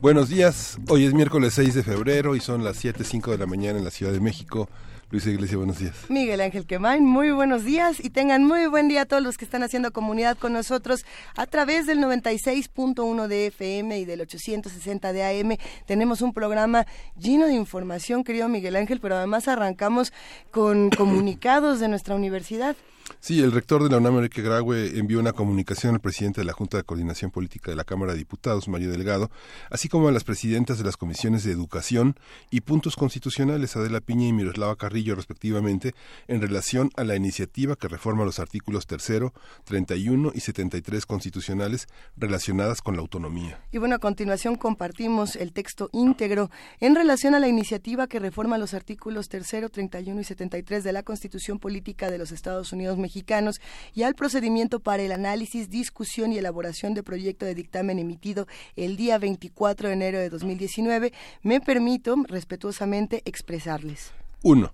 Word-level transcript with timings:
Buenos 0.00 0.30
días, 0.30 0.78
hoy 0.88 1.04
es 1.04 1.12
miércoles 1.12 1.52
6 1.52 1.74
de 1.74 1.82
febrero 1.82 2.34
y 2.34 2.40
son 2.40 2.64
las 2.64 2.82
7.05 2.82 3.32
de 3.32 3.36
la 3.36 3.44
mañana 3.44 3.76
en 3.76 3.84
la 3.84 3.90
Ciudad 3.90 4.12
de 4.12 4.20
México. 4.20 4.66
Luis 5.10 5.26
Iglesia, 5.26 5.58
buenos 5.58 5.78
días. 5.78 5.94
Miguel 6.08 6.40
Ángel 6.40 6.64
Quemain, 6.64 7.04
muy 7.04 7.32
buenos 7.32 7.64
días 7.64 8.02
y 8.02 8.08
tengan 8.08 8.42
muy 8.44 8.66
buen 8.66 8.88
día 8.88 9.02
a 9.02 9.04
todos 9.04 9.22
los 9.22 9.36
que 9.36 9.44
están 9.44 9.62
haciendo 9.62 9.92
comunidad 9.92 10.38
con 10.38 10.54
nosotros 10.54 11.04
a 11.36 11.44
través 11.44 11.86
del 11.86 11.98
96.1 11.98 13.26
de 13.26 13.48
FM 13.48 13.98
y 13.98 14.06
del 14.06 14.22
860 14.22 15.12
de 15.12 15.22
AM. 15.22 15.58
Tenemos 15.84 16.22
un 16.22 16.32
programa 16.32 16.86
lleno 17.18 17.46
de 17.46 17.52
información, 17.52 18.24
querido 18.24 18.48
Miguel 18.48 18.76
Ángel, 18.76 19.00
pero 19.00 19.16
además 19.16 19.48
arrancamos 19.48 20.14
con 20.50 20.88
comunicados 20.96 21.78
de 21.78 21.88
nuestra 21.88 22.14
universidad. 22.14 22.74
Sí, 23.18 23.42
el 23.42 23.52
rector 23.52 23.82
de 23.82 23.90
la 23.90 23.98
UNAM, 23.98 24.16
Enrique 24.16 24.42
Graue, 24.42 24.98
envió 24.98 25.18
una 25.18 25.32
comunicación 25.32 25.94
al 25.94 26.00
presidente 26.00 26.40
de 26.40 26.44
la 26.44 26.52
Junta 26.52 26.76
de 26.76 26.84
Coordinación 26.84 27.30
Política 27.30 27.70
de 27.70 27.76
la 27.76 27.84
Cámara 27.84 28.12
de 28.12 28.18
Diputados, 28.18 28.68
Mario 28.68 28.90
Delgado, 28.90 29.30
así 29.70 29.88
como 29.88 30.08
a 30.08 30.12
las 30.12 30.24
presidentas 30.24 30.78
de 30.78 30.84
las 30.84 30.96
comisiones 30.96 31.44
de 31.44 31.52
Educación 31.52 32.16
y 32.50 32.60
Puntos 32.60 32.96
Constitucionales, 32.96 33.76
Adela 33.76 34.00
Piña 34.00 34.28
y 34.28 34.32
Miroslava 34.32 34.76
Carrillo, 34.76 35.14
respectivamente, 35.14 35.94
en 36.28 36.40
relación 36.40 36.90
a 36.96 37.04
la 37.04 37.16
iniciativa 37.16 37.76
que 37.76 37.88
reforma 37.88 38.24
los 38.24 38.38
artículos 38.38 38.86
3, 38.86 39.30
31 39.64 40.32
y 40.34 40.40
73 40.40 41.06
constitucionales 41.06 41.88
relacionadas 42.16 42.80
con 42.80 42.94
la 42.94 43.00
autonomía. 43.00 43.60
Y 43.72 43.78
bueno, 43.78 43.96
a 43.96 43.98
continuación 43.98 44.56
compartimos 44.56 45.36
el 45.36 45.52
texto 45.52 45.88
íntegro 45.92 46.50
en 46.80 46.94
relación 46.94 47.34
a 47.34 47.40
la 47.40 47.48
iniciativa 47.48 48.06
que 48.06 48.18
reforma 48.18 48.58
los 48.58 48.74
artículos 48.74 49.28
3, 49.28 49.70
31 49.72 50.20
y 50.20 50.24
73 50.24 50.84
de 50.84 50.92
la 50.92 51.02
Constitución 51.02 51.58
Política 51.58 52.10
de 52.10 52.18
los 52.18 52.32
Estados 52.32 52.72
Unidos 52.72 52.98
mexicanos 53.00 53.60
y 53.94 54.04
al 54.04 54.14
procedimiento 54.14 54.80
para 54.80 55.02
el 55.02 55.12
análisis, 55.12 55.70
discusión 55.70 56.32
y 56.32 56.38
elaboración 56.38 56.94
de 56.94 57.02
proyecto 57.02 57.44
de 57.46 57.54
dictamen 57.54 57.98
emitido 57.98 58.46
el 58.76 58.96
día 58.96 59.18
24 59.18 59.88
de 59.88 59.94
enero 59.94 60.18
de 60.18 60.30
2019, 60.30 61.12
me 61.42 61.60
permito 61.60 62.14
respetuosamente 62.28 63.22
expresarles. 63.24 64.12
Uno, 64.42 64.70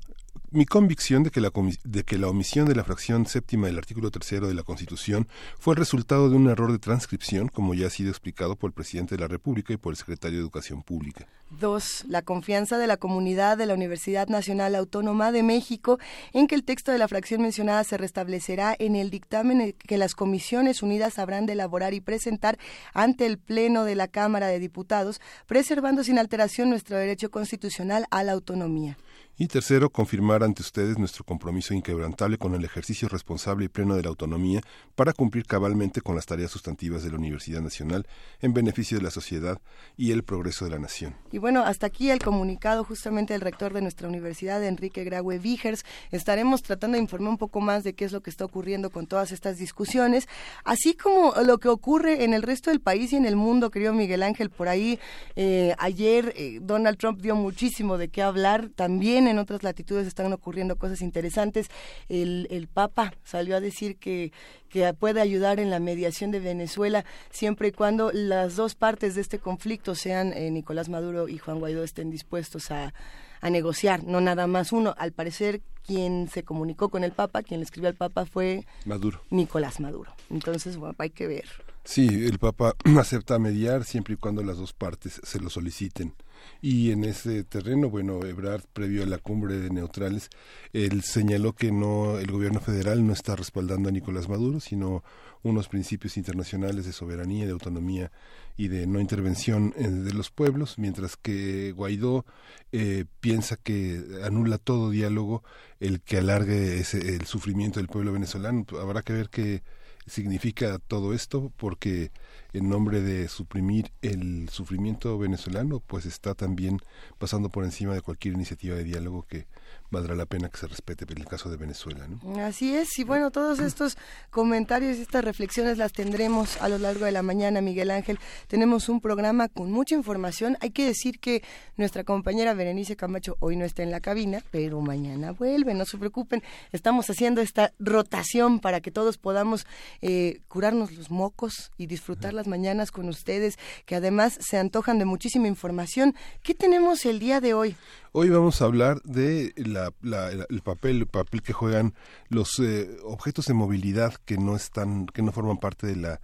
mi 0.51 0.65
convicción 0.65 1.23
de 1.23 1.31
que, 1.31 1.41
la, 1.41 2.29
omisión 2.29 2.67
de 2.67 2.75
la 2.75 2.85
fracción 2.85 3.27
séptima 3.27 3.67
del 3.67 3.79
artículo 3.79 4.11
tercero 4.11 4.49
de 4.49 4.55
la 4.55 4.63
Constitución 4.63 5.29
fue 5.59 5.75
el 5.75 5.79
resultado 5.79 6.31
de 6.31 6.37
un 6.37 6.49
error 6.49 6.73
de 6.73 6.79
transcripción, 6.79 7.49
como 7.49 7.75
ya 7.75 7.89
ha 7.89 7.91
sido 7.91 8.11
explicado 8.11 8.57
por 8.57 8.69
el 8.69 8.75
presidente 8.75 9.17
de 9.17 9.21
la 9.21 9.29
República 9.29 9.73
y 9.73 9.77
por 9.77 9.93
el 9.93 9.97
secretario 9.97 10.39
de 10.39 10.43
Educación 10.43 10.83
Pública. 10.83 11.27
Dos, 11.51 12.05
la 12.09 12.23
confianza 12.23 12.79
de 12.79 12.87
la 12.87 12.97
comunidad 12.97 13.57
de 13.57 13.67
la 13.67 13.75
Universidad 13.75 14.29
Nacional 14.29 14.75
Autónoma 14.75 15.33
de 15.33 15.43
México 15.43 15.99
en 16.33 16.47
que 16.47 16.55
el 16.55 16.65
texto 16.65 16.93
de 16.93 16.99
la 16.99 17.09
fracción 17.09 17.43
mencionada 17.43 17.85
se 17.85 17.97
restablecerá 17.97 18.75
en 18.79 18.97
el 18.97 19.11
dictamen 19.11 19.75
que 19.79 19.99
las 19.99 20.15
comisiones 20.15 20.83
unidas 20.83 21.19
habrán 21.19 21.47
de 21.47 21.53
elaborar 21.53 21.95
y 21.95 22.01
presentar 22.01 22.59
ante 22.95 23.27
el 23.27 23.39
Pleno 23.39 23.85
de 23.85 23.95
la 23.95 24.09
Cámara 24.09 24.49
de 24.49 24.59
Diputados, 24.59 25.21
preservando 25.47 26.03
sin 26.05 26.19
alteración 26.19 26.71
nuestro 26.71 26.97
derecho 26.97 27.31
constitucional 27.31 28.07
a 28.11 28.23
la 28.23 28.33
autonomía. 28.33 28.97
Y 29.39 29.49
tercero, 29.49 29.91
confirmar 29.91 30.43
ante 30.43 30.63
ustedes 30.63 30.97
nuestro 30.97 31.23
compromiso 31.23 31.75
inquebrantable 31.75 32.39
con 32.39 32.55
el 32.55 32.65
ejercicio 32.65 33.07
responsable 33.07 33.67
y 33.67 33.69
pleno 33.69 33.95
de 33.95 34.03
la 34.03 34.09
autonomía 34.09 34.63
para 34.95 35.13
cumplir 35.13 35.45
cabalmente 35.45 36.01
con 36.01 36.17
las 36.17 36.25
tareas 36.25 36.51
sustantivas 36.51 37.03
de 37.03 37.11
la 37.11 37.19
Universidad 37.19 37.61
Nacional 37.61 38.07
en 38.41 38.55
beneficio 38.55 38.97
de 38.97 39.05
la 39.05 39.11
sociedad 39.11 39.61
y 39.95 40.13
el 40.13 40.25
progreso 40.25 40.65
de 40.65 40.71
la 40.71 40.79
nación. 40.79 41.17
Y 41.33 41.37
bueno, 41.37 41.63
hasta 41.63 41.87
aquí 41.87 42.09
el 42.09 42.21
comunicado 42.21 42.83
justamente 42.83 43.35
del 43.35 43.43
rector 43.43 43.75
de 43.75 43.83
nuestra 43.83 44.09
universidad, 44.09 44.65
Enrique 44.65 45.05
Graue 45.05 45.39
Vigers. 45.39 45.85
Estaremos 46.13 46.63
tratando 46.63 46.97
de 46.97 47.03
informar 47.03 47.29
un 47.29 47.37
poco 47.37 47.61
más 47.61 47.85
de 47.85 47.93
qué 47.93 48.07
es 48.07 48.13
lo 48.13 48.23
que 48.23 48.31
está 48.31 48.47
ocurriendo 48.47 48.89
con 48.89 49.07
todas 49.07 49.33
estas 49.33 49.59
discusiones, 49.59 50.29
así 50.65 50.95
como 50.95 51.35
lo 51.45 51.59
que 51.59 51.69
ocurre 51.69 52.25
en 52.25 52.33
el 52.33 52.41
resto 52.41 52.71
del 52.71 52.81
país 52.81 53.13
y 53.13 53.17
en 53.17 53.27
el 53.27 53.37
mundo, 53.37 53.71
querido 53.71 53.93
Miguel 53.93 54.23
Ángel. 54.23 54.49
Por 54.49 54.69
ahí, 54.69 54.99
eh, 55.35 55.75
ayer 55.77 56.33
eh, 56.37 56.59
Donald 56.63 56.97
Trump 56.97 57.21
dio 57.21 57.37
muchísimo 57.37 57.99
de 57.99 58.09
qué 58.09 58.23
hablar 58.23 58.71
también 58.75 59.26
en 59.27 59.39
otras 59.39 59.63
latitudes 59.63 60.07
están 60.07 60.33
ocurriendo 60.33 60.77
cosas 60.77 61.03
interesantes. 61.03 61.69
El, 62.09 62.47
el 62.51 62.69
Papa 62.69 63.15
salió 63.25 63.57
a 63.57 63.61
decir 63.61 63.97
que, 63.97 64.33
que 64.69 64.93
puede 64.95 65.21
ayudar 65.21 65.61
en 65.61 65.71
la 65.71 65.81
mediación 65.81 66.31
de 66.31 66.41
Venezuela 66.41 67.05
siempre 67.31 67.69
y 67.69 67.73
cuando 67.73 68.11
las 68.13 68.57
dos 68.57 68.75
partes 68.75 69.15
de 69.15 69.21
este 69.21 69.39
conflicto 69.39 69.95
sean 69.95 70.33
eh, 70.33 70.51
Nicolás 70.51 70.89
Maduro 70.89 71.29
y 71.29 71.39
Juan 71.39 71.59
Guaidó 71.59 71.85
estén 71.85 72.11
dispuestos 72.11 72.71
a, 72.71 72.95
a 73.41 73.51
negociar, 73.51 74.05
no 74.05 74.21
nada 74.21 74.47
más 74.47 74.73
uno. 74.73 74.95
Al 74.99 75.13
parecer, 75.13 75.63
quien 75.87 76.29
se 76.29 76.43
comunicó 76.43 76.89
con 76.89 77.05
el 77.05 77.13
Papa, 77.13 77.43
quien 77.43 77.61
le 77.61 77.65
escribió 77.65 77.89
al 77.89 77.95
Papa 77.95 78.27
fue 78.27 78.67
Maduro. 78.85 79.23
Nicolás 79.31 79.81
Maduro. 79.81 80.13
Entonces, 80.31 80.77
bueno, 80.77 80.95
hay 80.99 81.11
que 81.11 81.27
ver. 81.27 81.47
Sí, 81.85 82.07
el 82.27 82.39
Papa 82.39 82.75
acepta 82.99 83.39
mediar 83.39 83.85
siempre 83.85 84.15
y 84.15 84.17
cuando 84.17 84.43
las 84.43 84.57
dos 84.57 84.73
partes 84.73 85.21
se 85.23 85.41
lo 85.41 85.51
soliciten. 85.51 86.15
Y 86.61 86.91
en 86.91 87.05
ese 87.05 87.45
terreno, 87.45 87.91
bueno, 87.91 88.25
Ebrard, 88.25 88.65
previo 88.73 89.03
a 89.03 89.07
la 89.07 89.19
cumbre 89.19 89.59
de 89.59 89.71
neutrales, 89.71 90.31
él 90.73 91.03
señaló 91.03 91.55
que 91.55 91.73
no 91.73 92.19
el 92.19 92.31
gobierno 92.31 92.61
federal 92.61 93.07
no 93.07 93.13
está 93.13 93.37
respaldando 93.37 93.89
a 93.89 93.93
Nicolás 93.93 94.29
Maduro, 94.29 94.61
sino 94.61 95.05
unos 95.43 95.69
principios 95.69 96.17
internacionales 96.17 96.87
de 96.87 96.93
soberanía, 96.93 97.47
de 97.47 97.53
autonomía 97.53 98.11
y 98.57 98.69
de 98.69 98.87
no 98.87 99.01
intervención 99.01 99.75
de 99.77 100.13
los 100.13 100.31
pueblos, 100.31 100.79
mientras 100.79 101.17
que 101.17 101.73
Guaidó 101.73 102.25
eh, 102.73 103.05
piensa 103.21 103.57
que 103.57 104.03
anula 104.25 104.59
todo 104.59 104.91
diálogo 104.91 105.45
el 105.79 106.01
que 106.01 106.19
alargue 106.19 106.79
ese, 106.79 107.17
el 107.17 107.27
sufrimiento 107.27 107.81
del 107.81 107.89
pueblo 107.89 108.13
venezolano. 108.13 108.65
Habrá 108.81 109.03
que 109.03 109.13
ver 109.13 109.29
qué 109.29 109.63
significa 110.07 110.79
todo 110.79 111.13
esto, 111.13 111.53
porque 111.57 112.11
en 112.57 112.69
nombre 112.71 113.03
de 113.03 113.29
suprimir 113.29 113.93
el 114.01 114.49
sufrimiento 114.49 115.19
venezolano, 115.19 115.81
pues 115.81 116.07
está 116.07 116.35
también 116.35 116.79
pasando 117.19 117.51
por 117.51 117.65
encima 117.65 117.93
de 117.93 118.01
cualquier 118.01 118.35
iniciativa 118.35 118.77
de 118.77 118.85
diálogo 118.85 119.27
que 119.27 119.47
valdrá 119.91 120.15
la 120.15 120.27
pena 120.27 120.49
que 120.49 120.59
se 120.59 120.67
respete 120.67 121.05
en 121.09 121.19
el 121.19 121.27
caso 121.27 121.51
de 121.51 121.57
Venezuela. 121.57 122.07
¿no? 122.09 122.45
Así 122.45 122.75
es, 122.75 122.99
y 122.99 123.05
bueno, 123.05 123.31
todos 123.31 123.61
estos 123.61 123.97
comentarios 124.31 124.99
y 124.99 125.03
estas 125.03 125.25
reflexiones 125.25 125.79
las 125.79 125.93
tendremos 125.93 126.61
a 126.61 126.69
lo 126.69 126.79
largo 126.79 127.05
de 127.05 127.13
la 127.13 127.23
mañana, 127.23 127.61
Miguel 127.61 127.91
Ángel. 127.91 128.19
Tenemos 128.49 128.89
un 128.89 129.01
programa 129.01 129.49
con 129.49 129.71
mucha 129.71 129.95
información. 129.95 130.57
Hay 130.61 130.71
que 130.71 130.87
decir 130.87 131.21
que 131.21 131.43
nuestra 131.77 132.05
compañera 132.05 132.55
Berenice 132.55 132.97
Camacho 132.97 133.37
hoy 133.41 133.57
no 133.57 133.65
está 133.65 133.83
en 133.83 133.91
la 133.91 134.01
cabina, 134.01 134.43
pero 134.51 134.81
mañana 134.81 135.33
vuelve, 135.33 135.75
no 135.75 135.85
se 135.85 135.99
preocupen. 135.99 136.43
Estamos 136.73 137.09
haciendo 137.11 137.41
esta 137.41 137.73
rotación 137.79 138.61
para 138.61 138.81
que 138.81 138.91
todos 138.91 139.19
podamos 139.19 139.67
eh, 140.03 140.41
curarnos 140.49 140.93
los 140.93 141.11
mocos 141.11 141.71
y 141.77 141.87
disfrutar 141.87 142.35
las 142.35 142.47
mañanas 142.47 142.91
con 142.91 143.09
ustedes, 143.09 143.59
que 143.85 143.95
además 143.95 144.39
se 144.41 144.59
antojan 144.59 144.99
de 144.99 145.05
muchísima 145.05 145.49
información. 145.49 146.15
¿Qué 146.43 146.55
tenemos 146.55 147.05
el 147.05 147.19
día 147.19 147.41
de 147.41 147.55
hoy? 147.55 147.77
Hoy 148.19 148.31
vamos 148.31 148.63
a 148.63 148.65
hablar 148.65 149.03
de 149.03 149.53
la, 149.57 149.76
el 150.03 150.63
papel, 150.63 150.97
el 150.99 151.07
papel 151.07 151.43
que 151.43 151.53
juegan 151.53 151.95
los 152.29 152.59
eh, 152.59 152.97
objetos 153.05 153.47
de 153.47 153.55
movilidad 153.55 154.15
que 154.25 154.39
no 154.39 154.57
están, 154.57 155.07
que 155.07 155.23
no 155.23 155.33
forman 155.33 155.59
parte 155.59 155.87
de 155.87 155.97
la 155.97 156.21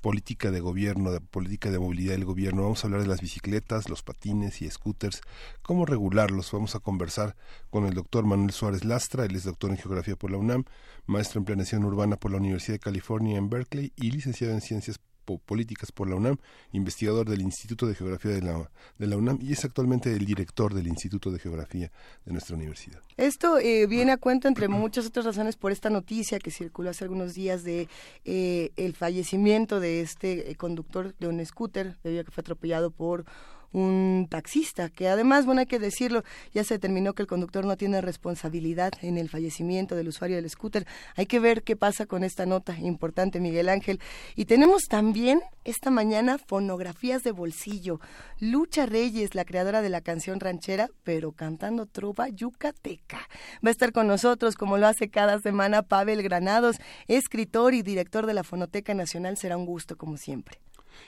política 0.00 0.52
de 0.52 0.60
gobierno, 0.60 1.10
de 1.10 1.20
política 1.20 1.70
de 1.70 1.80
movilidad 1.80 2.12
del 2.12 2.24
gobierno. 2.24 2.62
Vamos 2.62 2.84
a 2.84 2.86
hablar 2.86 3.02
de 3.02 3.08
las 3.08 3.20
bicicletas, 3.20 3.88
los 3.88 4.04
patines 4.04 4.62
y 4.62 4.70
scooters, 4.70 5.20
cómo 5.62 5.84
regularlos. 5.84 6.52
Vamos 6.52 6.76
a 6.76 6.78
conversar 6.78 7.34
con 7.70 7.86
el 7.86 7.94
doctor 7.94 8.24
Manuel 8.24 8.52
Suárez 8.52 8.84
Lastra, 8.84 9.24
él 9.24 9.34
es 9.34 9.42
doctor 9.42 9.70
en 9.70 9.78
geografía 9.78 10.14
por 10.14 10.30
la 10.30 10.38
UNAM, 10.38 10.64
maestro 11.06 11.40
en 11.40 11.44
planeación 11.44 11.84
urbana 11.84 12.16
por 12.16 12.30
la 12.30 12.36
Universidad 12.36 12.74
de 12.74 12.80
California 12.80 13.36
en 13.36 13.50
Berkeley 13.50 13.92
y 13.96 14.12
licenciado 14.12 14.54
en 14.54 14.60
ciencias 14.60 15.00
políticas 15.44 15.92
por 15.92 16.08
la 16.08 16.16
UNAM, 16.16 16.38
investigador 16.72 17.28
del 17.28 17.42
Instituto 17.42 17.86
de 17.86 17.94
Geografía 17.94 18.32
de 18.32 18.42
la, 18.42 18.70
de 18.98 19.06
la 19.06 19.16
UNAM 19.16 19.38
y 19.42 19.52
es 19.52 19.64
actualmente 19.64 20.12
el 20.12 20.24
director 20.24 20.74
del 20.74 20.86
Instituto 20.86 21.30
de 21.30 21.38
Geografía 21.38 21.90
de 22.24 22.32
nuestra 22.32 22.56
universidad. 22.56 23.00
Esto 23.16 23.58
eh, 23.58 23.86
viene 23.86 24.12
a 24.12 24.16
cuento, 24.16 24.48
entre 24.48 24.68
muchas 24.68 25.06
otras 25.06 25.24
razones, 25.24 25.56
por 25.56 25.72
esta 25.72 25.90
noticia 25.90 26.38
que 26.38 26.50
circuló 26.50 26.90
hace 26.90 27.04
algunos 27.04 27.34
días 27.34 27.64
de 27.64 27.88
eh, 28.24 28.70
el 28.76 28.94
fallecimiento 28.94 29.80
de 29.80 30.00
este 30.00 30.50
eh, 30.50 30.54
conductor 30.54 31.14
de 31.18 31.28
un 31.28 31.44
scooter, 31.44 31.96
debido 32.02 32.22
a 32.22 32.24
que 32.24 32.30
fue 32.30 32.42
atropellado 32.42 32.90
por 32.90 33.24
un 33.76 34.26
taxista, 34.30 34.88
que 34.88 35.08
además, 35.08 35.44
bueno, 35.44 35.60
hay 35.60 35.66
que 35.66 35.78
decirlo, 35.78 36.24
ya 36.54 36.64
se 36.64 36.74
determinó 36.74 37.12
que 37.12 37.22
el 37.22 37.28
conductor 37.28 37.66
no 37.66 37.76
tiene 37.76 38.00
responsabilidad 38.00 38.92
en 39.02 39.18
el 39.18 39.28
fallecimiento 39.28 39.94
del 39.94 40.08
usuario 40.08 40.36
del 40.36 40.48
scooter. 40.48 40.86
Hay 41.14 41.26
que 41.26 41.40
ver 41.40 41.62
qué 41.62 41.76
pasa 41.76 42.06
con 42.06 42.24
esta 42.24 42.46
nota 42.46 42.78
importante, 42.78 43.38
Miguel 43.38 43.68
Ángel. 43.68 44.00
Y 44.34 44.46
tenemos 44.46 44.84
también 44.84 45.40
esta 45.64 45.90
mañana 45.90 46.38
fonografías 46.38 47.22
de 47.22 47.32
bolsillo. 47.32 48.00
Lucha 48.40 48.86
Reyes, 48.86 49.34
la 49.34 49.44
creadora 49.44 49.82
de 49.82 49.90
la 49.90 50.00
canción 50.00 50.40
ranchera, 50.40 50.88
pero 51.04 51.32
cantando 51.32 51.84
trova 51.84 52.28
yucateca. 52.28 53.28
Va 53.64 53.68
a 53.68 53.70
estar 53.70 53.92
con 53.92 54.06
nosotros, 54.06 54.54
como 54.54 54.78
lo 54.78 54.86
hace 54.86 55.10
cada 55.10 55.38
semana, 55.38 55.82
Pavel 55.82 56.22
Granados, 56.22 56.76
escritor 57.08 57.74
y 57.74 57.82
director 57.82 58.24
de 58.24 58.32
la 58.32 58.42
Fonoteca 58.42 58.94
Nacional. 58.94 59.36
Será 59.36 59.58
un 59.58 59.66
gusto, 59.66 59.98
como 59.98 60.16
siempre. 60.16 60.60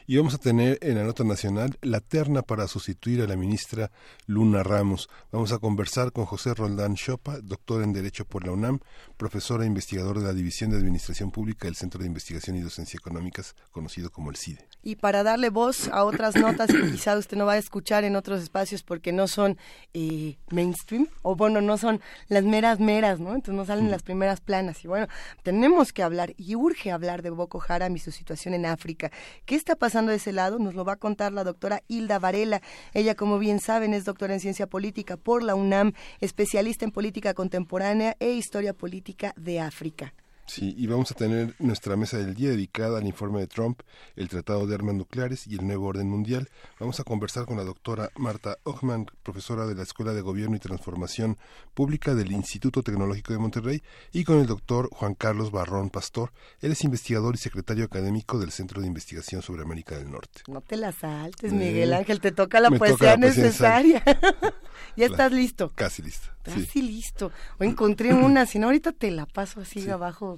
Y 0.06 0.16
vamos 0.16 0.34
a 0.34 0.38
tener 0.38 0.78
en 0.82 0.96
la 0.96 1.04
nota 1.04 1.24
nacional 1.24 1.76
la 1.82 2.00
terna 2.00 2.42
para 2.42 2.68
sustituir 2.68 3.22
a 3.22 3.26
la 3.26 3.36
ministra 3.36 3.90
Luna 4.26 4.62
Ramos. 4.62 5.08
Vamos 5.32 5.52
a 5.52 5.58
conversar 5.58 6.12
con 6.12 6.24
José 6.24 6.54
Roldán 6.54 6.94
Chopa, 6.94 7.40
doctor 7.40 7.82
en 7.82 7.92
Derecho 7.92 8.24
por 8.24 8.46
la 8.46 8.52
UNAM, 8.52 8.80
profesor 9.16 9.62
e 9.62 9.66
investigador 9.66 10.18
de 10.18 10.26
la 10.26 10.32
División 10.32 10.70
de 10.70 10.76
Administración 10.76 11.30
Pública 11.30 11.66
del 11.66 11.76
Centro 11.76 12.00
de 12.00 12.06
Investigación 12.06 12.56
y 12.56 12.60
Docencia 12.60 12.98
Económicas, 12.98 13.54
conocido 13.70 14.10
como 14.10 14.30
el 14.30 14.36
CIDE. 14.36 14.66
Y 14.82 14.96
para 14.96 15.22
darle 15.22 15.50
voz 15.50 15.88
a 15.88 16.04
otras 16.04 16.36
notas 16.36 16.70
que 16.70 16.80
quizá 16.92 17.16
usted 17.16 17.36
no 17.36 17.46
va 17.46 17.54
a 17.54 17.58
escuchar 17.58 18.04
en 18.04 18.16
otros 18.16 18.42
espacios 18.42 18.82
porque 18.82 19.12
no 19.12 19.28
son 19.28 19.58
eh, 19.94 20.38
mainstream, 20.50 21.08
o 21.22 21.36
bueno, 21.36 21.60
no 21.60 21.78
son 21.78 22.00
las 22.28 22.44
meras 22.44 22.80
meras, 22.80 23.20
¿no? 23.20 23.34
Entonces 23.34 23.54
no 23.54 23.64
salen 23.64 23.90
las 23.90 24.02
primeras 24.02 24.40
planas. 24.40 24.84
Y 24.84 24.88
bueno, 24.88 25.08
tenemos 25.42 25.92
que 25.92 26.02
hablar, 26.02 26.34
y 26.36 26.54
urge 26.54 26.90
hablar 26.90 27.22
de 27.22 27.30
Boko 27.30 27.62
Haram 27.66 27.94
y 27.96 27.98
su 27.98 28.12
situación 28.12 28.54
en 28.54 28.66
África. 28.66 29.10
¿Qué 29.44 29.54
está 29.54 29.76
pasando 29.78 30.10
de 30.10 30.16
ese 30.16 30.32
lado? 30.32 30.58
Nos 30.58 30.74
lo 30.74 30.84
va 30.84 30.94
a 30.94 30.96
contar 30.96 31.32
la 31.32 31.44
doctora 31.44 31.82
Hilda 31.88 32.18
Varela. 32.18 32.60
Ella, 32.92 33.14
como 33.14 33.38
bien 33.38 33.60
saben, 33.60 33.94
es 33.94 34.04
doctora 34.04 34.34
en 34.34 34.40
ciencia 34.40 34.66
política 34.66 35.16
por 35.16 35.42
la 35.42 35.54
UNAM, 35.54 35.92
especialista 36.20 36.84
en 36.84 36.90
política 36.90 37.34
contemporánea 37.34 38.16
e 38.20 38.32
historia 38.32 38.74
política 38.74 39.32
de 39.36 39.60
África. 39.60 40.14
Sí, 40.48 40.74
y 40.78 40.86
vamos 40.86 41.10
a 41.10 41.14
tener 41.14 41.54
nuestra 41.58 41.94
mesa 41.94 42.16
del 42.16 42.34
día 42.34 42.48
dedicada 42.48 42.98
al 42.98 43.06
informe 43.06 43.40
de 43.40 43.46
Trump, 43.46 43.82
el 44.16 44.30
Tratado 44.30 44.66
de 44.66 44.74
Armas 44.74 44.94
Nucleares 44.94 45.46
y 45.46 45.56
el 45.56 45.66
Nuevo 45.66 45.86
Orden 45.86 46.08
Mundial. 46.08 46.48
Vamos 46.80 46.98
a 47.00 47.04
conversar 47.04 47.44
con 47.44 47.58
la 47.58 47.64
doctora 47.64 48.10
Marta 48.16 48.56
Ochman, 48.64 49.06
profesora 49.22 49.66
de 49.66 49.74
la 49.74 49.82
Escuela 49.82 50.14
de 50.14 50.22
Gobierno 50.22 50.56
y 50.56 50.58
Transformación 50.58 51.36
Pública 51.74 52.14
del 52.14 52.32
Instituto 52.32 52.82
Tecnológico 52.82 53.34
de 53.34 53.38
Monterrey, 53.38 53.82
y 54.10 54.24
con 54.24 54.38
el 54.38 54.46
doctor 54.46 54.88
Juan 54.90 55.14
Carlos 55.14 55.50
Barrón 55.50 55.90
Pastor. 55.90 56.32
Él 56.62 56.72
es 56.72 56.82
investigador 56.82 57.34
y 57.34 57.38
secretario 57.38 57.84
académico 57.84 58.38
del 58.38 58.50
Centro 58.50 58.80
de 58.80 58.86
Investigación 58.86 59.42
sobre 59.42 59.62
América 59.62 59.98
del 59.98 60.10
Norte. 60.10 60.40
No 60.48 60.62
te 60.62 60.78
la 60.78 60.92
saltes, 60.92 61.52
Miguel 61.52 61.92
Ángel, 61.92 62.20
te 62.20 62.32
toca 62.32 62.58
la 62.60 62.70
poesía 62.70 63.18
necesaria. 63.18 64.02
ya 64.96 65.04
estás 65.04 65.30
listo. 65.30 65.72
Casi 65.74 66.00
listo. 66.00 66.28
Casi 66.42 66.80
listo. 66.80 67.32
O 67.58 67.64
encontré 67.64 68.14
una, 68.14 68.46
si 68.46 68.58
no 68.58 68.68
ahorita 68.68 68.92
te 68.92 69.10
la 69.10 69.26
paso 69.26 69.60
así 69.60 69.88
abajo 69.90 70.37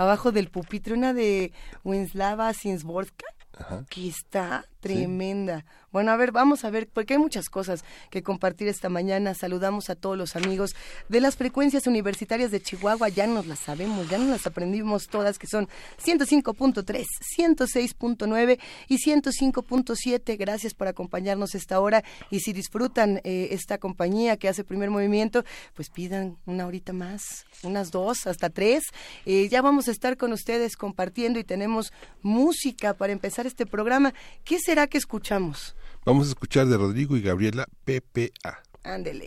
abajo 0.00 0.32
del 0.32 0.48
pupitre, 0.48 0.94
una 0.94 1.12
de 1.12 1.52
Wenslava 1.84 2.52
Sinsborska, 2.54 3.26
que 3.90 4.08
está 4.08 4.64
tremenda. 4.80 5.66
Bueno, 5.92 6.12
a 6.12 6.16
ver, 6.16 6.32
vamos 6.32 6.64
a 6.64 6.70
ver, 6.70 6.88
porque 6.88 7.14
hay 7.14 7.18
muchas 7.18 7.48
cosas 7.48 7.84
que 8.10 8.22
compartir 8.22 8.68
esta 8.68 8.88
mañana. 8.88 9.34
Saludamos 9.34 9.90
a 9.90 9.96
todos 9.96 10.16
los 10.16 10.36
amigos 10.36 10.74
de 11.08 11.20
las 11.20 11.36
frecuencias 11.36 11.86
universitarias 11.86 12.50
de 12.50 12.62
Chihuahua, 12.62 13.08
ya 13.08 13.26
nos 13.26 13.46
las 13.46 13.58
sabemos, 13.58 14.08
ya 14.08 14.18
nos 14.18 14.28
las 14.28 14.46
aprendimos 14.46 15.08
todas, 15.08 15.38
que 15.38 15.46
son 15.46 15.68
105.3, 16.02 17.04
106.9 17.36 18.58
y 18.88 18.98
105.7. 18.98 20.38
Gracias 20.38 20.74
por 20.74 20.86
acompañarnos 20.86 21.54
esta 21.54 21.80
hora 21.80 22.04
y 22.30 22.40
si 22.40 22.52
disfrutan 22.52 23.20
eh, 23.24 23.48
esta 23.50 23.78
compañía 23.78 24.36
que 24.36 24.48
hace 24.48 24.64
primer 24.64 24.90
movimiento, 24.90 25.44
pues 25.74 25.90
pidan 25.90 26.38
una 26.46 26.66
horita 26.66 26.92
más, 26.92 27.44
unas 27.64 27.90
dos, 27.90 28.26
hasta 28.26 28.48
tres. 28.48 28.84
Eh, 29.26 29.48
ya 29.48 29.60
vamos 29.60 29.88
a 29.90 29.92
estar 29.92 30.16
con 30.16 30.32
ustedes 30.32 30.76
compartiendo 30.76 31.38
y 31.38 31.44
tenemos 31.44 31.92
música 32.22 32.94
para 32.94 33.12
empezar 33.12 33.46
este 33.46 33.66
programa. 33.66 34.14
¿Qué 34.44 34.58
será 34.58 34.86
que 34.86 34.98
escuchamos? 34.98 35.76
Vamos 36.06 36.28
a 36.28 36.30
escuchar 36.30 36.66
de 36.66 36.76
Rodrigo 36.76 37.16
y 37.16 37.22
Gabriela 37.22 37.66
PPA. 37.84 38.62
Ándele. 38.82 39.26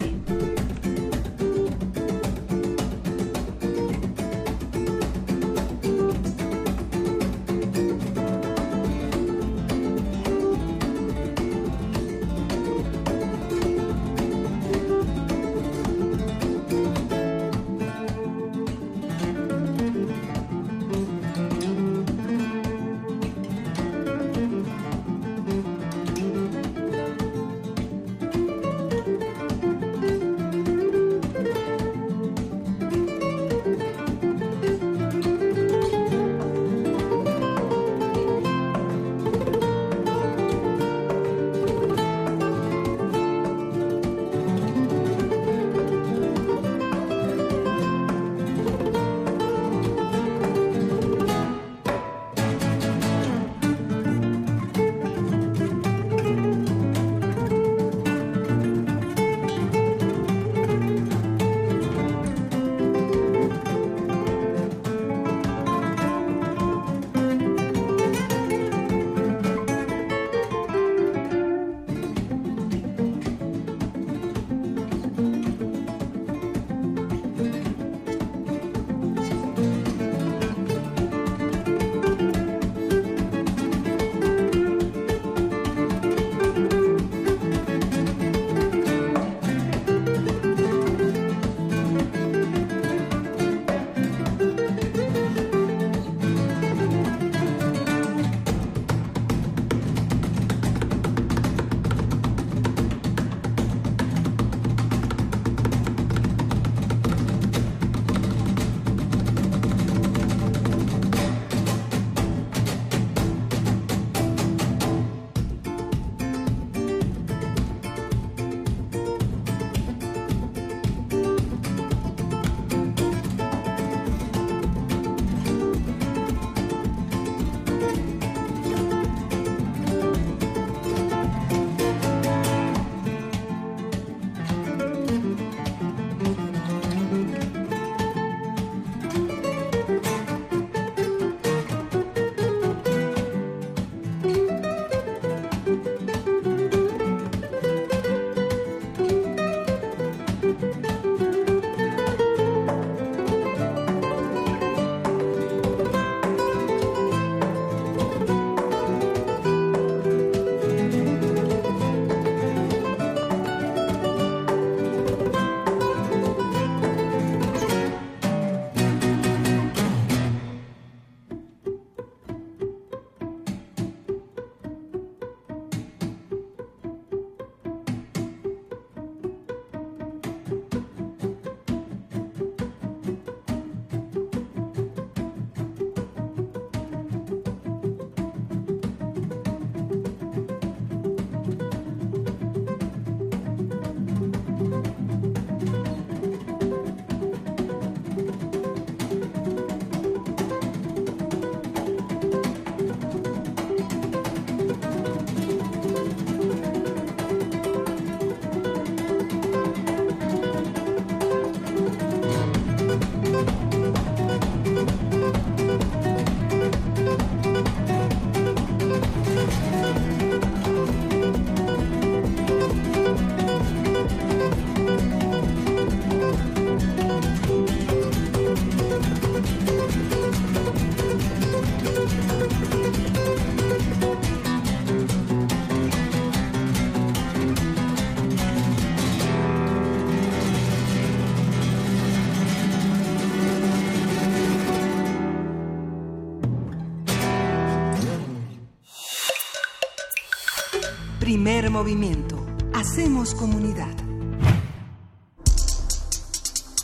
Primer 251.33 251.71
movimiento. 251.71 252.45
Hacemos 252.75 253.33
comunidad. 253.33 253.91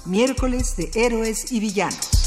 Miércoles 0.08 0.75
de 0.75 0.89
Héroes 0.96 1.51
y 1.51 1.60
Villanos. 1.60 2.19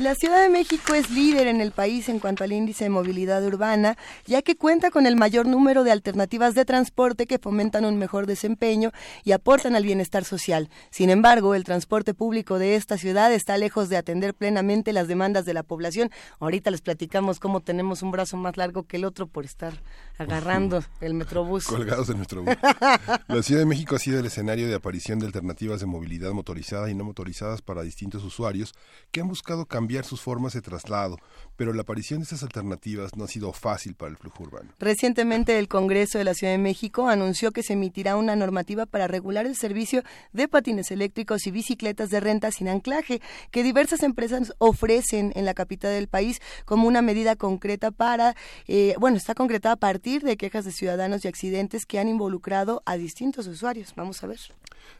La 0.00 0.14
Ciudad 0.14 0.40
de 0.40 0.48
México 0.48 0.94
es 0.94 1.10
líder 1.10 1.46
en 1.46 1.60
el 1.60 1.72
país 1.72 2.08
en 2.08 2.20
cuanto 2.20 2.42
al 2.42 2.52
índice 2.52 2.84
de 2.84 2.90
movilidad 2.90 3.44
urbana, 3.44 3.98
ya 4.24 4.40
que 4.40 4.56
cuenta 4.56 4.90
con 4.90 5.04
el 5.04 5.14
mayor 5.14 5.46
número 5.46 5.84
de 5.84 5.92
alternativas 5.92 6.54
de 6.54 6.64
transporte 6.64 7.26
que 7.26 7.38
fomentan 7.38 7.84
un 7.84 7.98
mejor 7.98 8.24
desempeño 8.24 8.92
y 9.24 9.32
aportan 9.32 9.76
al 9.76 9.84
bienestar 9.84 10.24
social. 10.24 10.70
Sin 10.88 11.10
embargo, 11.10 11.54
el 11.54 11.64
transporte 11.64 12.14
público 12.14 12.58
de 12.58 12.76
esta 12.76 12.96
ciudad 12.96 13.30
está 13.30 13.58
lejos 13.58 13.90
de 13.90 13.98
atender 13.98 14.32
plenamente 14.32 14.94
las 14.94 15.06
demandas 15.06 15.44
de 15.44 15.52
la 15.52 15.64
población. 15.64 16.10
Ahorita 16.38 16.70
les 16.70 16.80
platicamos 16.80 17.38
cómo 17.38 17.60
tenemos 17.60 18.00
un 18.00 18.10
brazo 18.10 18.38
más 18.38 18.56
largo 18.56 18.84
que 18.84 18.96
el 18.96 19.04
otro 19.04 19.26
por 19.26 19.44
estar 19.44 19.82
agarrando 20.16 20.82
el 21.02 21.12
metrobús. 21.12 21.66
Colgados 21.66 22.08
del 22.08 22.16
metrobús. 22.16 22.56
La 23.28 23.42
Ciudad 23.42 23.60
de 23.60 23.66
México 23.66 23.96
ha 23.96 23.98
sido 23.98 24.18
el 24.18 24.24
escenario 24.24 24.66
de 24.66 24.76
aparición 24.76 25.18
de 25.18 25.26
alternativas 25.26 25.78
de 25.80 25.84
movilidad 25.84 26.32
motorizada 26.32 26.90
y 26.90 26.94
no 26.94 27.04
motorizadas 27.04 27.60
para 27.60 27.82
distintos 27.82 28.24
usuarios 28.24 28.72
que 29.10 29.20
han 29.20 29.28
buscado 29.28 29.66
cambiar 29.66 29.89
sus 30.04 30.20
formas 30.20 30.52
de 30.52 30.62
traslado, 30.62 31.18
pero 31.56 31.72
la 31.72 31.82
aparición 31.82 32.20
de 32.20 32.24
estas 32.24 32.42
alternativas 32.42 33.16
no 33.16 33.24
ha 33.24 33.28
sido 33.28 33.52
fácil 33.52 33.94
para 33.94 34.10
el 34.10 34.16
flujo 34.16 34.44
urbano. 34.44 34.70
Recientemente 34.78 35.58
el 35.58 35.68
Congreso 35.68 36.18
de 36.18 36.24
la 36.24 36.34
Ciudad 36.34 36.52
de 36.52 36.58
México 36.58 37.08
anunció 37.08 37.52
que 37.52 37.62
se 37.62 37.74
emitirá 37.74 38.16
una 38.16 38.36
normativa 38.36 38.86
para 38.86 39.08
regular 39.08 39.46
el 39.46 39.56
servicio 39.56 40.02
de 40.32 40.48
patines 40.48 40.90
eléctricos 40.90 41.46
y 41.46 41.50
bicicletas 41.50 42.10
de 42.10 42.20
renta 42.20 42.50
sin 42.50 42.68
anclaje 42.68 43.20
que 43.50 43.62
diversas 43.62 44.02
empresas 44.02 44.54
ofrecen 44.58 45.32
en 45.34 45.44
la 45.44 45.54
capital 45.54 45.92
del 45.92 46.08
país 46.08 46.40
como 46.64 46.86
una 46.86 47.02
medida 47.02 47.36
concreta 47.36 47.90
para, 47.90 48.36
eh, 48.68 48.94
bueno, 48.98 49.16
está 49.16 49.34
concretada 49.34 49.74
a 49.74 49.78
partir 49.78 50.22
de 50.22 50.36
quejas 50.36 50.64
de 50.64 50.72
ciudadanos 50.72 51.24
y 51.24 51.28
accidentes 51.28 51.84
que 51.86 51.98
han 51.98 52.08
involucrado 52.08 52.82
a 52.86 52.96
distintos 52.96 53.46
usuarios. 53.46 53.92
Vamos 53.96 54.22
a 54.22 54.26
ver. 54.26 54.40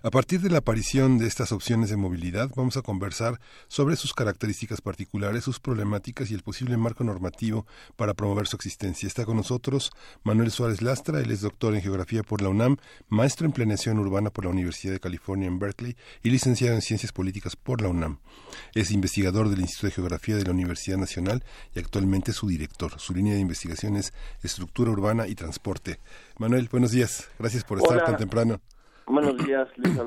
A 0.03 0.11
partir 0.11 0.41
de 0.41 0.49
la 0.49 0.59
aparición 0.59 1.19
de 1.19 1.27
estas 1.27 1.53
opciones 1.53 1.91
de 1.91 1.97
movilidad, 1.97 2.51
vamos 2.57 2.77
a 2.77 2.83
conversar 2.83 3.39
sobre 3.69 3.97
sus 3.97 4.15
características 4.15 4.81
particulares, 4.81 5.45
sus 5.45 5.61
problemáticas 5.61 6.31
y 6.31 6.35
el 6.35 6.43
posible 6.43 6.77
marco 6.79 7.05
normativo 7.05 7.67
para 7.97 8.15
promover 8.15 8.47
su 8.47 8.57
existencia. 8.57 9.07
Está 9.07 9.27
con 9.27 9.37
nosotros 9.37 9.91
Manuel 10.23 10.51
Suárez 10.51 10.81
Lastra, 10.81 11.21
él 11.21 11.31
es 11.31 11.43
doctor 11.43 11.75
en 11.75 11.83
Geografía 11.83 12.23
por 12.23 12.41
la 12.41 12.49
UNAM, 12.49 12.79
maestro 13.09 13.47
en 13.47 13.53
Planeación 13.53 13.99
Urbana 13.99 14.31
por 14.31 14.45
la 14.45 14.51
Universidad 14.51 14.93
de 14.95 15.01
California 15.01 15.49
en 15.49 15.59
Berkeley 15.59 15.97
y 16.23 16.31
licenciado 16.31 16.75
en 16.75 16.83
Ciencias 16.83 17.13
Políticas 17.13 17.57
por 17.57 17.83
la 17.83 17.89
UNAM. 17.89 18.21
Es 18.75 18.91
investigador 18.91 19.49
del 19.51 19.61
Instituto 19.61 19.89
de 19.89 19.93
Geografía 19.93 20.37
de 20.37 20.45
la 20.45 20.53
Universidad 20.53 20.97
Nacional 20.97 21.45
y 21.75 21.79
actualmente 21.79 22.33
su 22.33 22.49
director. 22.49 22.99
Su 22.99 23.15
línea 23.15 23.35
de 23.35 23.41
investigación 23.41 23.97
es 23.97 24.13
Estructura 24.43 24.91
Urbana 24.91 25.27
y 25.27 25.35
Transporte. 25.35 26.01
Manuel, 26.39 26.69
buenos 26.71 26.91
días. 26.91 27.29
Gracias 27.39 27.65
por 27.65 27.79
estar 27.79 28.05
tan 28.05 28.17
temprano. 28.17 28.61
Buenos 29.11 29.45
días, 29.45 29.69
Lisa 29.77 30.05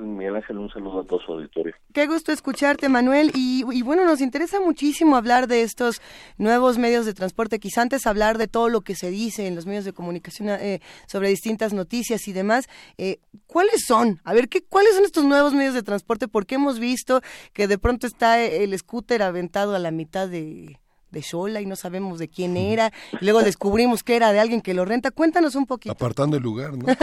Miguel 0.00 0.36
Ángel, 0.36 0.56
un 0.56 0.70
saludo 0.70 1.00
a 1.00 1.04
todo 1.04 1.20
su 1.20 1.32
auditorio. 1.32 1.74
Qué 1.92 2.06
gusto 2.06 2.32
escucharte, 2.32 2.88
Manuel. 2.88 3.30
Y, 3.34 3.82
bueno, 3.82 4.06
nos 4.06 4.22
interesa 4.22 4.58
muchísimo 4.58 5.16
hablar 5.16 5.48
de 5.48 5.60
estos 5.60 6.00
nuevos 6.38 6.78
medios 6.78 7.04
de 7.04 7.12
transporte, 7.12 7.58
quizá 7.58 7.82
antes 7.82 8.06
hablar 8.06 8.38
de 8.38 8.48
todo 8.48 8.70
lo 8.70 8.80
que 8.80 8.94
se 8.94 9.10
dice 9.10 9.46
en 9.46 9.54
los 9.54 9.66
medios 9.66 9.84
de 9.84 9.92
comunicación 9.92 10.48
eh, 10.48 10.80
sobre 11.06 11.28
distintas 11.28 11.74
noticias 11.74 12.26
y 12.26 12.32
demás. 12.32 12.68
Eh, 12.96 13.20
¿Cuáles 13.46 13.84
son? 13.86 14.18
A 14.24 14.32
ver, 14.32 14.48
¿qué, 14.48 14.62
¿cuáles 14.62 14.94
son 14.94 15.04
estos 15.04 15.24
nuevos 15.24 15.52
medios 15.52 15.74
de 15.74 15.82
transporte? 15.82 16.26
Porque 16.26 16.54
hemos 16.54 16.78
visto 16.78 17.20
que 17.52 17.68
de 17.68 17.76
pronto 17.76 18.06
está 18.06 18.40
el 18.40 18.76
scooter 18.78 19.22
aventado 19.22 19.74
a 19.74 19.78
la 19.78 19.90
mitad 19.90 20.26
de 20.26 20.78
de 21.10 21.20
Shola 21.20 21.60
y 21.60 21.66
no 21.66 21.76
sabemos 21.76 22.18
de 22.18 22.28
quién 22.28 22.56
era. 22.56 22.90
Y 23.20 23.24
luego 23.24 23.42
descubrimos 23.42 24.02
que 24.02 24.16
era 24.16 24.32
de 24.32 24.40
alguien 24.40 24.60
que 24.60 24.74
lo 24.74 24.84
renta. 24.84 25.10
Cuéntanos 25.10 25.54
un 25.54 25.66
poquito. 25.66 25.92
Apartando 25.92 26.36
el 26.36 26.42
lugar, 26.42 26.72
¿no? 26.76 26.86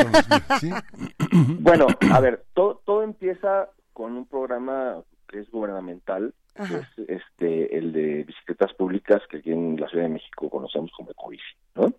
Bueno, 1.60 1.88
a 2.12 2.20
ver, 2.20 2.46
todo, 2.54 2.82
todo 2.86 3.04
empieza 3.04 3.70
con 3.92 4.14
un 4.16 4.26
programa 4.26 5.04
que 5.28 5.40
es 5.40 5.50
gubernamental, 5.52 6.34
que 6.56 6.64
es 6.64 7.10
este, 7.10 7.78
el 7.78 7.92
de 7.92 8.24
bicicletas 8.24 8.74
públicas, 8.74 9.22
que 9.30 9.38
aquí 9.38 9.52
en 9.52 9.80
la 9.80 9.88
Ciudad 9.90 10.06
de 10.06 10.14
México 10.14 10.50
conocemos 10.50 10.92
como 10.96 11.12
Ecobici, 11.12 11.44
¿no? 11.76 11.94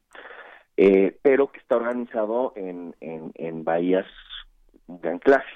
Eh, 0.77 1.19
pero 1.23 1.51
que 1.51 1.59
está 1.59 1.77
organizado 1.77 2.53
en, 2.55 2.95
en, 3.01 3.33
en 3.35 3.65
bahías 3.65 4.07
de 4.87 5.09
anclaje. 5.09 5.53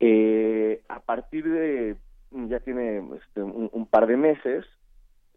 Eh, 0.00 0.82
a 0.88 1.00
partir 1.00 1.48
de, 1.48 1.96
ya 2.30 2.60
tiene 2.60 2.98
este, 3.16 3.42
un, 3.42 3.86
par 3.86 4.06
de 4.06 4.16
meses, 4.16 4.64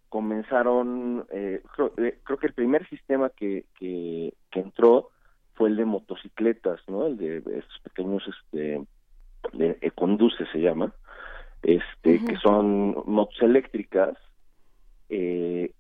comenzaron, 0.10 1.26
eh, 1.32 1.62
eh, 1.98 2.20
creo, 2.24 2.38
que 2.38 2.48
el 2.48 2.54
primer 2.54 2.88
sistema 2.90 3.30
que, 3.30 3.66
que, 3.80 4.34
entró 4.52 5.10
fue 5.54 5.70
el 5.70 5.76
de 5.76 5.86
motocicletas, 5.86 6.80
¿no? 6.88 7.06
El 7.06 7.18
de 7.18 7.38
estos 7.38 7.80
pequeños, 7.84 8.24
este, 8.28 8.82
de 9.54 9.92
conduce 9.92 10.46
se 10.52 10.60
llama, 10.60 10.94
este, 11.62 12.26
que 12.26 12.38
son 12.38 13.04
motos 13.06 13.40
eléctricas 13.42 14.18
eh, 15.10 15.72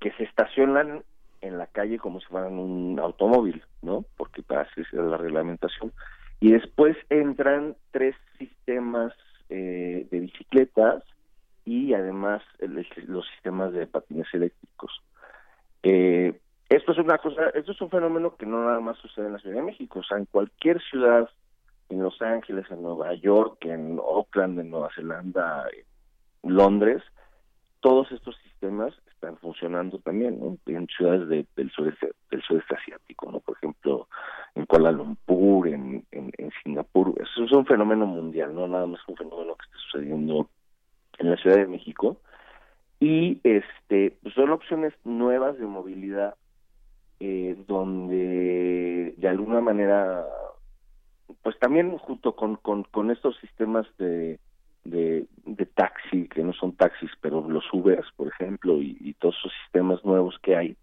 que 0.00 0.10
se 0.12 0.24
estacionan 0.24 1.02
en 1.42 1.58
la 1.58 1.66
calle 1.66 1.98
como 1.98 2.20
si 2.20 2.26
fueran 2.26 2.58
un 2.58 2.98
automóvil, 2.98 3.62
¿no? 3.82 4.06
Porque 4.16 4.42
para 4.42 4.62
así 4.62 4.80
es 4.80 4.92
la 4.94 5.18
reglamentación. 5.18 5.92
Y 6.40 6.52
después 6.52 6.96
entran 7.10 7.76
tres 7.90 8.16
sistemas 8.38 9.12
de 9.50 10.08
bicicletas 10.10 11.04
y 11.64 11.94
además 11.94 12.42
los 13.06 13.26
sistemas 13.28 13.72
de 13.72 13.86
patines 13.86 14.26
eléctricos. 14.32 15.02
Eh, 15.82 16.38
esto 16.68 16.92
es 16.92 16.98
una 16.98 17.18
cosa, 17.18 17.50
esto 17.50 17.72
es 17.72 17.80
un 17.80 17.90
fenómeno 17.90 18.36
que 18.36 18.46
no 18.46 18.64
nada 18.64 18.80
más 18.80 18.98
sucede 18.98 19.26
en 19.26 19.34
la 19.34 19.38
Ciudad 19.38 19.56
de 19.56 19.62
México, 19.62 20.00
o 20.00 20.02
sea, 20.02 20.18
en 20.18 20.26
cualquier 20.26 20.80
ciudad, 20.82 21.28
en 21.88 22.02
Los 22.02 22.20
Ángeles, 22.22 22.66
en 22.70 22.82
Nueva 22.82 23.14
York, 23.14 23.64
en 23.64 23.98
Oakland, 24.02 24.58
en 24.60 24.70
Nueva 24.70 24.90
Zelanda, 24.94 25.66
en 26.42 26.54
Londres, 26.54 27.02
todos 27.80 28.10
estos 28.12 28.34
sistemas 28.38 28.94
están 29.12 29.36
funcionando 29.36 29.98
también. 29.98 30.58
En 30.66 30.86
ciudades 30.86 31.28
del 31.28 31.70
sudeste 31.70 32.12
del 32.30 32.42
sudeste 32.42 32.74
asiático, 32.74 33.30
¿no? 33.30 33.40
Por 33.40 33.56
ejemplo, 33.58 34.08
en 34.54 34.64
Kuala 34.64 34.90
Lumpur, 34.90 35.68
en, 35.68 36.04
en, 36.10 36.32
en 36.38 36.50
Singapur, 36.62 37.14
eso 37.20 37.44
es 37.44 37.52
un 37.52 37.66
fenómeno 37.66 38.06
mundial, 38.06 38.54
no 38.54 38.66
nada 38.66 38.86
más 38.86 39.00
un 39.06 39.16
fenómeno 39.16 39.54
que 39.54 39.66
está 39.66 39.76
sucediendo 39.76 40.48
en 41.18 41.30
la 41.30 41.36
Ciudad 41.36 41.56
de 41.56 41.66
México 41.66 42.20
y 43.00 43.40
este 43.44 44.16
pues, 44.22 44.34
son 44.34 44.50
opciones 44.50 44.94
nuevas 45.04 45.58
de 45.58 45.66
movilidad 45.66 46.34
eh, 47.20 47.56
donde 47.66 49.14
de 49.16 49.28
alguna 49.28 49.60
manera 49.60 50.24
pues 51.42 51.58
también 51.58 51.96
junto 51.98 52.34
con, 52.34 52.56
con, 52.56 53.10
estos 53.10 53.36
sistemas 53.38 53.86
de, 53.98 54.38
de, 54.84 55.26
taxi 55.74 56.28
que 56.28 56.42
no 56.42 56.52
son 56.52 56.76
taxis 56.76 57.10
pero 57.20 57.48
los 57.48 57.64
Ubers 57.72 58.06
por 58.16 58.28
ejemplo 58.28 58.80
y, 58.80 59.14
todos 59.18 59.36
esos 59.38 59.52
sistemas 59.64 60.04
nuevos 60.04 60.38
que 60.42 60.56
hay 60.56 60.76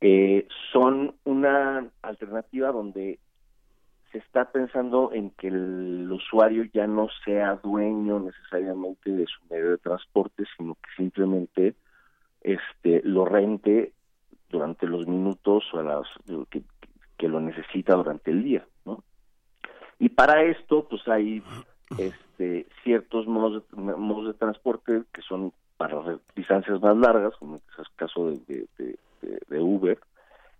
eh, 0.00 0.46
son 0.72 1.14
una 1.24 1.86
alternativa 2.02 2.70
donde 2.72 3.18
se 4.14 4.18
está 4.18 4.44
pensando 4.44 5.10
en 5.12 5.30
que 5.30 5.48
el 5.48 6.08
usuario 6.12 6.62
ya 6.72 6.86
no 6.86 7.08
sea 7.24 7.56
dueño 7.56 8.20
necesariamente 8.20 9.10
de 9.10 9.26
su 9.26 9.44
medio 9.50 9.70
de 9.70 9.78
transporte, 9.78 10.44
sino 10.56 10.74
que 10.76 10.88
simplemente 10.96 11.74
este 12.40 13.02
lo 13.02 13.24
rente 13.24 13.92
durante 14.50 14.86
los 14.86 15.08
minutos 15.08 15.64
o 15.72 15.82
las 15.82 16.06
que, 16.48 16.62
lo 17.26 17.40
necesita 17.40 17.94
durante 17.94 18.30
el 18.30 18.44
día, 18.44 18.64
¿no? 18.84 19.02
Y 19.98 20.10
para 20.10 20.42
esto, 20.44 20.86
pues 20.88 21.08
hay 21.08 21.42
este 21.98 22.66
ciertos 22.84 23.26
modos 23.26 23.64
de, 23.72 23.76
modos 23.76 24.26
de 24.26 24.34
transporte 24.34 25.02
que 25.12 25.22
son 25.22 25.52
para 25.76 26.20
distancias 26.36 26.80
más 26.80 26.96
largas, 26.98 27.34
como 27.38 27.56
en 27.56 27.62
el 27.78 27.86
caso 27.96 28.30
de, 28.30 28.68
de 29.48 29.60
Uber, 29.60 29.98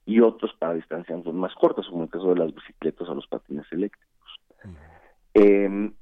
y 0.07 0.21
otros 0.21 0.53
para 0.59 0.75
distancias 0.75 1.25
más 1.27 1.55
cortas, 1.55 1.87
como 1.89 2.05
el 2.05 2.11
caso 2.11 2.29
de 2.35 2.41
las 2.41 2.55
bicicletas 2.55 3.09
o 3.09 3.15
los 3.15 3.27
patines 3.27 3.67
eléctricos. 3.73 4.41
Em, 5.33 5.93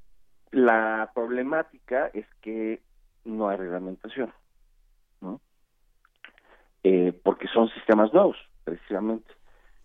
la 0.50 1.10
problemática 1.14 2.08
es 2.12 2.26
que 2.40 2.82
no 3.24 3.48
hay 3.48 3.56
reglamentación, 3.56 4.32
¿no? 5.20 5.40
Eh, 6.82 7.18
porque 7.22 7.46
son 7.48 7.68
sistemas 7.70 8.12
nuevos, 8.12 8.36
precisamente. 8.64 9.32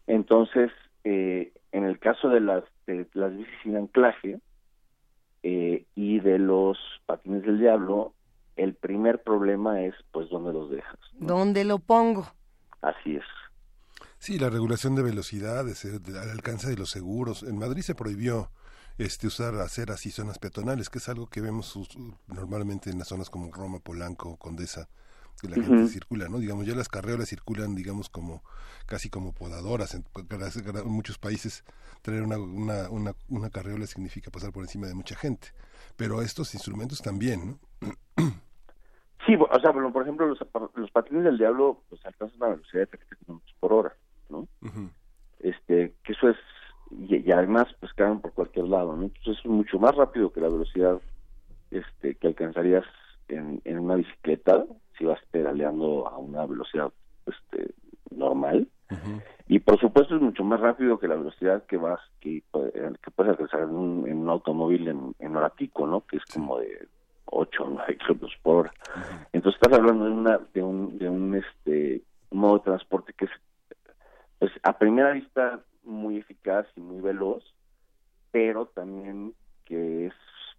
Entonces, 0.08 0.72
eh, 1.04 1.54
en 1.72 1.84
el 1.84 2.00
caso 2.00 2.30
de 2.30 2.40
las, 2.40 2.64
de 2.88 3.08
las 3.14 3.36
bicis 3.36 3.54
sin 3.64 3.78
anclaje 3.78 4.40
eh, 5.44 5.86
y 5.96 6.20
de 6.20 6.40
los 6.40 6.78
patines 7.06 7.44
del 7.44 7.60
diablo, 7.60 8.14
el 8.56 8.74
primer 8.74 9.22
problema 9.22 9.84
es, 9.84 9.94
pues, 10.12 10.30
¿dónde 10.30 10.52
los 10.52 10.72
dejas? 10.72 11.00
¿Dónde 11.14 11.64
lo 11.64 11.78
pongo? 11.78 12.26
Así 12.82 13.16
es. 13.16 13.26
Sí, 14.20 14.40
la 14.40 14.50
regulación 14.50 14.96
de 14.96 15.04
velocidades, 15.04 15.86
al 15.86 16.30
alcance 16.30 16.70
de 16.70 16.76
los 16.76 16.90
seguros. 16.90 17.44
En 17.44 17.58
Madrid 17.58 17.82
se 17.82 17.96
prohibió 17.96 18.50
este 18.98 19.28
usar 19.28 19.56
hacer 19.56 19.92
así 19.92 20.10
zonas 20.10 20.40
peatonales, 20.40 20.90
que 20.90 20.98
es 20.98 21.08
algo 21.08 21.28
que 21.28 21.42
vemos 21.42 21.78
normalmente 22.28 22.90
en 22.90 22.98
las 22.98 23.10
zonas 23.10 23.30
como 23.30 23.52
Roma, 23.52 23.80
Polanco, 23.80 24.38
Condesa, 24.38 24.90
que 25.40 25.48
la 25.50 25.56
gente 25.56 25.88
circula, 25.88 26.28
¿no? 26.30 26.40
Digamos, 26.40 26.66
ya 26.66 26.74
las 26.74 26.90
carreolas 26.90 27.30
circulan, 27.30 27.76
digamos, 27.76 28.10
como 28.10 28.42
casi 28.88 29.10
como 29.10 29.34
podadoras. 29.34 29.94
En, 29.94 30.04
muchos 30.86 31.20
países 31.20 31.64
traer 32.02 32.24
una, 32.24 32.40
una, 32.40 32.90
una, 32.90 33.14
una 33.30 33.50
carreola 33.52 33.86
significa 33.86 34.32
pasar 34.32 34.52
por 34.52 34.64
encima 34.64 34.88
de 34.88 34.96
mucha 34.96 35.16
gente. 35.16 35.50
Pero 35.96 36.24
estos 36.24 36.56
instrumentos 36.56 37.02
también, 37.02 37.60
¿no? 37.82 37.94
Sí, 39.28 39.36
o 39.36 39.60
sea, 39.60 39.74
por 39.74 40.04
ejemplo, 40.04 40.26
los, 40.26 40.40
los 40.76 40.92
patines 40.92 41.26
del 41.26 41.38
diablo 41.38 41.84
pues 41.90 42.04
alcanzan 42.06 42.38
una 42.38 42.56
velocidad 42.56 42.84
de 42.84 42.98
30 42.98 43.16
kilómetros 43.18 43.56
por 43.60 43.74
hora, 43.74 43.94
¿no? 44.30 44.48
Este, 45.40 45.96
que 46.04 46.14
eso 46.14 46.30
es, 46.30 46.38
y, 46.92 47.27
además 47.38 47.68
pues 47.80 47.94
quedan 47.94 48.20
por 48.20 48.34
cualquier 48.34 48.68
lado, 48.68 48.96
¿no? 48.96 49.04
Entonces 49.04 49.38
es 49.38 49.46
mucho 49.46 49.80
más 49.80 49.96
rápido 49.96 50.32
que 50.32 50.42
la 50.42 50.50
velocidad 50.50 51.00
este 51.72 52.16
que 52.16 52.28
alcanzarías 52.28 52.86
en, 53.28 53.62
en 53.66 53.80
una 53.80 53.96
bicicleta 53.96 54.66
si 54.98 55.06
vas 55.06 55.20
pedaleando 55.32 56.08
a 56.08 56.18
una 56.18 56.46
velocidad 56.46 56.92
este 57.26 57.74
normal. 58.12 58.68
Y 59.50 59.60
por 59.60 59.80
supuesto 59.80 60.16
es 60.16 60.22
mucho 60.22 60.44
más 60.44 60.62
rápido 60.62 60.98
que 60.98 61.10
la 61.10 61.16
velocidad 61.16 61.66
que 61.66 61.78
vas, 61.78 62.00
que, 62.22 62.42
que 62.52 63.12
puedes 63.12 63.32
alcanzar 63.32 63.62
en 63.64 63.76
un, 63.76 64.08
en 64.08 64.18
un 64.18 64.30
automóvil 64.30 64.88
en, 64.88 65.14
en 65.20 65.36
hora 65.36 65.50
pico, 65.50 65.86
¿no? 65.86 66.06
Que 66.06 66.18
es 66.18 66.26
como 66.34 66.60
de 66.60 66.88
8 67.26 67.64
o 67.64 67.70
9 67.70 67.98
kilómetros 67.98 68.34
por 68.42 68.56
hora. 68.56 68.74
Entonces 69.34 69.62
estás 69.62 69.78
hablando 69.78 70.06
de, 70.06 70.12
una, 70.12 70.40
de, 70.54 70.64
un, 70.64 70.98
de 70.98 71.10
un 71.10 71.36
este, 71.36 72.02
modo 72.32 72.60
de 72.60 72.64
transporte 72.64 73.14
que 73.14 73.26
es, 73.26 73.32
pues, 74.40 74.52
a 74.64 74.78
primera 74.78 75.12
vista 75.12 75.62
muy 75.88 76.18
eficaz 76.18 76.68
y 76.76 76.82
muy 76.82 77.02
veloz, 77.02 77.44
pero 78.32 78.68
también 78.68 79.34
que 79.66 80.08
es 80.08 80.14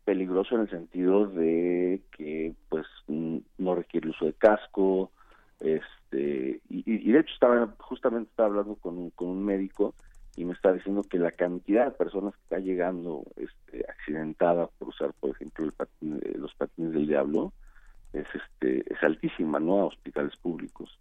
peligroso 0.05 0.55
en 0.55 0.63
el 0.63 0.71
sentido 0.71 1.27
de 1.27 2.03
que 2.17 2.55
pues 2.69 2.87
no 3.07 3.75
requiere 3.75 4.07
el 4.07 4.11
uso 4.11 4.27
de 4.27 4.33
casco, 4.33 5.13
este 5.61 6.61
y, 6.69 7.13
de 7.13 7.21
hecho 7.21 7.35
estaba 7.35 7.75
justamente 7.79 8.31
estaba 8.31 8.49
hablando 8.49 8.77
con, 8.77 9.11
con 9.11 9.29
un 9.29 9.45
médico 9.45 9.95
y 10.37 10.45
me 10.45 10.53
está 10.53 10.73
diciendo 10.73 11.03
que 11.03 11.19
la 11.19 11.33
cantidad 11.33 11.87
de 11.87 11.91
personas 11.91 12.33
que 12.35 12.43
está 12.43 12.59
llegando 12.61 13.25
este, 13.37 13.85
accidentada 13.91 14.69
por 14.79 14.89
usar, 14.89 15.13
por 15.19 15.31
ejemplo, 15.31 15.67
eh, 15.67 16.35
los 16.39 16.55
patines 16.55 16.93
del 16.93 17.09
diablo 17.09 17.53
es 18.13 18.27
este 18.33 18.85
es 18.93 19.03
altísima, 19.03 19.59
¿no? 19.59 19.81
A 19.81 19.87
hospitales 19.87 20.37
públicos. 20.37 20.97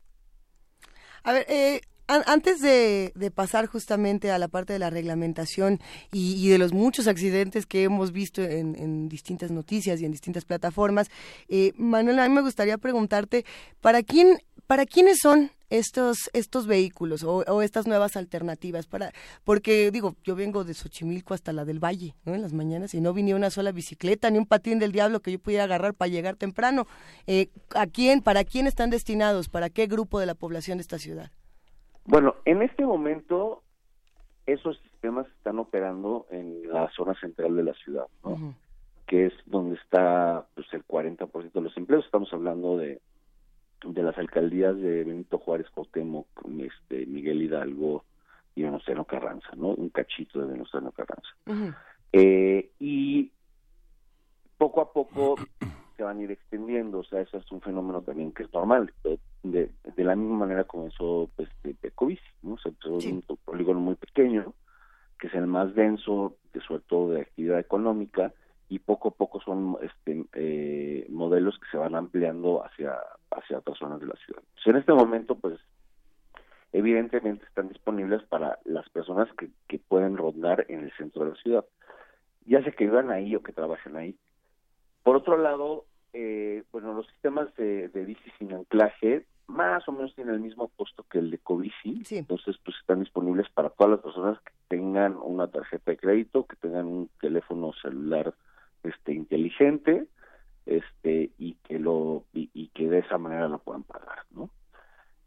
A 1.23 1.33
ver, 1.33 1.45
eh, 1.49 1.81
antes 2.07 2.61
de, 2.61 3.31
pasar 3.35 3.67
justamente 3.67 4.31
a 4.31 4.39
la 4.39 4.47
parte 4.47 4.73
de 4.73 4.79
la 4.79 4.89
reglamentación 4.89 5.79
y, 6.11 6.47
de 6.49 6.57
los 6.57 6.73
muchos 6.73 7.07
accidentes 7.07 7.65
que 7.65 7.83
hemos 7.83 8.11
visto 8.11 8.41
en, 8.41 9.09
distintas 9.09 9.51
noticias 9.51 9.99
y 9.99 10.05
en 10.05 10.11
distintas 10.11 10.45
plataformas, 10.45 11.09
eh, 11.49 11.73
Manuel, 11.75 12.19
a 12.19 12.27
mí 12.27 12.33
me 12.33 12.41
gustaría 12.41 12.77
preguntarte, 12.77 13.45
¿para 13.81 14.03
quién, 14.03 14.39
para 14.65 14.85
quiénes 14.85 15.19
son 15.21 15.51
estos 15.69 16.29
estos 16.33 16.65
vehículos 16.65 17.23
o, 17.23 17.61
estas 17.61 17.87
nuevas 17.87 18.15
alternativas 18.15 18.87
para 18.87 19.11
porque 19.43 19.91
digo 19.91 20.15
yo 20.23 20.35
vengo 20.35 20.63
de 20.63 20.73
Xochimilco 20.73 21.33
hasta 21.33 21.51
la 21.51 21.65
del 21.65 21.83
Valle 21.83 22.15
no 22.23 22.33
en 22.33 22.41
las 22.41 22.53
mañanas 22.53 22.93
y 22.93 23.01
no 23.01 23.13
vine 23.13 23.35
una 23.35 23.49
sola 23.49 23.71
bicicleta 23.71 24.29
ni 24.29 24.37
un 24.37 24.45
patín 24.45 24.79
del 24.79 24.93
diablo 24.93 25.19
que 25.19 25.31
yo 25.31 25.39
pudiera 25.39 25.65
agarrar 25.65 25.93
para 25.93 26.09
llegar 26.09 26.37
temprano. 26.37 26.87
Eh, 27.25 27.49
a 27.75 27.85
quién 27.87 28.21
para 28.21 28.45
quién 28.45 28.67
están 28.67 28.89
destinados 28.89 29.49
para 29.49 29.69
qué 29.69 29.87
grupo 29.87 30.19
de 30.19 30.25
la 30.25 30.35
población 30.35 30.77
de 30.77 30.83
esta 30.83 30.99
ciudad 30.99 31.31
bueno 32.07 32.35
en 32.45 32.63
este 32.63 32.85
momento 32.85 33.61
esos 34.47 34.79
sistemas 34.79 35.27
están 35.37 35.59
operando 35.59 36.25
en 36.31 36.67
la 36.71 36.89
zona 36.91 37.13
central 37.19 37.55
de 37.55 37.63
la 37.63 37.73
ciudad 37.75 38.07
¿no? 38.23 38.55
que 39.05 39.27
es 39.27 39.33
donde 39.45 39.75
está 39.75 40.47
pues 40.55 40.67
el 40.73 40.85
40% 40.85 41.51
de 41.51 41.61
los 41.61 41.77
empleos 41.77 42.03
estamos 42.05 42.33
hablando 42.33 42.77
de 42.77 42.99
de 43.85 44.03
las 44.03 44.17
alcaldías 44.17 44.75
de 44.77 45.03
Benito 45.03 45.37
Juárez, 45.37 45.69
Cuauhtémoc, 45.69 46.27
este, 46.59 47.05
Miguel 47.05 47.43
Hidalgo 47.43 48.05
y 48.55 48.63
Venustiano 48.63 49.05
Carranza, 49.05 49.49
¿no? 49.55 49.67
Un 49.69 49.89
cachito 49.89 50.39
de 50.39 50.47
Venustiano 50.47 50.91
Carranza. 50.91 51.29
eh, 52.13 52.71
y 52.79 53.31
poco 54.57 54.81
a 54.81 54.91
poco 54.91 55.35
se 55.97 56.03
van 56.03 56.19
a 56.19 56.21
ir 56.21 56.31
extendiendo, 56.31 56.99
o 56.99 57.03
sea, 57.03 57.21
eso 57.21 57.37
es 57.37 57.51
un 57.51 57.59
fenómeno 57.59 58.01
también 58.03 58.31
que 58.31 58.43
es 58.43 58.53
normal. 58.53 58.93
De, 59.43 59.71
de 59.95 60.03
la 60.03 60.15
misma 60.15 60.37
manera 60.37 60.63
comenzó 60.63 61.29
pues, 61.35 61.49
Pecovici, 61.81 62.21
¿no? 62.43 62.57
Se 62.59 62.69
empezó 62.69 62.93
un 62.93 63.23
polígono 63.43 63.79
muy 63.79 63.95
pequeño, 63.95 64.53
que 65.19 65.27
es 65.27 65.33
el 65.33 65.47
más 65.47 65.73
denso, 65.73 66.35
de, 66.53 66.61
sobre 66.61 66.83
todo 66.83 67.11
de 67.11 67.21
actividad 67.21 67.59
económica, 67.59 68.31
y 68.69 68.79
poco 68.79 69.09
a 69.09 69.11
poco 69.11 69.41
son 69.41 69.77
este, 69.81 70.25
eh, 70.33 71.07
modelos 71.09 71.57
que 71.57 71.69
se 71.71 71.77
van 71.77 71.95
ampliando 71.95 72.63
hacia, 72.63 72.95
hacia 73.31 73.57
otras 73.57 73.79
zonas 73.79 73.99
de 73.99 74.07
la 74.07 74.15
ciudad. 74.15 74.43
en 74.65 74.75
este 74.75 74.93
momento, 74.93 75.35
pues, 75.35 75.59
evidentemente 76.73 77.45
están 77.45 77.69
disponibles 77.69 78.21
para 78.23 78.59
las 78.65 78.87
personas 78.89 79.29
que, 79.33 79.49
que 79.67 79.79
pueden 79.79 80.15
rondar 80.15 80.65
en 80.69 80.81
el 80.81 80.91
centro 80.91 81.23
de 81.23 81.31
la 81.31 81.35
ciudad, 81.37 81.65
ya 82.45 82.61
sea 82.61 82.71
que 82.71 82.85
vivan 82.85 83.09
ahí 83.09 83.35
o 83.35 83.41
que 83.41 83.51
trabajen 83.51 83.95
ahí. 83.95 84.15
Por 85.07 85.15
otro 85.15 85.37
lado, 85.37 85.85
eh, 86.11 86.63
bueno, 86.73 86.93
los 86.93 87.07
sistemas 87.07 87.55
de, 87.55 87.87
de 87.87 88.03
bici 88.03 88.29
sin 88.37 88.51
anclaje 88.51 89.25
más 89.47 89.87
o 89.87 89.93
menos 89.93 90.13
tienen 90.15 90.33
el 90.33 90.41
mismo 90.41 90.67
costo 90.75 91.05
que 91.09 91.19
el 91.19 91.31
de 91.31 91.37
Covici, 91.37 92.03
entonces 92.09 92.57
pues 92.61 92.75
están 92.81 92.99
disponibles 92.99 93.47
para 93.51 93.69
todas 93.69 93.91
las 93.91 94.01
personas 94.01 94.37
que 94.41 94.51
tengan 94.67 95.15
una 95.15 95.47
tarjeta 95.47 95.91
de 95.91 95.97
crédito, 95.97 96.45
que 96.45 96.57
tengan 96.57 96.87
un 96.87 97.09
teléfono 97.21 97.71
celular 97.81 98.33
este 98.83 99.13
inteligente 99.13 100.07
este 100.65 101.31
y 101.37 101.53
que 101.63 101.79
lo 101.79 102.25
y, 102.33 102.67
que 102.73 102.89
de 102.89 102.99
esa 102.99 103.17
manera 103.17 103.47
lo 103.47 103.59
puedan 103.59 103.83
pagar 103.83 104.25
no 104.31 104.49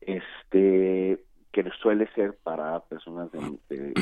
este 0.03 1.25
que 1.53 1.71
suele 1.81 2.07
ser 2.13 2.37
para 2.43 2.81
personas 2.81 3.31
de, 3.33 3.95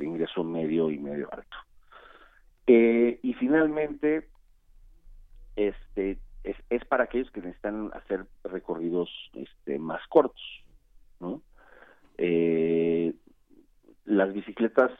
ingreso 0.00 0.42
medio 0.42 0.90
y 0.90 0.98
medio 0.98 1.28
alto. 1.32 1.56
Eh, 2.66 3.20
y 3.22 3.34
finalmente 3.34 4.31
este 5.56 6.18
es, 6.44 6.84
para 6.86 7.04
aquellos 7.04 7.30
que 7.30 7.40
necesitan 7.40 7.90
hacer 7.94 8.26
recorridos 8.44 9.08
este 9.34 9.78
más 9.78 10.06
cortos 10.08 10.42
no 11.20 11.42
eh, 12.18 13.14
las 14.04 14.32
bicicletas 14.32 14.90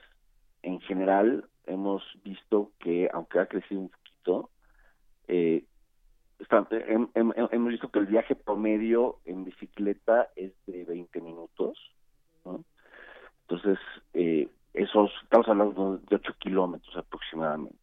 en 0.63 0.81
general 0.81 1.45
hemos 1.67 2.03
visto 2.25 2.73
que 2.79 3.09
aunque 3.13 3.39
ha 3.39 3.47
crecido 3.47 3.81
un 3.81 3.89
poquito, 3.91 4.51
eh, 5.29 5.65
hemos 7.15 7.69
visto 7.69 7.91
que 7.91 7.99
el 7.99 8.07
viaje 8.07 8.35
promedio 8.35 9.19
en 9.25 9.45
bicicleta 9.45 10.29
es 10.37 10.53
de 10.67 10.85
20 10.85 11.21
minutos, 11.21 11.79
Entonces, 13.43 13.79
eh, 14.15 14.49
esos, 14.75 15.11
estamos 15.23 15.49
hablando 15.49 15.99
de 15.99 16.17
8 16.17 16.35
kilómetros 16.39 16.97
aproximadamente. 16.97 17.79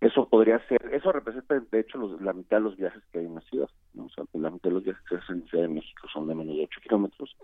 Eso 0.00 0.28
podría 0.28 0.64
ser, 0.68 0.78
eso 0.92 1.10
representa 1.10 1.58
de 1.58 1.80
hecho 1.80 1.98
la 2.20 2.32
mitad 2.32 2.58
de 2.58 2.62
los 2.62 2.76
viajes 2.76 3.02
que 3.10 3.18
hay 3.18 3.26
en 3.26 3.34
la 3.34 3.40
ciudad, 3.42 3.68
O 3.96 4.08
sea, 4.10 4.24
la 4.34 4.50
mitad 4.50 4.70
de 4.70 4.74
los 4.74 4.84
viajes 4.84 5.02
que 5.08 5.16
se 5.16 5.22
hacen 5.22 5.36
en 5.36 5.48
Ciudad 5.48 5.64
de 5.64 5.74
México 5.74 6.06
son 6.12 6.28
de 6.28 6.34
menos 6.36 6.56
de 6.56 6.62
8 6.64 6.80
kilómetros. 6.82 7.36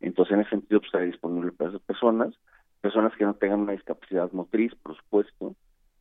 Entonces, 0.00 0.34
en 0.34 0.40
ese 0.40 0.50
sentido, 0.50 0.80
pues, 0.80 0.88
estaría 0.88 1.06
disponible 1.06 1.52
para 1.52 1.70
esas 1.70 1.82
personas 1.82 2.34
personas 2.82 3.14
que 3.16 3.24
no 3.24 3.34
tengan 3.34 3.60
una 3.60 3.72
discapacidad 3.72 4.30
motriz, 4.32 4.74
por 4.74 4.96
supuesto, 4.96 5.54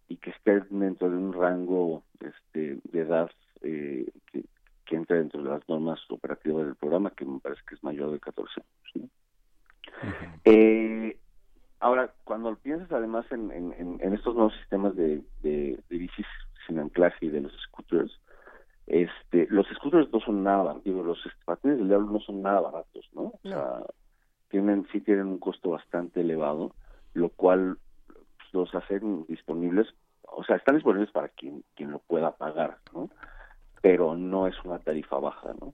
y 0.10 0.18
que 0.18 0.32
estén 0.32 0.66
dentro 0.72 1.10
de 1.10 1.16
un 1.16 1.32
rango 1.32 2.04
este, 2.20 2.80
de 2.92 3.00
edad 3.00 3.30
eh, 3.62 4.12
que, 4.32 4.44
que 4.86 4.96
entre 4.96 5.20
dentro 5.20 5.42
de 5.44 5.50
las 5.52 5.70
normas 5.70 6.00
operativas 6.10 6.66
del 6.66 6.76
programa, 6.76 7.12
que 7.12 7.24
me 7.24 7.40
parece 7.40 7.62
que 7.70 7.76
es 7.76 7.84
mayor 7.84 8.12
de 8.12 8.20
14 8.20 8.62
años. 8.96 9.10
eh, 10.44 11.18
ahora, 11.82 12.14
cuando 12.24 12.56
piensas 12.56 12.92
además 12.92 13.26
en, 13.32 13.52
en, 13.52 14.00
en, 14.00 14.14
estos 14.14 14.36
nuevos 14.36 14.54
sistemas 14.56 14.96
de, 14.96 15.22
de, 15.42 15.80
de, 15.90 15.98
bicis 15.98 16.26
sin 16.66 16.80
anclaje 16.80 17.26
y 17.26 17.30
de 17.30 17.42
los 17.42 17.52
scooters, 17.64 18.20
este, 18.88 19.48
los 19.50 19.68
scooters 19.68 20.12
no 20.14 20.20
son 20.20 20.44
nada, 20.44 20.78
digo, 20.86 21.04
los 21.04 21.20
patines 21.46 21.80
del 21.80 21.88
diablo 21.88 22.12
no 22.12 22.20
son 22.20 22.42
nada 22.42 22.62
baratos, 22.62 23.10
¿no? 23.14 23.24
O 23.24 23.40
sea, 23.44 23.84
tienen 24.50 24.88
sí 24.92 25.02
tienen 25.02 25.28
un 25.28 25.40
costo 25.40 25.72
bastante 25.72 26.22
elevado, 26.22 26.74
lo 27.14 27.30
cual 27.30 27.78
pues, 28.08 28.54
los 28.54 28.76
hacen 28.76 29.26
disponibles, 29.28 29.88
o 30.24 30.44
sea, 30.44 30.58
están 30.58 30.76
disponibles 30.76 31.12
para 31.12 31.30
quien 31.30 31.64
quien 31.76 31.92
lo 31.92 32.00
pueda 32.00 32.36
pagar, 32.38 32.78
¿no? 32.94 33.10
Pero 33.82 34.16
no 34.16 34.48
es 34.48 34.56
una 34.64 34.80
tarifa 34.80 35.18
baja, 35.18 35.54
¿no? 35.60 35.74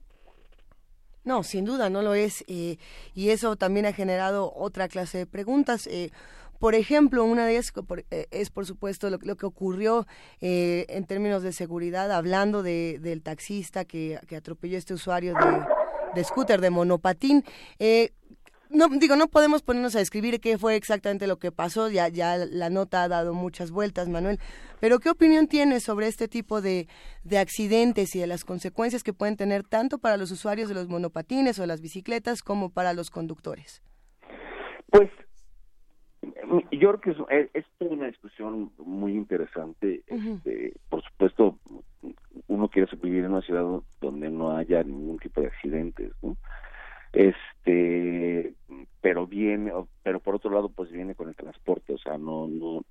No, 1.28 1.42
sin 1.42 1.66
duda 1.66 1.90
no 1.90 2.00
lo 2.00 2.14
es. 2.14 2.42
Eh, 2.48 2.78
y 3.14 3.28
eso 3.28 3.54
también 3.56 3.84
ha 3.84 3.92
generado 3.92 4.50
otra 4.56 4.88
clase 4.88 5.18
de 5.18 5.26
preguntas. 5.26 5.86
Eh, 5.86 6.10
por 6.58 6.74
ejemplo, 6.74 7.22
una 7.22 7.44
de 7.44 7.52
ellas 7.52 7.70
eh, 8.10 8.26
es, 8.30 8.48
por 8.48 8.64
supuesto, 8.64 9.10
lo, 9.10 9.18
que 9.18 9.44
ocurrió 9.44 10.06
en 10.40 11.04
términos 11.04 11.42
de 11.42 11.52
seguridad, 11.52 12.10
hablando 12.12 12.62
de, 12.62 12.98
del 13.02 13.20
taxista 13.22 13.84
que, 13.84 14.18
que 14.26 14.36
atropelló 14.36 14.76
a 14.76 14.78
este 14.78 14.94
usuario 14.94 15.34
de 16.14 16.24
scooter, 16.24 16.62
de 16.62 16.70
monopatín. 16.70 17.44
No 18.70 18.88
digo, 18.88 19.16
no 19.16 19.28
podemos 19.28 19.62
ponernos 19.62 19.96
a 19.96 19.98
describir 19.98 20.40
qué 20.40 20.58
fue 20.58 20.76
exactamente 20.76 21.26
lo 21.26 21.38
que 21.38 21.52
pasó, 21.52 21.88
ya, 21.88 22.08
ya 22.08 22.36
la 22.36 22.70
nota 22.70 23.02
ha 23.02 23.08
dado 23.08 23.34
muchas 23.34 23.70
vueltas, 23.70 24.08
Manuel, 24.08 24.38
pero 24.80 24.98
¿qué 24.98 25.10
opinión 25.10 25.46
tienes 25.46 25.82
sobre 25.82 26.06
este 26.06 26.28
tipo 26.28 26.60
de, 26.60 26.88
de 27.24 27.38
accidentes 27.38 28.14
y 28.14 28.20
de 28.20 28.26
las 28.26 28.44
consecuencias 28.44 29.02
que 29.02 29.12
pueden 29.12 29.36
tener 29.36 29.64
tanto 29.64 29.98
para 29.98 30.16
los 30.16 30.30
usuarios 30.30 30.68
de 30.68 30.74
los 30.74 30.88
monopatines 30.88 31.58
o 31.58 31.66
las 31.66 31.80
bicicletas 31.80 32.42
como 32.42 32.70
para 32.70 32.92
los 32.92 33.10
conductores? 33.10 33.82
Pues 34.90 35.10
yo 36.72 36.98
creo 36.98 37.00
que 37.00 37.10
es, 37.10 37.50
es, 37.54 37.64
una 37.80 38.06
discusión 38.06 38.72
muy 38.78 39.12
interesante. 39.12 40.02
este, 40.06 40.74
por 40.88 41.02
supuesto, 41.02 41.58
uno 42.48 42.68
quiere 42.68 42.88
vivir 43.02 43.24
en 43.24 43.32
una 43.32 43.42
ciudad 43.42 43.64
donde 44.00 44.30
no 44.30 44.56
haya 44.56 44.82
ningún 44.82 45.18
tipo 45.18 45.40
de 45.40 45.48
accidentes, 45.48 46.12
¿no? 46.22 46.36
Este, 47.12 48.54
pero 49.00 49.26
viene, 49.26 49.72
pero 50.02 50.20
por 50.20 50.34
otro 50.34 50.50
lado, 50.50 50.68
pues 50.68 50.90
viene 50.90 51.14
con 51.14 51.28
el 51.28 51.34
transporte, 51.34 51.94
o 51.94 51.98
sea, 51.98 52.18
no, 52.18 52.46
no, 52.46 52.84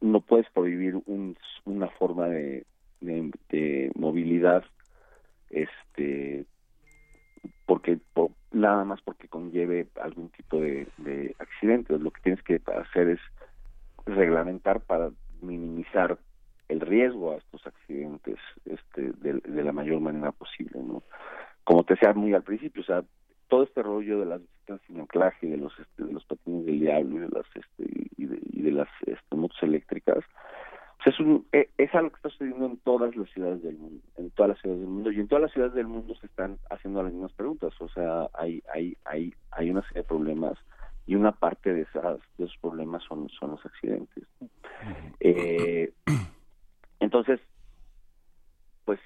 no 0.00 0.20
puedes 0.20 0.48
prohibir 0.50 0.96
un, 1.06 1.36
una 1.64 1.88
forma 1.88 2.28
de, 2.28 2.66
de, 3.00 3.90
movilidad, 3.94 4.64
este, 5.50 6.44
porque 7.66 7.98
nada 8.52 8.84
más 8.84 9.00
porque 9.02 9.28
conlleve 9.28 9.88
algún 10.00 10.28
tipo 10.30 10.60
de, 10.60 10.86
de 10.98 11.34
accidente. 11.38 11.98
Lo 11.98 12.10
que 12.10 12.20
tienes 12.22 12.42
que 12.42 12.60
hacer 12.66 13.08
es 13.08 13.20
reglamentar 14.04 14.80
para 14.80 15.10
minimizar 15.40 16.18
el 16.68 16.80
riesgo 16.80 17.32
a 17.32 17.36
estos 17.36 17.66
accidentes 17.66 18.38
este, 18.64 19.12
de, 19.12 19.40
de, 19.44 19.64
la 19.64 19.72
mayor 19.72 20.00
manera 20.00 20.32
posible, 20.32 20.82
¿no? 20.82 21.02
Como 21.64 21.84
te 21.84 21.94
decía 21.94 22.12
muy 22.12 22.34
al 22.34 22.42
principio, 22.42 22.82
o 22.82 22.84
sea, 22.84 23.02
todo 23.48 23.64
este 23.64 23.82
rollo 23.82 24.20
de 24.20 24.26
las 24.26 24.40
bicicletas 24.40 24.80
sin 24.86 25.00
anclaje, 25.00 25.46
de 25.46 25.56
los 25.58 25.72
este, 25.78 26.04
de 26.04 26.12
los 26.12 26.24
patines 26.24 26.64
del 26.66 26.80
diablo 26.80 27.16
y 27.16 27.20
de 27.20 27.28
las 27.28 27.46
este, 27.54 28.08
y 28.16 28.26
de, 28.26 28.38
y 28.50 28.62
de 28.62 28.70
las 28.72 28.88
este, 29.06 29.36
motos 29.36 29.62
eléctricas, 29.62 30.24
es, 31.04 31.18
un, 31.20 31.46
e, 31.52 31.68
es 31.78 31.94
algo 31.94 32.10
que 32.10 32.16
está 32.16 32.28
sucediendo 32.30 32.66
en 32.66 32.76
todas 32.78 33.14
las 33.16 33.28
ciudades 33.30 33.62
del 33.62 33.76
mundo, 33.76 34.02
en 34.16 34.30
todas 34.30 34.50
las 34.50 34.60
ciudades 34.60 34.80
del 34.80 34.90
mundo 34.90 35.10
y 35.10 35.20
en 35.20 35.28
todas 35.28 35.42
las 35.42 35.52
ciudades 35.52 35.74
del 35.74 35.86
mundo 35.86 36.14
se 36.14 36.26
están 36.26 36.58
haciendo 36.70 37.02
las 37.02 37.12
mismas 37.12 37.32
preguntas, 37.32 37.72
o 37.80 37.88
sea, 37.88 38.28
hay 38.34 38.62
hay 38.72 38.96
hay 39.04 39.34
hay 39.50 39.70
una 39.70 39.82
serie 39.82 40.02
de 40.02 40.08
problemas 40.08 40.58
y 41.06 41.16
una 41.16 41.32
parte 41.32 41.74
de 41.74 41.82
esas 41.82 42.20
de 42.38 42.44
esos 42.44 42.56
problemas 42.58 43.02
son 43.04 43.28
son 43.30 43.52
los 43.52 43.66
accidentes. 43.66 44.24
Eh, 45.20 45.92
entonces, 47.00 47.40
pues 48.84 49.00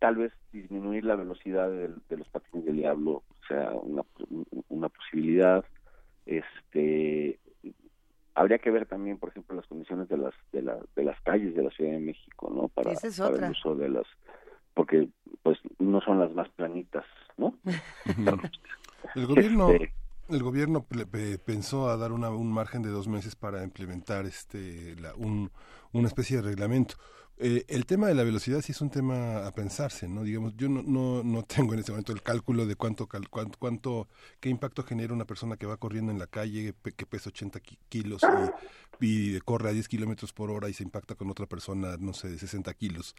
tal 0.00 0.16
vez 0.16 0.32
disminuir 0.52 1.04
la 1.04 1.14
velocidad 1.14 1.70
de, 1.70 1.90
de 2.08 2.16
los 2.16 2.28
patines 2.28 2.64
del 2.66 2.76
diablo 2.76 3.22
sea 3.46 3.70
una, 3.74 4.02
una 4.68 4.88
posibilidad. 4.88 5.64
Este 6.26 7.38
habría 8.34 8.58
que 8.58 8.70
ver 8.70 8.86
también, 8.86 9.18
por 9.18 9.28
ejemplo, 9.28 9.54
las 9.54 9.66
condiciones 9.66 10.08
de 10.08 10.16
las 10.16 10.34
de, 10.52 10.62
la, 10.62 10.78
de 10.96 11.04
las 11.04 11.20
calles 11.20 11.54
de 11.54 11.62
la 11.62 11.70
Ciudad 11.70 11.92
de 11.92 12.00
México, 12.00 12.50
¿no? 12.52 12.68
Para, 12.68 12.92
para 12.94 13.46
el 13.46 13.50
uso 13.52 13.76
de 13.76 13.88
las 13.90 14.06
porque 14.74 15.08
pues 15.42 15.58
no 15.78 16.00
son 16.00 16.18
las 16.18 16.32
más 16.32 16.48
planitas, 16.50 17.04
¿no? 17.36 17.54
el 19.14 19.26
gobierno 19.26 19.70
este, 19.70 19.92
el 20.30 20.42
gobierno 20.42 20.86
pensó 21.44 21.88
a 21.88 21.96
dar 21.96 22.12
una, 22.12 22.30
un 22.30 22.52
margen 22.52 22.82
de 22.82 22.90
dos 22.90 23.08
meses 23.08 23.34
para 23.36 23.64
implementar 23.64 24.26
este 24.26 24.94
la, 24.96 25.14
un, 25.14 25.50
una 25.92 26.08
especie 26.08 26.36
de 26.36 26.42
reglamento. 26.42 26.94
Eh, 27.42 27.64
el 27.68 27.86
tema 27.86 28.06
de 28.06 28.14
la 28.14 28.22
velocidad 28.22 28.60
sí 28.60 28.72
es 28.72 28.82
un 28.82 28.90
tema 28.90 29.46
a 29.46 29.54
pensarse, 29.54 30.06
¿no? 30.06 30.24
Digamos, 30.24 30.54
yo 30.58 30.68
no, 30.68 30.82
no, 30.82 31.22
no 31.22 31.42
tengo 31.46 31.72
en 31.72 31.80
este 31.80 31.90
momento 31.90 32.12
el 32.12 32.22
cálculo 32.22 32.66
de 32.66 32.76
cuánto, 32.76 33.08
cuánto, 33.08 33.58
cuánto, 33.58 34.08
qué 34.40 34.50
impacto 34.50 34.82
genera 34.82 35.14
una 35.14 35.24
persona 35.24 35.56
que 35.56 35.64
va 35.64 35.78
corriendo 35.78 36.12
en 36.12 36.18
la 36.18 36.26
calle, 36.26 36.74
que 36.94 37.06
pesa 37.06 37.30
80 37.30 37.60
kilos 37.88 38.20
y, 39.00 39.36
y, 39.36 39.40
corre 39.40 39.70
a 39.70 39.72
10 39.72 39.88
kilómetros 39.88 40.34
por 40.34 40.50
hora 40.50 40.68
y 40.68 40.74
se 40.74 40.82
impacta 40.82 41.14
con 41.14 41.30
otra 41.30 41.46
persona, 41.46 41.96
no 41.98 42.12
sé, 42.12 42.28
de 42.28 42.38
60 42.38 42.74
kilos, 42.74 43.16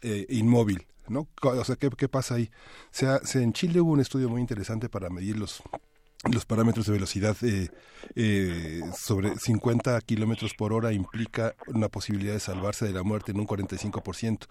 eh, 0.00 0.26
inmóvil, 0.28 0.84
¿no? 1.08 1.28
O 1.40 1.64
sea, 1.64 1.76
¿qué, 1.76 1.88
qué 1.90 2.08
pasa 2.08 2.34
ahí? 2.34 2.50
O 2.90 2.94
sea, 2.94 3.20
en 3.34 3.52
Chile 3.52 3.80
hubo 3.80 3.92
un 3.92 4.00
estudio 4.00 4.28
muy 4.28 4.40
interesante 4.40 4.88
para 4.88 5.08
medir 5.08 5.38
los 5.38 5.62
los 6.30 6.44
parámetros 6.44 6.86
de 6.86 6.92
velocidad 6.92 7.36
eh, 7.42 7.68
eh, 8.14 8.80
sobre 8.96 9.36
50 9.36 10.00
kilómetros 10.02 10.54
por 10.54 10.72
hora 10.72 10.92
implica 10.92 11.56
una 11.66 11.88
posibilidad 11.88 12.34
de 12.34 12.40
salvarse 12.40 12.84
de 12.84 12.92
la 12.92 13.02
muerte 13.02 13.32
en 13.32 13.40
un 13.40 13.46
45%, 13.46 14.46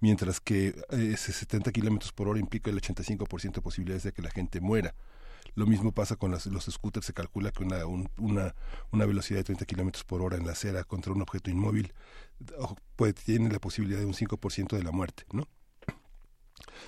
mientras 0.00 0.40
que 0.40 0.74
ese 0.90 1.32
70 1.32 1.72
kilómetros 1.72 2.12
por 2.12 2.28
hora 2.28 2.38
implica 2.38 2.70
el 2.70 2.80
85% 2.80 3.54
de 3.54 3.62
posibilidades 3.62 4.02
de 4.02 4.12
que 4.12 4.20
la 4.20 4.30
gente 4.30 4.60
muera. 4.60 4.94
Lo 5.54 5.66
mismo 5.66 5.92
pasa 5.92 6.16
con 6.16 6.30
los 6.30 6.42
scooters, 6.44 7.06
se 7.06 7.12
calcula 7.12 7.52
que 7.52 7.62
una, 7.62 8.54
una, 8.90 9.06
velocidad 9.06 9.38
de 9.38 9.44
30 9.44 9.64
kilómetros 9.66 10.04
por 10.04 10.20
hora 10.20 10.36
en 10.36 10.46
la 10.46 10.52
acera 10.52 10.84
contra 10.84 11.12
un 11.12 11.22
objeto 11.22 11.50
inmóvil 11.50 11.94
tiene 13.24 13.50
la 13.50 13.60
posibilidad 13.60 14.00
de 14.00 14.06
un 14.06 14.14
5% 14.14 14.76
de 14.76 14.82
la 14.82 14.90
muerte, 14.90 15.24
¿no? 15.32 15.48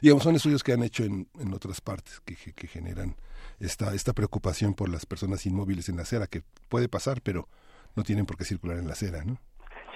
Digamos, 0.02 0.24
son 0.24 0.34
estudios 0.34 0.64
que 0.64 0.72
han 0.72 0.82
hecho 0.82 1.04
en, 1.04 1.28
en 1.38 1.54
otras 1.54 1.80
partes 1.80 2.20
que, 2.24 2.34
que 2.34 2.66
generan 2.66 3.16
esta, 3.60 3.94
esta 3.94 4.12
preocupación 4.12 4.74
por 4.74 4.88
las 4.88 5.06
personas 5.06 5.46
inmóviles 5.46 5.88
en 5.88 5.96
la 5.96 6.02
acera, 6.02 6.26
que 6.26 6.42
puede 6.68 6.88
pasar, 6.88 7.20
pero 7.22 7.48
no 7.96 8.02
tienen 8.02 8.26
por 8.26 8.36
qué 8.36 8.44
circular 8.44 8.78
en 8.78 8.86
la 8.86 8.92
acera, 8.92 9.24
¿no? 9.24 9.38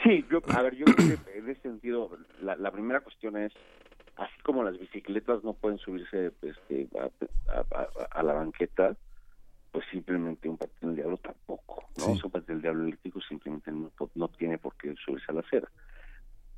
Sí, 0.03 0.25
yo, 0.31 0.40
a 0.49 0.62
ver, 0.62 0.77
yo 0.77 0.87
creo 0.87 1.23
que 1.25 1.38
en 1.38 1.51
ese 1.51 1.61
sentido, 1.61 2.11
la, 2.40 2.57
la 2.57 2.70
primera 2.70 3.01
cuestión 3.01 3.37
es, 3.37 3.53
así 4.16 4.40
como 4.42 4.64
las 4.64 4.79
bicicletas 4.79 5.44
no 5.44 5.53
pueden 5.53 5.79
subirse 5.79 6.33
este, 6.42 6.88
a, 8.12 8.23
la 8.23 8.33
banqueta, 8.33 8.96
pues 9.73 9.85
simplemente 9.90 10.49
un 10.49 10.57
patín 10.57 10.88
del 10.88 10.96
diablo 10.96 11.16
tampoco, 11.18 11.85
¿no? 11.99 12.07
Un 12.07 12.31
patín 12.31 12.55
del 12.55 12.62
diablo 12.62 12.85
eléctrico 12.85 13.20
simplemente 13.20 13.70
no, 13.70 13.90
no 14.14 14.29
tiene 14.29 14.59
por 14.59 14.75
qué 14.77 14.94
subirse 15.05 15.27
a 15.29 15.35
la 15.35 15.40
acera. 15.40 15.68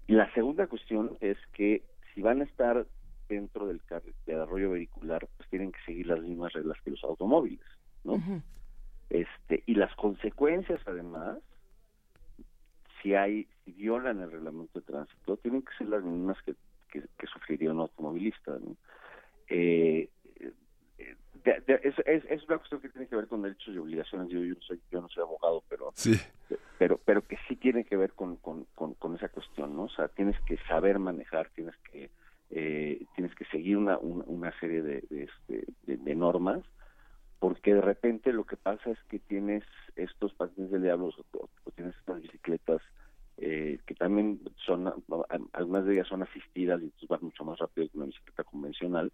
Y 0.07 0.15
la 0.15 0.33
segunda 0.35 0.67
cuestión 0.67 1.17
es 1.21 1.37
que 1.53 1.83
si 2.15 2.23
van 2.23 2.41
a 2.41 2.45
estar 2.45 2.87
dentro 3.33 3.66
del 3.66 3.81
desarrollo 4.27 4.71
vehicular 4.71 5.27
pues 5.37 5.49
tienen 5.49 5.73
que 5.73 5.79
seguir 5.85 6.07
las 6.07 6.21
mismas 6.21 6.53
reglas 6.53 6.81
que 6.83 6.90
los 6.90 7.05
automóviles, 7.05 7.64
¿no? 8.05 8.21
Este 9.11 9.62
y 9.66 9.75
las 9.75 9.95
consecuencias 9.97 10.81
además 10.87 11.38
si 13.03 13.14
hay 13.14 13.47
si 13.64 13.73
violan 13.73 14.21
el 14.21 14.31
reglamento 14.31 14.81
de 14.81 14.87
tránsito 14.87 15.37
tienen 15.38 15.62
que 15.62 15.75
ser 15.77 15.88
las 15.88 16.03
mismas 16.03 16.38
que, 16.42 16.55
que, 16.90 17.27
sufriría 17.27 17.73
un 17.73 17.81
automovilista, 17.81 18.53
¿no? 18.59 18.77
Eh, 19.49 20.09
es, 21.45 22.25
es, 22.29 22.45
una 22.45 22.59
cuestión 22.59 22.81
que 22.81 22.88
tiene 22.88 23.09
que 23.09 23.16
ver 23.16 23.27
con 23.27 23.42
derechos 23.42 23.75
y 23.75 23.79
obligaciones. 23.79 24.29
Yo, 24.29 24.40
yo, 24.40 24.55
no, 24.55 24.61
soy, 24.61 24.81
yo 24.90 25.01
no 25.01 25.09
soy 25.09 25.23
abogado, 25.23 25.62
pero 25.68 25.92
sí. 25.95 26.18
pero 26.79 26.99
pero 27.05 27.27
que 27.27 27.37
sí 27.49 27.57
tiene 27.57 27.85
que 27.85 27.97
ver 27.97 28.12
con, 28.12 28.37
con, 28.37 28.66
con, 28.75 28.95
con, 28.95 29.16
esa 29.16 29.29
cuestión, 29.29 29.77
¿no? 29.77 29.85
O 29.85 29.88
sea, 29.88 30.09
tienes 30.09 30.38
que 30.42 30.57
saber 30.68 30.99
manejar, 30.99 31.51
tienes 31.55 31.77
que 31.90 32.11
eh, 32.55 33.07
tienes 33.17 33.35
que 33.35 33.47
seguir 33.47 33.79
una, 33.79 33.97
una, 33.99 34.53
serie 34.61 34.83
de, 34.83 35.05
este, 35.11 35.65
de, 35.87 36.15
normas, 36.15 36.62
porque 37.38 37.73
de 37.73 37.81
repente 37.81 38.31
lo 38.31 38.45
que 38.45 38.59
pasa 38.59 38.91
es 38.91 38.99
que 39.09 39.19
tienes 39.19 39.65
estos 39.97 40.35
patines 40.35 40.71
de 40.71 40.81
diablo 40.81 41.09
o, 41.33 41.71
tienes 41.75 41.97
estas 41.97 42.21
bicicletas 42.21 42.83
eh, 43.38 43.79
que 43.87 43.95
también 43.95 44.38
son, 44.67 44.93
algunas 45.55 45.87
de 45.87 45.95
ellas 45.95 46.09
son 46.09 46.23
asistidas 46.23 46.83
y 46.83 46.85
entonces 46.85 47.09
van 47.09 47.21
mucho 47.23 47.43
más 47.43 47.59
rápido 47.59 47.88
que 47.88 47.97
una 47.97 48.07
bicicleta 48.07 48.45
convencional. 48.45 49.11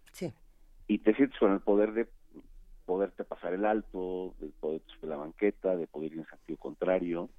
Y 0.87 0.97
te 0.97 1.15
sientes 1.15 1.39
con 1.39 1.53
el 1.53 1.61
poder 1.61 1.93
de 1.93 2.09
poderte 2.85 3.23
pasar 3.23 3.53
el 3.53 3.63
alto, 3.63 4.35
de 4.41 4.49
poder 4.59 4.81
subir 4.87 5.11
la 5.11 5.17
banqueta, 5.17 5.77
de 5.77 5.87
poder 5.87 6.11
ir 6.11 6.19
en 6.19 6.25
sentido 6.25 6.59
contrario 6.59 7.29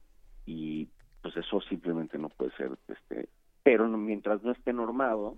y 0.47 0.89
pues 1.21 1.37
eso 1.37 1.61
simplemente 1.61 2.17
no 2.17 2.31
puede 2.31 2.53
ser 2.53 2.71
este 2.89 3.29
pero 3.63 3.87
mientras 3.89 4.43
no 4.43 4.53
esté 4.53 4.73
normado 4.73 5.37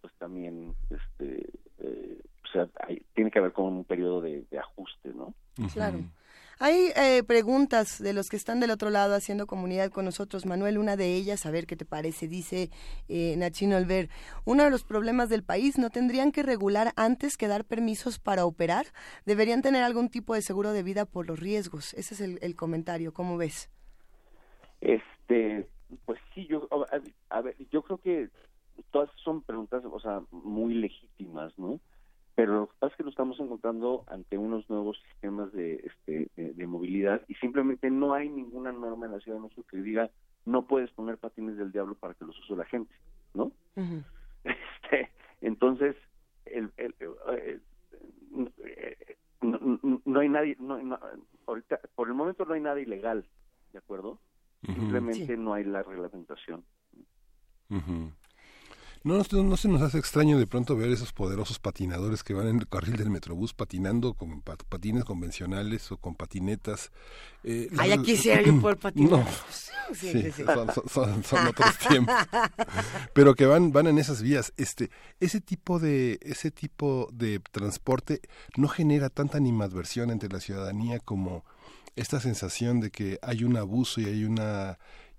pues 0.00 0.12
también 0.18 0.74
este 0.90 1.50
eh, 1.78 2.20
o 2.44 2.48
sea 2.52 2.68
tiene 3.14 3.30
que 3.30 3.38
haber 3.38 3.52
como 3.52 3.68
un 3.68 3.84
periodo 3.84 4.20
de, 4.20 4.46
ajuste 4.58 5.10
no 5.14 5.34
claro 5.72 5.98
hay 6.60 6.90
eh, 6.96 7.22
preguntas 7.22 8.02
de 8.02 8.12
los 8.12 8.28
que 8.28 8.36
están 8.36 8.58
del 8.58 8.72
otro 8.72 8.90
lado 8.90 9.14
haciendo 9.14 9.46
comunidad 9.46 9.92
con 9.92 10.04
nosotros, 10.04 10.44
Manuel. 10.44 10.78
Una 10.78 10.96
de 10.96 11.14
ellas, 11.14 11.46
a 11.46 11.52
ver 11.52 11.68
qué 11.68 11.76
te 11.76 11.84
parece, 11.84 12.26
dice 12.26 12.70
eh, 13.08 13.36
Nachino 13.36 13.76
Alver. 13.76 14.08
Uno 14.44 14.64
de 14.64 14.70
los 14.70 14.82
problemas 14.82 15.28
del 15.28 15.44
país, 15.44 15.78
¿no 15.78 15.90
tendrían 15.90 16.32
que 16.32 16.42
regular 16.42 16.92
antes 16.96 17.36
que 17.36 17.46
dar 17.46 17.64
permisos 17.64 18.18
para 18.18 18.44
operar? 18.44 18.86
¿Deberían 19.24 19.62
tener 19.62 19.84
algún 19.84 20.08
tipo 20.08 20.34
de 20.34 20.42
seguro 20.42 20.72
de 20.72 20.82
vida 20.82 21.04
por 21.04 21.28
los 21.28 21.38
riesgos? 21.38 21.94
Ese 21.94 22.14
es 22.14 22.20
el, 22.20 22.56
comentario. 22.56 23.12
¿Cómo 23.12 23.36
ves? 23.36 23.70
Este, 24.80 25.68
pues 26.06 26.18
sí, 26.34 26.44
yo, 26.48 26.68
a 27.30 27.40
ver, 27.40 27.54
yo 27.70 27.82
creo 27.82 27.98
que 27.98 28.30
todas 28.90 29.10
son 29.22 29.42
preguntas, 29.42 29.82
o 29.84 30.00
sea, 30.00 30.22
muy 30.30 30.74
legítimas, 30.74 31.56
¿no? 31.58 31.80
Pero 32.34 32.60
lo 32.60 32.66
que 32.68 32.74
pasa 32.78 32.92
es 32.92 32.96
que 32.98 33.02
nos 33.02 33.12
estamos 33.12 33.40
encontrando 33.40 34.04
ante 34.06 34.38
unos 34.38 34.68
nuevos 34.70 34.96
sistemas 35.10 35.52
de, 35.52 35.74
este, 35.84 36.30
de, 36.36 36.66
movilidad 36.66 37.22
y 37.26 37.34
simplemente 37.34 37.90
no 37.90 38.14
hay 38.14 38.28
ninguna 38.28 38.70
norma 38.70 39.06
en 39.06 39.12
la 39.12 39.20
Ciudad 39.20 39.38
de 39.38 39.42
México 39.42 39.66
que 39.68 39.78
diga 39.78 40.08
no 40.44 40.66
puedes 40.66 40.90
poner 40.92 41.18
patines 41.18 41.56
del 41.56 41.72
diablo 41.72 41.96
para 41.96 42.14
que 42.14 42.24
los 42.24 42.38
use 42.38 42.54
la 42.54 42.64
gente, 42.64 42.94
¿no? 43.34 43.50
este, 44.44 45.10
entonces, 45.40 45.96
el, 46.46 46.70
el, 46.76 46.94
no, 49.40 50.00
no 50.04 50.20
hay 50.20 50.28
nadie, 50.28 50.56
no, 50.60 50.98
ahorita, 51.46 51.80
por 51.94 52.08
el 52.08 52.14
momento 52.14 52.44
no 52.44 52.54
hay 52.54 52.60
nada 52.60 52.80
ilegal, 52.80 53.26
¿de 53.72 53.78
acuerdo? 53.78 54.18
Simplemente 54.64 55.36
no 55.36 55.54
hay 55.54 55.64
la 55.64 55.82
reglamentación. 55.82 56.64
No, 59.04 59.18
no, 59.18 59.56
se 59.56 59.68
nos 59.68 59.82
hace 59.82 59.98
extraño 59.98 60.38
de 60.38 60.46
pronto 60.46 60.76
ver 60.76 60.90
esos 60.90 61.12
poderosos 61.12 61.58
patinadores 61.58 62.22
que 62.24 62.34
van 62.34 62.48
en 62.48 62.58
el 62.58 62.68
carril 62.68 62.96
del 62.96 63.10
Metrobús 63.10 63.54
patinando 63.54 64.14
con 64.14 64.42
patines 64.42 65.04
convencionales 65.04 65.90
o 65.92 65.96
con 65.96 66.14
patinetas. 66.14 66.90
Eh, 67.44 67.68
Ay, 67.78 67.92
aquí 67.92 68.16
sí 68.16 68.30
hay 68.30 68.50
por 68.60 68.76
patinar. 68.76 69.10
No, 69.10 69.26
sí, 69.94 70.32
Son, 70.90 71.24
son, 71.24 71.46
otros 71.46 71.78
tiempos. 71.88 72.14
Pero 73.12 73.34
que 73.34 73.46
van, 73.46 73.72
van 73.72 73.86
en 73.86 73.98
esas 73.98 74.22
vías. 74.22 74.52
Este, 74.56 74.90
ese 75.20 75.40
tipo 75.40 75.78
de, 75.78 76.18
ese 76.22 76.50
tipo 76.50 77.08
de 77.12 77.40
transporte 77.50 78.20
no 78.56 78.68
genera 78.68 79.10
tanta 79.10 79.38
animadversión 79.38 80.10
entre 80.10 80.28
la 80.28 80.40
ciudadanía 80.40 80.98
como 80.98 81.44
esta 81.96 82.20
sensación 82.20 82.80
de 82.80 82.90
que 82.90 83.18
hay 83.22 83.44
un 83.44 83.56
abuso 83.56 84.00
y 84.00 84.06
hay 84.06 84.24
una 84.24 84.78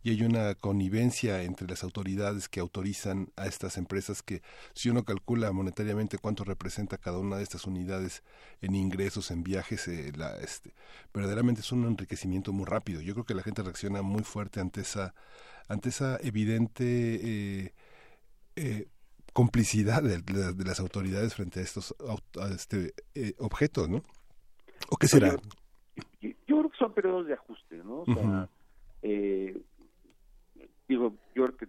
y 0.10 0.14
hay 0.14 0.24
una 0.24 0.56
connivencia 0.56 1.44
entre 1.44 1.68
las 1.68 1.84
autoridades 1.84 2.50
que 2.50 2.60
autorizan 2.60 3.30
a 3.36 3.46
estas 3.46 3.78
empresas 3.78 4.24
que 4.24 4.42
si 4.74 4.90
uno 4.90 5.04
calcula 5.04 5.52
monetariamente 5.52 6.18
cuánto 6.18 6.44
representa 6.44 6.98
cada 6.98 7.20
una 7.20 7.38
de 7.38 7.44
estas 7.44 7.68
unidades 7.68 8.24
en 8.62 8.74
ingresos, 8.74 9.30
en 9.30 9.44
viajes, 9.44 9.88
eh, 9.88 10.12
la, 10.16 10.36
este, 10.38 10.74
verdaderamente 11.14 11.62
es 11.62 11.72
un 11.72 11.86
enriquecimiento 11.86 12.52
muy 12.52 12.66
rápido. 12.66 13.02
Yo 13.02 13.14
creo 13.14 13.26
que 13.26 13.36
la 13.36 13.44
gente 13.44 13.62
reacciona 13.62 14.02
muy 14.02 14.24
fuerte 14.24 14.60
ante 14.60 14.82
esa, 14.82 15.14
ante 15.68 15.90
esa 15.90 16.18
evidente 16.24 16.86
eh, 16.86 17.74
eh, 18.56 18.88
complicidad 19.34 20.02
de, 20.02 20.24
las 20.66 20.80
autoridades 20.80 21.36
frente 21.36 21.60
a 21.60 21.64
estos 21.64 21.96
este, 22.52 22.94
objetos, 23.38 23.88
¿no? 23.90 24.02
¿O 24.90 24.98
qué 24.98 25.08
será? 25.08 25.36
Yo, 26.20 26.32
creo 26.48 26.70
que 26.72 26.78
son 26.80 26.94
periodos 26.94 27.28
de 27.28 27.34
ajuste, 27.34 27.78
¿no? 27.78 28.02
O 28.02 28.06
sea, 28.06 28.50
digo, 30.90 31.14
yo 31.34 31.46
creo 31.46 31.58
que 31.58 31.68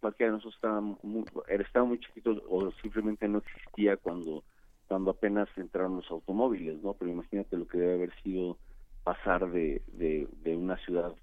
cualquiera 0.00 0.32
de 0.32 0.38
nosotros 0.38 0.56
estaba 0.56 0.80
muy, 0.80 1.24
estaba 1.48 1.84
muy 1.84 2.00
chiquito 2.00 2.42
o 2.48 2.72
simplemente 2.82 3.28
no 3.28 3.38
existía 3.38 3.96
cuando 3.96 4.42
cuando 4.88 5.12
apenas 5.12 5.48
entraron 5.56 5.96
los 5.96 6.10
automóviles, 6.10 6.82
¿no? 6.82 6.92
Pero 6.92 7.10
imagínate 7.10 7.56
lo 7.56 7.66
que 7.66 7.78
debe 7.78 7.94
haber 7.94 8.22
sido 8.22 8.58
pasar 9.04 9.50
de, 9.50 9.80
de, 9.94 10.54
una 10.54 10.76
ciudad 10.84 11.14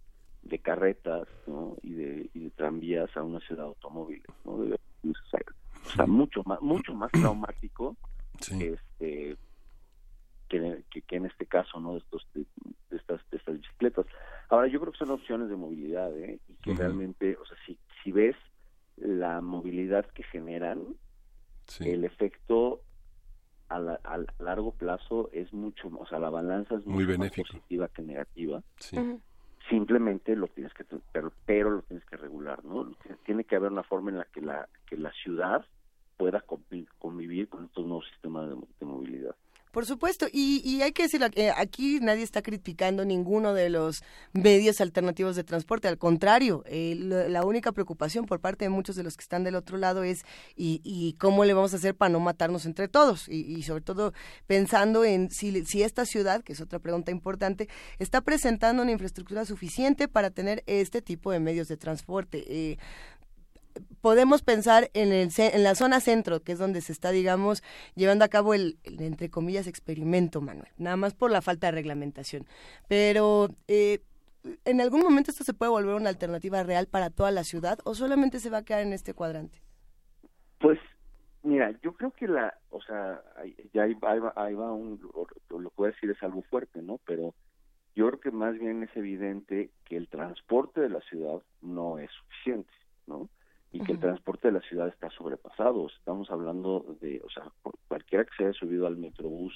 de 0.41 0.57
carretas, 0.57 1.27
¿no? 1.45 1.77
Y 1.83 1.93
de, 1.93 2.29
y 2.33 2.39
de 2.45 2.49
tranvías 2.49 3.15
a 3.15 3.21
una 3.21 3.39
ciudad 3.41 3.65
de 3.65 3.69
automóviles, 3.69 4.25
¿no? 4.43 4.57
Debe 4.57 4.79
ser, 5.29 5.45
o 5.85 5.89
sea, 5.89 6.07
mucho 6.07 6.41
más 6.45 6.59
mucho 6.62 6.95
más 6.95 7.12
traumático 7.12 7.95
que 8.47 8.73
este 8.73 9.38
que, 10.47 10.83
que, 11.07 11.15
en 11.15 11.27
este 11.27 11.45
caso, 11.45 11.79
¿no? 11.79 11.93
De 11.93 11.99
estos 11.99 12.27
de, 12.33 12.45
estas 12.89 13.21
de 13.29 13.38
estas 13.38 13.55
bicicletas. 13.55 14.07
Ahora, 14.49 14.67
yo 14.67 14.79
creo 14.79 14.91
que 14.93 14.97
son 14.97 15.12
opciones 15.12 15.47
de 15.47 15.55
movilidad, 15.55 16.17
¿eh? 16.17 16.39
Realmente, 16.77 17.38
o 17.38 17.45
sea, 17.45 17.58
si, 17.65 17.77
si 18.03 18.12
ves 18.12 18.36
la 18.97 19.41
movilidad 19.41 20.05
que 20.08 20.23
generan, 20.23 20.95
el 21.79 22.03
efecto 22.03 22.82
a, 23.69 23.77
a, 23.77 24.25
largo 24.39 24.71
plazo 24.71 25.29
es 25.32 25.53
mucho, 25.53 25.88
o 25.88 26.05
sea, 26.08 26.19
la 26.19 26.29
balanza 26.29 26.75
es 26.75 26.86
muy 26.86 27.05
más 27.17 27.32
positiva 27.32 27.88
que 27.89 28.01
negativa. 28.01 28.63
Simplemente 29.69 30.36
lo 30.36 30.47
tienes 30.47 30.73
que, 30.73 30.84
pero, 31.12 31.32
pero 31.45 31.69
lo 31.69 31.82
tienes 31.84 32.03
que 32.05 32.17
regular, 32.17 32.65
¿no? 32.65 32.91
Tiene 33.23 33.43
que 33.43 33.55
haber 33.55 33.71
una 33.71 33.84
forma 33.84 34.10
en 34.10 34.17
la 34.17 34.25
que 34.25 34.41
la, 34.41 34.67
que 34.88 34.97
la 34.97 35.12
ciudad 35.12 35.63
pueda 36.17 36.43
convivir 36.97 37.47
con 37.49 37.65
estos 37.65 37.86
nuevos 37.86 38.08
sistemas 38.10 38.49
de 38.49 38.86
movilidad. 38.86 39.36
Por 39.71 39.86
supuesto, 39.86 40.25
y, 40.32 40.63
y 40.65 40.82
hay 40.82 40.93
que 40.93 41.03
decirlo, 41.03 41.27
eh, 41.36 41.51
aquí 41.55 41.99
nadie 42.01 42.23
está 42.23 42.41
criticando 42.41 43.05
ninguno 43.05 43.53
de 43.53 43.69
los 43.69 44.01
medios 44.34 44.82
alternativos 44.82 45.36
de 45.36 45.43
transporte, 45.43 45.88
al 45.88 45.99
contrario, 45.99 46.63
eh, 46.65 46.95
la 46.97 47.43
única 47.43 47.71
preocupación 47.71 48.25
por 48.25 48.39
parte 48.39 48.65
de 48.65 48.69
muchos 48.69 48.95
de 48.95 49.03
los 49.03 49.15
que 49.15 49.21
están 49.21 49.43
del 49.43 49.53
otro 49.53 49.77
lado 49.77 50.03
es 50.03 50.23
y, 50.55 50.82
y 50.84 51.13
cómo 51.19 51.45
le 51.45 51.53
vamos 51.53 51.73
a 51.73 51.77
hacer 51.77 51.93
para 51.93 52.10
no 52.10 52.19
matarnos 52.19 52.65
entre 52.65 52.88
todos, 52.88 53.29
y, 53.29 53.41
y 53.41 53.62
sobre 53.62 53.82
todo 53.82 54.12
pensando 54.47 55.05
en 55.05 55.29
si, 55.29 55.63
si 55.65 55.84
esta 55.84 56.03
ciudad, 56.05 56.41
que 56.43 56.53
es 56.53 56.62
otra 56.62 56.79
pregunta 56.79 57.12
importante, 57.12 57.69
está 57.99 58.21
presentando 58.21 58.82
una 58.82 58.91
infraestructura 58.91 59.45
suficiente 59.45 60.08
para 60.08 60.32
tener 60.32 60.63
este 60.65 61.03
tipo 61.03 61.32
de 61.32 61.39
medios 61.39 61.67
de 61.67 61.77
transporte. 61.77 62.43
Eh, 62.47 62.77
podemos 64.01 64.41
pensar 64.41 64.89
en, 64.93 65.11
el, 65.11 65.29
en 65.37 65.63
la 65.63 65.75
zona 65.75 65.99
centro, 65.99 66.41
que 66.41 66.53
es 66.53 66.59
donde 66.59 66.81
se 66.81 66.91
está, 66.91 67.11
digamos, 67.11 67.63
llevando 67.95 68.25
a 68.25 68.29
cabo 68.29 68.53
el, 68.53 68.77
entre 68.83 69.29
comillas, 69.29 69.67
experimento, 69.67 70.41
Manuel, 70.41 70.71
nada 70.77 70.97
más 70.97 71.13
por 71.13 71.31
la 71.31 71.41
falta 71.41 71.67
de 71.67 71.71
reglamentación. 71.71 72.45
Pero, 72.87 73.49
eh, 73.67 73.99
¿en 74.65 74.81
algún 74.81 75.01
momento 75.01 75.31
esto 75.31 75.43
se 75.43 75.53
puede 75.53 75.71
volver 75.71 75.95
una 75.95 76.09
alternativa 76.09 76.63
real 76.63 76.87
para 76.87 77.09
toda 77.09 77.31
la 77.31 77.43
ciudad 77.43 77.79
o 77.83 77.95
solamente 77.95 78.39
se 78.39 78.49
va 78.49 78.59
a 78.59 78.65
quedar 78.65 78.81
en 78.81 78.93
este 78.93 79.13
cuadrante? 79.13 79.61
Pues, 80.59 80.79
mira, 81.43 81.73
yo 81.81 81.93
creo 81.93 82.11
que 82.11 82.27
la, 82.27 82.57
o 82.69 82.81
sea, 82.81 83.21
ya 83.73 83.83
ahí 83.83 83.93
va, 83.93 84.33
ahí 84.35 84.53
va 84.53 84.73
un, 84.73 84.99
lo 85.49 85.71
a 85.83 85.87
decir 85.87 86.09
es 86.11 86.21
algo 86.23 86.41
fuerte, 86.43 86.81
¿no? 86.81 86.99
Pero 87.05 87.33
yo 87.95 88.07
creo 88.07 88.19
que 88.19 88.31
más 88.31 88.57
bien 88.57 88.83
es 88.83 88.95
evidente 88.95 89.71
que 89.85 89.97
el 89.97 90.07
transporte 90.07 90.81
de 90.81 90.89
la 90.89 91.01
ciudad 91.01 91.41
no 91.61 91.99
es 91.99 92.09
suficiente, 92.11 92.71
¿no? 93.07 93.29
Y 93.71 93.82
que 93.82 93.91
el 93.91 93.99
transporte 93.99 94.47
de 94.47 94.53
la 94.53 94.62
ciudad 94.62 94.88
está 94.88 95.10
sobrepasado. 95.12 95.88
Estamos 95.88 96.29
hablando 96.32 96.97
de, 97.01 97.21
o 97.23 97.29
sea, 97.29 97.51
cualquiera 97.88 98.25
que 98.25 98.36
se 98.36 98.45
haya 98.45 98.53
subido 98.53 98.88
al 98.88 98.97
metrobús 98.97 99.53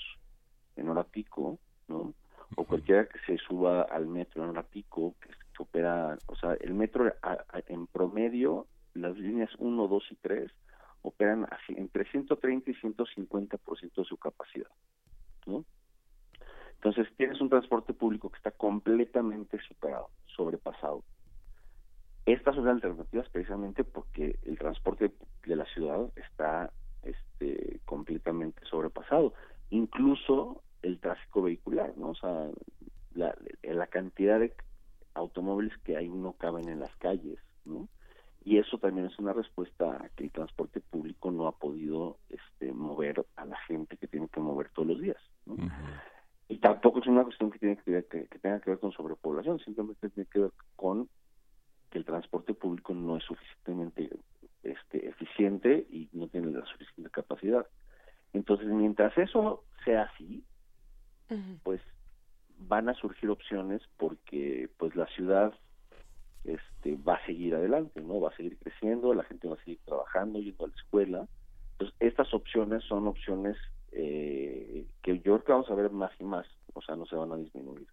en 0.76 0.90
hora 0.90 1.04
pico, 1.04 1.60
¿no? 1.88 2.14
O 2.56 2.66
cualquiera 2.66 3.08
que 3.08 3.20
se 3.26 3.38
suba 3.38 3.82
al 3.84 4.06
metro 4.06 4.44
en 4.44 4.50
hora 4.50 4.64
pico, 4.64 5.16
que, 5.20 5.30
opera, 5.58 6.18
o 6.28 6.36
sea, 6.36 6.54
el 6.54 6.74
metro 6.74 7.12
en 7.68 7.88
promedio, 7.88 8.68
las 8.94 9.18
líneas 9.18 9.50
1, 9.58 9.88
2 9.88 10.04
y 10.12 10.16
3 10.16 10.52
operan 11.02 11.48
así, 11.50 11.74
entre 11.78 12.06
130 12.06 12.72
y 12.72 12.76
150% 12.76 13.96
de 13.96 14.04
su 14.04 14.18
capacidad, 14.18 14.70
¿no? 15.46 15.66
Entonces 16.76 17.08
tienes 17.16 17.40
un 17.42 17.50
transporte 17.50 17.94
público 17.94 18.30
que 18.30 18.38
está 18.38 18.52
completamente 18.52 19.60
superado, 19.68 20.10
sobrepasado. 20.28 21.04
Estas 22.26 22.56
son 22.56 22.68
alternativas 22.68 23.28
precisamente 23.30 23.84
porque 23.84 24.40
el 24.44 24.58
transporte 24.58 25.12
de 25.46 25.56
la 25.56 25.66
ciudad 25.66 26.08
está 26.16 26.72
este, 27.04 27.82
completamente 27.86 28.66
sobrepasado. 28.66 29.34
Incluso 29.70 30.64
el 30.82 31.00
tráfico 31.00 31.42
vehicular, 31.42 31.94
¿no? 31.98 32.10
O 32.10 32.16
sea, 32.16 32.50
la, 33.14 33.36
la 33.62 33.88
cantidad 33.88 34.40
de 34.40 34.54
automóviles 35.16 35.78
que 35.80 35.98
hay 35.98 36.10
no 36.10 36.34
caben 36.34 36.70
en 36.70 36.80
las 36.80 36.96
calles, 36.98 37.40
¿no? 37.66 37.90
Y 38.46 38.58
eso 38.58 38.78
también 38.78 39.08
es 39.08 39.18
una 39.20 39.34
respuesta 39.34 39.92
a 39.92 40.10
que 40.10 40.26
el 40.26 40.32
transporte 40.32 40.82
público 40.82 41.32
no 41.32 41.48
ha 41.48 41.58
podido 41.58 42.18
este, 42.30 42.74
mover 42.74 43.26
a 43.38 43.46
la 43.46 43.58
gente 43.68 43.96
que 43.96 44.08
tiene 44.08 44.28
que 44.28 44.42
mover 44.42 44.70
todos 44.70 44.90
los 44.90 45.00
días, 45.00 45.22
¿no? 45.46 45.56
Y 46.50 46.58
tampoco 46.58 47.00
es 47.00 47.08
una 47.08 47.24
cuestión 47.24 47.52
que, 47.52 47.60
tiene 47.60 47.78
que, 47.78 48.28
que 48.28 48.40
tenga 48.40 48.60
que 48.60 48.72
ver 48.72 48.80
con 48.80 48.92
sobrepoblación, 48.92 49.60
simplemente 49.60 50.10
tiene 50.10 50.30
que 50.30 50.40
ver 50.40 50.52
con 50.76 51.10
que 51.94 52.00
el 52.00 52.06
transporte 52.06 52.56
público 52.56 52.96
no 52.96 53.18
es 53.18 53.24
suficientemente 53.24 54.10
este, 54.64 55.08
eficiente 55.08 55.86
y 55.92 56.10
no 56.12 56.28
tiene 56.28 56.52
la 56.52 56.66
suficiente 56.66 57.12
capacidad. 57.12 57.68
Entonces, 58.34 58.66
mientras 58.68 59.16
eso 59.16 59.64
sea 59.86 60.10
así, 60.12 60.44
pues 61.62 61.82
van 62.58 62.90
a 62.90 62.96
surgir 62.96 63.30
opciones 63.30 63.82
porque 63.98 64.70
pues 64.78 64.96
la 64.96 65.06
ciudad 65.08 65.54
este 66.46 66.96
va 66.96 67.16
a 67.16 67.26
seguir 67.28 67.54
adelante, 67.54 68.02
¿no? 68.02 68.20
Va 68.20 68.30
a 68.30 68.36
seguir 68.36 68.58
creciendo, 68.58 69.14
la 69.14 69.24
gente 69.26 69.48
va 69.48 69.54
a 69.54 69.64
seguir 69.64 69.80
trabajando, 69.86 70.40
yendo 70.40 70.66
a 70.66 70.70
la 70.70 70.74
escuela. 70.74 71.28
Entonces, 71.74 71.96
estas 72.00 72.34
opciones 72.34 72.84
son 72.86 73.08
opciones 73.08 73.56
eh, 73.92 74.88
que 75.04 75.18
yo 75.18 75.22
creo 75.22 75.44
que 75.44 75.52
vamos 75.52 75.70
a 75.70 75.76
ver 75.76 75.92
más 75.92 76.12
y 76.20 76.24
más, 76.24 76.48
o 76.74 76.82
sea, 76.82 76.96
no 76.96 77.06
se 77.06 77.16
van 77.16 77.32
a 77.32 77.38
disminuir. 77.38 77.88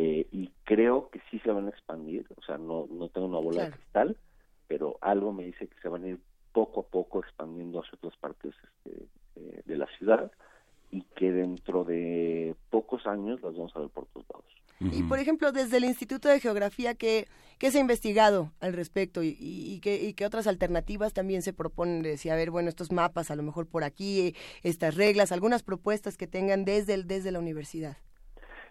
Eh, 0.00 0.28
y 0.30 0.52
creo 0.62 1.10
que 1.10 1.20
sí 1.28 1.40
se 1.40 1.50
van 1.50 1.66
a 1.66 1.70
expandir, 1.70 2.24
o 2.36 2.42
sea, 2.42 2.56
no, 2.56 2.86
no 2.88 3.08
tengo 3.08 3.26
una 3.26 3.40
bola 3.40 3.64
de 3.64 3.72
cristal, 3.72 4.16
pero 4.68 4.96
algo 5.00 5.32
me 5.32 5.44
dice 5.44 5.66
que 5.66 5.74
se 5.82 5.88
van 5.88 6.04
a 6.04 6.08
ir 6.10 6.20
poco 6.52 6.82
a 6.82 6.82
poco 6.84 7.18
expandiendo 7.18 7.80
hacia 7.80 7.96
otras 7.96 8.16
partes 8.18 8.54
este, 8.62 9.06
eh, 9.34 9.62
de 9.64 9.76
la 9.76 9.88
ciudad 9.98 10.30
y 10.92 11.02
que 11.16 11.32
dentro 11.32 11.82
de 11.82 12.54
pocos 12.70 13.08
años 13.08 13.42
las 13.42 13.56
vamos 13.56 13.74
a 13.74 13.80
ver 13.80 13.88
por 13.88 14.06
todos 14.06 14.24
lados. 14.32 14.94
Y 14.96 15.02
por 15.02 15.18
ejemplo, 15.18 15.50
desde 15.50 15.78
el 15.78 15.84
Instituto 15.84 16.28
de 16.28 16.38
Geografía, 16.38 16.94
¿qué, 16.94 17.26
qué 17.58 17.72
se 17.72 17.78
ha 17.78 17.80
investigado 17.80 18.52
al 18.60 18.74
respecto 18.74 19.24
y, 19.24 19.36
y, 19.40 19.80
qué, 19.80 20.00
y, 20.00 20.12
qué, 20.12 20.26
otras 20.26 20.46
alternativas 20.46 21.12
también 21.12 21.42
se 21.42 21.52
proponen? 21.52 22.02
Decía, 22.02 22.34
a 22.34 22.36
ver, 22.36 22.52
bueno, 22.52 22.68
estos 22.68 22.92
mapas, 22.92 23.32
a 23.32 23.36
lo 23.36 23.42
mejor 23.42 23.66
por 23.66 23.82
aquí, 23.82 24.36
estas 24.62 24.94
reglas, 24.94 25.32
algunas 25.32 25.64
propuestas 25.64 26.16
que 26.16 26.28
tengan 26.28 26.64
desde, 26.64 26.94
el, 26.94 27.08
desde 27.08 27.32
la 27.32 27.40
universidad. 27.40 27.96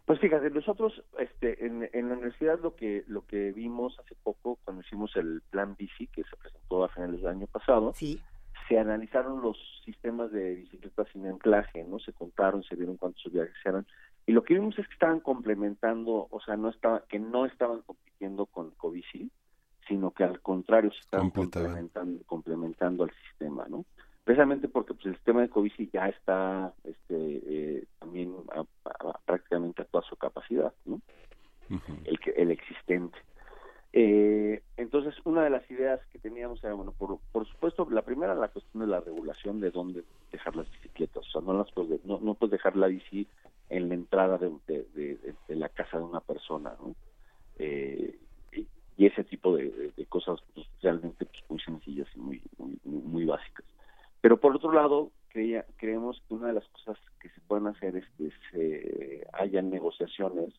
Pues 0.08 0.22
fíjate, 0.22 0.50
nosotros 0.52 1.04
este, 1.20 1.66
en, 1.66 1.82
la 1.82 2.14
universidad 2.14 2.62
lo 2.62 2.78
que 2.78 3.04
lo 3.08 3.26
que 3.26 3.52
vimos 3.52 4.00
hace 4.00 4.16
poco 4.24 4.58
cuando 4.64 4.82
hicimos 4.82 5.14
el 5.18 5.42
plan 5.50 5.76
bici 5.78 6.08
que 6.08 6.24
se 6.24 6.38
presentó 6.38 6.86
a 6.86 6.88
finales 6.88 7.20
del 7.20 7.28
año 7.28 7.48
pasado, 7.48 7.94
se 7.94 8.80
analizaron 8.80 9.42
los 9.42 9.58
sistemas 9.84 10.32
de 10.32 10.56
bicicletas 10.56 11.10
sin 11.12 11.28
anclaje, 11.28 11.84
no 11.84 12.00
se 12.00 12.14
contaron, 12.14 12.64
se 12.64 12.78
vieron 12.78 12.96
cuántos 12.96 13.30
viajes 13.34 13.54
eran. 13.66 13.86
Y 14.26 14.32
lo 14.32 14.46
que 14.46 14.54
vimos 14.54 14.80
es 14.80 14.88
que 14.88 14.94
estaban 14.94 15.20
complementando, 15.20 16.30
o 16.32 16.40
sea, 16.40 16.56
no 16.56 16.70
estaba, 16.70 17.04
que 17.10 17.20
no 17.20 17.46
estaban 17.46 17.82
compitiendo 17.82 18.46
con 18.46 18.72
Covici, 18.72 19.30
sino 19.90 20.12
que 20.12 20.24
al 20.24 20.40
contrario 20.40 20.90
se 20.94 21.02
estaban 21.02 21.32
complementando, 21.32 22.24
complementando 22.26 23.04
al 23.04 23.12
sistema, 23.28 23.66
¿no? 23.68 23.84
Precisamente 24.28 24.68
porque 24.68 24.94
pues, 24.94 25.06
el 25.06 25.16
sistema 25.16 25.40
de 25.40 25.48
Covici 25.48 25.90
ya 25.94 26.10
está 26.10 26.74
este, 26.84 27.16
eh, 27.16 27.86
también 27.98 28.34
prácticamente 29.26 29.84
a 29.84 29.86
toda 29.86 30.04
su 30.04 30.18
capacidad, 30.18 30.74
¿no? 30.84 31.00
el, 32.04 32.20
que, 32.20 32.32
el 32.32 32.52
existente. 32.52 33.18
Eh, 33.94 34.62
entonces, 34.76 35.16
una 35.24 35.46
de 35.46 35.50
las 35.50 35.72
ideas 35.72 36.02
que 36.12 36.20
teníamos 36.20 36.62
era, 36.62 36.74
bueno, 36.74 36.92
por, 36.98 37.20
por 37.32 37.48
supuesto, 37.48 37.88
la 37.90 38.02
primera, 38.02 38.36
la 38.36 38.50
cuestión 38.50 38.82
de 38.82 38.88
la 38.88 39.00
regulación 39.00 39.62
de 39.62 39.72
dónde 39.72 40.04
dejar 40.30 40.58
las 40.58 40.70
bicicletas. 40.72 41.26
O 41.26 41.32
sea, 41.32 41.42
no, 41.42 41.54
las 41.54 41.72
puedes, 41.72 42.04
no, 42.04 42.20
no 42.20 42.34
puedes 42.34 42.52
dejar 42.52 42.76
la 42.76 42.88
bici 42.88 43.26
en 43.70 43.88
la 43.88 43.96
entrada 43.96 44.38
de, 44.38 44.52
de, 44.68 45.56
la 45.56 45.70
casa 45.70 46.00
de 46.00 46.04
una 46.04 46.20
persona, 46.20 46.76
¿no? 46.82 46.94
Eh, 47.60 48.20
y, 48.98 49.06
ese 49.06 49.24
tipo 49.24 49.56
de, 49.56 49.94
cosas 50.10 50.42
pues, 50.54 50.68
realmente 50.82 51.24
pues, 51.24 51.44
muy 51.48 51.62
sencillas 51.62 52.10
y 52.14 52.20
muy, 52.20 52.42
muy, 52.58 52.78
muy 52.84 53.24
básicas. 53.24 53.64
Pero 54.22 54.40
por 54.40 54.56
otro 54.56 54.72
lado, 54.72 55.12
creía, 55.30 55.66
creemos 55.78 56.22
que 56.28 56.34
una 56.34 56.48
de 56.48 56.54
las 56.54 56.68
cosas 56.70 56.98
que 57.20 57.30
se 57.30 57.42
pueden 57.42 57.68
hacer 57.68 57.96
es 57.96 58.06
que 58.18 58.32
se 58.52 59.28
hayan 59.34 59.70
negociaciones 59.70 60.54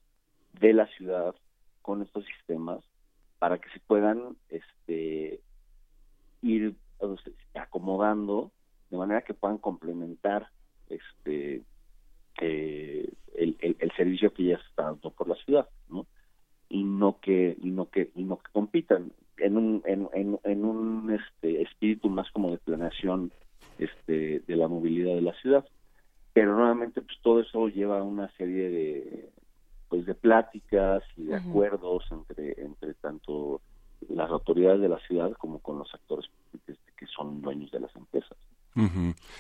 de 0.61 0.73
la 0.73 0.87
ciudad 0.89 1.35
con 1.83 2.03
estos 2.03 2.25
sistemas 2.27 2.85
para 3.39 3.59
que 3.59 3.69
se 3.71 3.81
puedan 3.81 4.37
este, 4.49 5.41
ir 6.43 6.75
acomodando 7.55 8.51
de 8.91 8.97
manera 8.97 9.23
que 9.23 9.35
puedan 9.35 9.59
complementar 9.59 10.49
este 10.89 11.63
eh, 12.41 13.13
el, 13.35 13.57
el, 13.61 13.93
servicio 13.97 14.33
que 14.33 14.45
ya 14.45 14.59
se 14.59 14.69
está 14.69 14.85
dando 14.85 15.11
por 15.11 15.29
la 15.29 15.35
ciudad 15.37 15.69
no 15.89 16.07
y 16.69 16.85
no 16.85 17.19
que 17.21 17.57
y 17.61 17.71
no 17.71 17.91
que 17.91 18.11
y 18.15 18.25
no 18.25 18.39
que 18.39 18.51
compitan. 18.53 19.13
En 19.39 19.57
un 19.57 19.83
en 19.87 20.65
un 20.65 21.11
este 21.13 21.63
espíritu 21.63 22.09
más 22.09 22.31
como 22.33 22.51
de 22.51 22.59
planeación 22.59 23.33
este 23.79 24.41
de 24.41 24.57
la 24.57 24.69
movilidad 24.69 25.15
de 25.15 25.23
la 25.23 25.35
ciudad 25.35 25.65
pero 26.33 26.57
nuevamente 26.57 27.03
pues 27.03 27.19
todo 27.23 27.41
eso 27.41 27.69
lleva 27.69 27.99
a 27.99 28.03
una 28.03 28.31
serie 28.37 28.71
de 28.71 29.31
pues 29.89 30.07
de 30.07 30.15
pláticas 30.15 31.03
y 31.17 31.25
de 31.25 31.37
acuerdos 31.37 32.05
entre 32.11 32.61
entre 32.63 32.95
tanto 32.95 33.61
las 34.09 34.31
autoridades 34.31 34.81
de 34.81 34.89
la 34.89 34.99
ciudad 35.01 35.33
como 35.33 35.59
con 35.61 35.79
los 35.79 35.93
actores 35.95 36.31
que 36.97 37.07
son 37.07 37.41
dueños 37.41 37.71
de 37.71 37.81
las 37.81 37.95
empresas. 37.97 38.37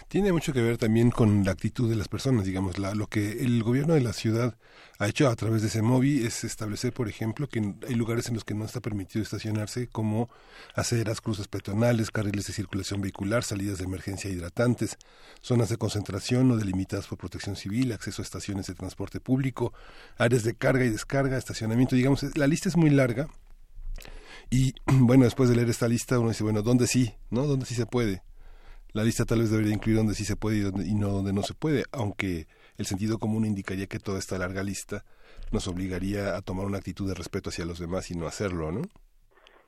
Tiene 0.08 0.32
mucho 0.32 0.52
que 0.52 0.62
ver 0.62 0.78
también 0.78 1.10
con 1.10 1.44
la 1.44 1.52
actitud 1.52 1.88
de 1.88 1.94
las 1.94 2.08
personas, 2.08 2.44
digamos, 2.44 2.78
la, 2.78 2.94
lo 2.94 3.06
que 3.06 3.44
el 3.44 3.62
gobierno 3.62 3.94
de 3.94 4.00
la 4.00 4.12
ciudad 4.12 4.56
ha 4.98 5.06
hecho 5.06 5.28
a 5.28 5.36
través 5.36 5.62
de 5.62 5.68
ese 5.68 5.80
móvil 5.80 6.26
es 6.26 6.42
establecer, 6.42 6.92
por 6.92 7.08
ejemplo, 7.08 7.48
que 7.48 7.74
hay 7.86 7.94
lugares 7.94 8.26
en 8.28 8.34
los 8.34 8.42
que 8.42 8.54
no 8.54 8.64
está 8.64 8.80
permitido 8.80 9.22
estacionarse, 9.22 9.86
como 9.86 10.28
aceras, 10.74 11.20
cruces 11.20 11.46
peatonales, 11.46 12.10
carriles 12.10 12.48
de 12.48 12.52
circulación 12.52 13.00
vehicular, 13.00 13.44
salidas 13.44 13.78
de 13.78 13.84
emergencia 13.84 14.28
hidratantes, 14.28 14.98
zonas 15.40 15.68
de 15.68 15.76
concentración 15.76 16.48
no 16.48 16.56
delimitadas 16.56 17.06
por 17.06 17.18
protección 17.18 17.54
civil, 17.54 17.92
acceso 17.92 18.22
a 18.22 18.24
estaciones 18.24 18.66
de 18.66 18.74
transporte 18.74 19.20
público, 19.20 19.72
áreas 20.16 20.42
de 20.42 20.54
carga 20.54 20.84
y 20.84 20.88
descarga, 20.88 21.38
estacionamiento, 21.38 21.94
digamos, 21.94 22.24
la 22.36 22.48
lista 22.48 22.68
es 22.68 22.76
muy 22.76 22.90
larga. 22.90 23.28
Y 24.50 24.74
bueno, 24.86 25.24
después 25.24 25.48
de 25.48 25.54
leer 25.54 25.70
esta 25.70 25.86
lista 25.86 26.18
uno 26.18 26.30
dice, 26.30 26.42
bueno, 26.42 26.62
¿dónde 26.62 26.88
sí? 26.88 27.14
¿No? 27.30 27.46
¿Dónde 27.46 27.66
sí 27.66 27.76
se 27.76 27.86
puede? 27.86 28.22
La 28.92 29.04
lista 29.04 29.24
tal 29.24 29.40
vez 29.40 29.50
debería 29.50 29.74
incluir 29.74 29.98
donde 29.98 30.14
sí 30.14 30.24
se 30.24 30.36
puede 30.36 30.70
y, 30.84 30.94
no 30.94 31.08
donde 31.08 31.32
no 31.32 31.42
se 31.42 31.54
puede, 31.54 31.84
aunque 31.92 32.46
el 32.78 32.86
sentido 32.86 33.18
común 33.18 33.44
indicaría 33.44 33.86
que 33.86 33.98
toda 33.98 34.18
esta 34.18 34.38
larga 34.38 34.62
lista 34.62 35.04
nos 35.52 35.68
obligaría 35.68 36.36
a 36.36 36.42
tomar 36.42 36.64
una 36.64 36.78
actitud 36.78 37.06
de 37.06 37.14
respeto 37.14 37.50
hacia 37.50 37.66
los 37.66 37.78
demás 37.78 38.10
y 38.10 38.16
no 38.16 38.26
hacerlo, 38.26 38.72
¿no? 38.72 38.82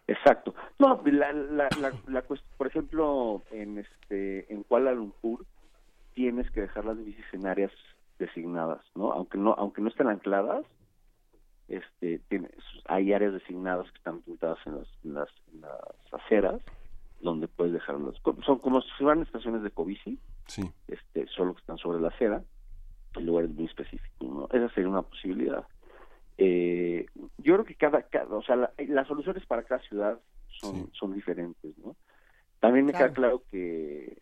Exacto. 0.06 0.54
No, 0.78 1.00
la, 1.04 1.32
la, 1.32 1.68
la, 2.08 2.22
por 2.56 2.66
ejemplo, 2.66 3.42
en 3.50 3.78
este 3.78 4.52
en 4.52 4.62
Kuala 4.64 4.92
Lumpur 4.92 5.44
tienes 6.14 6.50
que 6.50 6.62
dejar 6.62 6.84
las 6.84 6.96
bicis 7.04 7.24
en 7.32 7.46
áreas 7.46 7.72
designadas, 8.18 8.80
¿no? 8.94 9.12
Aunque 9.12 9.38
no 9.38 9.54
aunque 9.56 9.82
no 9.82 9.88
estén 9.88 10.08
ancladas, 10.08 10.64
este 11.68 12.20
hay 12.86 13.12
áreas 13.12 13.34
designadas 13.34 13.90
que 13.90 13.98
están 13.98 14.20
pintadas 14.22 14.58
en 14.66 14.78
las, 14.78 14.88
en 15.04 15.14
las, 15.14 15.28
en 15.52 15.60
las 15.60 16.22
aceras 16.22 16.60
donde 17.20 17.48
puedes 17.48 17.72
dejarlos. 17.72 18.20
Son 18.44 18.58
como 18.58 18.80
si 18.80 18.90
fueran 18.98 19.22
estaciones 19.22 19.62
de 19.62 19.70
Covici, 19.70 20.18
sí. 20.46 20.70
este, 20.88 21.26
solo 21.28 21.54
que 21.54 21.60
están 21.60 21.78
sobre 21.78 22.00
la 22.00 22.08
acera, 22.08 22.42
en 23.16 23.26
lugares 23.26 23.50
muy 23.50 23.66
específicos. 23.66 24.28
¿no? 24.28 24.48
Esa 24.52 24.72
sería 24.74 24.88
una 24.88 25.02
posibilidad. 25.02 25.66
Eh, 26.38 27.06
yo 27.38 27.54
creo 27.54 27.64
que 27.64 27.74
cada, 27.74 28.06
o 28.30 28.42
sea, 28.42 28.56
las 28.78 29.08
soluciones 29.08 29.44
para 29.46 29.62
cada 29.64 29.82
ciudad 29.82 30.18
son, 30.48 30.90
son 30.92 31.14
diferentes, 31.14 31.76
¿no? 31.78 31.96
También 32.60 32.86
me 32.86 32.92
queda 32.92 33.12
claro 33.12 33.42
que 33.50 34.20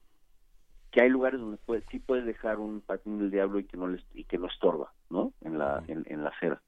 que 0.90 1.02
hay 1.02 1.10
lugares 1.10 1.38
donde 1.38 1.58
puedes, 1.58 1.84
sí 1.90 1.98
puedes 1.98 2.24
dejar 2.24 2.58
un 2.58 2.80
patín 2.80 3.18
del 3.18 3.30
diablo 3.30 3.58
y 3.58 3.64
que 3.64 3.76
no 3.76 3.88
les, 3.88 4.02
y 4.14 4.24
que 4.24 4.38
no 4.38 4.46
estorba, 4.46 4.92
¿no? 5.10 5.34
En 5.42 5.58
la 5.58 5.84
en, 5.86 6.04
en 6.08 6.24
la 6.24 6.30
acera 6.30 6.62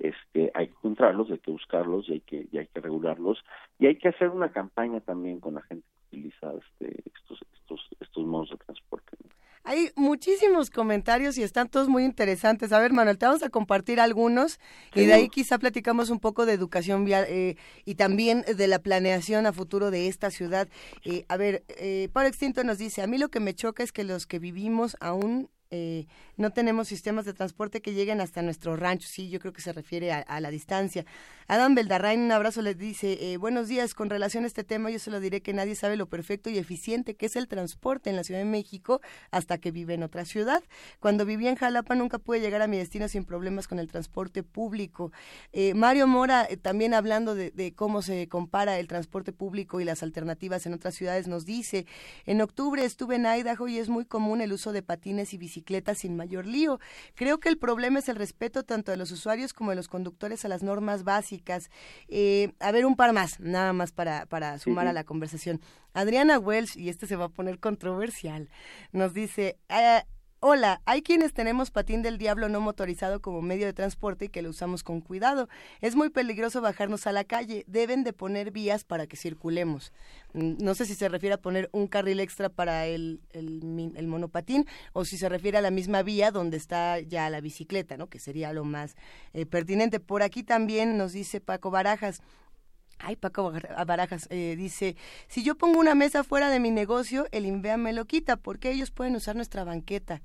este, 0.00 0.50
hay 0.54 0.68
que 0.68 0.74
encontrarlos, 0.74 1.30
hay 1.30 1.38
que 1.38 1.50
buscarlos 1.50 2.08
y 2.08 2.14
hay 2.14 2.20
que, 2.20 2.48
y 2.50 2.58
hay 2.58 2.66
que 2.66 2.80
regularlos 2.80 3.38
y 3.78 3.86
hay 3.86 3.96
que 3.96 4.08
hacer 4.08 4.28
una 4.30 4.50
campaña 4.50 5.00
también 5.00 5.40
con 5.40 5.54
la 5.54 5.62
gente 5.62 5.86
que 5.88 6.16
utiliza 6.16 6.52
este, 6.54 7.02
estos, 7.14 7.40
estos, 7.54 7.80
estos 8.00 8.26
modos 8.26 8.50
de 8.50 8.56
transporte. 8.56 9.16
Hay 9.62 9.90
muchísimos 9.94 10.70
comentarios 10.70 11.36
y 11.36 11.42
están 11.42 11.68
todos 11.68 11.88
muy 11.88 12.04
interesantes. 12.04 12.72
A 12.72 12.80
ver, 12.80 12.92
Manuel, 12.92 13.18
te 13.18 13.26
vamos 13.26 13.42
a 13.42 13.50
compartir 13.50 14.00
algunos 14.00 14.58
y 14.94 15.04
de 15.04 15.12
ahí 15.12 15.28
quizá 15.28 15.58
platicamos 15.58 16.08
un 16.08 16.18
poco 16.18 16.46
de 16.46 16.54
educación 16.54 17.04
vial 17.04 17.26
eh, 17.28 17.56
y 17.84 17.96
también 17.96 18.42
de 18.42 18.66
la 18.66 18.78
planeación 18.78 19.46
a 19.46 19.52
futuro 19.52 19.90
de 19.90 20.08
esta 20.08 20.30
ciudad. 20.30 20.68
Eh, 21.04 21.24
a 21.28 21.36
ver, 21.36 21.62
eh, 21.78 22.08
Pablo 22.12 22.28
Extinto 22.28 22.64
nos 22.64 22.78
dice, 22.78 23.02
a 23.02 23.06
mí 23.06 23.18
lo 23.18 23.28
que 23.28 23.40
me 23.40 23.52
choca 23.52 23.82
es 23.82 23.92
que 23.92 24.02
los 24.02 24.26
que 24.26 24.38
vivimos 24.38 24.96
aún 24.98 25.50
eh, 25.72 26.06
no 26.36 26.50
tenemos 26.50 26.88
sistemas 26.88 27.24
de 27.24 27.32
transporte 27.32 27.80
que 27.80 27.92
lleguen 27.92 28.20
hasta 28.20 28.42
nuestro 28.42 28.74
rancho. 28.74 29.06
Sí, 29.08 29.30
yo 29.30 29.38
creo 29.38 29.52
que 29.52 29.60
se 29.60 29.72
refiere 29.72 30.10
a, 30.10 30.40
la 30.40 30.50
distancia. 30.50 31.04
Adam 31.46 31.74
Beldarrain, 31.74 32.20
un 32.20 32.32
abrazo, 32.32 32.60
les 32.62 32.76
dice, 32.76 33.32
eh, 33.32 33.36
buenos 33.36 33.68
días, 33.68 33.94
con 33.94 34.10
relación 34.10 34.44
a 34.44 34.46
este 34.46 34.64
tema 34.64 34.90
yo 34.90 34.98
se 34.98 35.10
lo 35.10 35.20
diré 35.20 35.42
que 35.42 35.52
nadie 35.52 35.74
sabe 35.74 35.96
lo 35.96 36.08
perfecto 36.08 36.50
y 36.50 36.58
eficiente 36.58 37.14
que 37.14 37.26
es 37.26 37.36
el 37.36 37.46
transporte 37.46 38.10
en 38.10 38.16
la 38.16 38.24
Ciudad 38.24 38.40
de 38.40 38.46
México 38.46 39.00
hasta 39.30 39.58
que 39.58 39.70
vive 39.70 39.94
en 39.94 40.02
otra 40.02 40.24
ciudad. 40.24 40.62
Cuando 40.98 41.24
vivía 41.24 41.50
en 41.50 41.56
Jalapa 41.56 41.94
nunca 41.94 42.18
pude 42.18 42.40
llegar 42.40 42.62
a 42.62 42.66
mi 42.66 42.78
destino 42.78 43.06
sin 43.08 43.24
problemas 43.24 43.68
con 43.68 43.78
el 43.78 43.88
transporte 43.88 44.42
público. 44.42 45.12
Eh, 45.52 45.74
Mario 45.74 46.06
Mora, 46.06 46.48
también 46.62 46.94
hablando 46.94 47.34
de, 47.34 47.50
de 47.50 47.74
cómo 47.74 48.02
se 48.02 48.28
compara 48.28 48.78
el 48.78 48.88
transporte 48.88 49.32
público 49.32 49.80
y 49.80 49.84
las 49.84 50.02
alternativas 50.02 50.66
en 50.66 50.74
otras 50.74 50.94
ciudades, 50.94 51.28
nos 51.28 51.44
dice, 51.44 51.86
en 52.26 52.40
octubre 52.40 52.84
estuve 52.84 53.16
en 53.16 53.26
Idaho 53.26 53.68
y 53.68 53.78
es 53.78 53.88
muy 53.88 54.04
común 54.04 54.40
el 54.40 54.52
uso 54.52 54.72
de 54.72 54.82
patines 54.82 55.32
y 55.34 55.38
bicicletas 55.38 55.59
sin 55.94 56.16
mayor 56.16 56.46
lío. 56.46 56.80
Creo 57.14 57.38
que 57.38 57.48
el 57.48 57.58
problema 57.58 57.98
es 57.98 58.08
el 58.08 58.16
respeto 58.16 58.64
tanto 58.64 58.90
de 58.90 58.96
los 58.96 59.10
usuarios 59.10 59.52
como 59.52 59.70
de 59.70 59.76
los 59.76 59.88
conductores 59.88 60.44
a 60.44 60.48
las 60.48 60.62
normas 60.62 61.04
básicas. 61.04 61.70
Eh, 62.08 62.52
a 62.60 62.72
ver, 62.72 62.86
un 62.86 62.96
par 62.96 63.12
más, 63.12 63.40
nada 63.40 63.72
más 63.72 63.92
para, 63.92 64.26
para 64.26 64.58
sumar 64.58 64.86
a 64.86 64.92
la 64.92 65.04
conversación. 65.04 65.60
Adriana 65.92 66.38
Welsh, 66.38 66.76
y 66.76 66.88
este 66.88 67.06
se 67.06 67.16
va 67.16 67.26
a 67.26 67.28
poner 67.28 67.58
controversial, 67.58 68.48
nos 68.92 69.14
dice... 69.14 69.58
Ah, 69.68 70.04
Hola, 70.42 70.80
hay 70.86 71.02
quienes 71.02 71.34
tenemos 71.34 71.70
patín 71.70 72.00
del 72.00 72.16
diablo 72.16 72.48
no 72.48 72.62
motorizado 72.62 73.20
como 73.20 73.42
medio 73.42 73.66
de 73.66 73.74
transporte 73.74 74.24
y 74.24 74.28
que 74.30 74.40
lo 74.40 74.48
usamos 74.48 74.82
con 74.82 75.02
cuidado. 75.02 75.50
Es 75.82 75.96
muy 75.96 76.08
peligroso 76.08 76.62
bajarnos 76.62 77.06
a 77.06 77.12
la 77.12 77.24
calle. 77.24 77.64
Deben 77.66 78.04
de 78.04 78.14
poner 78.14 78.50
vías 78.50 78.84
para 78.84 79.06
que 79.06 79.18
circulemos. 79.18 79.92
Mm, 80.32 80.54
no 80.64 80.74
sé 80.74 80.86
si 80.86 80.94
se 80.94 81.10
refiere 81.10 81.34
a 81.34 81.42
poner 81.42 81.68
un 81.72 81.86
carril 81.88 82.20
extra 82.20 82.48
para 82.48 82.86
el, 82.86 83.20
el, 83.34 84.06
monopatín 84.06 84.64
o 84.94 85.04
si 85.04 85.18
se 85.18 85.28
refiere 85.28 85.58
a 85.58 85.60
la 85.60 85.70
misma 85.70 86.02
vía 86.02 86.30
donde 86.30 86.56
está 86.56 87.00
ya 87.00 87.28
la 87.28 87.42
bicicleta, 87.42 87.98
¿no? 87.98 88.06
Que 88.06 88.18
sería 88.18 88.54
lo 88.54 88.64
más 88.64 88.96
eh, 89.34 89.44
pertinente. 89.44 90.00
Por 90.00 90.22
aquí 90.22 90.42
también 90.42 90.96
nos 90.96 91.12
dice 91.12 91.42
Paco 91.42 91.70
Barajas, 91.70 92.22
Ay, 93.02 93.16
Paco 93.16 93.52
Barajas 93.86 94.28
eh, 94.30 94.56
dice, 94.56 94.96
si 95.26 95.42
yo 95.42 95.54
pongo 95.54 95.80
una 95.80 95.94
mesa 95.94 96.22
fuera 96.22 96.50
de 96.50 96.60
mi 96.60 96.70
negocio, 96.70 97.26
el 97.32 97.46
INVEA 97.46 97.76
me 97.76 97.92
lo 97.92 98.04
quita, 98.04 98.36
porque 98.36 98.70
ellos 98.70 98.90
pueden 98.90 99.16
usar 99.16 99.36
nuestra 99.36 99.64
banqueta. 99.64 100.22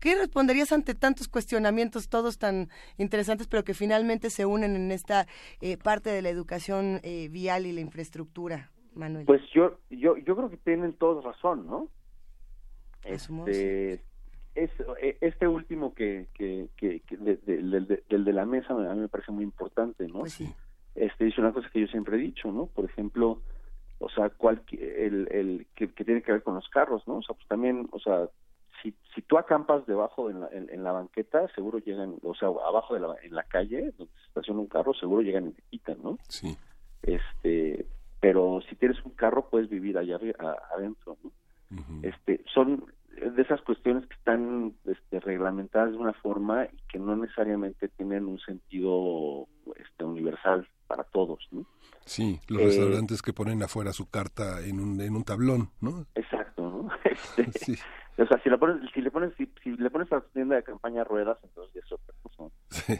¿Qué 0.00 0.14
responderías 0.14 0.72
ante 0.72 0.94
tantos 0.94 1.28
cuestionamientos, 1.28 2.08
todos 2.08 2.38
tan 2.38 2.68
interesantes, 2.98 3.48
pero 3.48 3.64
que 3.64 3.74
finalmente 3.74 4.30
se 4.30 4.46
unen 4.46 4.76
en 4.76 4.92
esta 4.92 5.26
eh, 5.60 5.76
parte 5.76 6.10
de 6.10 6.22
la 6.22 6.28
educación 6.28 7.00
eh, 7.02 7.28
vial 7.30 7.66
y 7.66 7.72
la 7.72 7.80
infraestructura, 7.80 8.70
Manuel? 8.94 9.26
Pues 9.26 9.42
yo, 9.52 9.78
yo, 9.90 10.16
yo 10.16 10.36
creo 10.36 10.50
que 10.50 10.56
tienen 10.56 10.92
todos 10.94 11.24
razón, 11.24 11.66
¿no? 11.66 11.88
Este, 13.04 14.02
este 14.54 15.48
último 15.48 15.94
que, 15.94 16.28
que, 16.34 16.68
que, 16.76 17.00
del 17.16 17.86
de, 18.24 18.32
la 18.32 18.44
mesa 18.44 18.72
a 18.72 18.94
mí 18.94 19.00
me 19.00 19.08
parece 19.08 19.32
muy 19.32 19.44
importante, 19.44 20.06
¿no? 20.06 20.20
Pues 20.20 20.34
sí 20.34 20.54
este 20.94 21.24
dice 21.24 21.40
una 21.40 21.52
cosa 21.52 21.70
que 21.70 21.80
yo 21.80 21.86
siempre 21.86 22.16
he 22.16 22.20
dicho, 22.20 22.50
¿no? 22.50 22.66
Por 22.66 22.84
ejemplo, 22.84 23.40
o 23.98 24.08
sea, 24.08 24.30
cual, 24.30 24.62
el, 24.72 25.28
el 25.30 25.66
que, 25.74 25.88
tiene 25.88 26.22
que 26.22 26.32
ver 26.32 26.42
con 26.42 26.54
los 26.54 26.68
carros, 26.68 27.06
¿no? 27.06 27.18
O 27.18 27.22
sea, 27.22 27.34
pues 27.34 27.48
también, 27.48 27.88
o 27.92 27.98
sea, 27.98 28.28
si, 28.82 28.94
si 29.14 29.22
tú 29.22 29.38
acampas 29.38 29.86
debajo 29.86 30.30
en 30.30 30.40
la, 30.40 30.48
en, 30.52 30.84
la 30.84 30.92
banqueta, 30.92 31.48
seguro 31.54 31.78
llegan, 31.78 32.16
o 32.22 32.34
sea, 32.34 32.48
abajo 32.48 32.94
de 32.94 33.00
la, 33.00 33.16
en 33.22 33.34
la 33.34 33.42
calle, 33.42 33.92
donde 33.98 34.12
se 34.14 34.26
estaciona 34.28 34.60
un 34.60 34.68
carro, 34.68 34.94
seguro 34.94 35.22
llegan 35.22 35.48
y 35.48 35.52
te 35.52 35.62
quitan, 35.70 35.98
¿no? 36.02 36.18
Sí. 36.28 36.56
Este, 37.02 37.86
pero 38.20 38.60
si 38.68 38.76
tienes 38.76 39.02
un 39.04 39.12
carro, 39.12 39.48
puedes 39.48 39.68
vivir 39.68 39.98
allá 39.98 40.18
adentro, 40.74 41.16
¿no? 41.22 41.32
Este, 42.02 42.42
son 42.54 42.86
de 43.20 43.42
esas 43.42 43.60
cuestiones 43.62 44.06
que 44.06 44.14
están 44.14 44.74
este, 44.86 45.20
reglamentadas 45.20 45.90
de 45.90 45.98
una 45.98 46.14
forma 46.14 46.64
y 46.64 46.76
que 46.90 46.98
no 46.98 47.14
necesariamente 47.16 47.88
tienen 47.88 48.26
un 48.26 48.38
sentido 48.38 49.46
este, 49.76 50.04
universal 50.04 50.66
para 50.88 51.04
todos, 51.04 51.46
¿no? 51.52 51.64
Sí, 52.04 52.40
los 52.48 52.62
restaurantes 52.62 53.22
que 53.22 53.34
ponen 53.34 53.62
afuera 53.62 53.92
su 53.92 54.10
carta 54.10 54.64
en 54.66 54.80
un, 54.80 55.00
en 55.00 55.14
un 55.14 55.24
tablón, 55.24 55.70
¿no? 55.80 56.06
Exacto, 56.14 56.62
¿no? 56.62 56.88
Este, 57.36 57.52
sí. 57.52 57.74
O 58.16 58.26
sea, 58.26 58.42
si 58.42 58.50
le 58.50 58.58
pones, 58.58 58.90
si 58.92 59.00
le 59.00 59.10
pones, 59.12 59.32
si, 59.36 59.70
le 59.76 59.90
pones 59.90 60.12
a 60.12 60.20
tu 60.20 60.28
tienda 60.30 60.56
de 60.56 60.64
campaña 60.64 61.04
ruedas, 61.04 61.38
entonces 61.44 61.84
es 61.84 61.92
otra 61.92 62.14
cosa. 62.22 62.52
Sí. 62.70 62.94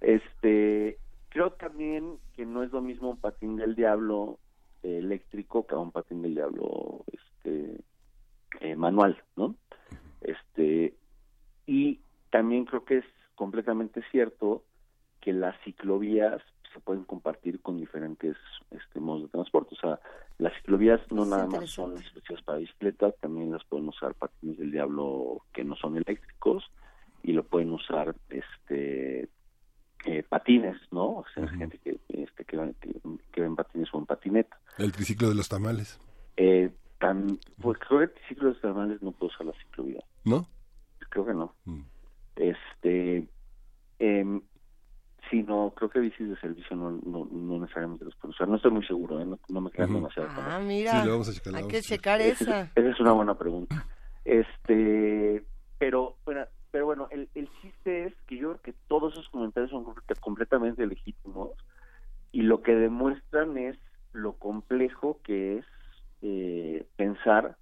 Este, 0.00 0.98
creo 1.28 1.52
también 1.52 2.18
que 2.34 2.44
no 2.44 2.62
es 2.62 2.72
lo 2.72 2.80
mismo 2.80 3.10
un 3.10 3.18
patín 3.18 3.56
del 3.56 3.76
diablo 3.76 4.40
eh, 4.82 4.98
eléctrico 4.98 5.66
que 5.66 5.76
un 5.76 5.92
patín 5.92 6.22
del 6.22 6.34
diablo, 6.34 7.04
este, 7.12 7.80
eh, 8.60 8.76
manual, 8.76 9.22
¿no? 9.36 9.54
Este, 10.22 10.94
y 11.66 12.00
también 12.30 12.64
creo 12.64 12.84
que 12.84 12.98
es 12.98 13.04
completamente 13.34 14.02
cierto 14.10 14.64
que 15.20 15.32
las 15.32 15.54
ciclovías 15.64 16.42
se 16.74 16.80
pueden 16.80 17.04
compartir 17.04 17.60
con 17.62 17.78
diferentes 17.78 18.36
este, 18.70 19.00
modos 19.00 19.22
de 19.22 19.28
transporte. 19.28 19.74
O 19.76 19.78
sea, 19.78 20.00
las 20.38 20.52
ciclovías 20.56 21.00
no 21.10 21.24
nada 21.24 21.46
más 21.46 21.70
son 21.70 21.96
especiales 21.96 22.44
para 22.44 22.58
bicicletas, 22.58 23.14
también 23.20 23.52
las 23.52 23.64
pueden 23.64 23.88
usar 23.88 24.14
patines 24.14 24.58
del 24.58 24.72
diablo 24.72 25.42
que 25.52 25.64
no 25.64 25.76
son 25.76 25.96
eléctricos 25.96 26.64
y 27.22 27.32
lo 27.32 27.44
pueden 27.44 27.72
usar 27.72 28.14
este 28.28 29.28
eh, 30.06 30.22
patines, 30.28 30.76
¿no? 30.90 31.04
O 31.18 31.24
sea, 31.32 31.48
gente 31.48 31.78
que, 31.78 31.98
este, 32.08 32.44
que, 32.44 32.74
que, 33.32 33.40
ven 33.40 33.56
patines 33.56 33.88
o 33.94 33.98
en 33.98 34.06
patineta. 34.06 34.58
El 34.76 34.92
triciclo 34.92 35.28
de 35.28 35.34
los 35.34 35.48
tamales. 35.48 35.98
Eh, 36.36 36.70
tan, 36.98 37.38
pues 37.60 37.78
creo 37.78 38.00
que 38.00 38.04
el 38.04 38.12
triciclo 38.12 38.48
de 38.48 38.52
los 38.54 38.60
tamales 38.60 39.02
no 39.02 39.12
puede 39.12 39.32
usar 39.32 39.46
la 39.46 39.52
ciclovía. 39.62 40.04
¿No? 40.24 40.46
Creo 41.08 41.24
que 41.24 41.34
no. 41.34 41.54
Mm. 41.64 41.82
Este, 42.36 43.28
eh, 44.00 44.40
Sí, 45.34 45.42
no, 45.42 45.72
creo 45.74 45.90
que 45.90 45.98
bicis 45.98 46.28
de 46.28 46.36
servicio 46.36 46.76
no, 46.76 46.92
no, 46.92 47.28
no 47.28 47.58
necesariamente 47.58 48.04
los 48.04 48.14
puedo 48.14 48.30
usar. 48.30 48.46
No 48.46 48.54
estoy 48.54 48.70
muy 48.70 48.86
seguro, 48.86 49.20
¿eh? 49.20 49.26
no, 49.48 49.60
me 49.60 49.70
quedan 49.72 49.92
demasiado 49.92 50.28
Ah, 50.36 50.60
mira, 50.64 51.02
sí, 51.02 51.08
vamos 51.08 51.28
a 51.28 51.32
checar, 51.32 51.56
hay 51.56 51.66
que 51.66 51.80
checar 51.80 52.20
esa. 52.20 52.70
Esa 52.72 52.88
es 52.88 53.00
una 53.00 53.10
buena 53.10 53.36
pregunta. 53.36 53.84
Este, 54.24 55.44
pero 55.76 56.14
bueno, 56.24 56.46
pero 56.70 56.86
bueno, 56.86 57.08
el, 57.10 57.28
el 57.34 57.50
chiste 57.60 58.04
es 58.04 58.14
que 58.28 58.36
yo 58.36 58.50
creo 58.50 58.62
que 58.62 58.74
todos 58.86 59.14
esos 59.14 59.28
comentarios 59.30 59.72
son 59.72 59.84
completamente 60.20 60.86
legítimos 60.86 61.50
y 62.30 62.42
lo 62.42 62.62
que 62.62 62.76
demuestran 62.76 63.58
es 63.58 63.76
lo 64.12 64.34
complejo 64.34 65.18
que 65.24 65.58
es 65.58 65.64
eh, 66.22 66.86
pensar 66.94 67.56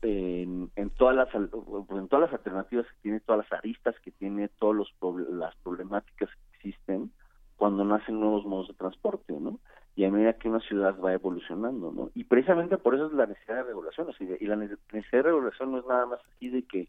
en, 0.00 0.70
en, 0.76 0.88
todas 0.88 1.14
las 1.14 1.28
en 1.34 2.08
todas 2.08 2.30
las 2.30 2.32
alternativas 2.32 2.86
que 2.86 3.02
tiene, 3.02 3.20
todas 3.20 3.44
las 3.44 3.58
aristas 3.58 3.94
que 4.00 4.12
tiene, 4.12 4.48
todas 4.48 4.76
los 4.76 4.94
las 5.30 5.54
problemáticas 5.56 6.30
existen 6.62 7.10
cuando 7.56 7.84
nacen 7.84 8.18
nuevos 8.18 8.44
modos 8.44 8.68
de 8.68 8.74
transporte, 8.74 9.32
¿no? 9.38 9.60
Y 9.94 10.04
a 10.04 10.10
medida 10.10 10.32
que 10.34 10.48
una 10.48 10.60
ciudad 10.60 10.98
va 10.98 11.12
evolucionando, 11.12 11.92
¿no? 11.92 12.10
Y 12.14 12.24
precisamente 12.24 12.78
por 12.78 12.94
eso 12.94 13.06
es 13.06 13.12
la 13.12 13.26
necesidad 13.26 13.56
de 13.56 13.62
regulación, 13.64 14.08
y 14.18 14.46
la 14.46 14.56
necesidad 14.56 15.02
de 15.12 15.22
regulación 15.22 15.72
no 15.72 15.78
es 15.78 15.86
nada 15.86 16.06
más 16.06 16.20
así 16.34 16.48
de 16.48 16.62
que, 16.62 16.88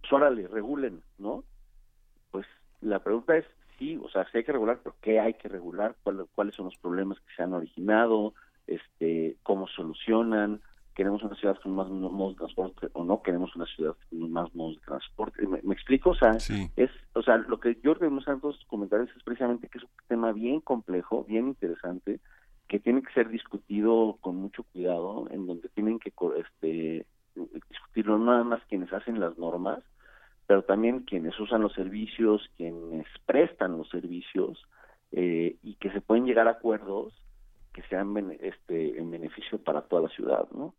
pues 0.00 0.12
órale, 0.12 0.48
regulen, 0.48 1.02
¿no? 1.18 1.44
Pues 2.30 2.46
la 2.80 2.98
pregunta 2.98 3.36
es, 3.36 3.46
sí, 3.78 3.98
o 4.02 4.08
sea, 4.08 4.26
si 4.30 4.38
hay 4.38 4.44
que 4.44 4.52
regular, 4.52 4.80
pero 4.82 4.96
¿qué 5.00 5.20
hay 5.20 5.34
que 5.34 5.48
regular? 5.48 5.96
¿Cuáles 6.34 6.54
son 6.54 6.66
los 6.66 6.76
problemas 6.76 7.20
que 7.20 7.34
se 7.34 7.42
han 7.42 7.54
originado? 7.54 8.34
este 8.66 9.36
¿Cómo 9.42 9.68
solucionan? 9.68 10.60
Queremos 10.94 11.22
una 11.22 11.34
ciudad 11.34 11.58
con 11.62 11.74
más 11.74 11.88
modos 11.88 12.34
de 12.34 12.38
transporte 12.38 12.88
o 12.92 13.04
no 13.04 13.22
queremos 13.22 13.54
una 13.56 13.66
ciudad 13.66 13.94
con 14.08 14.30
más 14.30 14.54
modos 14.54 14.76
de 14.76 14.82
transporte. 14.82 15.46
¿Me, 15.46 15.74
explico? 15.74 16.10
O 16.10 16.14
sea, 16.14 16.32
es, 16.76 16.90
o 17.14 17.22
sea, 17.22 17.36
lo 17.36 17.58
que 17.58 17.78
yo 17.82 17.94
demuestro 17.94 18.34
en 18.34 18.40
todos 18.40 18.64
comentarios 18.66 19.10
es 19.16 19.22
precisamente 19.22 19.68
que 19.68 19.78
es 19.78 19.84
un 19.84 19.90
tema 20.08 20.32
bien 20.32 20.60
complejo, 20.60 21.24
bien 21.24 21.48
interesante, 21.48 22.20
que 22.68 22.78
tiene 22.78 23.02
que 23.02 23.12
ser 23.12 23.28
discutido 23.28 24.18
con 24.20 24.36
mucho 24.36 24.62
cuidado, 24.64 25.26
en 25.30 25.46
donde 25.46 25.68
tienen 25.70 25.98
que 25.98 26.12
este, 26.36 27.06
discutirlo 27.68 28.18
no 28.18 28.26
nada 28.26 28.44
más 28.44 28.62
quienes 28.68 28.92
hacen 28.92 29.20
las 29.20 29.36
normas, 29.36 29.82
pero 30.46 30.62
también 30.62 31.00
quienes 31.00 31.38
usan 31.40 31.62
los 31.62 31.72
servicios, 31.72 32.48
quienes 32.56 33.06
prestan 33.26 33.76
los 33.78 33.88
servicios, 33.88 34.62
eh, 35.12 35.56
y 35.62 35.74
que 35.74 35.90
se 35.90 36.00
pueden 36.00 36.24
llegar 36.24 36.48
a 36.48 36.52
acuerdos 36.52 37.14
que 37.72 37.82
sean 37.82 38.16
este, 38.40 38.98
en 38.98 39.10
beneficio 39.10 39.58
para 39.58 39.82
toda 39.82 40.02
la 40.02 40.08
ciudad, 40.08 40.48
¿no? 40.52 40.74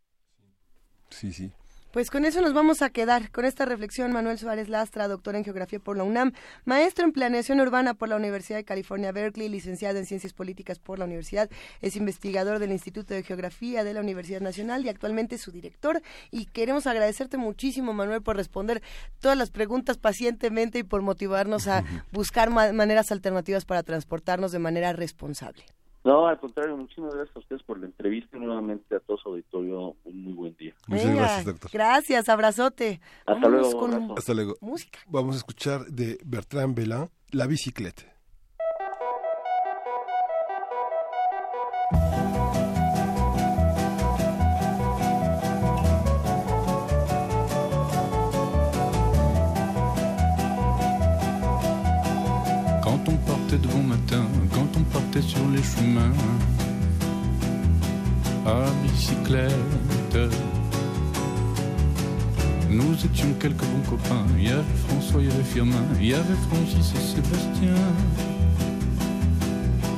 Sí, 1.15 1.31
sí. 1.31 1.51
Pues 1.95 2.11
con 2.11 2.25
eso 2.25 2.41
nos 2.41 2.51
vamos 2.51 2.81
a 2.81 2.89
quedar, 2.89 3.31
con 3.31 3.45
esta 3.45 3.63
reflexión. 3.63 4.11
Manuel 4.11 4.37
Suárez 4.37 4.67
Lastra, 4.67 5.07
doctor 5.07 5.37
en 5.37 5.45
Geografía 5.45 5.79
por 5.79 5.95
la 5.95 6.03
UNAM, 6.03 6.33
maestro 6.65 7.05
en 7.05 7.13
Planeación 7.13 7.61
Urbana 7.61 7.93
por 7.93 8.09
la 8.09 8.17
Universidad 8.17 8.57
de 8.57 8.65
California, 8.65 9.13
Berkeley, 9.13 9.47
licenciado 9.47 9.97
en 9.97 10.05
Ciencias 10.05 10.33
Políticas 10.33 10.77
por 10.77 10.99
la 10.99 11.05
Universidad, 11.05 11.49
es 11.79 11.95
investigador 11.95 12.59
del 12.59 12.73
Instituto 12.73 13.13
de 13.13 13.23
Geografía 13.23 13.85
de 13.85 13.93
la 13.93 14.01
Universidad 14.01 14.41
Nacional 14.41 14.83
y 14.83 14.89
actualmente 14.89 15.37
su 15.37 15.53
director. 15.53 16.01
Y 16.31 16.47
queremos 16.47 16.85
agradecerte 16.85 17.37
muchísimo, 17.37 17.93
Manuel, 17.93 18.21
por 18.21 18.35
responder 18.35 18.83
todas 19.21 19.37
las 19.37 19.49
preguntas 19.49 19.97
pacientemente 19.97 20.79
y 20.79 20.83
por 20.83 21.01
motivarnos 21.01 21.69
a 21.69 21.85
buscar 22.11 22.49
maneras 22.49 23.13
alternativas 23.13 23.63
para 23.63 23.83
transportarnos 23.83 24.51
de 24.51 24.59
manera 24.59 24.91
responsable. 24.91 25.63
No, 26.05 26.27
al 26.27 26.39
contrario, 26.39 26.77
muchísimas 26.77 27.15
gracias 27.15 27.35
a 27.35 27.39
ustedes 27.39 27.63
por 27.63 27.79
la 27.79 27.87
entrevista 27.87 28.37
y 28.37 28.39
nuevamente 28.39 28.95
a 28.95 28.99
todo 28.99 29.17
su 29.17 29.29
auditorio. 29.29 29.95
Un 30.03 30.23
muy 30.23 30.33
buen 30.33 30.55
día. 30.55 30.75
Muchas 30.85 31.15
gracias, 31.15 31.45
doctor. 31.45 31.71
Gracias, 31.73 32.29
abrazote. 32.29 33.01
Hasta 33.25 33.49
luego. 33.49 34.15
Hasta 34.15 34.33
luego. 34.35 34.55
Música. 34.61 34.99
Vamos 35.07 35.33
a 35.33 35.37
escuchar 35.39 35.85
de 35.87 36.19
Bertrand 36.23 36.75
Belin, 36.75 37.09
La 37.31 37.47
bicicleta. 37.47 38.14
Chemins 55.65 56.13
à 58.45 58.65
bicyclette. 58.83 60.17
Nous 62.69 62.93
étions 63.05 63.33
quelques 63.39 63.65
bons 63.71 63.89
copains. 63.89 64.25
Il 64.37 64.47
y 64.47 64.51
avait 64.51 64.79
François, 64.87 65.21
il 65.21 65.29
y 65.29 65.31
avait 65.31 65.43
Firmin, 65.43 65.83
il 65.99 66.07
y 66.07 66.13
avait 66.13 66.39
Francis 66.49 66.93
et 66.97 67.15
Sébastien. 67.15 67.75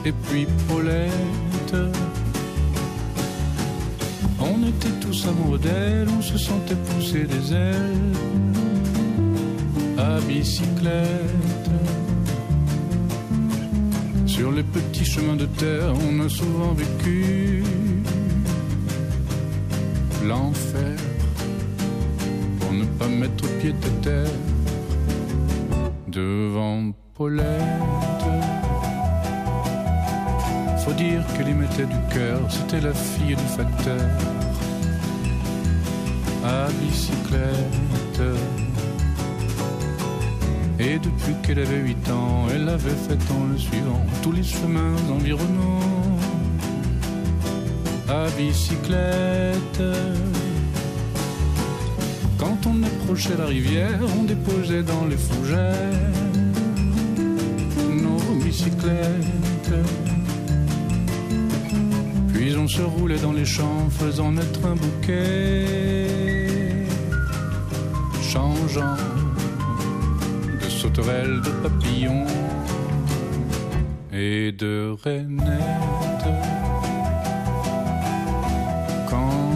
Et 0.06 0.12
puis 0.12 0.48
Paulette. 0.68 1.76
On 4.40 4.64
était 4.64 4.96
tous 5.02 5.28
amoureux 5.28 5.60
d'elle, 5.60 6.08
on 6.18 6.22
se 6.22 6.38
sentait 6.38 6.76
pousser 6.76 7.24
des 7.26 7.54
ailes 7.54 8.14
à 9.98 10.20
bicyclette. 10.22 11.72
Sur 14.28 14.52
les 14.52 14.64
petits 14.64 15.06
chemins 15.06 15.38
de 15.38 15.46
terre, 15.46 15.94
on 16.10 16.20
a 16.20 16.30
souvent 16.30 16.74
vécu 16.74 17.64
l'enfer 20.26 20.96
pour 22.60 22.74
ne 22.74 22.84
pas 23.00 23.08
mettre 23.08 23.46
pied 23.60 23.72
à 23.72 24.04
terre 24.04 24.28
devant 26.08 26.92
Paulette. 27.16 27.48
Faut 30.86 30.94
dire 30.94 31.24
qu'elle 31.36 31.50
y 31.50 31.54
mettait 31.54 31.86
du 31.86 32.14
cœur, 32.14 32.40
c'était 32.50 32.82
la 32.82 32.94
fille 32.94 33.36
du 33.36 33.48
facteur 33.58 34.06
à 36.44 36.68
bicyclette. 36.82 38.67
Et 40.80 41.00
depuis 41.00 41.34
qu'elle 41.42 41.60
avait 41.60 41.80
8 41.80 42.12
ans, 42.12 42.46
elle 42.54 42.70
avait 42.70 42.90
fait 43.08 43.20
en 43.34 43.48
le 43.52 43.58
suivant 43.58 44.06
tous 44.22 44.32
les 44.32 44.44
chemins 44.44 44.96
environnants 45.12 46.18
à 48.08 48.28
bicyclette. 48.38 49.82
Quand 52.38 52.58
on 52.68 52.84
approchait 52.84 53.36
la 53.38 53.46
rivière, 53.46 54.00
on 54.20 54.24
déposait 54.24 54.84
dans 54.84 55.06
les 55.08 55.18
fougères 55.18 56.12
nos 57.90 58.36
bicyclettes. 58.44 59.74
Puis 62.34 62.56
on 62.56 62.68
se 62.68 62.82
roulait 62.84 63.20
dans 63.20 63.34
les 63.34 63.46
champs 63.46 63.90
faisant 63.90 64.32
naître 64.32 64.64
un 64.66 64.76
bouquet 64.76 66.06
changeant 68.22 68.96
de 70.90 71.50
papillons 71.62 72.26
et 74.14 74.52
de 74.52 74.96
rainettes. 75.04 75.52
Quand 79.10 79.52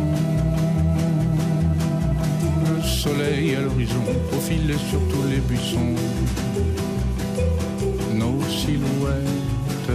le 2.66 2.82
soleil 2.84 3.56
à 3.56 3.62
l'horizon 3.62 4.04
profilait 4.30 4.78
sur 4.90 5.00
tous 5.10 5.28
les 5.30 5.40
buissons, 5.40 5.96
nos 8.14 8.42
silhouettes. 8.50 9.92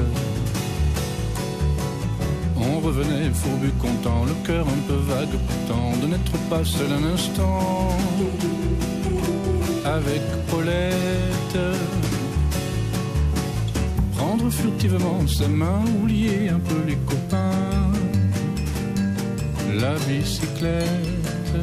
On 2.56 2.80
revenait 2.80 3.30
fourbu 3.30 3.70
content, 3.78 4.24
le 4.24 4.34
cœur 4.46 4.66
un 4.66 4.88
peu 4.88 4.94
vague 4.94 5.36
pourtant, 5.46 5.92
de 6.00 6.06
n'être 6.06 6.38
pas 6.48 6.64
seul 6.64 6.90
un 6.92 7.12
instant 7.12 7.96
avec 9.86 10.22
Paulette. 10.48 11.58
Prendre 14.16 14.50
furtivement 14.50 15.26
sa 15.26 15.48
main, 15.48 15.84
oublier 15.98 16.48
un 16.48 16.58
peu 16.58 16.80
les 16.86 16.96
copains, 16.96 17.92
la 19.80 19.94
bicyclette. 20.06 21.56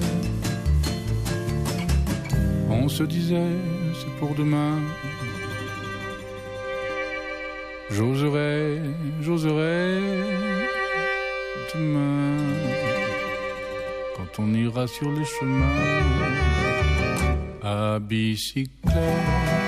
On 2.70 2.88
se 2.88 3.04
disait, 3.04 3.56
c'est 4.00 4.16
pour 4.20 4.34
demain. 4.36 4.80
J'oserais, 7.92 8.82
j'oserais 9.22 10.02
demain, 11.76 12.38
quand 14.16 14.44
on 14.44 14.54
ira 14.54 14.88
sur 14.88 15.12
les 15.12 15.26
chemins 15.26 16.73
à 17.64 18.00
bicyclette. 18.00 19.63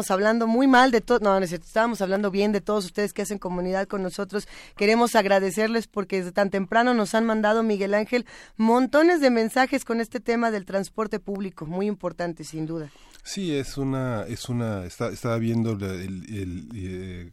Estábamos 0.00 0.10
hablando 0.18 0.46
muy 0.46 0.66
mal 0.66 0.90
de 0.92 1.02
todo, 1.02 1.18
no, 1.20 1.38
no 1.38 1.44
es 1.44 1.52
estábamos 1.52 2.00
hablando 2.00 2.30
bien 2.30 2.52
de 2.52 2.62
todos 2.62 2.86
ustedes 2.86 3.12
que 3.12 3.20
hacen 3.20 3.36
comunidad 3.38 3.86
con 3.86 4.02
nosotros. 4.02 4.48
Queremos 4.74 5.14
agradecerles 5.14 5.88
porque 5.88 6.16
desde 6.16 6.32
tan 6.32 6.48
temprano 6.48 6.94
nos 6.94 7.14
han 7.14 7.26
mandado, 7.26 7.62
Miguel 7.62 7.92
Ángel, 7.92 8.24
montones 8.56 9.20
de 9.20 9.28
mensajes 9.28 9.84
con 9.84 10.00
este 10.00 10.18
tema 10.18 10.50
del 10.50 10.64
transporte 10.64 11.20
público, 11.20 11.66
muy 11.66 11.86
importante, 11.86 12.44
sin 12.44 12.64
duda. 12.64 12.90
Sí, 13.24 13.54
es 13.54 13.76
una, 13.76 14.22
es 14.26 14.48
una, 14.48 14.86
está, 14.86 15.10
estaba 15.10 15.36
viendo 15.36 15.72
el- 15.72 15.82
el- 16.34 16.68
eh, 16.74 17.30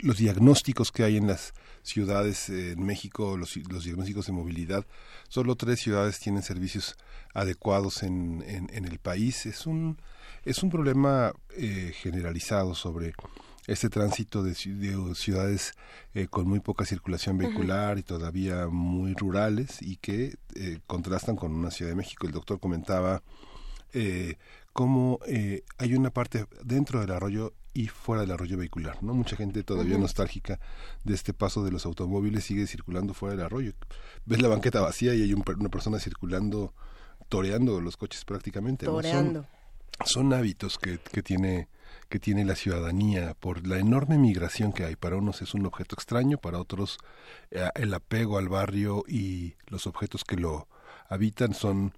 los 0.00 0.16
diagnósticos 0.16 0.90
que 0.90 1.04
hay 1.04 1.16
en 1.16 1.28
las 1.28 1.52
ciudades 1.84 2.48
eh, 2.48 2.72
en 2.72 2.82
México, 2.84 3.36
los, 3.36 3.56
los 3.70 3.84
diagnósticos 3.84 4.26
de 4.26 4.32
movilidad. 4.32 4.84
Solo 5.28 5.54
tres 5.54 5.78
ciudades 5.78 6.18
tienen 6.18 6.42
servicios 6.42 6.96
adecuados 7.34 8.02
en, 8.02 8.42
en, 8.48 8.68
en 8.72 8.84
el 8.86 8.98
país. 8.98 9.46
Es 9.46 9.66
un, 9.66 9.98
es 10.44 10.62
un 10.62 10.70
problema 10.70 11.32
eh, 11.56 11.92
generalizado 11.94 12.74
sobre 12.74 13.12
este 13.66 13.88
tránsito 13.90 14.42
de, 14.42 14.50
de 14.52 15.14
ciudades 15.14 15.74
eh, 16.14 16.26
con 16.28 16.48
muy 16.48 16.60
poca 16.60 16.84
circulación 16.84 17.38
vehicular 17.38 17.98
y 17.98 18.02
todavía 18.02 18.66
muy 18.68 19.14
rurales 19.14 19.80
y 19.82 19.96
que 19.96 20.34
eh, 20.54 20.78
contrastan 20.86 21.36
con 21.36 21.52
una 21.54 21.70
Ciudad 21.70 21.90
de 21.92 21.96
México. 21.96 22.26
El 22.26 22.32
doctor 22.32 22.58
comentaba 22.58 23.22
eh, 23.92 24.36
cómo 24.72 25.18
eh, 25.26 25.62
hay 25.78 25.94
una 25.94 26.10
parte 26.10 26.46
dentro 26.64 27.00
del 27.00 27.10
arroyo 27.12 27.52
y 27.72 27.86
fuera 27.86 28.22
del 28.22 28.32
arroyo 28.32 28.56
vehicular, 28.56 29.00
¿no? 29.02 29.14
Mucha 29.14 29.36
gente 29.36 29.62
todavía 29.62 29.96
nostálgica 29.98 30.58
de 31.04 31.14
este 31.14 31.32
paso 31.32 31.62
de 31.62 31.70
los 31.70 31.86
automóviles 31.86 32.42
sigue 32.44 32.66
circulando 32.66 33.14
fuera 33.14 33.36
del 33.36 33.44
arroyo. 33.46 33.72
Ves 34.26 34.42
la 34.42 34.48
banqueta 34.48 34.80
vacía 34.80 35.14
y 35.14 35.22
hay 35.22 35.32
un 35.34 35.44
una 35.58 35.68
persona 35.68 36.00
circulando, 36.00 36.74
toreando 37.28 37.80
los 37.80 37.96
coches 37.96 38.24
prácticamente. 38.24 38.86
¿no? 38.86 38.92
Son- 38.94 39.02
Toreando. 39.02 39.46
Son 40.04 40.32
hábitos 40.32 40.78
que, 40.78 40.98
que 40.98 41.22
tiene 41.22 41.68
que 42.08 42.18
tiene 42.18 42.44
la 42.44 42.56
ciudadanía 42.56 43.34
por 43.34 43.66
la 43.66 43.78
enorme 43.78 44.18
migración 44.18 44.72
que 44.72 44.84
hay. 44.84 44.96
Para 44.96 45.16
unos 45.16 45.42
es 45.42 45.54
un 45.54 45.64
objeto 45.64 45.94
extraño, 45.94 46.38
para 46.38 46.58
otros 46.58 46.98
eh, 47.52 47.68
el 47.76 47.94
apego 47.94 48.36
al 48.36 48.48
barrio 48.48 49.04
y 49.06 49.54
los 49.68 49.86
objetos 49.86 50.24
que 50.24 50.36
lo 50.36 50.66
habitan 51.08 51.54
son 51.54 51.94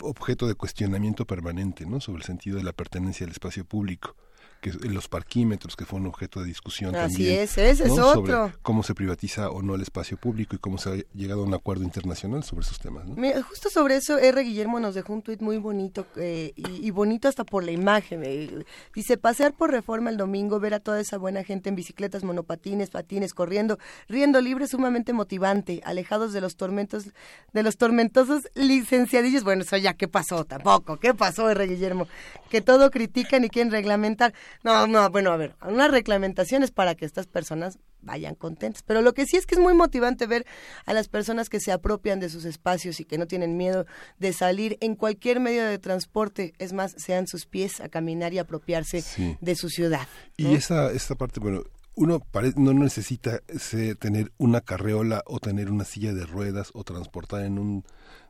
objeto 0.00 0.48
de 0.48 0.56
cuestionamiento 0.56 1.26
permanente, 1.26 1.86
¿no? 1.86 2.00
Sobre 2.00 2.18
el 2.18 2.24
sentido 2.24 2.56
de 2.56 2.64
la 2.64 2.72
pertenencia 2.72 3.24
al 3.24 3.30
espacio 3.30 3.64
público 3.64 4.16
que 4.60 4.70
los 4.88 5.08
parquímetros 5.08 5.76
que 5.76 5.84
fue 5.84 5.98
un 5.98 6.06
objeto 6.06 6.40
de 6.40 6.46
discusión 6.46 6.94
Así 6.94 7.14
también 7.14 7.40
es, 7.40 7.58
ese 7.58 7.84
es 7.84 7.88
¿no? 7.88 8.12
sobre 8.12 8.34
otro. 8.34 8.52
cómo 8.62 8.82
se 8.82 8.94
privatiza 8.94 9.50
o 9.50 9.62
no 9.62 9.74
el 9.74 9.82
espacio 9.82 10.16
público 10.16 10.54
y 10.54 10.58
cómo 10.58 10.78
se 10.78 10.90
ha 10.90 10.94
llegado 11.14 11.42
a 11.42 11.44
un 11.46 11.54
acuerdo 11.54 11.84
internacional 11.84 12.44
sobre 12.44 12.64
esos 12.66 12.78
temas 12.78 13.06
¿no? 13.06 13.14
Mira, 13.16 13.42
justo 13.42 13.70
sobre 13.70 13.96
eso, 13.96 14.18
R. 14.18 14.42
Guillermo 14.42 14.78
nos 14.80 14.94
dejó 14.94 15.12
un 15.12 15.22
tuit 15.22 15.40
muy 15.40 15.56
bonito 15.58 16.06
eh, 16.16 16.52
y, 16.56 16.86
y 16.86 16.90
bonito 16.90 17.28
hasta 17.28 17.44
por 17.44 17.64
la 17.64 17.70
imagen. 17.72 18.22
eh. 18.24 18.64
Dice, 18.94 19.16
pasear 19.16 19.52
por 19.54 19.70
reforma 19.70 20.10
el 20.10 20.16
domingo, 20.16 20.60
ver 20.60 20.74
a 20.74 20.80
toda 20.80 21.00
esa 21.00 21.16
buena 21.18 21.42
gente 21.44 21.68
en 21.68 21.74
bicicletas, 21.76 22.22
monopatines, 22.24 22.90
patines, 22.90 23.34
corriendo, 23.34 23.78
riendo 24.08 24.40
libre, 24.40 24.66
sumamente 24.66 25.12
motivante, 25.12 25.80
alejados 25.84 26.32
de 26.32 26.40
los 26.40 26.56
tormentos, 26.56 27.06
de 27.52 27.62
los 27.62 27.76
tormentosos 27.76 28.48
licenciadillos. 28.54 29.44
Bueno, 29.44 29.62
eso 29.62 29.76
ya, 29.76 29.94
¿qué 29.94 30.08
pasó? 30.08 30.44
Tampoco, 30.44 30.98
¿qué 30.98 31.14
pasó, 31.14 31.48
R. 31.50 31.66
Guillermo? 31.66 32.08
Que 32.50 32.60
todo 32.60 32.90
critican 32.90 33.44
y 33.44 33.48
quieren 33.48 33.70
reglamentar. 33.72 34.34
No, 34.62 34.86
no, 34.86 35.08
bueno, 35.10 35.30
a 35.32 35.36
ver, 35.36 35.54
una 35.66 35.88
reglamentación 35.88 36.62
es 36.62 36.70
para 36.70 36.94
que 36.94 37.04
estas 37.04 37.26
personas 37.26 37.78
vayan 38.02 38.34
contentas. 38.34 38.82
Pero 38.82 39.02
lo 39.02 39.12
que 39.14 39.26
sí 39.26 39.36
es 39.36 39.46
que 39.46 39.54
es 39.54 39.60
muy 39.60 39.74
motivante 39.74 40.26
ver 40.26 40.46
a 40.86 40.92
las 40.94 41.08
personas 41.08 41.48
que 41.48 41.60
se 41.60 41.72
apropian 41.72 42.20
de 42.20 42.28
sus 42.30 42.44
espacios 42.44 43.00
y 43.00 43.04
que 43.04 43.18
no 43.18 43.26
tienen 43.26 43.56
miedo 43.56 43.86
de 44.18 44.32
salir 44.32 44.76
en 44.80 44.94
cualquier 44.96 45.40
medio 45.40 45.64
de 45.66 45.78
transporte, 45.78 46.52
es 46.58 46.72
más, 46.72 46.94
sean 46.96 47.26
sus 47.26 47.46
pies 47.46 47.80
a 47.80 47.88
caminar 47.88 48.32
y 48.32 48.38
apropiarse 48.38 49.02
Sí. 49.02 49.36
de 49.40 49.54
su 49.54 49.68
ciudad. 49.68 50.06
Y 50.36 50.54
esa, 50.54 50.90
esta 50.92 51.14
parte, 51.14 51.40
bueno, 51.40 51.62
uno 51.94 52.20
pare- 52.20 52.52
no 52.56 52.72
necesita 52.72 53.40
se- 53.58 53.94
tener 53.96 54.32
una 54.38 54.60
carreola 54.62 55.22
o 55.26 55.38
tener 55.40 55.70
una 55.70 55.84
silla 55.84 56.14
de 56.14 56.24
ruedas 56.24 56.70
o 56.72 56.84
transportar 56.84 57.42
en 57.44 57.58
un 57.58 57.84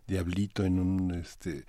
diablito, 0.08 0.64
en 0.64 0.80
un, 0.80 1.14
este, 1.14 1.64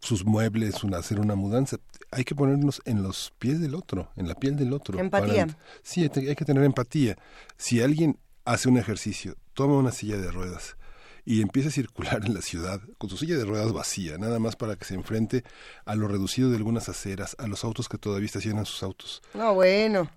sus 0.00 0.24
muebles, 0.24 0.82
una, 0.84 0.98
hacer 0.98 1.20
una 1.20 1.34
mudanza. 1.34 1.78
Hay 2.10 2.24
que 2.24 2.34
ponernos 2.34 2.80
en 2.84 3.02
los 3.02 3.32
pies 3.38 3.60
del 3.60 3.74
otro, 3.74 4.10
en 4.16 4.28
la 4.28 4.34
piel 4.34 4.56
del 4.56 4.72
otro. 4.72 4.98
Empatía. 4.98 5.46
para- 5.46 5.58
sí, 5.82 6.02
hay 6.04 6.36
que 6.36 6.44
tener 6.44 6.64
empatía. 6.64 7.16
Si 7.56 7.80
alguien 7.82 8.18
hace 8.44 8.68
un 8.68 8.78
ejercicio, 8.78 9.36
toma 9.54 9.76
una 9.76 9.92
silla 9.92 10.16
de 10.16 10.30
ruedas 10.30 10.76
y 11.24 11.42
empieza 11.42 11.68
a 11.68 11.72
circular 11.72 12.24
en 12.24 12.32
la 12.32 12.40
ciudad 12.40 12.80
con 12.96 13.10
su 13.10 13.18
silla 13.18 13.36
de 13.36 13.44
ruedas 13.44 13.72
vacía, 13.72 14.16
nada 14.16 14.38
más 14.38 14.56
para 14.56 14.76
que 14.76 14.84
se 14.86 14.94
enfrente 14.94 15.44
a 15.84 15.94
lo 15.94 16.08
reducido 16.08 16.48
de 16.50 16.56
algunas 16.56 16.88
aceras, 16.88 17.36
a 17.38 17.46
los 17.46 17.64
autos 17.64 17.88
que 17.88 17.98
todavía 17.98 18.26
estacionan 18.26 18.64
sus 18.64 18.82
autos 18.82 19.20
No, 19.34 19.52
bueno. 19.52 20.10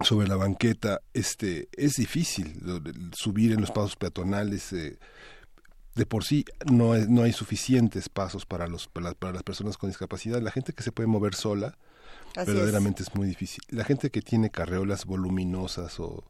sobre 0.00 0.26
la 0.26 0.34
banqueta, 0.36 1.00
este, 1.14 1.68
es 1.72 1.92
difícil 1.94 2.60
subir 3.14 3.52
en 3.52 3.60
los 3.60 3.70
pasos 3.70 3.94
peatonales. 3.96 4.72
eh, 4.72 4.98
de 5.96 6.06
por 6.06 6.22
sí 6.24 6.44
no, 6.70 6.94
es- 6.94 7.08
no 7.08 7.22
hay 7.22 7.32
suficientes 7.32 8.08
pasos 8.08 8.46
para, 8.46 8.68
los, 8.68 8.86
para, 8.86 9.06
las- 9.06 9.14
para 9.16 9.32
las 9.32 9.42
personas 9.42 9.76
con 9.76 9.90
discapacidad. 9.90 10.40
La 10.40 10.50
gente 10.52 10.72
que 10.72 10.82
se 10.82 10.92
puede 10.92 11.08
mover 11.08 11.34
sola, 11.34 11.76
Así 12.36 12.50
verdaderamente 12.52 13.02
es. 13.02 13.14
muy 13.14 13.26
difícil. 13.26 13.62
La 13.70 13.84
gente 13.84 14.10
que 14.10 14.22
tiene 14.22 14.50
carreolas 14.50 15.04
voluminosas 15.06 15.98
o 15.98 16.22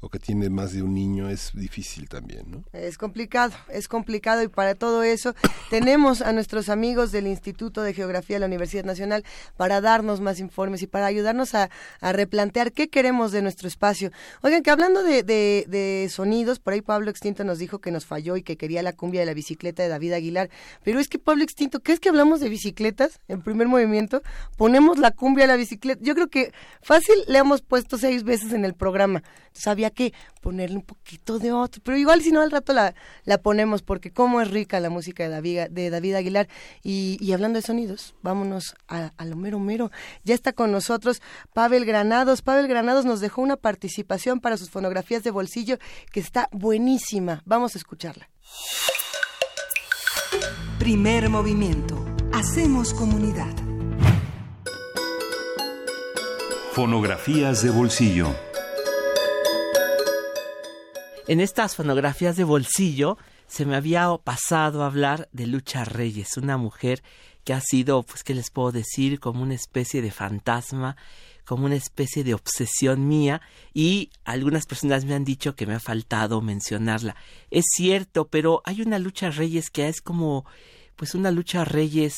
o 0.00 0.08
que 0.08 0.18
tiene 0.18 0.48
más 0.48 0.72
de 0.72 0.82
un 0.82 0.94
niño 0.94 1.28
es 1.28 1.52
difícil 1.54 2.08
también, 2.08 2.50
¿no? 2.50 2.64
Es 2.72 2.96
complicado, 2.96 3.52
es 3.68 3.86
complicado 3.86 4.42
y 4.42 4.48
para 4.48 4.74
todo 4.74 5.02
eso 5.02 5.34
tenemos 5.68 6.22
a 6.22 6.32
nuestros 6.32 6.68
amigos 6.70 7.12
del 7.12 7.26
Instituto 7.26 7.82
de 7.82 7.92
Geografía 7.92 8.36
de 8.36 8.40
la 8.40 8.46
Universidad 8.46 8.84
Nacional 8.84 9.24
para 9.56 9.80
darnos 9.80 10.20
más 10.20 10.40
informes 10.40 10.82
y 10.82 10.86
para 10.86 11.06
ayudarnos 11.06 11.54
a, 11.54 11.70
replantear 12.00 12.72
qué 12.72 12.88
queremos 12.88 13.30
de 13.30 13.42
nuestro 13.42 13.68
espacio. 13.68 14.10
Oigan, 14.42 14.62
que 14.62 14.70
hablando 14.70 15.02
de, 15.02 15.22
de, 15.22 16.08
sonidos, 16.10 16.58
por 16.58 16.72
ahí 16.72 16.82
Pablo 16.82 17.10
Extinto 17.10 17.44
nos 17.44 17.58
dijo 17.58 17.78
que 17.78 17.90
nos 17.90 18.06
falló 18.06 18.36
y 18.36 18.42
que 18.42 18.56
quería 18.56 18.82
la 18.82 18.94
cumbia 18.94 19.20
de 19.20 19.26
la 19.26 19.34
bicicleta 19.34 19.82
de 19.82 19.88
David 19.88 20.14
Aguilar, 20.14 20.50
pero 20.82 20.98
es 20.98 21.08
que 21.08 21.18
Pablo 21.18 21.44
Extinto, 21.44 21.80
¿qué 21.80 21.92
es 21.92 22.00
que 22.00 22.08
hablamos 22.08 22.40
de 22.40 22.48
bicicletas 22.48 23.20
en 23.28 23.42
primer 23.42 23.68
movimiento? 23.68 24.22
Ponemos 24.56 24.98
la 24.98 25.10
cumbia 25.10 25.44
a 25.44 25.48
la 25.48 25.56
bicicleta. 25.56 26.00
Yo 26.02 26.14
creo 26.14 26.28
que 26.28 26.52
fácil 26.82 27.16
le 27.28 27.38
hemos 27.38 27.62
puesto 27.62 27.98
seis 27.98 28.24
veces 28.24 28.52
en 28.52 28.64
el 28.64 28.74
programa. 28.74 29.22
Entonces 29.46 29.66
había 29.66 29.89
que 29.90 30.12
ponerle 30.40 30.76
un 30.76 30.82
poquito 30.82 31.38
de 31.38 31.52
otro, 31.52 31.80
pero 31.84 31.96
igual 31.96 32.22
si 32.22 32.32
no 32.32 32.40
al 32.40 32.50
rato 32.50 32.72
la, 32.72 32.94
la 33.24 33.38
ponemos 33.38 33.82
porque 33.82 34.12
cómo 34.12 34.40
es 34.40 34.50
rica 34.50 34.80
la 34.80 34.90
música 34.90 35.24
de 35.24 35.28
David, 35.28 35.60
de 35.70 35.90
David 35.90 36.14
Aguilar. 36.14 36.48
Y, 36.82 37.18
y 37.20 37.32
hablando 37.32 37.58
de 37.58 37.62
sonidos, 37.62 38.14
vámonos 38.22 38.74
a, 38.88 39.12
a, 39.16 39.24
lo 39.24 39.36
mero 39.36 39.58
mero. 39.58 39.90
Ya 40.24 40.34
está 40.34 40.52
con 40.52 40.72
nosotros 40.72 41.22
Pavel 41.52 41.84
Granados. 41.84 42.42
Pavel 42.42 42.68
Granados 42.68 43.04
nos 43.04 43.20
dejó 43.20 43.42
una 43.42 43.56
participación 43.56 44.40
para 44.40 44.56
sus 44.56 44.70
fonografías 44.70 45.22
de 45.22 45.30
bolsillo 45.30 45.78
que 46.12 46.20
está 46.20 46.48
buenísima. 46.52 47.42
Vamos 47.44 47.74
a 47.74 47.78
escucharla. 47.78 48.28
Primer 50.78 51.28
movimiento. 51.28 52.04
Hacemos 52.32 52.94
comunidad. 52.94 53.54
Fonografías 56.72 57.62
de 57.62 57.70
bolsillo. 57.70 58.49
En 61.30 61.38
estas 61.38 61.76
fonografías 61.76 62.36
de 62.36 62.42
bolsillo 62.42 63.16
se 63.46 63.64
me 63.64 63.76
había 63.76 64.08
pasado 64.16 64.82
a 64.82 64.86
hablar 64.86 65.28
de 65.30 65.46
Lucha 65.46 65.84
Reyes, 65.84 66.36
una 66.36 66.56
mujer 66.56 67.04
que 67.44 67.52
ha 67.52 67.60
sido, 67.60 68.02
pues, 68.02 68.24
¿qué 68.24 68.34
les 68.34 68.50
puedo 68.50 68.72
decir? 68.72 69.20
Como 69.20 69.44
una 69.44 69.54
especie 69.54 70.02
de 70.02 70.10
fantasma, 70.10 70.96
como 71.44 71.66
una 71.66 71.76
especie 71.76 72.24
de 72.24 72.34
obsesión 72.34 73.06
mía 73.06 73.42
y 73.72 74.10
algunas 74.24 74.66
personas 74.66 75.04
me 75.04 75.14
han 75.14 75.24
dicho 75.24 75.54
que 75.54 75.66
me 75.66 75.74
ha 75.74 75.78
faltado 75.78 76.40
mencionarla. 76.40 77.14
Es 77.52 77.66
cierto, 77.76 78.26
pero 78.26 78.60
hay 78.64 78.82
una 78.82 78.98
lucha 78.98 79.30
Reyes 79.30 79.70
que 79.70 79.86
es 79.86 80.00
como, 80.00 80.46
pues, 80.96 81.14
una 81.14 81.30
lucha 81.30 81.64
Reyes, 81.64 82.16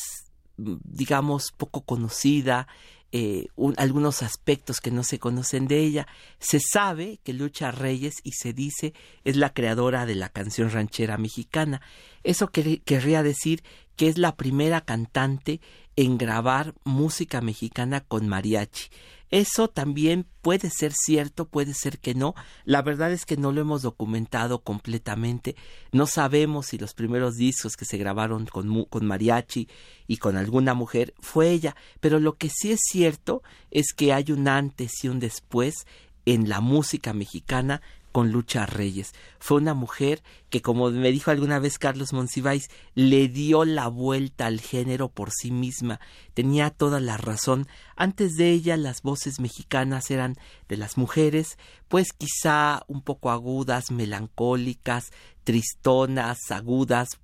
mm, 0.57 0.77
digamos, 0.83 1.51
poco 1.55 1.81
conocida, 1.81 2.67
eh, 3.15 3.45
algunos 3.77 4.23
aspectos 4.23 4.81
que 4.81 4.89
no 4.89 5.03
se 5.03 5.19
conocen 5.19 5.67
de 5.67 5.79
ella. 5.81 6.07
Se 6.39 6.59
sabe 6.59 7.19
que 7.23 7.31
Lucha 7.31 7.69
Reyes, 7.69 8.15
y 8.23 8.31
se 8.31 8.53
dice, 8.53 8.95
es 9.23 9.37
la 9.37 9.53
creadora 9.53 10.07
de 10.07 10.15
la 10.15 10.29
canción 10.29 10.71
ranchera 10.71 11.19
mexicana. 11.19 11.79
Eso 12.23 12.47
querría 12.49 13.21
decir 13.21 13.63
que 13.95 14.07
es 14.07 14.17
la 14.17 14.35
primera 14.35 14.81
cantante 14.81 15.61
en 15.95 16.17
grabar 16.17 16.73
música 16.85 17.39
mexicana 17.39 18.01
con 18.01 18.27
mariachi. 18.27 18.89
Eso 19.33 19.67
también 19.67 20.27
puede 20.43 20.69
ser 20.69 20.93
cierto, 20.93 21.47
puede 21.47 21.73
ser 21.73 21.97
que 21.97 22.13
no. 22.13 22.35
La 22.65 22.83
verdad 22.83 23.11
es 23.11 23.25
que 23.25 23.35
no 23.35 23.51
lo 23.51 23.61
hemos 23.61 23.81
documentado 23.81 24.61
completamente. 24.61 25.55
No 25.91 26.05
sabemos 26.05 26.67
si 26.67 26.77
los 26.77 26.93
primeros 26.93 27.33
discos 27.33 27.75
que 27.75 27.85
se 27.85 27.97
grabaron 27.97 28.45
con, 28.45 28.85
con 28.85 29.07
mariachi 29.07 29.67
y 30.05 30.17
con 30.17 30.37
alguna 30.37 30.75
mujer 30.75 31.15
fue 31.19 31.49
ella. 31.49 31.75
Pero 31.99 32.19
lo 32.19 32.37
que 32.37 32.49
sí 32.49 32.73
es 32.73 32.81
cierto 32.83 33.41
es 33.71 33.93
que 33.95 34.13
hay 34.13 34.31
un 34.31 34.47
antes 34.47 35.03
y 35.03 35.07
un 35.07 35.19
después 35.19 35.87
en 36.27 36.47
la 36.47 36.61
música 36.61 37.11
mexicana 37.13 37.81
con 38.13 38.31
Lucha 38.31 38.65
Reyes. 38.67 39.13
Fue 39.39 39.57
una 39.57 39.73
mujer 39.73 40.23
que, 40.49 40.61
como 40.61 40.91
me 40.91 41.11
dijo 41.11 41.31
alguna 41.31 41.59
vez 41.59 41.79
Carlos 41.79 42.13
Monsiváis, 42.13 42.69
le 42.93 43.27
dio 43.27 43.65
la 43.65 43.87
vuelta 43.87 44.45
al 44.45 44.61
género 44.61 45.09
por 45.09 45.31
sí 45.31 45.51
misma. 45.51 45.99
Tenía 46.35 46.69
toda 46.69 47.01
la 47.01 47.17
razón. 47.17 47.67
Antes 47.97 48.35
de 48.35 48.51
ella 48.51 48.77
las 48.77 49.01
voces 49.01 49.39
mexicanas 49.39 50.11
eran 50.11 50.37
de 50.69 50.77
las 50.77 50.95
mujeres, 50.95 51.57
pues 51.87 52.13
quizá 52.13 52.83
un 52.87 53.01
poco 53.01 53.31
agudas, 53.31 53.91
melancólicas, 53.91 55.11
tristonas, 55.43 56.51
agudas, 56.51 57.19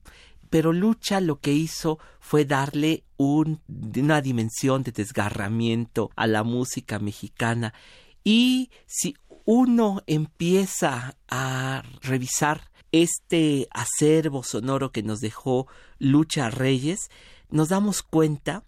pero 0.50 0.74
Lucha 0.74 1.22
lo 1.22 1.40
que 1.40 1.54
hizo 1.54 2.00
fue 2.20 2.46
darle 2.46 3.04
un, 3.16 3.62
una 3.96 4.22
dimensión 4.22 4.82
de 4.82 4.92
desgarramiento 4.92 6.10
a 6.16 6.26
la 6.26 6.44
música 6.44 6.98
mexicana. 6.98 7.76
Y 8.24 8.72
si 8.88 9.16
uno 9.52 10.04
empieza 10.06 11.18
a 11.28 11.82
revisar 12.04 12.70
este 12.92 13.68
acervo 13.72 14.44
sonoro 14.44 14.92
que 14.92 15.02
nos 15.02 15.22
dejó 15.22 15.66
Lucha 15.98 16.52
Reyes, 16.52 17.10
nos 17.50 17.70
damos 17.70 18.04
cuenta 18.04 18.64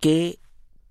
que 0.00 0.38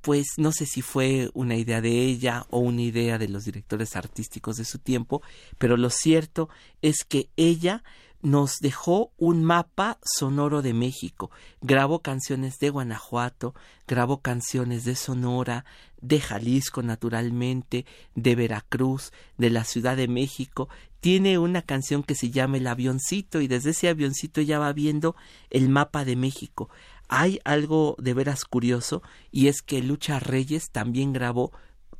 pues 0.01 0.27
no 0.37 0.51
sé 0.51 0.67
si 0.67 0.83
fue 0.83 1.31
una 1.33 1.55
idea 1.55 1.81
de 1.81 2.05
ella 2.05 2.45
o 2.51 2.59
una 2.59 2.83
idea 2.83 3.17
de 3.17 3.29
los 3.29 3.45
directores 3.45 3.95
artísticos 3.95 4.57
de 4.57 4.65
su 4.65 4.77
tiempo, 4.77 5.23
pero 5.57 5.75
lo 5.75 5.89
cierto 5.89 6.47
es 6.83 7.03
que 7.03 7.31
ella 7.35 7.83
nos 8.21 8.59
dejó 8.59 9.11
un 9.17 9.43
mapa 9.43 9.99
sonoro 10.03 10.61
de 10.61 10.73
México. 10.73 11.31
Grabó 11.61 11.99
canciones 11.99 12.59
de 12.59 12.69
Guanajuato, 12.69 13.55
grabó 13.87 14.21
canciones 14.21 14.85
de 14.85 14.95
Sonora, 14.95 15.65
de 16.01 16.19
Jalisco 16.19 16.83
naturalmente, 16.83 17.85
de 18.15 18.35
Veracruz, 18.35 19.11
de 19.37 19.49
la 19.49 19.63
Ciudad 19.63 19.97
de 19.97 20.07
México. 20.07 20.69
Tiene 20.99 21.39
una 21.39 21.61
canción 21.61 22.03
que 22.03 22.15
se 22.15 22.29
llama 22.29 22.57
El 22.57 22.67
avioncito 22.67 23.41
y 23.41 23.47
desde 23.47 23.71
ese 23.71 23.89
avioncito 23.89 24.41
ya 24.41 24.59
va 24.59 24.71
viendo 24.73 25.15
el 25.49 25.69
mapa 25.69 26.05
de 26.05 26.15
México. 26.15 26.69
Hay 27.07 27.39
algo 27.43 27.95
de 27.99 28.13
veras 28.13 28.45
curioso 28.45 29.01
y 29.31 29.47
es 29.47 29.61
que 29.61 29.81
Lucha 29.81 30.19
Reyes 30.19 30.69
también 30.71 31.11
grabó 31.11 31.51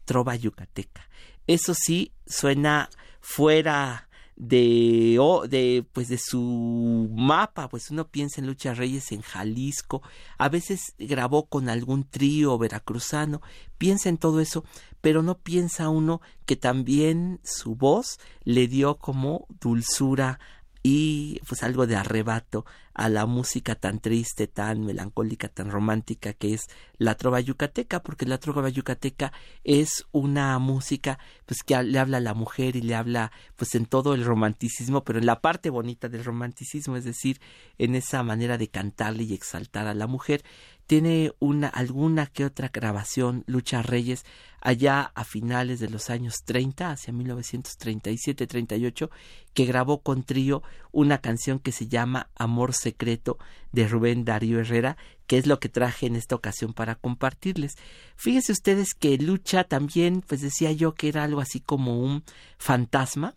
Trova 0.06 0.36
Yucateca. 0.36 1.10
Eso 1.48 1.74
sí 1.74 2.14
suena 2.26 2.90
fuera 3.20 4.08
de, 4.42 5.20
de, 5.50 5.86
pues 5.94 6.08
de 6.08 6.18
su 6.18 7.08
mapa, 7.16 7.70
pues 7.70 7.92
uno 7.92 8.08
piensa 8.08 8.42
en 8.42 8.48
Lucha 8.48 8.74
Reyes 8.74 9.12
en 9.12 9.22
Jalisco, 9.22 10.02
a 10.40 10.50
veces 10.50 10.96
grabó 10.98 11.46
con 11.46 11.70
algún 11.70 12.06
trío 12.06 12.58
veracruzano, 12.58 13.44
piensa 13.78 14.10
en 14.10 14.18
todo 14.18 14.40
eso, 14.40 14.66
pero 15.00 15.22
no 15.22 15.38
piensa 15.38 15.90
uno 15.90 16.22
que 16.48 16.56
también 16.56 17.40
su 17.44 17.76
voz 17.76 18.20
le 18.44 18.68
dio 18.68 18.98
como 18.98 19.46
dulzura 19.62 20.40
y 20.82 21.40
pues 21.48 21.62
algo 21.62 21.86
de 21.86 21.96
arrebato 21.96 22.66
a 23.02 23.10
la 23.10 23.26
música 23.26 23.74
tan 23.74 24.00
triste, 24.00 24.46
tan 24.46 24.86
melancólica, 24.86 25.48
tan 25.48 25.72
romántica 25.72 26.34
que 26.34 26.54
es 26.54 26.68
la 27.00 27.16
trova 27.16 27.40
yucateca, 27.40 28.04
porque 28.04 28.28
la 28.28 28.38
trova 28.38 28.70
yucateca 28.70 29.34
es 29.64 30.06
una 30.12 30.60
música 30.60 31.18
pues 31.48 31.64
que 31.64 31.82
le 31.82 31.98
habla 31.98 32.18
a 32.18 32.22
la 32.22 32.36
mujer 32.36 32.76
y 32.76 32.82
le 32.84 32.94
habla 32.94 33.32
pues 33.56 33.74
en 33.74 33.88
todo 33.88 34.14
el 34.14 34.24
romanticismo, 34.24 35.04
pero 35.04 35.18
en 35.18 35.26
la 35.26 35.42
parte 35.42 35.72
bonita 35.72 36.10
del 36.10 36.24
romanticismo, 36.24 36.96
es 36.96 37.04
decir, 37.04 37.42
en 37.80 37.96
esa 37.96 38.22
manera 38.22 38.60
de 38.60 38.68
cantarle 38.68 39.24
y 39.24 39.34
exaltar 39.34 39.88
a 39.88 39.96
la 39.96 40.06
mujer 40.06 40.44
tiene 40.92 41.32
una 41.40 41.70
alguna 41.70 42.26
que 42.28 42.44
otra 42.44 42.68
grabación 42.68 43.46
Lucha 43.48 43.82
Reyes 43.82 44.26
allá 44.60 45.12
a 45.16 45.24
finales 45.24 45.80
de 45.80 45.90
los 45.90 46.10
años 46.10 46.44
30 46.44 46.92
hacia 46.92 47.14
1937-38 47.14 49.10
que 49.54 49.66
grabó 49.66 50.02
con 50.02 50.24
trío 50.24 50.64
una 50.92 51.20
canción 51.20 51.60
que 51.60 51.72
se 51.72 51.88
llama 51.88 52.30
Amor 52.36 52.74
secreto 52.92 53.38
de 53.72 53.88
Rubén 53.88 54.26
Darío 54.26 54.60
Herrera 54.60 54.98
que 55.28 55.38
es 55.38 55.48
lo 55.48 55.60
que 55.60 55.70
traje 55.70 56.08
en 56.08 56.18
esta 56.18 56.36
ocasión 56.36 56.74
para 56.74 56.96
compartirles. 56.96 57.76
Fíjense 58.18 58.52
ustedes 58.52 58.94
que 58.94 59.18
Lucha 59.18 59.64
también 59.64 60.22
pues 60.28 60.42
decía 60.42 60.74
yo 60.74 60.94
que 60.94 61.08
era 61.08 61.24
algo 61.24 61.40
así 61.40 61.62
como 61.62 62.02
un 62.02 62.24
fantasma 62.58 63.36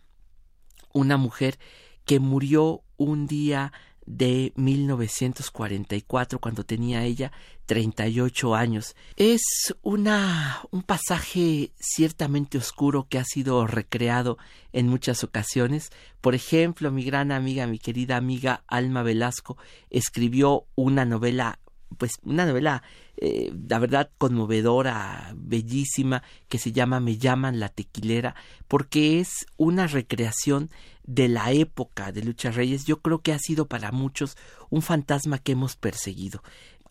una 0.95 1.17
mujer 1.17 1.59
que 2.05 2.19
murió 2.19 2.83
un 2.97 3.27
día 3.27 3.73
de 4.05 4.53
1944 4.55 6.39
cuando 6.39 6.63
tenía 6.63 7.03
ella 7.03 7.31
38 7.65 8.55
años. 8.55 8.95
Es 9.15 9.41
una 9.81 10.61
un 10.71 10.83
pasaje 10.83 11.71
ciertamente 11.79 12.57
oscuro 12.57 13.07
que 13.09 13.17
ha 13.17 13.25
sido 13.25 13.65
recreado 13.67 14.37
en 14.73 14.87
muchas 14.87 15.23
ocasiones. 15.23 15.91
Por 16.21 16.35
ejemplo, 16.35 16.91
mi 16.91 17.03
gran 17.03 17.31
amiga, 17.31 17.67
mi 17.67 17.79
querida 17.79 18.17
amiga 18.17 18.63
Alma 18.67 19.03
Velasco 19.03 19.57
escribió 19.89 20.65
una 20.75 21.05
novela 21.05 21.59
pues 21.97 22.13
una 22.23 22.45
novela 22.45 22.83
eh, 23.17 23.53
la 23.69 23.79
verdad 23.79 24.11
conmovedora, 24.17 25.33
bellísima, 25.37 26.23
que 26.49 26.57
se 26.57 26.73
llama 26.73 26.99
Me 26.99 27.17
llaman 27.17 27.59
la 27.59 27.69
tequilera, 27.69 28.35
porque 28.67 29.19
es 29.21 29.45
una 29.55 29.87
recreación 29.87 30.69
de 31.05 31.27
la 31.27 31.51
época 31.51 32.11
de 32.11 32.23
Lucha 32.23 32.51
Reyes. 32.51 32.85
Yo 32.85 33.01
creo 33.01 33.19
que 33.19 33.33
ha 33.33 33.39
sido 33.39 33.67
para 33.67 33.91
muchos 33.91 34.37
un 34.69 34.81
fantasma 34.81 35.39
que 35.39 35.53
hemos 35.53 35.75
perseguido. 35.75 36.43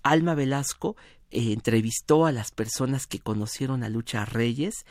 Alma 0.03 0.35
Velasco 0.35 0.97
eh, 1.31 1.53
entrevistó 1.53 2.27
a 2.27 2.33
las 2.33 2.51
personas 2.51 3.07
que 3.07 3.21
conocieron 3.21 3.83
a 3.83 3.89
Lucha 3.89 4.25
Reyes 4.25 4.85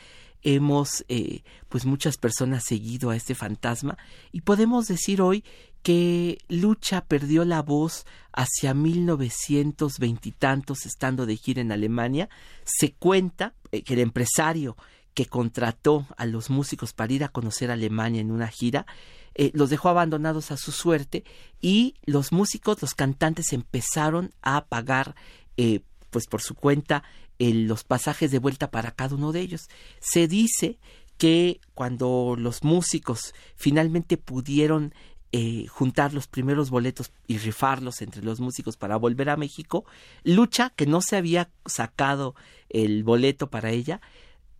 hemos, 0.44 1.06
eh, 1.08 1.44
pues 1.70 1.86
muchas 1.86 2.18
personas 2.18 2.66
seguido 2.66 3.10
a 3.10 3.16
este 3.16 3.34
fantasma 3.34 3.98
y 4.32 4.42
podemos 4.42 4.88
decir 4.88 5.22
hoy 5.22 5.44
que 5.82 6.38
Lucha 6.48 7.06
perdió 7.06 7.44
la 7.44 7.62
voz 7.62 8.06
hacia 8.32 8.74
1920 8.74 10.30
y 10.30 10.32
tantos 10.32 10.86
estando 10.86 11.26
de 11.26 11.36
gira 11.36 11.62
en 11.62 11.72
Alemania. 11.72 12.30
Se 12.64 12.94
cuenta 12.94 13.54
eh, 13.72 13.84
que 13.84 13.94
el 13.94 14.00
empresario 14.00 14.78
que 15.14 15.26
contrató 15.26 16.08
a 16.18 16.26
los 16.26 16.50
músicos 16.50 16.94
para 16.94 17.14
ir 17.14 17.24
a 17.24 17.30
conocer 17.30 17.72
Alemania 17.72 18.22
en 18.22 18.32
una 18.32 18.48
gira, 18.48 18.86
eh, 19.36 19.52
los 19.54 19.70
dejó 19.70 19.90
abandonados 19.90 20.52
a 20.52 20.58
su 20.58 20.72
suerte 20.72 21.24
y 21.62 21.96
los 22.06 22.32
músicos, 22.32 22.82
los 22.82 22.94
cantantes 22.94 23.52
empezaron 23.54 24.32
a 24.42 24.66
pagar 24.66 25.16
eh, 25.58 25.82
pues 26.10 26.28
por 26.28 26.42
su 26.42 26.56
cuenta 26.56 27.04
los 27.40 27.84
pasajes 27.84 28.32
de 28.32 28.40
vuelta 28.40 28.72
para 28.72 28.92
cada 28.92 29.16
uno 29.16 29.34
de 29.34 29.42
ellos. 29.42 29.68
Se 30.00 30.30
dice 30.30 30.80
que 31.18 31.60
cuando 31.74 32.36
los 32.38 32.64
músicos 32.64 33.34
finalmente 33.56 34.18
pudieron 34.18 34.94
eh, 35.32 35.66
juntar 35.68 36.14
los 36.14 36.28
primeros 36.28 36.70
boletos 36.70 37.12
y 37.28 37.40
rifarlos 37.40 38.02
entre 38.02 38.22
los 38.22 38.40
músicos 38.40 38.78
para 38.78 38.98
volver 38.98 39.30
a 39.30 39.36
México, 39.36 39.84
Lucha, 40.24 40.72
que 40.76 40.86
no 40.86 41.02
se 41.02 41.18
había 41.18 41.50
sacado 41.66 42.36
el 42.70 43.04
boleto 43.04 43.50
para 43.50 43.72
ella, 43.72 44.00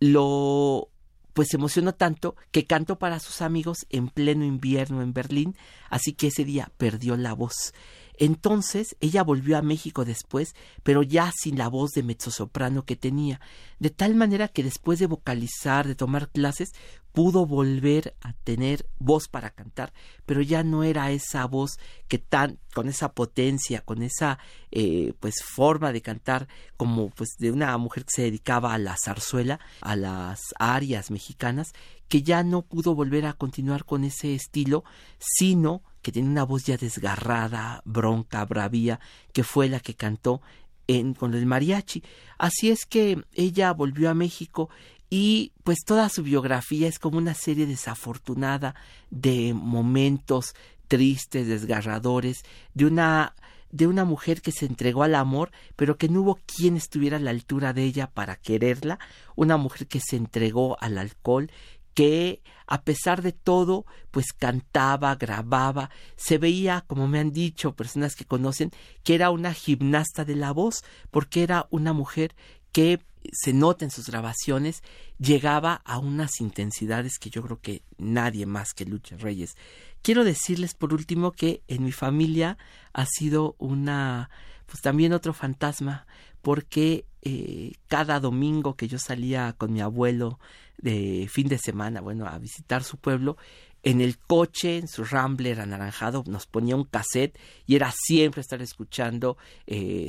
lo 0.04 0.90
pues 1.32 1.48
se 1.50 1.56
emocionó 1.56 1.94
tanto 1.94 2.36
que 2.52 2.64
cantó 2.64 2.96
para 2.98 3.18
sus 3.18 3.42
amigos 3.42 3.86
en 3.90 4.08
pleno 4.08 4.44
invierno 4.44 5.02
en 5.02 5.12
Berlín, 5.12 5.56
así 5.90 6.12
que 6.12 6.28
ese 6.28 6.44
día 6.44 6.70
perdió 6.76 7.16
la 7.16 7.32
voz. 7.32 7.74
Entonces 8.16 8.96
ella 9.00 9.24
volvió 9.24 9.58
a 9.58 9.62
México 9.62 10.04
después, 10.04 10.54
pero 10.84 11.02
ya 11.02 11.32
sin 11.34 11.58
la 11.58 11.66
voz 11.66 11.90
de 11.90 12.04
mezzosoprano 12.04 12.84
que 12.84 12.94
tenía, 12.94 13.40
de 13.80 13.90
tal 13.90 14.14
manera 14.14 14.46
que 14.46 14.62
después 14.62 15.00
de 15.00 15.06
vocalizar, 15.06 15.88
de 15.88 15.96
tomar 15.96 16.28
clases, 16.28 16.70
pudo 17.14 17.46
volver 17.46 18.16
a 18.22 18.32
tener 18.32 18.86
voz 18.98 19.28
para 19.28 19.50
cantar, 19.50 19.92
pero 20.26 20.42
ya 20.42 20.64
no 20.64 20.82
era 20.82 21.12
esa 21.12 21.46
voz 21.46 21.78
que 22.08 22.18
tan, 22.18 22.58
con 22.74 22.88
esa 22.88 23.12
potencia, 23.12 23.82
con 23.82 24.02
esa 24.02 24.40
eh, 24.72 25.14
pues 25.20 25.36
forma 25.44 25.92
de 25.92 26.02
cantar 26.02 26.48
como 26.76 27.10
pues 27.10 27.36
de 27.38 27.52
una 27.52 27.78
mujer 27.78 28.04
que 28.04 28.16
se 28.16 28.22
dedicaba 28.22 28.74
a 28.74 28.78
la 28.78 28.96
zarzuela, 29.02 29.60
a 29.80 29.94
las 29.94 30.40
arias 30.58 31.12
mexicanas, 31.12 31.72
que 32.08 32.24
ya 32.24 32.42
no 32.42 32.62
pudo 32.62 32.96
volver 32.96 33.26
a 33.26 33.34
continuar 33.34 33.84
con 33.84 34.02
ese 34.02 34.34
estilo, 34.34 34.82
sino 35.20 35.82
que 36.02 36.10
tiene 36.10 36.28
una 36.28 36.42
voz 36.42 36.64
ya 36.64 36.76
desgarrada, 36.76 37.80
bronca, 37.84 38.44
bravía, 38.44 38.98
que 39.32 39.44
fue 39.44 39.68
la 39.68 39.78
que 39.78 39.94
cantó 39.94 40.42
en, 40.88 41.14
con 41.14 41.32
el 41.34 41.46
mariachi. 41.46 42.02
Así 42.38 42.70
es 42.70 42.86
que 42.86 43.24
ella 43.34 43.72
volvió 43.72 44.10
a 44.10 44.14
México 44.14 44.68
y 45.16 45.52
pues 45.62 45.84
toda 45.84 46.08
su 46.08 46.24
biografía 46.24 46.88
es 46.88 46.98
como 46.98 47.18
una 47.18 47.34
serie 47.34 47.66
desafortunada 47.66 48.74
de 49.10 49.54
momentos 49.54 50.56
tristes, 50.88 51.46
desgarradores, 51.46 52.44
de 52.74 52.86
una 52.86 53.36
de 53.70 53.86
una 53.86 54.04
mujer 54.04 54.42
que 54.42 54.50
se 54.50 54.66
entregó 54.66 55.04
al 55.04 55.14
amor, 55.14 55.52
pero 55.76 55.98
que 55.98 56.08
no 56.08 56.22
hubo 56.22 56.40
quien 56.46 56.76
estuviera 56.76 57.18
a 57.18 57.20
la 57.20 57.30
altura 57.30 57.72
de 57.72 57.84
ella 57.84 58.10
para 58.10 58.34
quererla, 58.34 58.98
una 59.36 59.56
mujer 59.56 59.86
que 59.86 60.00
se 60.00 60.16
entregó 60.16 60.76
al 60.80 60.98
alcohol, 60.98 61.48
que 61.94 62.42
a 62.66 62.82
pesar 62.82 63.22
de 63.22 63.30
todo, 63.30 63.86
pues 64.10 64.32
cantaba, 64.32 65.14
grababa, 65.14 65.90
se 66.16 66.38
veía, 66.38 66.82
como 66.88 67.06
me 67.06 67.20
han 67.20 67.30
dicho 67.30 67.76
personas 67.76 68.16
que 68.16 68.24
conocen, 68.24 68.72
que 69.04 69.14
era 69.14 69.30
una 69.30 69.54
gimnasta 69.54 70.24
de 70.24 70.34
la 70.34 70.50
voz, 70.50 70.82
porque 71.12 71.44
era 71.44 71.68
una 71.70 71.92
mujer 71.92 72.34
que 72.72 72.98
se 73.32 73.52
nota 73.52 73.84
en 73.84 73.90
sus 73.90 74.08
grabaciones, 74.08 74.82
llegaba 75.18 75.80
a 75.84 75.98
unas 75.98 76.40
intensidades 76.40 77.18
que 77.18 77.30
yo 77.30 77.42
creo 77.42 77.60
que 77.60 77.82
nadie 77.98 78.46
más 78.46 78.74
que 78.74 78.84
Lucha 78.84 79.16
Reyes. 79.16 79.56
Quiero 80.02 80.24
decirles 80.24 80.74
por 80.74 80.92
último 80.92 81.32
que 81.32 81.62
en 81.68 81.84
mi 81.84 81.92
familia 81.92 82.58
ha 82.92 83.06
sido 83.06 83.56
una, 83.58 84.30
pues 84.66 84.82
también 84.82 85.12
otro 85.12 85.32
fantasma, 85.32 86.06
porque 86.42 87.06
eh, 87.22 87.72
cada 87.88 88.20
domingo 88.20 88.76
que 88.76 88.86
yo 88.88 88.98
salía 88.98 89.54
con 89.56 89.72
mi 89.72 89.80
abuelo 89.80 90.38
de 90.76 91.26
fin 91.30 91.48
de 91.48 91.58
semana, 91.58 92.02
bueno, 92.02 92.26
a 92.26 92.38
visitar 92.38 92.84
su 92.84 92.98
pueblo, 92.98 93.38
en 93.84 94.00
el 94.00 94.18
coche, 94.18 94.78
en 94.78 94.88
su 94.88 95.04
Rambler 95.04 95.60
anaranjado, 95.60 96.24
nos 96.26 96.46
ponía 96.46 96.74
un 96.74 96.84
cassette 96.84 97.38
y 97.66 97.76
era 97.76 97.92
siempre 97.94 98.40
estar 98.40 98.62
escuchando 98.62 99.36
eh, 99.66 100.08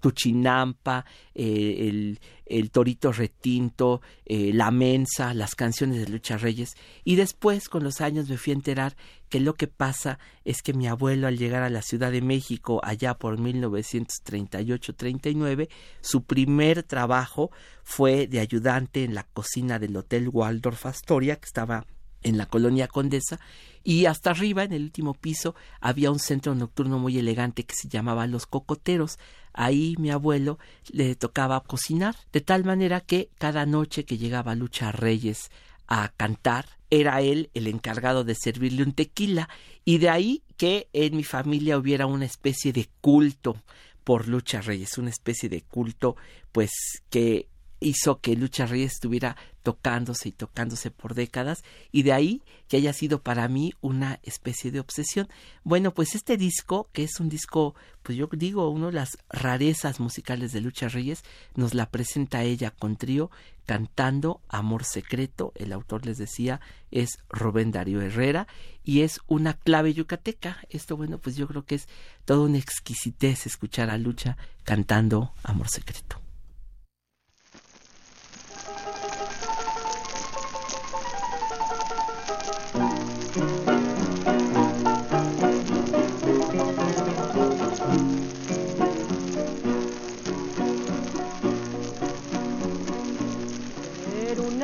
Tuchinampa, 0.00 1.04
eh, 1.34 1.86
el, 1.86 2.18
el, 2.46 2.70
Torito 2.70 3.12
Retinto, 3.12 4.00
eh, 4.24 4.52
La 4.54 4.70
Mensa, 4.70 5.34
las 5.34 5.54
canciones 5.54 6.00
de 6.00 6.08
Lucha 6.08 6.38
Reyes. 6.38 6.76
Y 7.04 7.16
después, 7.16 7.68
con 7.68 7.84
los 7.84 8.00
años, 8.00 8.30
me 8.30 8.38
fui 8.38 8.54
a 8.54 8.56
enterar 8.56 8.96
que 9.28 9.40
lo 9.40 9.52
que 9.52 9.66
pasa 9.66 10.18
es 10.46 10.62
que 10.62 10.72
mi 10.72 10.86
abuelo, 10.86 11.26
al 11.26 11.36
llegar 11.36 11.62
a 11.62 11.68
la 11.68 11.82
Ciudad 11.82 12.10
de 12.10 12.22
México, 12.22 12.80
allá 12.82 13.18
por 13.18 13.38
1938-39, 13.38 15.68
su 16.00 16.24
primer 16.24 16.84
trabajo 16.84 17.50
fue 17.84 18.26
de 18.26 18.40
ayudante 18.40 19.04
en 19.04 19.14
la 19.14 19.24
cocina 19.24 19.78
del 19.78 19.94
Hotel 19.94 20.30
Waldorf 20.30 20.86
Astoria, 20.86 21.36
que 21.36 21.44
estaba 21.44 21.84
en 22.22 22.38
la 22.38 22.46
colonia 22.46 22.88
Condesa 22.88 23.40
y 23.84 24.06
hasta 24.06 24.30
arriba 24.30 24.64
en 24.64 24.72
el 24.72 24.82
último 24.82 25.14
piso 25.14 25.54
había 25.80 26.10
un 26.10 26.18
centro 26.18 26.54
nocturno 26.54 26.98
muy 26.98 27.18
elegante 27.18 27.64
que 27.64 27.74
se 27.74 27.88
llamaba 27.88 28.26
Los 28.26 28.46
Cocoteros. 28.46 29.18
Ahí 29.52 29.94
mi 29.98 30.10
abuelo 30.10 30.58
le 30.90 31.14
tocaba 31.14 31.62
cocinar, 31.62 32.14
de 32.32 32.40
tal 32.40 32.64
manera 32.64 33.00
que 33.00 33.30
cada 33.38 33.66
noche 33.66 34.04
que 34.04 34.18
llegaba 34.18 34.54
Lucha 34.54 34.92
Reyes 34.92 35.50
a 35.86 36.12
cantar, 36.16 36.66
era 36.90 37.20
él 37.20 37.50
el 37.54 37.66
encargado 37.66 38.24
de 38.24 38.34
servirle 38.34 38.82
un 38.82 38.92
tequila 38.92 39.48
y 39.84 39.98
de 39.98 40.08
ahí 40.10 40.42
que 40.56 40.88
en 40.92 41.16
mi 41.16 41.24
familia 41.24 41.78
hubiera 41.78 42.06
una 42.06 42.24
especie 42.24 42.72
de 42.72 42.88
culto 43.00 43.56
por 44.04 44.28
Lucha 44.28 44.60
Reyes, 44.60 44.96
una 44.98 45.10
especie 45.10 45.48
de 45.48 45.62
culto 45.62 46.16
pues 46.52 46.70
que 47.10 47.48
hizo 47.80 48.20
que 48.20 48.36
Lucha 48.36 48.66
Reyes 48.66 48.94
estuviera 48.94 49.36
tocándose 49.68 50.30
y 50.30 50.32
tocándose 50.32 50.90
por 50.90 51.12
décadas 51.12 51.62
y 51.92 52.02
de 52.02 52.14
ahí 52.14 52.42
que 52.68 52.78
haya 52.78 52.94
sido 52.94 53.20
para 53.20 53.48
mí 53.48 53.74
una 53.82 54.18
especie 54.22 54.70
de 54.70 54.80
obsesión. 54.80 55.28
Bueno, 55.62 55.92
pues 55.92 56.14
este 56.14 56.38
disco, 56.38 56.88
que 56.94 57.04
es 57.04 57.20
un 57.20 57.28
disco, 57.28 57.74
pues 58.02 58.16
yo 58.16 58.30
digo, 58.32 58.70
uno 58.70 58.86
de 58.86 58.94
las 58.94 59.18
rarezas 59.28 60.00
musicales 60.00 60.52
de 60.52 60.62
Lucha 60.62 60.88
Reyes, 60.88 61.22
nos 61.54 61.74
la 61.74 61.90
presenta 61.90 62.44
ella 62.44 62.70
con 62.70 62.96
trío 62.96 63.30
cantando 63.66 64.40
Amor 64.48 64.84
Secreto, 64.84 65.52
el 65.54 65.74
autor 65.74 66.06
les 66.06 66.16
decía 66.16 66.62
es 66.90 67.18
Rubén 67.28 67.70
Darío 67.70 68.00
Herrera 68.00 68.46
y 68.84 69.02
es 69.02 69.20
una 69.26 69.52
clave 69.52 69.92
yucateca. 69.92 70.64
Esto 70.70 70.96
bueno, 70.96 71.18
pues 71.18 71.36
yo 71.36 71.46
creo 71.46 71.66
que 71.66 71.74
es 71.74 71.88
toda 72.24 72.46
una 72.46 72.56
exquisitez 72.56 73.44
escuchar 73.44 73.90
a 73.90 73.98
Lucha 73.98 74.38
cantando 74.64 75.34
Amor 75.42 75.68
Secreto. 75.68 76.27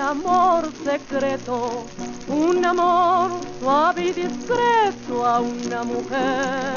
Amor 0.04 0.70
secreto, 0.84 1.86
un 2.28 2.64
amor 2.64 3.30
suave 3.58 4.02
y 4.08 4.12
discreto 4.12 5.26
a 5.26 5.40
una 5.40 5.82
mujer. 5.82 6.74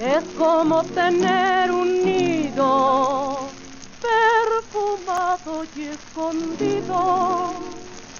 Es 0.00 0.24
como 0.36 0.82
tener 0.82 1.70
un 1.70 2.04
nido 2.04 3.38
perfumado 4.02 5.64
y 5.76 5.82
escondido 5.82 7.52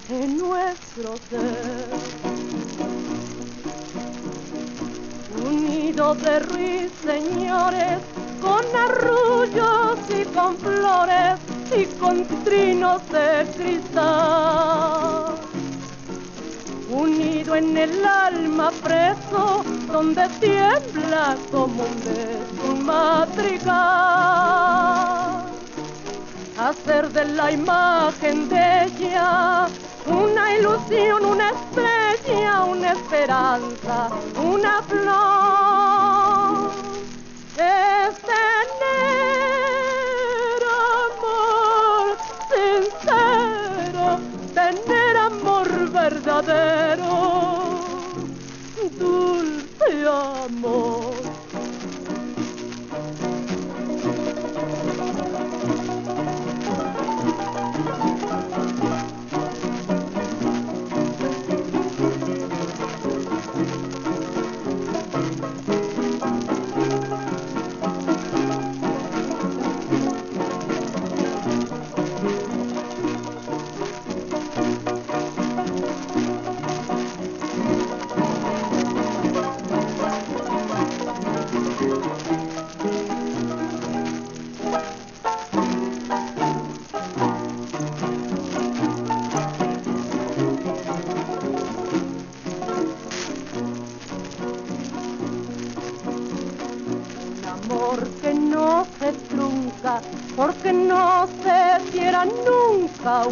en 0.09 0.37
nuestro 0.37 1.15
ser. 1.29 1.89
Un 5.43 5.65
nido 5.65 6.15
de 6.15 6.39
ruiseñores 6.39 8.20
con 8.41 8.65
arrullos 8.75 9.99
y 10.09 10.25
con 10.25 10.57
flores 10.57 11.39
y 11.75 11.85
con 11.99 12.25
trinos 12.43 13.01
de 13.09 13.47
cristal. 13.55 15.35
Unido 16.89 17.55
en 17.55 17.77
el 17.77 18.05
alma 18.05 18.71
preso, 18.83 19.63
donde 19.87 20.27
tiembla 20.41 21.37
como 21.51 21.83
un 21.83 21.99
beso 22.03 22.41
un 22.69 22.85
madrigal. 22.85 23.81
Hacer 26.57 27.09
de 27.11 27.25
la 27.25 27.51
imagen 27.51 28.49
de 28.49 28.83
ella 28.85 29.67
una 30.05 30.55
ilusión, 30.57 31.25
una 31.25 31.49
estrella, 31.49 32.63
una 32.65 32.91
esperanza, 32.91 34.09
una 34.43 34.81
flor. 34.83 35.60
madero. 46.41 47.30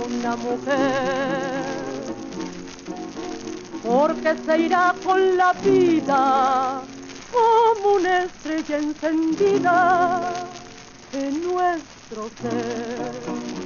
Una 0.06 0.36
mujer. 0.36 1.64
Porque 3.84 4.36
se 4.45 4.58
irá 4.60 4.93
con 5.04 5.38
la 5.38 5.54
vida 5.54 6.82
como 7.32 7.95
una 7.95 8.24
estrella 8.24 8.78
encendida 8.78 10.22
en 11.14 11.43
nuestro 11.43 12.30
ser 12.41 13.60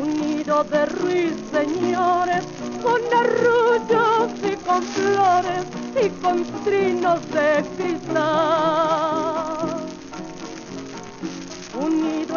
un 0.00 0.20
nido 0.20 0.64
de 0.64 0.86
ruiseñores 0.86 2.44
con 2.82 3.00
arrullos 3.12 4.30
y 4.42 4.56
con 4.56 4.82
flores 4.82 5.64
y 6.02 6.08
con 6.20 6.44
trinos 6.64 7.20
de 7.30 7.64
cristal. 7.76 9.37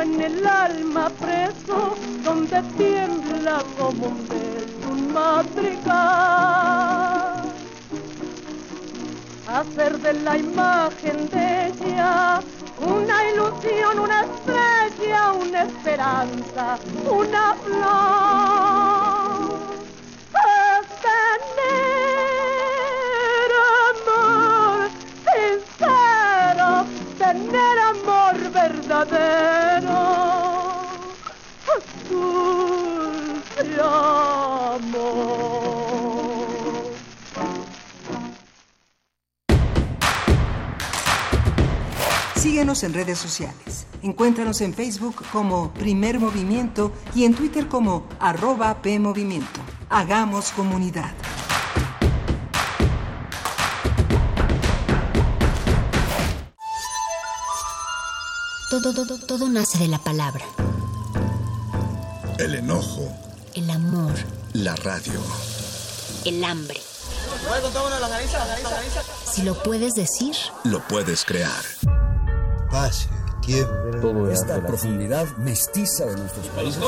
En 0.02 0.20
el 0.20 0.48
alma 0.48 1.10
preso 1.10 1.96
donde 2.24 2.64
tiembla 2.76 3.64
como 3.78 4.08
un 4.08 4.28
beso 4.28 4.90
un 4.92 5.14
madrigal. 5.14 5.94
Hacer 9.48 10.00
de 10.00 10.14
la 10.14 10.38
imagen 10.40 11.30
de 11.30 11.68
ella 11.68 12.42
una 12.80 13.30
ilusión, 13.30 14.00
una 14.00 14.22
estrella, 14.22 15.34
una 15.34 15.64
esperanza, 15.66 16.80
una 17.08 17.54
flor. 17.64 19.52
Es 20.34 20.88
tener 21.06 21.92
amor 23.92 24.90
sincero, 25.32 26.70
tener 27.20 27.76
amor 27.94 28.36
verdadero. 28.52 29.61
Síguenos 42.52 42.84
en 42.84 42.94
redes 42.94 43.18
sociales. 43.18 43.86
Encuéntranos 44.04 44.60
en 44.60 44.74
Facebook 44.74 45.24
como 45.32 45.74
Primer 45.74 46.20
Movimiento 46.20 46.92
y 47.16 47.24
en 47.24 47.34
Twitter 47.34 47.70
como 47.70 48.10
arroba 48.20 48.82
PMovimiento. 48.82 49.62
Hagamos 49.90 50.52
comunidad. 50.52 51.14
Todo, 58.70 58.94
todo, 58.94 59.18
todo 59.18 59.48
nace 59.48 59.78
de 59.78 59.88
la 59.88 60.00
palabra. 60.00 60.44
El 62.38 62.56
enojo. 62.56 63.08
El 63.54 63.70
amor. 63.70 64.12
La 64.52 64.76
radio. 64.76 65.22
El 66.26 66.44
hambre. 66.44 66.82
Si 69.24 69.42
lo 69.44 69.64
puedes 69.64 69.94
decir, 69.94 70.36
lo 70.66 70.86
puedes 70.90 71.24
crear 71.24 72.01
paz, 72.72 73.10
tiempo, 73.46 74.30
esta 74.30 74.66
profundidad 74.66 75.28
mestiza 75.38 76.06
de 76.06 76.16
nuestros 76.16 76.48
países. 76.48 76.82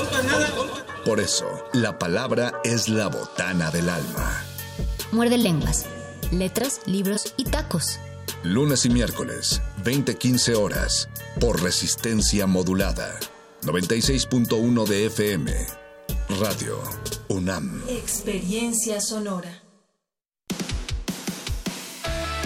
Por 1.05 1.19
eso, 1.19 1.45
la 1.73 1.99
palabra 1.99 2.53
es 2.63 2.87
la 2.87 3.07
botana 3.07 3.69
del 3.69 3.89
alma. 3.89 4.43
Muerde 5.11 5.37
lenguas, 5.37 5.85
letras, 6.31 6.81
libros 6.85 7.33
y 7.37 7.43
tacos. 7.43 7.99
Lunes 8.43 8.85
y 8.85 8.89
miércoles, 8.89 9.61
20-15 9.83 10.55
horas, 10.55 11.09
por 11.39 11.61
resistencia 11.61 12.47
modulada. 12.47 13.19
96.1 13.63 14.87
de 14.87 15.05
FM. 15.05 15.53
Radio 16.39 16.81
UNAM. 17.29 17.83
Experiencia 17.87 18.99
sonora. 18.99 19.62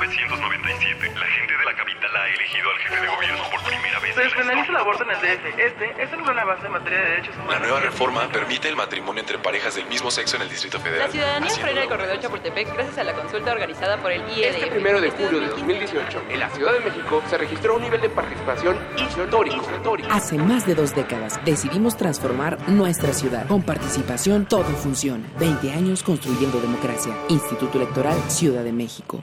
1997, 0.00 1.12
la 1.14 1.26
gente 1.26 1.56
de 1.56 1.64
la 1.64 1.74
capital 1.76 2.16
ha 2.16 2.28
elegido 2.28 2.70
al 2.70 2.78
jefe 2.78 3.00
de 3.00 3.06
gobierno 3.06 3.42
por 3.50 3.62
primera 3.62 4.00
vez. 4.00 4.14
Se 4.14 4.20
despenaliza 4.22 4.70
el 4.70 4.76
aborto 4.76 5.04
en 5.04 5.10
el 5.10 5.16
DF. 5.16 5.58
Este 5.58 6.02
es 6.02 6.12
el 6.12 6.22
gran 6.22 6.38
avance 6.38 6.66
en 6.66 6.72
materia 6.72 6.98
de 6.98 7.10
derechos 7.10 7.34
humanos. 7.36 7.52
La 7.54 7.58
nueva 7.60 7.80
reforma 7.80 8.28
permite 8.28 8.68
el 8.68 8.76
matrimonio 8.76 9.20
entre 9.20 9.38
parejas 9.38 9.76
del 9.76 9.86
mismo 9.86 10.10
sexo 10.10 10.36
en 10.36 10.42
el 10.42 10.48
Distrito 10.48 10.80
Federal. 10.80 11.06
La 11.06 11.12
ciudadanía 11.12 11.50
frena 11.50 11.82
el 11.82 11.88
corredor 11.88 12.20
Chapultepec 12.20 12.74
gracias 12.74 12.98
a 12.98 13.04
la 13.04 13.12
consulta 13.12 13.52
organizada 13.52 13.98
por 13.98 14.10
el 14.10 14.22
IED. 14.36 14.54
Este 14.54 14.66
primero 14.66 15.00
de 15.00 15.10
julio 15.10 15.40
de 15.40 15.48
2018, 15.48 16.22
en 16.30 16.40
la 16.40 16.50
Ciudad 16.50 16.72
de 16.72 16.80
México, 16.80 17.22
se 17.28 17.38
registró 17.38 17.76
un 17.76 17.82
nivel 17.82 18.00
de 18.00 18.10
participación 18.10 18.78
histórico. 18.96 19.64
Hace 20.10 20.38
más 20.38 20.66
de 20.66 20.74
dos 20.74 20.94
décadas 20.94 21.40
decidimos 21.44 21.96
transformar 21.96 22.58
nuestra 22.68 23.12
ciudad. 23.12 23.46
Con 23.46 23.62
participación 23.62 24.46
todo 24.46 24.64
funciona. 24.64 25.24
20 25.38 25.72
años 25.72 26.02
construyendo 26.02 26.60
democracia. 26.60 27.14
Instituto 27.28 27.78
Electoral 27.78 28.18
Ciudad 28.28 28.64
de 28.64 28.72
México. 28.72 29.22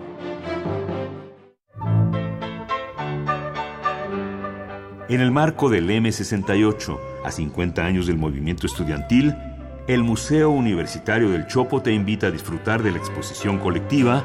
En 5.11 5.19
el 5.19 5.29
marco 5.29 5.69
del 5.69 5.89
M68, 5.89 6.97
a 7.25 7.31
50 7.31 7.83
años 7.85 8.07
del 8.07 8.15
movimiento 8.15 8.65
estudiantil, 8.65 9.35
el 9.85 10.03
Museo 10.03 10.51
Universitario 10.51 11.31
del 11.31 11.47
Chopo 11.47 11.81
te 11.81 11.91
invita 11.91 12.27
a 12.27 12.31
disfrutar 12.31 12.81
de 12.81 12.91
la 12.91 12.99
exposición 12.99 13.59
colectiva 13.59 14.23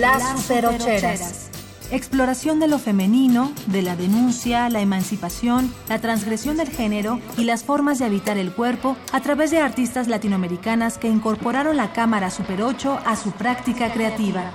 Las 0.00 0.42
Superocheras. 0.42 1.50
Exploración 1.92 2.58
de 2.58 2.66
lo 2.66 2.80
femenino, 2.80 3.52
de 3.66 3.82
la 3.82 3.94
denuncia, 3.94 4.68
la 4.70 4.80
emancipación, 4.80 5.72
la 5.88 6.00
transgresión 6.00 6.56
del 6.56 6.70
género 6.70 7.20
y 7.38 7.44
las 7.44 7.62
formas 7.62 8.00
de 8.00 8.06
habitar 8.06 8.38
el 8.38 8.50
cuerpo 8.52 8.96
a 9.12 9.20
través 9.20 9.52
de 9.52 9.60
artistas 9.60 10.08
latinoamericanas 10.08 10.98
que 10.98 11.06
incorporaron 11.06 11.76
la 11.76 11.92
cámara 11.92 12.28
Super 12.28 12.62
8 12.62 12.98
a 13.06 13.14
su 13.14 13.30
práctica 13.30 13.92
creativa. 13.92 14.50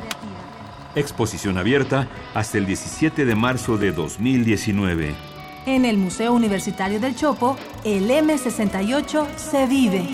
Exposición 0.97 1.57
abierta 1.57 2.07
hasta 2.33 2.57
el 2.57 2.65
17 2.65 3.25
de 3.25 3.35
marzo 3.35 3.77
de 3.77 3.91
2019. 3.91 5.13
En 5.67 5.85
el 5.85 5.97
Museo 5.97 6.33
Universitario 6.33 6.99
del 6.99 7.15
Chopo, 7.15 7.55
el 7.83 8.09
M68 8.09 9.27
se 9.35 9.67
vive. 9.67 10.05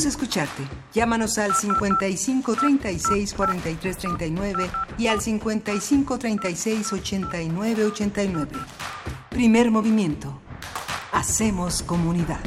Queremos 0.00 0.16
escucharte. 0.16 0.62
Llámanos 0.94 1.36
al 1.36 1.54
55 1.54 2.56
36 2.56 3.34
43 3.34 3.98
39 3.98 4.70
y 4.96 5.08
al 5.08 5.20
55 5.20 6.18
36 6.18 6.92
89 6.94 7.84
89. 7.84 8.50
Primer 9.28 9.70
movimiento. 9.70 10.40
Hacemos 11.12 11.82
comunidad. 11.82 12.40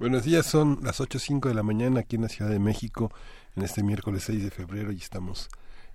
Buenos 0.00 0.24
días, 0.24 0.44
son 0.44 0.80
las 0.82 0.98
8.05 0.98 1.46
de 1.46 1.54
la 1.54 1.62
mañana 1.62 2.00
aquí 2.00 2.16
en 2.16 2.22
la 2.22 2.28
Ciudad 2.28 2.50
de 2.50 2.58
México 2.58 3.12
en 3.54 3.62
este 3.62 3.84
miércoles 3.84 4.24
6 4.24 4.42
de 4.42 4.50
febrero 4.50 4.90
y 4.90 4.96
estamos 4.96 5.50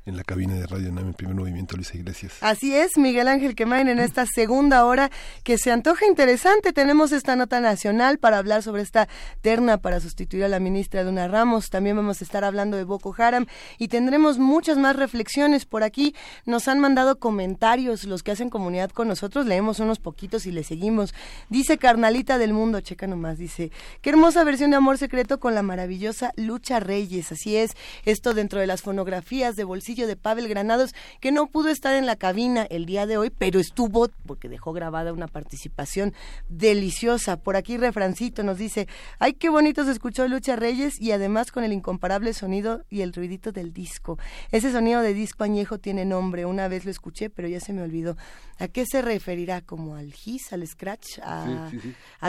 en 0.06 0.18
la 0.18 0.24
cabina 0.24 0.56
de 0.56 0.66
Radio 0.66 0.92
NAM 0.92 1.08
en 1.08 1.14
primer 1.14 1.36
movimiento, 1.36 1.76
Luisa 1.76 1.96
Iglesias. 1.96 2.34
Así 2.42 2.76
es, 2.76 2.98
Miguel 2.98 3.28
Ángel 3.28 3.54
Quemain, 3.54 3.88
en 3.90 4.00
esta 4.00 4.26
segunda 4.26 4.86
hora 4.86 5.12
que 5.44 5.58
se 5.58 5.72
antoja 5.72 6.06
interesante. 6.08 6.74
Tenemos 6.74 7.12
esta 7.12 7.36
nota 7.36 7.60
nacional 7.60 8.18
para 8.18 8.38
hablar 8.38 8.64
sobre 8.64 8.82
esta 8.82 9.08
terna 9.42 9.78
para 9.78 10.00
sustituir 10.00 10.46
a 10.46 10.48
la 10.48 10.60
ministra 10.60 11.04
Luna 11.04 11.28
Ramos. 11.28 11.70
También 11.70 11.96
vamos 11.96 12.22
a 12.22 12.24
estar 12.24 12.44
hablando 12.44 12.78
de 12.78 12.86
Boko 12.86 13.14
Haram 13.18 13.46
y 13.78 13.90
tendremos 13.90 14.40
muchas 14.40 14.78
más 14.78 14.96
reflexiones 14.96 15.66
por 15.66 15.84
aquí. 15.84 16.16
Nos 16.46 16.68
han 16.68 16.80
mandado 16.80 17.20
comentarios 17.20 18.06
los 18.06 18.24
que 18.24 18.32
hacen 18.32 18.50
comunidad 18.50 18.90
con 18.92 19.08
nosotros. 19.08 19.46
Leemos 19.46 19.80
unos 19.80 20.00
poquitos 20.00 20.46
y 20.46 20.52
le 20.52 20.64
seguimos. 20.64 21.14
Dice 21.50 21.78
Carnalita 21.78 22.38
del 22.38 22.54
Mundo, 22.54 22.82
checa 22.82 23.06
nomás, 23.06 23.38
dice, 23.38 23.72
qué 24.02 24.10
hermosa 24.10 24.44
versión 24.44 24.72
de 24.72 24.78
Amor 24.78 24.98
Secreto 24.98 25.40
con 25.40 25.54
la 25.54 25.62
maravillosa 25.62 26.32
Lucha 26.36 26.80
Reyes. 26.80 27.32
Así 27.32 27.58
es, 27.58 27.76
esto 28.06 28.34
dentro 28.34 28.60
de 28.60 28.68
las 28.68 28.82
fonografías 28.82 29.56
de 29.56 29.66
bolsillo 29.66 29.89
de 29.96 30.16
Pavel 30.16 30.48
Granados, 30.48 30.94
que 31.20 31.32
no 31.32 31.48
pudo 31.48 31.70
estar 31.70 31.96
en 31.96 32.06
la 32.06 32.16
cabina 32.16 32.64
el 32.70 32.86
día 32.86 33.06
de 33.06 33.18
hoy, 33.18 33.30
pero 33.30 33.60
estuvo 33.60 34.10
porque 34.26 34.50
dejó 34.50 34.72
grabada 34.72 35.14
una 35.14 35.28
participación 35.28 36.14
deliciosa. 36.48 37.38
Por 37.38 37.56
aquí 37.56 37.78
Refrancito 37.78 38.44
nos 38.44 38.58
dice, 38.58 38.88
ay, 39.18 39.34
qué 39.34 39.50
bonito 39.50 39.84
se 39.84 39.92
escuchó 39.92 40.28
Lucha 40.28 40.56
Reyes 40.56 41.00
y 41.02 41.12
además 41.12 41.52
con 41.52 41.64
el 41.64 41.74
incomparable 41.74 42.34
sonido 42.34 42.84
y 42.90 43.02
el 43.02 43.14
ruidito 43.14 43.52
del 43.52 43.74
disco. 43.74 44.20
Ese 44.52 44.72
sonido 44.72 45.02
de 45.02 45.14
disco 45.14 45.44
añejo 45.44 45.80
tiene 45.80 46.06
nombre, 46.06 46.46
una 46.46 46.68
vez 46.68 46.86
lo 46.86 46.92
escuché, 46.92 47.30
pero 47.30 47.48
ya 47.48 47.60
se 47.60 47.74
me 47.74 47.82
olvidó. 47.82 48.16
¿A 48.60 48.68
qué 48.68 48.86
se 48.86 49.02
referirá? 49.02 49.62
¿Como 49.62 49.96
al 49.96 50.14
his, 50.26 50.54
al 50.54 50.68
scratch, 50.68 51.20
a, 51.24 51.72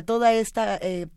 toda 0.02 0.32
esta 0.32 0.76
eh, 0.76 1.08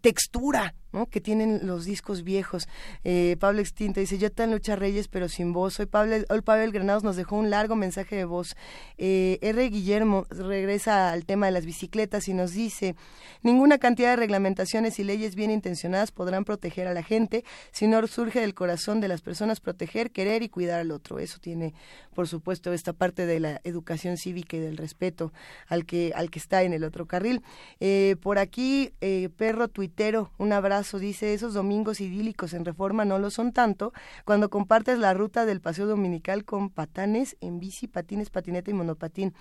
textura 0.00 0.74
que 1.10 1.20
tienen 1.20 1.60
los 1.66 1.84
discos 1.84 2.22
viejos. 2.24 2.66
Eh, 3.04 3.36
Pablo 3.38 3.60
Extinta 3.60 4.00
dice, 4.00 4.18
yo 4.18 4.32
tan 4.32 4.50
Lucha 4.50 4.74
Reyes, 4.74 5.08
pero 5.08 5.28
sin 5.28 5.52
voz. 5.52 5.74
Soy 5.74 5.86
Pablo, 5.86 6.16
hoy 6.28 6.40
Pablo 6.40 6.70
Granados 6.72 7.04
nos 7.04 7.16
dejó 7.16 7.36
un 7.36 7.50
largo 7.50 7.76
mensaje 7.76 8.16
de 8.16 8.24
voz. 8.24 8.56
Eh, 8.96 9.38
R. 9.42 9.68
Guillermo 9.68 10.26
regresa 10.30 11.10
al 11.12 11.26
tema 11.26 11.46
de 11.46 11.52
las 11.52 11.66
bicicletas 11.66 12.26
y 12.28 12.34
nos 12.34 12.52
dice, 12.52 12.96
ninguna 13.42 13.78
cantidad 13.78 14.10
de 14.10 14.16
reglamentaciones 14.16 14.98
y 14.98 15.04
leyes 15.04 15.34
bien 15.34 15.50
intencionadas 15.50 16.10
podrán 16.10 16.44
proteger 16.44 16.88
a 16.88 16.94
la 16.94 17.02
gente, 17.02 17.44
sino 17.70 18.04
surge 18.06 18.40
del 18.40 18.54
corazón 18.54 19.00
de 19.00 19.08
las 19.08 19.20
personas 19.20 19.60
proteger, 19.60 20.10
querer 20.10 20.42
y 20.42 20.48
cuidar 20.48 20.80
al 20.80 20.90
otro. 20.90 21.18
Eso 21.18 21.38
tiene, 21.38 21.74
por 22.14 22.28
supuesto, 22.28 22.72
esta 22.72 22.94
parte 22.94 23.26
de 23.26 23.40
la 23.40 23.60
educación 23.64 24.16
cívica 24.16 24.56
y 24.56 24.60
del 24.60 24.78
respeto 24.78 25.32
al 25.66 25.84
que, 25.84 26.12
al 26.14 26.30
que 26.30 26.38
está 26.38 26.62
en 26.62 26.72
el 26.72 26.84
otro 26.84 27.06
carril. 27.06 27.42
Eh, 27.80 28.16
por 28.22 28.38
aquí, 28.38 28.92
Perro 29.36 29.68
Tuitero, 29.68 30.32
un 30.38 30.52
abrazo, 30.52 30.77
dice, 30.98 31.34
esos 31.34 31.54
domingos 31.54 32.00
idílicos 32.00 32.52
en 32.52 32.64
Reforma 32.64 33.04
no 33.04 33.18
lo 33.18 33.30
son 33.30 33.52
tanto 33.52 33.92
cuando 34.24 34.48
compartes 34.48 34.98
la 34.98 35.12
ruta 35.12 35.44
del 35.44 35.60
paseo 35.60 35.86
dominical 35.86 36.44
con 36.44 36.70
patanes 36.70 37.36
en 37.40 37.58
bici, 37.58 37.88
patines, 37.88 38.30
patineta 38.30 38.70
y 38.70 38.74
monopatín. 38.74 39.34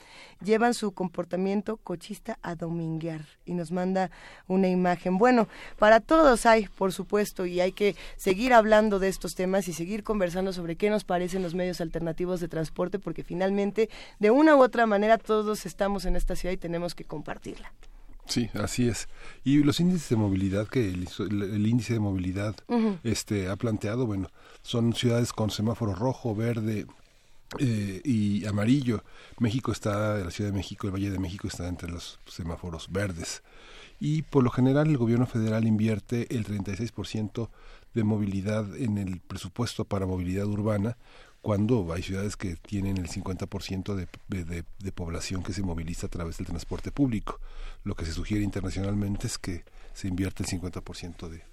Llevan 0.43 0.73
su 0.73 0.93
comportamiento 0.93 1.77
cochista 1.77 2.39
a 2.41 2.55
dominguear 2.55 3.25
y 3.45 3.53
nos 3.53 3.71
manda 3.71 4.09
una 4.47 4.67
imagen. 4.67 5.17
Bueno, 5.17 5.47
para 5.77 5.99
todos 5.99 6.45
hay, 6.45 6.67
por 6.67 6.91
supuesto, 6.91 7.45
y 7.45 7.61
hay 7.61 7.71
que 7.71 7.95
seguir 8.15 8.53
hablando 8.53 8.99
de 8.99 9.09
estos 9.09 9.35
temas 9.35 9.67
y 9.67 9.73
seguir 9.73 10.03
conversando 10.03 10.53
sobre 10.53 10.75
qué 10.75 10.89
nos 10.89 11.03
parecen 11.03 11.43
los 11.43 11.55
medios 11.55 11.81
alternativos 11.81 12.39
de 12.39 12.47
transporte, 12.47 12.99
porque 12.99 13.23
finalmente, 13.23 13.89
de 14.19 14.31
una 14.31 14.55
u 14.55 14.63
otra 14.63 14.85
manera, 14.85 15.17
todos 15.17 15.65
estamos 15.65 16.05
en 16.05 16.15
esta 16.15 16.35
ciudad 16.35 16.53
y 16.53 16.57
tenemos 16.57 16.95
que 16.95 17.05
compartirla. 17.05 17.71
Sí, 18.28 18.49
así 18.53 18.88
es. 18.88 19.07
Y 19.43 19.63
los 19.63 19.80
índices 19.80 20.09
de 20.09 20.15
movilidad 20.17 20.67
que 20.67 20.89
el, 20.89 21.67
índice 21.67 21.93
de 21.93 21.99
movilidad 21.99 22.55
este 23.03 23.47
ha 23.47 23.55
planteado, 23.55 24.05
bueno, 24.05 24.30
son 24.61 24.93
ciudades 24.93 25.32
con 25.34 25.49
semáforo 25.49 25.95
rojo, 25.95 26.36
verde, 26.36 26.86
eh, 27.59 28.01
y 28.03 28.45
amarillo. 28.45 29.03
México 29.39 29.71
está, 29.71 30.17
la 30.17 30.32
Ciudad 30.32 30.51
de 30.51 30.57
México, 30.57 30.88
el 30.88 30.93
Valle 30.93 31.09
de 31.09 31.19
México 31.19 31.47
está 31.47 31.67
entre 31.67 31.89
los 31.89 32.19
semáforos 32.28 32.91
verdes. 32.91 33.41
Y 33.99 34.23
por 34.23 34.43
lo 34.43 34.51
general 34.51 34.88
el 34.88 34.97
gobierno 34.97 35.25
federal 35.25 35.65
invierte 35.65 36.36
el 36.36 36.45
36% 36.45 37.49
de 37.93 38.03
movilidad 38.03 38.75
en 38.75 38.97
el 38.97 39.21
presupuesto 39.21 39.86
para 39.86 40.05
movilidad 40.05 40.45
urbana, 40.45 40.97
cuando 41.41 41.93
hay 41.93 42.03
ciudades 42.03 42.35
que 42.35 42.55
tienen 42.55 42.97
el 42.97 43.07
50% 43.07 43.95
de, 43.95 44.63
de, 44.79 44.91
población 44.91 45.43
que 45.43 45.53
se 45.53 45.61
moviliza 45.61 46.07
a 46.07 46.09
través 46.09 46.38
del 46.38 46.47
transporte 46.47 46.91
público. 46.91 47.39
Lo 47.83 47.95
que 47.95 48.05
se 48.05 48.11
sugiere 48.11 48.43
internacionalmente 48.43 49.27
es 49.27 49.38
que 49.38 49.63
se 49.93 50.07
invierte 50.07 50.43
el 50.43 50.49
50% 50.49 51.29
de, 51.29 51.43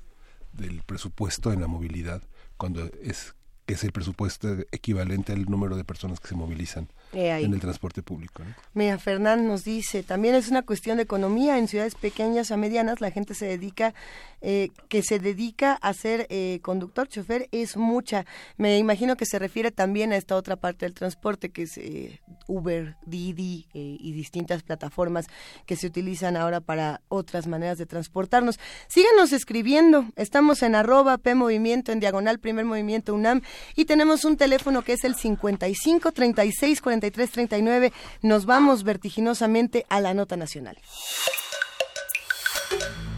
del 0.53 0.83
presupuesto 0.83 1.53
en 1.53 1.61
la 1.61 1.67
movilidad 1.67 2.23
cuando 2.57 2.85
es 3.03 3.35
es 3.67 3.85
el 3.85 3.93
presupuesto 3.93 4.49
equivalente 4.73 5.33
al 5.33 5.47
número 5.47 5.77
de 5.77 5.85
personas 5.85 6.21
que 6.21 6.29
se 6.29 6.35
movilizan 6.35 6.89
en 7.15 7.53
el 7.53 7.61
transporte 7.61 8.03
público. 8.03 8.43
Mira, 8.73 8.99
Fernán 8.99 9.47
nos 9.47 9.65
dice, 9.65 10.03
también 10.03 10.35
es 10.35 10.49
una 10.49 10.63
cuestión 10.63 10.97
de 10.97 11.05
economía. 11.05 11.59
En 11.59 11.69
ciudades 11.69 11.95
pequeñas 11.95 12.51
a 12.51 12.57
medianas 12.57 13.01
la 13.01 13.11
gente 13.11 13.35
se 13.35 13.47
dedica, 13.47 13.95
eh, 14.41 14.71
que 14.89 15.03
se 15.03 15.19
dedica 15.19 15.75
a 15.75 15.93
ser 15.95 16.27
eh, 16.31 16.61
conductor, 16.63 17.09
chofer, 17.09 17.49
es 17.53 17.77
mucha. 17.77 18.27
Me 18.57 18.79
imagino 18.79 19.17
que 19.17 19.27
se 19.27 19.39
refiere 19.39 19.71
también 19.71 20.13
a 20.13 20.17
esta 20.17 20.37
otra 20.37 20.57
parte 20.57 20.87
del 20.87 20.95
transporte, 20.95 21.51
que 21.51 21.63
es 21.63 21.79
eh, 21.79 22.21
Uber, 22.47 22.97
Didi 23.07 23.67
y 23.73 24.13
distintas 24.13 24.63
plataformas 24.63 25.27
que 25.67 25.77
se 25.77 25.87
utilizan 25.87 26.37
ahora 26.37 26.61
para 26.61 27.01
otras 27.09 27.47
maneras 27.47 27.79
de 27.79 27.87
transportarnos. 27.87 28.59
Síganos 28.89 29.33
escribiendo. 29.33 30.07
Estamos 30.17 30.63
en 30.63 30.75
arroba 30.75 31.19
P 31.19 31.35
Movimiento, 31.35 31.93
en 31.93 32.01
diagonal 32.01 32.39
Primer 32.39 32.65
Movimiento 32.65 33.15
UNAM, 33.15 33.43
y 33.77 33.85
tenemos 33.85 34.25
un 34.25 34.37
teléfono 34.37 34.83
que 34.83 34.95
es 34.95 35.05
el 35.05 35.15
55 35.15 36.13
36 36.13 36.81
39 37.11 37.93
Nos 38.23 38.47
vamos 38.47 38.85
vertiginosamente 38.85 39.87
a 39.89 40.01
la 40.01 40.15
nota 40.15 40.37
nacional. 40.37 40.79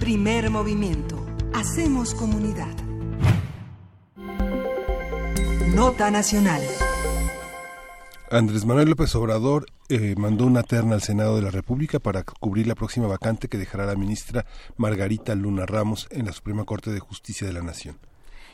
Primer 0.00 0.50
movimiento. 0.50 1.24
Hacemos 1.54 2.14
comunidad. 2.14 2.74
Nota 5.74 6.10
nacional. 6.10 6.62
Andrés 8.30 8.64
Manuel 8.64 8.90
López 8.90 9.14
Obrador 9.14 9.66
eh, 9.88 10.14
mandó 10.16 10.46
una 10.46 10.64
terna 10.64 10.94
al 10.94 11.02
Senado 11.02 11.36
de 11.36 11.42
la 11.42 11.50
República 11.50 12.00
para 12.00 12.24
cubrir 12.24 12.66
la 12.66 12.74
próxima 12.74 13.06
vacante 13.06 13.48
que 13.48 13.56
dejará 13.56 13.86
la 13.86 13.94
ministra 13.94 14.46
Margarita 14.76 15.34
Luna 15.34 15.64
Ramos 15.64 16.08
en 16.10 16.26
la 16.26 16.32
Suprema 16.32 16.64
Corte 16.64 16.90
de 16.90 16.98
Justicia 16.98 17.46
de 17.46 17.52
la 17.52 17.62
Nación. 17.62 17.98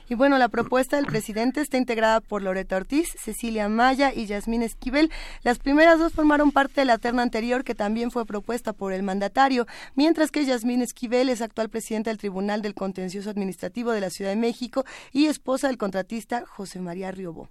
Y 0.08 0.14
bueno, 0.14 0.38
la 0.38 0.48
propuesta 0.48 0.96
del 0.96 1.06
presidente 1.06 1.60
está 1.60 1.76
integrada 1.76 2.20
por 2.20 2.42
Loreta 2.42 2.76
Ortiz, 2.76 3.14
Cecilia 3.18 3.68
Maya 3.68 4.12
y 4.14 4.26
Yasmín 4.26 4.62
Esquivel. 4.62 5.10
Las 5.42 5.58
primeras 5.58 5.98
dos 5.98 6.12
formaron 6.12 6.52
parte 6.52 6.82
de 6.82 6.84
la 6.84 6.98
terna 6.98 7.22
anterior 7.22 7.64
que 7.64 7.74
también 7.74 8.10
fue 8.10 8.26
propuesta 8.26 8.72
por 8.72 8.92
el 8.92 9.02
mandatario, 9.02 9.66
mientras 9.94 10.30
que 10.30 10.44
Yasmín 10.44 10.82
Esquivel 10.82 11.28
es 11.28 11.40
actual 11.40 11.68
presidenta 11.68 12.10
del 12.10 12.18
Tribunal 12.18 12.62
del 12.62 12.74
Contencioso 12.74 13.30
Administrativo 13.30 13.92
de 13.92 14.00
la 14.00 14.10
Ciudad 14.10 14.30
de 14.30 14.36
México 14.36 14.84
y 15.12 15.26
esposa 15.26 15.68
del 15.68 15.78
contratista 15.78 16.44
José 16.46 16.80
María 16.80 17.10
Riobó. 17.10 17.48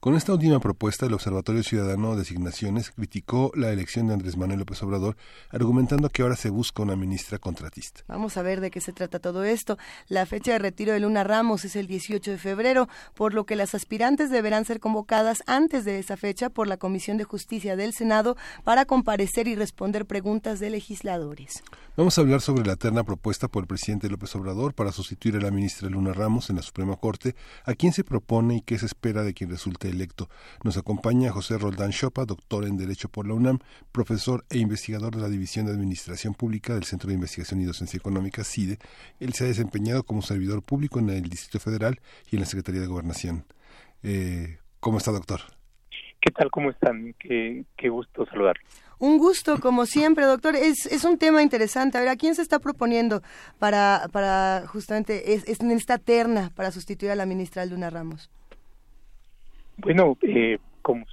Con 0.00 0.14
esta 0.14 0.32
última 0.32 0.60
propuesta, 0.60 1.06
el 1.06 1.14
Observatorio 1.14 1.62
Ciudadano 1.62 2.12
de 2.12 2.18
Designaciones 2.18 2.90
criticó 2.90 3.52
la 3.54 3.70
elección 3.70 4.08
de 4.08 4.14
Andrés 4.14 4.36
Manuel 4.36 4.60
López 4.60 4.82
Obrador, 4.82 5.16
argumentando 5.50 6.08
que 6.08 6.22
ahora 6.22 6.36
se 6.36 6.50
busca 6.50 6.82
una 6.82 6.96
ministra 6.96 7.38
contratista. 7.38 8.02
Vamos 8.08 8.36
a 8.36 8.42
ver 8.42 8.60
de 8.60 8.70
qué 8.70 8.80
se 8.80 8.92
trata 8.92 9.18
todo 9.18 9.44
esto. 9.44 9.78
La 10.08 10.26
fecha 10.26 10.52
de 10.52 10.58
retiro 10.58 10.92
de 10.92 11.00
Luna 11.00 11.24
Ramos 11.24 11.64
es 11.64 11.76
el 11.76 11.86
18 11.86 12.30
de 12.32 12.38
febrero, 12.38 12.88
por 13.14 13.34
lo 13.34 13.44
que 13.44 13.56
las 13.56 13.74
aspirantes 13.74 14.30
deberán 14.30 14.64
ser 14.64 14.80
convocadas 14.80 15.42
antes 15.46 15.84
de 15.84 15.98
esa 15.98 16.16
fecha 16.16 16.50
por 16.50 16.66
la 16.66 16.76
Comisión 16.76 17.16
de 17.16 17.24
Justicia 17.24 17.76
del 17.76 17.92
Senado 17.92 18.36
para 18.64 18.84
comparecer 18.84 19.48
y 19.48 19.54
responder 19.54 20.06
preguntas 20.06 20.60
de 20.60 20.70
legisladores. 20.70 21.62
Vamos 21.96 22.16
a 22.16 22.20
hablar 22.20 22.40
sobre 22.40 22.66
la 22.66 22.76
terna 22.76 23.04
propuesta 23.04 23.48
por 23.48 23.62
el 23.62 23.66
presidente 23.66 24.08
López 24.08 24.34
Obrador 24.36 24.74
para 24.74 24.92
sustituir 24.92 25.36
a 25.36 25.40
la 25.40 25.50
ministra 25.50 25.88
Luna 25.88 26.12
Ramos 26.12 26.50
en 26.50 26.56
la 26.56 26.62
Suprema 26.62 26.96
Corte. 26.96 27.34
¿A 27.64 27.74
quién 27.74 27.92
se 27.92 28.04
propone 28.04 28.56
y 28.56 28.60
qué 28.62 28.78
se 28.78 28.86
espera 28.86 29.22
de 29.22 29.34
quien 29.34 29.50
resulte 29.50 29.69
electo. 29.82 30.28
Nos 30.64 30.76
acompaña 30.76 31.32
José 31.32 31.58
Roldán 31.58 31.90
Chopa, 31.90 32.24
doctor 32.24 32.64
en 32.64 32.76
Derecho 32.76 33.08
por 33.08 33.26
la 33.26 33.34
UNAM, 33.34 33.58
profesor 33.92 34.44
e 34.50 34.58
investigador 34.58 35.14
de 35.14 35.22
la 35.22 35.28
División 35.28 35.66
de 35.66 35.72
Administración 35.72 36.34
Pública 36.34 36.74
del 36.74 36.84
Centro 36.84 37.08
de 37.08 37.14
Investigación 37.14 37.60
y 37.60 37.64
Docencia 37.64 37.96
Económica, 37.96 38.44
CIDE. 38.44 38.78
Él 39.20 39.32
se 39.34 39.44
ha 39.44 39.48
desempeñado 39.48 40.02
como 40.04 40.22
servidor 40.22 40.62
público 40.62 40.98
en 40.98 41.10
el 41.10 41.28
Distrito 41.28 41.60
Federal 41.60 42.00
y 42.30 42.36
en 42.36 42.40
la 42.40 42.46
Secretaría 42.46 42.80
de 42.80 42.86
Gobernación. 42.86 43.44
Eh, 44.02 44.58
¿Cómo 44.80 44.98
está, 44.98 45.12
doctor? 45.12 45.40
¿Qué 46.20 46.30
tal? 46.32 46.50
¿Cómo 46.50 46.70
están? 46.70 47.14
Qué, 47.18 47.64
gusto 47.88 48.26
saludar. 48.26 48.56
Un 48.98 49.16
gusto, 49.16 49.58
como 49.58 49.86
siempre, 49.86 50.26
doctor. 50.26 50.54
Es, 50.54 50.84
es 50.86 51.04
un 51.04 51.16
tema 51.16 51.42
interesante. 51.42 51.96
A 51.96 52.00
ver, 52.02 52.10
¿a 52.10 52.16
quién 52.16 52.34
se 52.34 52.42
está 52.42 52.58
proponiendo 52.58 53.22
para, 53.58 54.08
para 54.12 54.64
justamente 54.66 55.32
es, 55.32 55.60
en 55.60 55.70
esta 55.70 55.96
terna 55.96 56.50
para 56.54 56.70
sustituir 56.70 57.10
a 57.10 57.16
la 57.16 57.24
ministra 57.24 57.64
Luna 57.64 57.88
Ramos? 57.88 58.30
Bueno, 59.82 60.18
eh, 60.22 60.58
como 60.82 61.04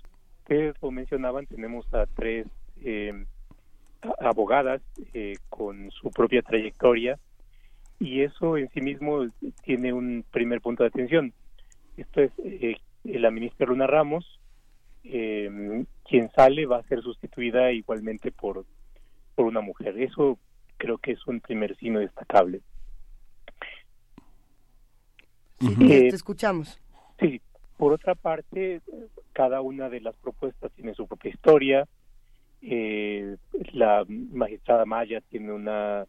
ustedes 0.41 0.76
lo 0.82 0.91
mencionaban, 0.91 1.45
tenemos 1.47 1.86
a 1.93 2.05
tres 2.05 2.47
eh, 2.82 3.26
abogadas 4.20 4.82
eh, 5.13 5.36
con 5.49 5.89
su 5.91 6.11
propia 6.11 6.41
trayectoria 6.41 7.18
y 7.99 8.22
eso 8.22 8.57
en 8.57 8.70
sí 8.70 8.82
mismo 8.82 9.26
tiene 9.63 9.93
un 9.93 10.26
primer 10.32 10.61
punto 10.61 10.84
de 10.84 10.89
atención. 10.89 11.34
Esto 11.95 12.22
es 12.22 12.32
la 13.03 13.32
ministra 13.32 13.65
Luna 13.65 13.88
Ramos, 13.88 14.39
quien 15.01 16.30
sale 16.36 16.65
va 16.65 16.78
a 16.78 16.84
ser 16.84 17.01
sustituida 17.01 17.72
igualmente 17.72 18.32
por, 18.32 18.65
por 19.34 19.45
una 19.45 19.61
mujer. 19.61 19.97
Eso 19.99 20.38
creo 20.78 20.97
que 20.97 21.13
es 21.13 21.26
un 21.26 21.39
primer 21.39 21.76
signo 21.78 21.99
destacable. 21.99 22.61
Sí, 25.59 25.76
te 25.76 26.07
escuchamos. 26.09 26.80
Sí, 27.20 27.41
por 27.78 27.94
otra 27.94 28.16
parte, 28.16 28.82
cada 29.34 29.62
una 29.62 29.90
de 29.90 30.02
las 30.02 30.16
propuestas 30.18 30.72
tiene 30.74 30.96
su 30.96 31.08
propia 31.08 31.30
historia. 31.30 31.88
Eh, 32.62 33.38
la 33.74 34.04
magistrada 34.08 34.86
Maya 34.86 35.22
tiene 35.30 35.54
una 35.54 36.06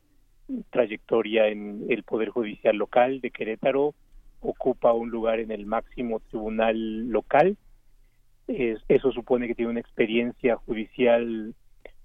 trayectoria 0.71 1.49
en 1.49 1.85
el 1.91 2.05
Poder 2.05 2.31
Judicial 2.31 2.75
local 2.77 3.21
de 3.21 3.31
Querétaro, 3.31 3.95
ocupa 4.41 4.95
un 4.95 5.11
lugar 5.11 5.41
en 5.41 5.51
el 5.51 5.66
máximo 5.66 6.21
tribunal 6.21 7.09
local. 7.11 7.59
eso 8.47 9.12
supone 9.12 9.47
que 9.47 9.55
tiene 9.55 9.73
una 9.73 9.81
experiencia 9.81 10.57
judicial 10.57 11.55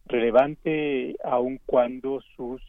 relevante, 0.06 1.16
aun 1.24 1.62
cuando 1.66 2.20
sus 2.36 2.62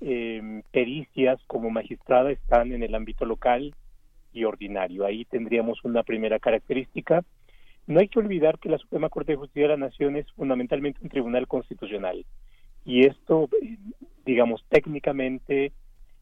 eh, 0.00 0.62
pericias 0.72 1.38
como 1.46 1.70
magistrada 1.70 2.32
están 2.32 2.72
en 2.72 2.82
el 2.82 2.96
ámbito 2.96 3.24
local 3.24 3.74
y 4.36 4.44
ordinario. 4.44 5.04
Ahí 5.04 5.24
tendríamos 5.24 5.84
una 5.84 6.02
primera 6.02 6.38
característica. 6.38 7.24
No 7.86 8.00
hay 8.00 8.08
que 8.08 8.18
olvidar 8.18 8.58
que 8.58 8.68
la 8.68 8.78
Suprema 8.78 9.08
Corte 9.08 9.32
de 9.32 9.38
Justicia 9.38 9.62
de 9.62 9.68
la 9.68 9.86
Nación 9.86 10.16
es 10.16 10.30
fundamentalmente 10.32 11.00
un 11.02 11.08
tribunal 11.08 11.46
constitucional 11.46 12.24
y 12.86 13.04
esto, 13.04 13.50
digamos, 14.24 14.64
técnicamente, 14.68 15.72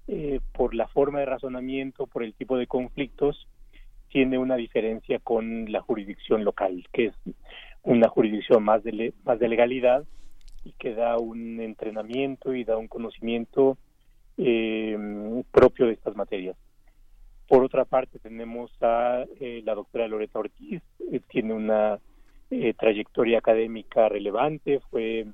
eh, 0.08 0.40
por 0.52 0.74
la 0.74 0.88
forma 0.88 1.20
de 1.20 1.26
razonamiento, 1.26 2.06
por 2.06 2.24
el 2.24 2.32
tipo 2.32 2.56
de 2.56 2.66
conflictos, 2.66 3.46
tiene 4.08 4.38
una 4.38 4.56
diferencia 4.56 5.18
con 5.18 5.70
la 5.70 5.82
jurisdicción 5.82 6.42
local, 6.42 6.88
que 6.90 7.06
es 7.06 7.14
una 7.82 8.08
jurisdicción 8.08 8.64
más 8.64 8.82
de, 8.82 9.12
más 9.24 9.38
de 9.38 9.48
legalidad 9.48 10.04
y 10.64 10.72
que 10.72 10.94
da 10.94 11.18
un 11.18 11.60
entrenamiento 11.60 12.54
y 12.54 12.64
da 12.64 12.78
un 12.78 12.88
conocimiento 12.88 13.76
eh, 14.38 14.96
propio 15.52 15.86
de 15.86 15.92
estas 15.92 16.16
materias. 16.16 16.56
Por 17.48 17.62
otra 17.62 17.84
parte, 17.84 18.18
tenemos 18.18 18.70
a 18.80 19.24
eh, 19.40 19.62
la 19.64 19.74
doctora 19.74 20.08
Loreta 20.08 20.38
Ortiz, 20.38 20.82
eh, 21.12 21.20
tiene 21.28 21.52
una 21.52 21.98
trayectoria 22.78 23.38
académica 23.38 24.08
relevante, 24.08 24.78
fue 24.88 25.26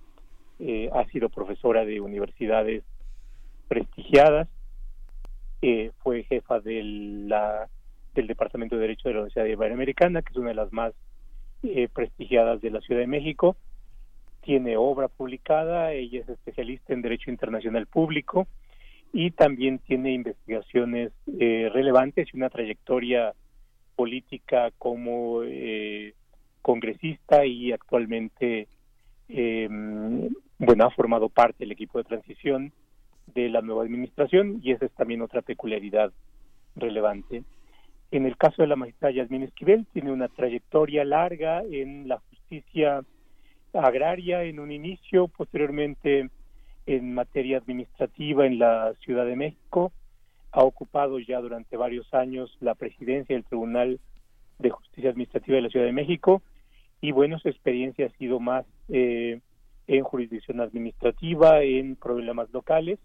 ha 0.92 1.04
sido 1.06 1.28
profesora 1.28 1.84
de 1.84 2.00
universidades 2.00 2.82
prestigiadas, 3.68 4.48
fue 6.02 6.22
jefa 6.24 6.60
de 6.60 6.82
la, 6.82 7.68
del 8.14 8.26
Departamento 8.26 8.76
de 8.76 8.82
Derecho 8.82 9.08
de 9.08 9.14
la 9.14 9.20
Universidad 9.20 9.44
Iberoamericana, 9.44 10.22
que 10.22 10.30
es 10.30 10.36
una 10.38 10.48
de 10.48 10.54
las 10.54 10.72
más 10.72 10.94
prestigiadas 11.92 12.62
de 12.62 12.70
la 12.70 12.80
Ciudad 12.80 13.02
de 13.02 13.06
México, 13.06 13.56
tiene 14.40 14.78
obra 14.78 15.08
publicada, 15.08 15.92
ella 15.92 16.20
es 16.20 16.28
especialista 16.28 16.94
en 16.94 17.02
Derecho 17.02 17.30
Internacional 17.30 17.86
Público 17.86 18.48
y 19.12 19.32
también 19.32 19.78
tiene 19.80 20.12
investigaciones 20.12 21.12
eh, 21.38 21.68
relevantes 21.72 22.28
y 22.32 22.36
una 22.36 22.50
trayectoria 22.50 23.34
política 23.96 24.70
como 24.78 25.42
eh, 25.42 26.14
congresista 26.62 27.44
y 27.44 27.72
actualmente 27.72 28.68
em, 29.28 30.28
bueno 30.58 30.84
ha 30.84 30.90
formado 30.90 31.28
parte 31.28 31.58
del 31.60 31.72
equipo 31.72 31.98
de 31.98 32.04
transición 32.04 32.72
de 33.34 33.48
la 33.48 33.62
nueva 33.62 33.82
administración 33.82 34.60
y 34.62 34.72
esa 34.72 34.86
es 34.86 34.92
también 34.92 35.22
otra 35.22 35.42
peculiaridad 35.42 36.12
relevante. 36.76 37.42
En 38.10 38.26
el 38.26 38.36
caso 38.36 38.62
de 38.62 38.68
la 38.68 38.76
magistrada 38.76 39.14
Yasmín 39.14 39.44
Esquivel 39.44 39.86
tiene 39.92 40.12
una 40.12 40.28
trayectoria 40.28 41.04
larga 41.04 41.62
en 41.62 42.08
la 42.08 42.18
justicia 42.18 43.02
agraria 43.72 44.42
en 44.42 44.58
un 44.58 44.72
inicio, 44.72 45.28
posteriormente 45.28 46.28
en 46.96 47.14
materia 47.14 47.58
administrativa 47.58 48.46
en 48.46 48.58
la 48.58 48.94
Ciudad 49.04 49.24
de 49.24 49.36
México, 49.36 49.92
ha 50.50 50.64
ocupado 50.64 51.20
ya 51.20 51.40
durante 51.40 51.76
varios 51.76 52.12
años 52.12 52.56
la 52.60 52.74
presidencia 52.74 53.36
del 53.36 53.44
Tribunal 53.44 54.00
de 54.58 54.70
Justicia 54.70 55.10
Administrativa 55.10 55.56
de 55.56 55.62
la 55.62 55.68
Ciudad 55.68 55.86
de 55.86 55.92
México. 55.92 56.42
Y 57.00 57.12
bueno, 57.12 57.38
su 57.38 57.48
experiencia 57.48 58.06
ha 58.06 58.18
sido 58.18 58.40
más 58.40 58.66
eh, 58.88 59.40
en 59.86 60.02
jurisdicción 60.02 60.60
administrativa, 60.60 61.62
en 61.62 61.94
problemas 61.94 62.50
locales. 62.52 62.98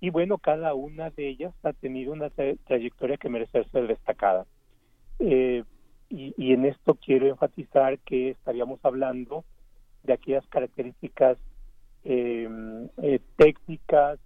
Y 0.00 0.08
bueno, 0.08 0.38
cada 0.38 0.74
una 0.74 1.10
de 1.10 1.28
ellas 1.28 1.54
ha 1.62 1.74
tenido 1.74 2.12
una 2.12 2.30
trayectoria 2.30 3.18
que 3.18 3.28
merece 3.28 3.64
ser 3.64 3.86
destacada. 3.86 4.46
Eh, 5.18 5.62
y, 6.08 6.34
y, 6.36 6.52
en 6.52 6.64
esto 6.64 6.94
quiero 6.94 7.26
enfatizar 7.28 7.98
que 7.98 8.30
estaríamos 8.30 8.80
hablando 8.82 9.44
de 10.02 10.12
aquellas 10.12 10.46
características 10.48 11.38
eh, 12.04 12.48
eh, 13.02 13.20
técnicas, 13.36 14.18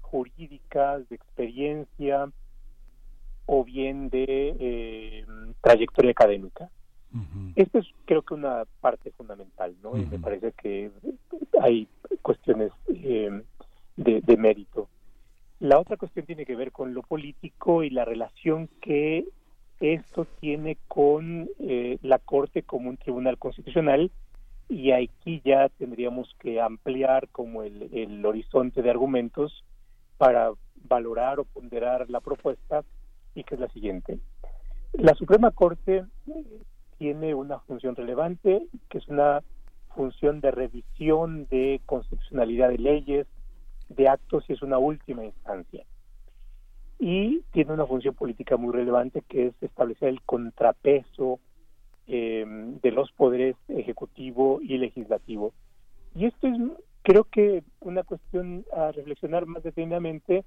jurídicas, 0.00 1.06
de 1.10 1.16
experiencia 1.16 2.30
o 3.44 3.64
bien 3.64 4.08
de 4.08 4.56
eh, 4.58 5.26
trayectoria 5.60 6.12
académica. 6.12 6.70
Esto 7.56 7.78
es 7.78 7.86
creo 8.04 8.22
que 8.22 8.34
una 8.34 8.64
parte 8.80 9.10
fundamental, 9.12 9.74
¿no? 9.82 9.96
Y 9.96 10.04
me 10.04 10.18
parece 10.18 10.52
que 10.52 10.90
hay 11.60 11.88
cuestiones 12.22 12.70
de, 12.86 13.42
de 13.96 14.36
mérito. 14.36 14.88
La 15.58 15.78
otra 15.78 15.96
cuestión 15.96 16.26
tiene 16.26 16.44
que 16.44 16.54
ver 16.54 16.70
con 16.70 16.92
lo 16.92 17.02
político 17.02 17.82
y 17.82 17.90
la 17.90 18.04
relación 18.04 18.68
que 18.82 19.26
esto 19.80 20.26
tiene 20.40 20.76
con 20.86 21.48
la 22.02 22.18
Corte 22.18 22.62
como 22.62 22.90
un 22.90 22.98
tribunal 22.98 23.38
constitucional 23.38 24.10
y 24.68 24.92
aquí 24.92 25.40
ya 25.44 25.68
tendríamos 25.70 26.34
que 26.38 26.60
ampliar 26.60 27.28
como 27.28 27.62
el, 27.62 28.24
horizonte 28.24 28.82
de 28.82 28.90
argumentos 28.90 29.64
para 30.18 30.52
valorar 30.84 31.40
o 31.40 31.44
ponderar 31.44 32.08
la 32.10 32.20
propuesta 32.20 32.84
y 33.34 33.44
que 33.44 33.54
es 33.54 33.60
la 33.60 33.68
siguiente. 33.68 34.18
La 34.92 35.14
Suprema 35.14 35.50
Corte 35.52 36.04
tiene 36.98 37.34
una 37.34 37.60
función 37.60 37.96
relevante, 37.96 38.66
que 38.90 38.98
es 38.98 39.08
una 39.08 39.42
función 39.94 40.40
de 40.40 40.50
revisión 40.50 41.46
de 41.48 41.80
constitucionalidad 41.86 42.68
de 42.68 42.78
leyes, 42.78 43.26
de 43.88 44.08
actos 44.08 44.44
y 44.48 44.52
es 44.52 44.62
una 44.62 44.78
última 44.78 45.24
instancia. 45.24 45.84
Y 46.98 47.42
tiene 47.52 47.72
una 47.72 47.86
función 47.86 48.14
política 48.14 48.56
muy 48.56 48.72
relevante 48.74 49.22
que 49.22 49.46
es 49.46 49.54
establecer 49.62 50.08
el 50.08 50.20
contrapeso 50.22 51.40
eh, 52.08 52.44
de 52.82 52.90
los 52.90 53.12
poderes 53.12 53.54
ejecutivo 53.68 54.60
y 54.62 54.78
legislativo. 54.78 55.52
Y 56.14 56.26
esto 56.26 56.48
es, 56.48 56.58
creo 57.02 57.24
que, 57.24 57.62
una 57.80 58.02
cuestión 58.02 58.64
a 58.74 58.90
reflexionar 58.92 59.46
más 59.46 59.62
detenidamente 59.62 60.44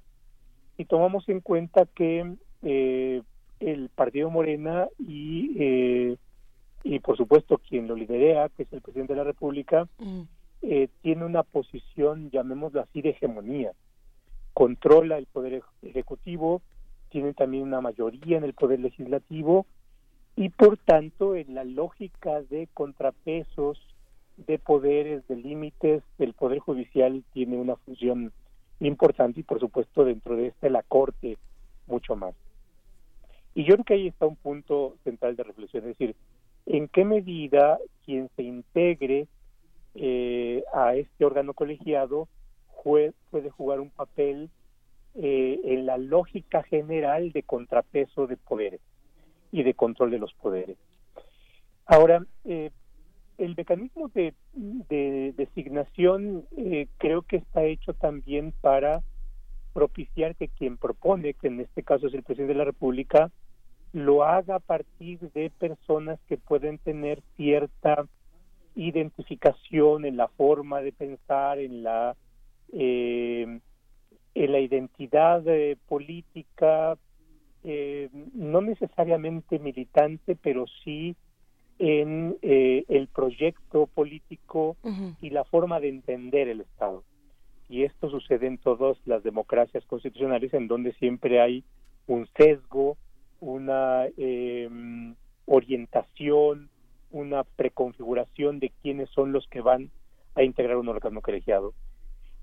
y 0.76 0.84
tomamos 0.84 1.28
en 1.28 1.40
cuenta 1.40 1.86
que 1.86 2.34
eh, 2.62 3.22
el 3.60 3.88
Partido 3.90 4.30
Morena 4.30 4.88
y, 4.98 5.54
eh, 5.58 6.16
y, 6.82 6.98
por 6.98 7.16
supuesto, 7.16 7.58
quien 7.58 7.86
lo 7.86 7.94
lidera, 7.94 8.48
que 8.48 8.64
es 8.64 8.72
el 8.72 8.80
presidente 8.80 9.12
de 9.12 9.18
la 9.18 9.24
República, 9.24 9.88
mm. 9.98 10.22
eh, 10.62 10.88
tiene 11.02 11.24
una 11.24 11.42
posición, 11.42 12.30
llamémoslo 12.30 12.80
así, 12.80 13.02
de 13.02 13.10
hegemonía. 13.10 13.72
Controla 14.52 15.18
el 15.18 15.26
poder 15.26 15.62
ejecutivo, 15.82 16.60
tiene 17.10 17.34
también 17.34 17.62
una 17.62 17.80
mayoría 17.80 18.36
en 18.36 18.44
el 18.44 18.54
poder 18.54 18.80
legislativo 18.80 19.66
y 20.36 20.48
por 20.48 20.78
tanto 20.78 21.36
en 21.36 21.54
la 21.54 21.64
lógica 21.64 22.42
de 22.42 22.68
contrapesos, 22.72 23.78
de 24.36 24.58
poderes, 24.58 25.26
de 25.28 25.36
límites, 25.36 26.02
el 26.18 26.32
Poder 26.32 26.58
Judicial 26.58 27.22
tiene 27.32 27.56
una 27.58 27.76
función 27.76 28.32
importante 28.80 29.40
y 29.40 29.42
por 29.42 29.60
supuesto 29.60 30.04
dentro 30.04 30.36
de 30.36 30.48
este 30.48 30.70
la 30.70 30.82
Corte 30.82 31.36
mucho 31.86 32.16
más. 32.16 32.34
Y 33.54 33.64
yo 33.64 33.74
creo 33.74 33.84
que 33.84 33.94
ahí 33.94 34.06
está 34.08 34.26
un 34.26 34.36
punto 34.36 34.96
central 35.04 35.36
de 35.36 35.42
reflexión, 35.42 35.82
es 35.82 35.98
decir, 35.98 36.16
en 36.64 36.88
qué 36.88 37.04
medida 37.04 37.78
quien 38.04 38.30
se 38.34 38.42
integre 38.42 39.26
eh, 39.94 40.64
a 40.72 40.94
este 40.94 41.24
órgano 41.24 41.52
colegiado 41.52 42.28
puede 42.82 43.50
jugar 43.50 43.78
un 43.78 43.90
papel 43.90 44.50
eh, 45.14 45.60
en 45.64 45.86
la 45.86 45.98
lógica 45.98 46.64
general 46.64 47.30
de 47.30 47.44
contrapeso 47.44 48.26
de 48.26 48.36
poderes 48.36 48.80
y 49.52 49.62
de 49.62 49.74
control 49.74 50.10
de 50.10 50.18
los 50.18 50.32
poderes. 50.34 50.78
Ahora, 51.86 52.24
eh, 52.44 52.70
el 53.38 53.54
mecanismo 53.54 54.08
de, 54.08 54.34
designación 55.36 56.44
eh, 56.56 56.88
creo 56.98 57.22
que 57.22 57.36
está 57.36 57.64
hecho 57.64 57.92
también 57.94 58.52
para 58.60 59.02
propiciar 59.72 60.34
que 60.36 60.48
quien 60.48 60.76
propone, 60.76 61.34
que 61.34 61.48
en 61.48 61.60
este 61.60 61.82
caso 61.82 62.06
es 62.06 62.14
el 62.14 62.22
presidente 62.22 62.54
de 62.54 62.58
la 62.58 62.64
República, 62.64 63.30
lo 63.92 64.24
haga 64.24 64.56
a 64.56 64.60
partir 64.60 65.18
de 65.32 65.50
personas 65.50 66.18
que 66.28 66.38
pueden 66.38 66.78
tener 66.78 67.22
cierta 67.36 68.06
identificación 68.74 70.06
en 70.06 70.16
la 70.16 70.28
forma 70.28 70.80
de 70.80 70.92
pensar, 70.92 71.58
en 71.58 71.82
la 71.82 72.16
eh, 72.72 73.60
en 74.34 74.52
la 74.52 74.60
identidad 74.60 75.44
política 75.88 76.96
eh, 77.64 78.08
no 78.34 78.60
necesariamente 78.60 79.58
militante, 79.58 80.36
pero 80.36 80.66
sí 80.84 81.16
en 81.78 82.36
eh, 82.42 82.84
el 82.88 83.08
proyecto 83.08 83.86
político 83.86 84.76
y 85.20 85.30
la 85.30 85.44
forma 85.44 85.80
de 85.80 85.88
entender 85.88 86.48
el 86.48 86.60
Estado. 86.60 87.02
Y 87.68 87.84
esto 87.84 88.10
sucede 88.10 88.46
en 88.46 88.58
todas 88.58 88.96
las 89.06 89.22
democracias 89.22 89.84
constitucionales, 89.86 90.52
en 90.54 90.68
donde 90.68 90.92
siempre 90.94 91.40
hay 91.40 91.64
un 92.06 92.28
sesgo, 92.36 92.96
una 93.40 94.06
em, 94.16 95.14
orientación, 95.46 96.68
una 97.10 97.44
preconfiguración 97.44 98.58
de 98.58 98.70
quiénes 98.82 99.08
son 99.10 99.32
los 99.32 99.46
que 99.48 99.60
van 99.60 99.90
a 100.34 100.42
integrar 100.42 100.76
un 100.76 100.88
órgano 100.88 101.20
colegiado. 101.20 101.74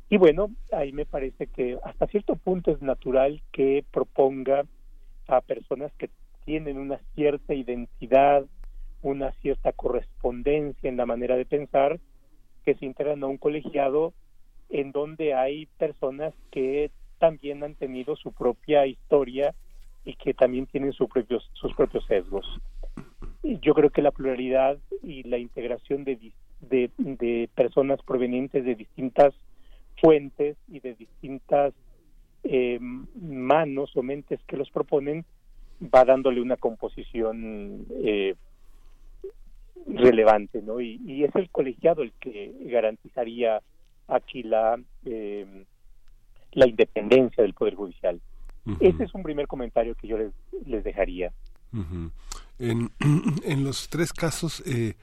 Y 0.10 0.18
bueno, 0.18 0.50
ahí 0.72 0.92
me 0.92 1.06
parece 1.06 1.48
que 1.48 1.78
hasta 1.84 2.08
cierto 2.08 2.36
punto 2.36 2.72
es 2.72 2.82
natural 2.82 3.42
que 3.52 3.86
proponga 3.92 4.66
a 5.30 5.42
personas 5.42 5.92
que 5.94 6.10
tienen 6.46 6.78
una 6.78 7.00
cierta 7.16 7.54
identidad, 7.54 8.46
una 9.02 9.32
cierta 9.34 9.72
correspondencia 9.72 10.90
en 10.90 10.98
la 10.98 11.06
manera 11.06 11.36
de 11.36 11.46
pensar, 11.46 12.00
que 12.66 12.76
se 12.76 12.86
integran 12.86 13.24
a 13.24 13.28
un 13.28 13.38
colegiado 13.38 14.14
en 14.70 14.92
donde 14.92 15.34
hay 15.34 15.66
personas 15.78 16.34
que 16.52 16.92
también 17.18 17.64
han 17.64 17.76
tenido 17.76 18.16
su 18.16 18.32
propia 18.32 18.86
historia 18.86 19.54
y 20.06 20.16
que 20.16 20.34
también 20.34 20.66
tienen 20.68 20.94
sus 20.94 21.10
propios, 21.10 21.50
sus 21.54 21.74
propios 21.76 22.06
sesgos. 22.06 22.46
Yo 23.44 23.74
creo 23.74 23.90
que 23.90 24.02
la 24.02 24.12
pluralidad 24.12 24.78
y 25.04 25.24
la 25.24 25.38
integración 25.38 26.04
de, 26.04 26.32
de, 26.62 27.50
personas 27.56 28.02
provenientes 28.04 28.64
de 28.66 28.76
distintas 28.76 29.34
fuentes 30.02 30.58
y 30.68 30.80
de 30.80 30.96
distintas 30.96 31.74
eh, 32.44 32.80
manos 32.80 33.96
o 33.96 34.04
mentes 34.04 34.40
que 34.48 34.58
los 34.58 34.70
proponen 34.70 35.26
va 35.82 36.06
dándole 36.06 36.42
una 36.42 36.58
composición 36.58 37.86
eh, 38.04 38.36
relevante, 39.88 40.62
¿no? 40.62 40.82
Y, 40.82 41.24
es 41.24 41.36
el 41.36 41.50
colegiado 41.50 42.04
el 42.04 42.12
que 42.20 42.54
garantizaría 42.66 43.62
aquí 44.08 44.44
la 44.44 44.80
eh, 45.06 45.66
la 46.54 46.68
independencia 46.68 47.44
del 47.44 47.54
poder 47.54 47.76
judicial. 47.76 48.22
Ese 48.80 49.04
es 49.04 49.14
un 49.16 49.24
primer 49.24 49.48
comentario 49.48 49.96
que 49.96 50.08
yo 50.08 50.18
les, 50.18 50.32
les 50.66 50.84
dejaría. 50.84 51.32
en, 52.60 52.92
en, 53.44 53.64
los 53.64 53.90
tres 53.90 54.14
casos 54.14 54.62
eh, 54.66 54.96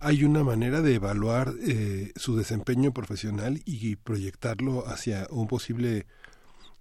hay 0.00 0.24
una 0.24 0.42
manera 0.42 0.80
de 0.80 0.94
evaluar 0.94 1.52
eh, 1.64 2.12
su 2.16 2.36
desempeño 2.36 2.92
profesional 2.92 3.60
y 3.64 3.96
proyectarlo 3.96 4.86
hacia 4.86 5.26
un 5.30 5.46
posible 5.46 6.06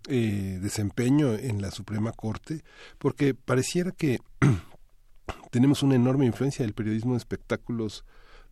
eh, 0.07 0.59
desempeño 0.61 1.33
en 1.33 1.61
la 1.61 1.71
Suprema 1.71 2.11
Corte, 2.11 2.63
porque 2.97 3.33
pareciera 3.33 3.91
que 3.91 4.19
tenemos 5.51 5.83
una 5.83 5.95
enorme 5.95 6.25
influencia 6.25 6.65
del 6.65 6.73
periodismo 6.73 7.13
de 7.13 7.19
espectáculos 7.19 8.05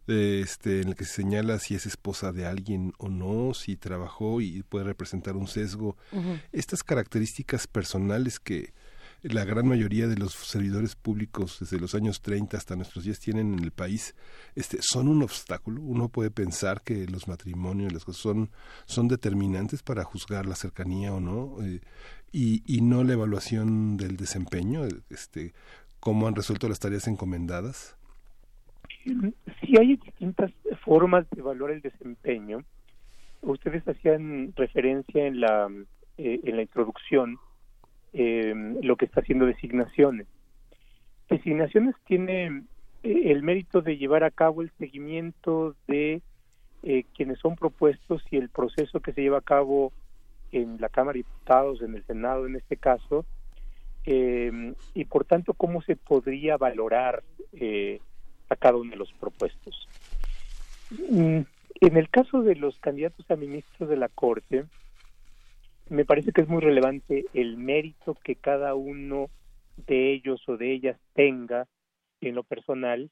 este, 0.07 0.81
en 0.81 0.89
el 0.89 0.95
que 0.95 1.05
se 1.05 1.13
señala 1.13 1.59
si 1.59 1.75
es 1.75 1.85
esposa 1.85 2.31
de 2.31 2.45
alguien 2.45 2.93
o 2.97 3.09
no, 3.09 3.53
si 3.53 3.75
trabajó 3.75 4.41
y 4.41 4.63
puede 4.63 4.85
representar 4.85 5.35
un 5.35 5.47
sesgo. 5.47 5.97
Estas 6.51 6.83
características 6.83 7.67
personales 7.67 8.39
que 8.39 8.73
la 9.23 9.43
gran 9.45 9.67
mayoría 9.67 10.07
de 10.07 10.17
los 10.17 10.33
servidores 10.33 10.95
públicos 10.95 11.57
desde 11.59 11.79
los 11.79 11.95
años 11.95 12.21
30 12.21 12.55
hasta 12.55 12.75
nuestros 12.75 13.03
días 13.03 13.19
tienen 13.19 13.53
en 13.53 13.63
el 13.63 13.71
país 13.71 14.15
este 14.55 14.77
son 14.81 15.07
un 15.07 15.23
obstáculo 15.23 15.81
uno 15.81 16.09
puede 16.09 16.31
pensar 16.31 16.81
que 16.81 17.05
los 17.07 17.27
matrimonios 17.27 17.91
las 17.91 18.05
cosas 18.05 18.21
son 18.21 18.49
son 18.85 19.07
determinantes 19.07 19.83
para 19.83 20.03
juzgar 20.03 20.45
la 20.45 20.55
cercanía 20.55 21.13
o 21.13 21.19
no 21.19 21.57
eh, 21.63 21.81
y, 22.31 22.81
no 22.81 23.03
la 23.03 23.13
evaluación 23.13 23.97
del 23.97 24.15
desempeño 24.15 24.83
este 25.09 25.53
cómo 25.99 26.27
han 26.27 26.35
resuelto 26.35 26.69
las 26.69 26.79
tareas 26.79 27.07
encomendadas 27.07 27.97
Sí 29.03 29.77
hay 29.77 29.95
distintas 29.95 30.51
formas 30.83 31.29
de 31.31 31.39
evaluar 31.39 31.71
el 31.71 31.81
desempeño. 31.81 32.63
Ustedes 33.41 33.87
hacían 33.87 34.53
referencia 34.55 35.25
en 35.25 35.39
la 35.39 35.69
eh, 36.17 36.39
en 36.43 36.55
la 36.57 36.61
introducción 36.61 37.39
eh, 38.13 38.53
lo 38.81 38.95
que 38.95 39.05
está 39.05 39.21
haciendo 39.21 39.45
designaciones. 39.45 40.27
Designaciones 41.29 41.95
tiene 42.05 42.63
eh, 43.03 43.31
el 43.31 43.43
mérito 43.43 43.81
de 43.81 43.97
llevar 43.97 44.23
a 44.23 44.31
cabo 44.31 44.61
el 44.61 44.71
seguimiento 44.77 45.75
de 45.87 46.21
eh, 46.83 47.03
quienes 47.15 47.39
son 47.39 47.55
propuestos 47.55 48.23
y 48.31 48.37
el 48.37 48.49
proceso 48.49 49.01
que 49.01 49.11
se 49.13 49.21
lleva 49.21 49.39
a 49.39 49.41
cabo 49.41 49.91
en 50.51 50.79
la 50.79 50.89
Cámara 50.89 51.13
de 51.13 51.23
Diputados, 51.23 51.81
en 51.81 51.95
el 51.95 52.05
Senado 52.05 52.47
en 52.47 52.55
este 52.55 52.77
caso, 52.77 53.25
eh, 54.05 54.73
y 54.93 55.05
por 55.05 55.25
tanto 55.25 55.53
cómo 55.53 55.81
se 55.81 55.95
podría 55.95 56.57
valorar 56.57 57.23
eh, 57.53 57.99
a 58.49 58.55
cada 58.55 58.77
uno 58.77 58.91
de 58.91 58.97
los 58.97 59.11
propuestos. 59.13 59.87
Mm, 61.09 61.41
en 61.81 61.97
el 61.97 62.09
caso 62.09 62.41
de 62.41 62.55
los 62.55 62.79
candidatos 62.79 63.29
a 63.29 63.35
ministros 63.35 63.89
de 63.89 63.97
la 63.97 64.07
Corte, 64.09 64.65
me 65.89 66.05
parece 66.05 66.31
que 66.31 66.41
es 66.41 66.47
muy 66.47 66.61
relevante 66.61 67.25
el 67.33 67.57
mérito 67.57 68.15
que 68.23 68.35
cada 68.35 68.75
uno 68.75 69.29
de 69.87 70.13
ellos 70.13 70.47
o 70.47 70.57
de 70.57 70.71
ellas 70.71 70.99
tenga 71.13 71.67
en 72.21 72.35
lo 72.35 72.43
personal 72.43 73.09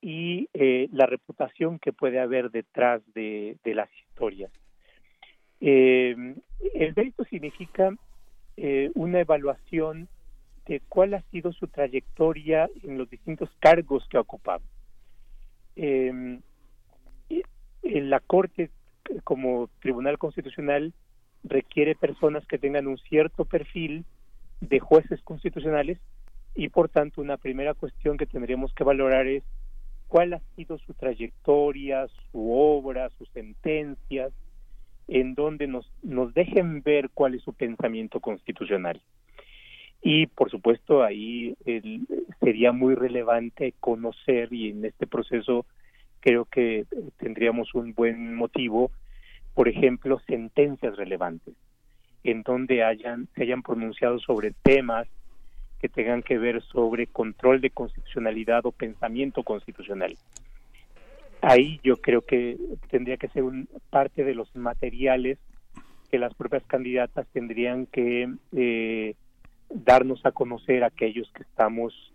y 0.00 0.48
eh, 0.54 0.88
la 0.92 1.06
reputación 1.06 1.78
que 1.78 1.92
puede 1.92 2.20
haber 2.20 2.50
detrás 2.50 3.02
de, 3.14 3.58
las 3.64 3.90
historias. 3.92 4.50
Eh, 5.60 6.34
el 6.74 6.94
mérito 6.94 7.24
significa 7.24 7.94
eh, 8.56 8.90
una 8.94 9.20
evaluación 9.20 10.08
de 10.66 10.80
cuál 10.88 11.14
ha 11.14 11.22
sido 11.30 11.52
su 11.52 11.66
trayectoria 11.66 12.70
en 12.82 12.96
los 12.96 13.10
distintos 13.10 13.50
cargos 13.58 14.06
que 14.08 14.16
ha 14.16 14.20
ocupado. 14.20 14.62
en 15.76 16.42
la 17.82 18.20
Corte, 18.20 18.70
como 19.24 19.68
Tribunal 19.80 20.18
Constitucional, 20.18 20.92
requiere 21.44 21.94
personas 21.94 22.46
que 22.46 22.58
tengan 22.58 22.86
un 22.86 22.98
cierto 22.98 23.44
perfil 23.44 24.04
de 24.60 24.80
jueces 24.80 25.20
constitucionales 25.22 25.98
y 26.54 26.68
por 26.68 26.88
tanto 26.88 27.20
una 27.20 27.36
primera 27.36 27.74
cuestión 27.74 28.16
que 28.16 28.26
tendríamos 28.26 28.72
que 28.74 28.84
valorar 28.84 29.26
es 29.26 29.44
cuál 30.08 30.32
ha 30.32 30.40
sido 30.56 30.78
su 30.78 30.94
trayectoria, 30.94 32.06
su 32.32 32.52
obra, 32.52 33.10
sus 33.18 33.28
sentencias, 33.30 34.32
en 35.06 35.34
donde 35.34 35.66
nos, 35.66 35.90
nos 36.02 36.34
dejen 36.34 36.82
ver 36.82 37.10
cuál 37.14 37.34
es 37.34 37.42
su 37.42 37.52
pensamiento 37.52 38.20
constitucional. 38.20 39.00
Y 40.02 40.26
por 40.26 40.50
supuesto 40.50 41.02
ahí 41.02 41.56
sería 42.40 42.72
muy 42.72 42.94
relevante 42.94 43.74
conocer 43.80 44.52
y 44.52 44.70
en 44.70 44.84
este 44.84 45.06
proceso 45.06 45.66
creo 46.20 46.44
que 46.44 46.86
tendríamos 47.18 47.74
un 47.74 47.94
buen 47.94 48.34
motivo, 48.34 48.90
por 49.58 49.68
ejemplo, 49.68 50.20
sentencias 50.28 50.96
relevantes 50.96 51.52
en 52.22 52.44
donde 52.44 52.84
hayan 52.84 53.26
se 53.34 53.42
hayan 53.42 53.64
pronunciado 53.64 54.20
sobre 54.20 54.52
temas 54.52 55.08
que 55.80 55.88
tengan 55.88 56.22
que 56.22 56.38
ver 56.38 56.62
sobre 56.62 57.08
control 57.08 57.60
de 57.60 57.70
constitucionalidad 57.70 58.64
o 58.66 58.70
pensamiento 58.70 59.42
constitucional. 59.42 60.16
Ahí 61.42 61.80
yo 61.82 61.96
creo 61.96 62.20
que 62.20 62.56
tendría 62.88 63.16
que 63.16 63.26
ser 63.30 63.42
un, 63.42 63.68
parte 63.90 64.22
de 64.22 64.36
los 64.36 64.54
materiales 64.54 65.38
que 66.08 66.20
las 66.20 66.34
propias 66.34 66.62
candidatas 66.68 67.26
tendrían 67.32 67.86
que 67.86 68.32
eh, 68.52 69.16
darnos 69.70 70.24
a 70.24 70.30
conocer 70.30 70.84
a 70.84 70.86
aquellos 70.86 71.28
que 71.32 71.42
estamos 71.42 72.12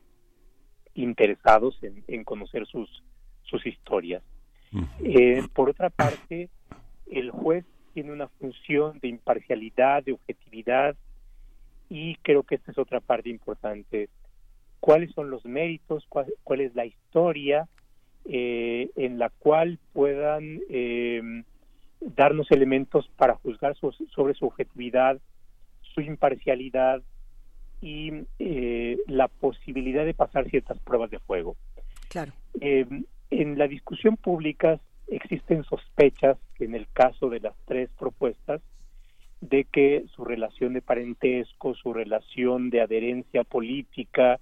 interesados 0.94 1.78
en, 2.08 2.24
conocer 2.24 2.66
sus, 2.68 3.04
sus 3.42 3.66
historias. 3.66 4.24
Eh, 5.04 5.44
por 5.54 5.70
otra 5.70 5.90
parte, 5.90 6.50
el 7.20 7.32
juez 7.32 7.66
tiene 7.94 8.12
una 8.12 8.28
función 8.28 9.00
de 9.00 9.08
imparcialidad, 9.08 10.04
de 10.04 10.14
objetividad, 10.14 10.96
y 11.90 12.16
creo 12.18 12.44
que 12.44 12.56
esta 12.56 12.72
es 12.72 12.78
otra 12.78 13.00
parte 13.00 13.30
importante. 13.30 14.10
¿Cuáles 14.80 15.12
son 15.12 15.30
los 15.30 15.46
méritos? 15.46 16.06
¿Cuál, 16.10 16.62
es 16.62 16.76
la 16.76 16.86
historia 16.86 17.68
eh, 18.26 18.90
en 18.96 19.20
la 19.20 19.30
cual 19.30 19.80
puedan 19.94 20.62
eh, 20.70 21.44
darnos 22.02 22.52
elementos 22.52 23.10
para 23.16 23.36
juzgar 23.36 23.76
sobre 23.78 24.34
su 24.34 24.46
objetividad, 24.46 25.20
su 25.94 26.02
imparcialidad, 26.02 27.04
y 27.84 28.12
eh, 28.40 28.98
la 29.08 29.28
posibilidad 29.28 30.06
de 30.06 30.14
pasar 30.14 30.50
ciertas 30.50 30.80
pruebas 30.80 31.12
de 31.12 31.20
fuego. 31.20 31.58
Claro. 32.08 32.32
Eh, 32.62 32.86
en 33.30 33.58
la 33.58 33.68
discusión 33.68 34.16
pública 34.16 34.80
existen 35.16 35.64
sospechas 35.64 36.38
en 36.60 36.76
el 36.76 36.88
caso 36.92 37.30
de 37.30 37.40
las 37.40 37.54
tres 37.66 37.90
propuestas 37.98 38.62
de 39.42 39.66
que 39.66 40.06
su 40.16 40.24
relación 40.24 40.74
de 40.74 40.82
parentesco, 40.82 41.76
su 41.76 41.94
relación 41.94 42.70
de 42.70 42.82
adherencia 42.82 43.44
política, 43.44 44.40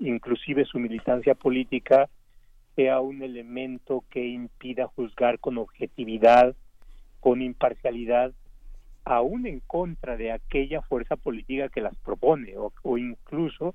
inclusive 0.00 0.64
su 0.64 0.78
militancia 0.78 1.34
política, 1.34 2.08
sea 2.74 3.00
un 3.00 3.22
elemento 3.22 4.04
que 4.10 4.26
impida 4.26 4.88
juzgar 4.88 5.38
con 5.38 5.58
objetividad, 5.58 6.56
con 7.20 7.42
imparcialidad 7.42 8.32
aún 9.04 9.46
en 9.46 9.60
contra 9.60 10.16
de 10.16 10.32
aquella 10.32 10.80
fuerza 10.80 11.16
política 11.16 11.68
que 11.68 11.82
las 11.82 11.94
propone 11.96 12.54
o, 12.56 12.98
incluso 12.98 13.74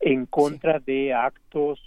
en 0.00 0.26
contra 0.26 0.80
de 0.80 1.14
actos 1.14 1.80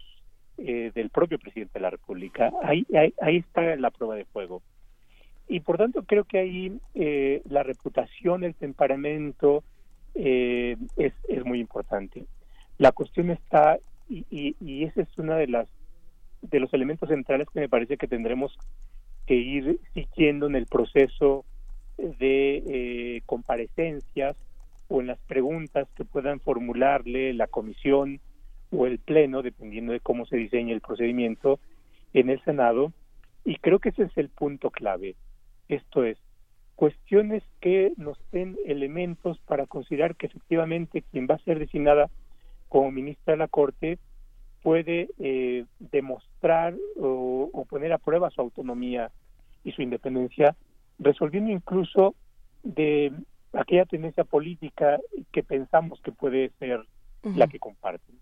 eh, 0.60 0.92
del 0.94 1.10
propio 1.10 1.40
presidente 1.40 1.74
de 1.74 1.82
la 1.82 1.90
República. 1.90 2.52
Ahí, 2.64 2.86
ahí, 3.22 3.38
está 3.38 3.76
la 3.76 3.92
prueba 3.92 4.16
de 4.16 4.26
fuego. 4.26 4.62
Y 5.48 5.62
por 5.62 5.78
tanto 5.78 6.04
creo 6.04 6.26
que 6.26 6.40
ahí 6.40 6.80
eh, 6.94 7.42
la 7.50 7.64
reputación, 7.64 8.44
el 8.44 8.56
temperamento 8.56 9.64
eh, 10.16 10.78
es, 10.98 11.14
es 11.28 11.46
muy 11.46 11.60
importante. 11.60 12.26
La 12.78 12.92
cuestión 12.92 13.32
está, 13.32 13.80
y, 14.08 14.26
y, 14.30 14.56
y 14.60 14.84
ese 14.84 15.02
es 15.02 15.18
una 15.18 15.36
de 15.36 15.48
las 15.48 15.68
de 16.42 16.60
los 16.60 16.74
elementos 16.74 17.10
centrales 17.10 17.48
que 17.54 17.60
me 17.60 17.70
parece 17.70 17.98
que 17.98 18.08
tendremos 18.08 18.58
que 19.26 19.36
ir 19.36 19.80
siguiendo 19.94 20.48
en 20.48 20.56
el 20.56 20.66
proceso 20.66 21.46
de 21.98 22.64
eh, 22.66 23.22
comparecencias 23.26 24.38
o 24.88 25.02
en 25.02 25.08
las 25.08 25.20
preguntas 25.28 25.88
que 25.96 26.06
puedan 26.06 26.40
formularle 26.40 27.34
la 27.34 27.48
comisión 27.48 28.20
o 28.72 28.86
el 28.86 29.00
pleno, 29.00 29.42
dependiendo 29.42 29.94
de 29.94 30.00
cómo 30.00 30.26
se 30.26 30.38
diseñe 30.38 30.72
el 30.72 30.82
procedimiento 30.82 31.60
en 32.14 32.30
el 32.30 32.44
Senado. 32.44 32.92
Y 33.46 33.56
creo 33.58 33.80
que 33.80 33.90
ese 33.90 34.04
es 34.04 34.18
el 34.18 34.30
punto 34.30 34.70
clave. 34.70 35.16
Esto 35.68 36.04
es, 36.04 36.18
cuestiones 36.76 37.44
que 37.60 37.92
nos 37.98 38.18
den 38.32 38.58
elementos 38.66 39.38
para 39.40 39.66
considerar 39.66 40.16
que 40.16 40.28
efectivamente 40.28 41.04
quien 41.12 41.28
va 41.30 41.36
a 41.36 41.44
ser 41.44 41.60
designada 41.60 42.10
como 42.70 42.92
ministra 42.92 43.34
de 43.34 43.38
la 43.38 43.48
Corte 43.48 43.98
puede 44.62 45.10
eh, 45.20 45.66
demostrar 45.80 46.76
o, 46.98 47.50
o, 47.52 47.66
poner 47.66 47.92
a 47.94 47.98
prueba 47.98 48.30
su 48.30 48.42
autonomía 48.42 49.12
y 49.64 49.72
su 49.72 49.82
independencia, 49.82 50.56
resolviendo 51.00 51.52
incluso 51.52 52.16
de 52.64 53.12
aquella 53.54 53.86
tendencia 53.86 54.24
política 54.24 55.00
que 55.32 55.44
pensamos 55.44 56.00
que 56.02 56.12
puede 56.12 56.52
ser 56.60 56.82
la 57.24 57.48
que 57.48 57.60
comparten. 57.60 58.16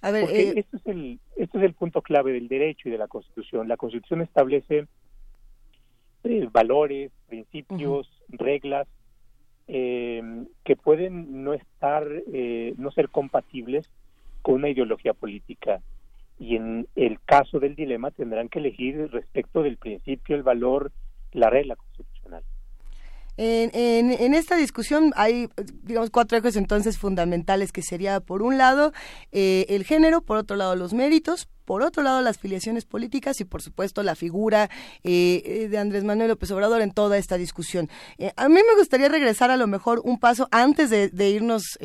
A 0.00 0.10
ver, 0.10 0.24
Porque 0.24 0.50
eh... 0.50 0.64
es 0.72 0.86
el, 0.86 1.20
este 1.36 1.58
es 1.58 1.64
el 1.64 1.74
punto 1.74 2.02
clave 2.02 2.32
del 2.32 2.48
derecho 2.48 2.88
y 2.88 2.92
de 2.92 2.98
la 2.98 3.08
Constitución. 3.08 3.68
La 3.68 3.76
Constitución 3.76 4.20
establece 4.22 4.86
eh, 6.24 6.48
valores, 6.52 7.10
principios, 7.28 8.08
reglas 8.28 8.86
eh, 9.66 10.22
que 10.64 10.76
pueden 10.76 11.44
no 11.44 11.52
estar, 11.52 12.06
eh, 12.32 12.74
no 12.76 12.90
ser 12.90 13.08
compatibles 13.08 13.88
con 14.42 14.56
una 14.56 14.68
ideología 14.68 15.14
política. 15.14 15.80
Y 16.38 16.56
en 16.56 16.86
el 16.94 17.20
caso 17.20 17.58
del 17.58 17.74
dilema 17.74 18.10
tendrán 18.10 18.48
que 18.48 18.60
elegir 18.60 19.10
respecto 19.10 19.62
del 19.62 19.76
principio, 19.76 20.36
el 20.36 20.42
valor, 20.42 20.92
la 21.32 21.50
regla 21.50 21.76
constitucional. 21.76 22.17
En, 23.40 24.10
en, 24.10 24.34
esta 24.34 24.56
discusión 24.56 25.12
hay, 25.14 25.48
digamos, 25.84 26.10
cuatro 26.10 26.36
ejes 26.36 26.56
entonces 26.56 26.98
fundamentales 26.98 27.70
que 27.70 27.82
sería, 27.82 28.18
por 28.18 28.42
un 28.42 28.58
lado, 28.58 28.92
eh, 29.30 29.64
el 29.68 29.84
género, 29.84 30.22
por 30.22 30.38
otro 30.38 30.56
lado, 30.56 30.74
los 30.74 30.92
méritos, 30.92 31.48
por 31.64 31.82
otro 31.82 32.02
lado, 32.02 32.20
las 32.20 32.38
filiaciones 32.38 32.84
políticas 32.84 33.40
y, 33.40 33.44
por 33.44 33.62
supuesto, 33.62 34.02
la 34.02 34.16
figura 34.16 34.68
eh, 35.04 35.42
eh, 35.44 35.68
de 35.68 35.78
Andrés 35.78 36.02
Manuel 36.02 36.30
López 36.30 36.50
Obrador 36.50 36.80
en 36.82 36.90
toda 36.90 37.16
esta 37.16 37.36
discusión. 37.36 37.88
a 38.36 38.48
mí 38.48 38.54
me 38.54 38.76
gustaría 38.76 39.08
regresar 39.08 39.52
a 39.52 39.56
lo 39.56 39.68
mejor 39.68 40.00
un 40.04 40.18
paso 40.18 40.48
antes 40.50 40.90
de, 40.90 41.08
de 41.08 41.30
irnos 41.30 41.78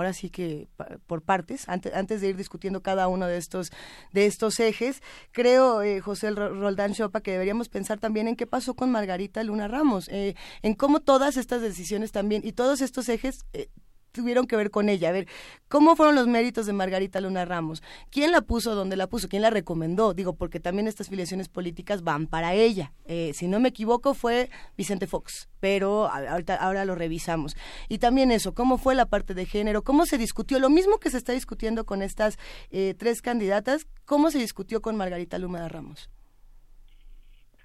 ahora 0.00 0.12
sí 0.12 0.30
que 0.30 0.68
por 1.06 1.22
partes, 1.22 1.68
antes, 1.68 1.94
antes 1.94 2.20
de 2.20 2.28
ir 2.28 2.36
discutiendo 2.36 2.82
cada 2.82 3.08
uno 3.08 3.26
de 3.26 3.38
estos, 3.38 3.70
de 4.12 4.26
estos 4.26 4.60
ejes, 4.60 5.02
creo, 5.32 5.82
eh, 5.82 6.00
José 6.00 6.30
Roldán 6.30 6.94
Chopa, 6.94 7.20
que 7.20 7.32
deberíamos 7.32 7.68
pensar 7.68 7.98
también 7.98 8.28
en 8.28 8.36
qué 8.36 8.46
pasó 8.46 8.74
con 8.74 8.90
Margarita 8.90 9.42
Luna 9.42 9.68
Ramos, 9.68 10.08
eh, 10.08 10.34
en 10.62 10.74
cómo 10.74 11.00
todas 11.00 11.36
estas 11.36 11.62
decisiones 11.62 12.12
también 12.12 12.42
y 12.44 12.52
todos 12.52 12.80
estos 12.80 13.08
ejes 13.08 13.44
eh, 13.52 13.68
tuvieron 14.16 14.46
que 14.46 14.56
ver 14.56 14.70
con 14.70 14.88
ella. 14.88 15.10
A 15.10 15.12
ver, 15.12 15.26
¿cómo 15.68 15.94
fueron 15.94 16.14
los 16.14 16.26
méritos 16.26 16.66
de 16.66 16.72
Margarita 16.72 17.20
Luna 17.20 17.44
Ramos? 17.44 17.82
¿Quién 18.10 18.32
la 18.32 18.40
puso 18.40 18.74
donde 18.74 18.96
la 18.96 19.06
puso? 19.06 19.28
¿Quién 19.28 19.42
la 19.42 19.50
recomendó? 19.50 20.14
Digo, 20.14 20.34
porque 20.34 20.58
también 20.58 20.88
estas 20.88 21.08
filiaciones 21.08 21.48
políticas 21.48 22.02
van 22.02 22.26
para 22.26 22.54
ella. 22.54 22.92
Eh, 23.06 23.32
si 23.34 23.46
no 23.46 23.60
me 23.60 23.68
equivoco, 23.68 24.14
fue 24.14 24.50
Vicente 24.76 25.06
Fox, 25.06 25.48
pero 25.60 26.08
ahorita, 26.08 26.56
ahora 26.56 26.84
lo 26.84 26.94
revisamos. 26.94 27.56
Y 27.88 27.98
también 27.98 28.30
eso, 28.30 28.54
¿cómo 28.54 28.78
fue 28.78 28.94
la 28.94 29.06
parte 29.06 29.34
de 29.34 29.46
género? 29.46 29.82
¿Cómo 29.82 30.06
se 30.06 30.18
discutió? 30.18 30.58
Lo 30.58 30.70
mismo 30.70 30.98
que 30.98 31.10
se 31.10 31.18
está 31.18 31.32
discutiendo 31.32 31.84
con 31.84 32.02
estas 32.02 32.38
eh, 32.70 32.94
tres 32.98 33.22
candidatas, 33.22 33.86
¿cómo 34.04 34.30
se 34.30 34.38
discutió 34.38 34.80
con 34.80 34.96
Margarita 34.96 35.38
Luna 35.38 35.68
Ramos? 35.68 36.10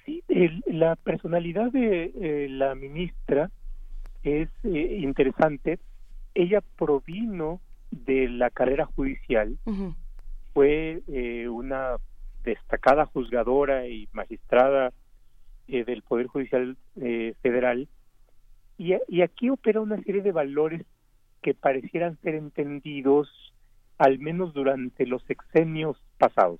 Sí, 0.05 0.23
la 0.65 0.95
personalidad 0.95 1.71
de 1.71 2.11
eh, 2.19 2.47
la 2.49 2.75
ministra 2.75 3.51
es 4.23 4.49
interesante 4.63 5.79
ella 6.33 6.61
provino 6.77 7.61
de 7.91 8.29
la 8.29 8.49
carrera 8.49 8.85
judicial, 8.85 9.57
fue 10.53 11.01
eh, 11.07 11.47
una 11.47 11.97
destacada 12.43 13.05
juzgadora 13.05 13.87
y 13.87 14.07
magistrada 14.13 14.91
eh, 15.67 15.83
del 15.83 16.01
Poder 16.01 16.27
Judicial 16.27 16.77
eh, 16.95 17.33
Federal, 17.41 17.87
y, 18.77 18.95
y, 19.07 19.21
aquí 19.21 19.49
opera 19.49 19.79
una 19.79 20.01
serie 20.01 20.23
de 20.23 20.31
valores 20.31 20.83
que 21.43 21.53
parecieran 21.53 22.17
ser 22.21 22.33
entendidos 22.33 23.29
al 23.99 24.17
menos 24.17 24.53
durante 24.53 25.05
los 25.05 25.21
sexenios 25.23 25.97
pasados. 26.17 26.59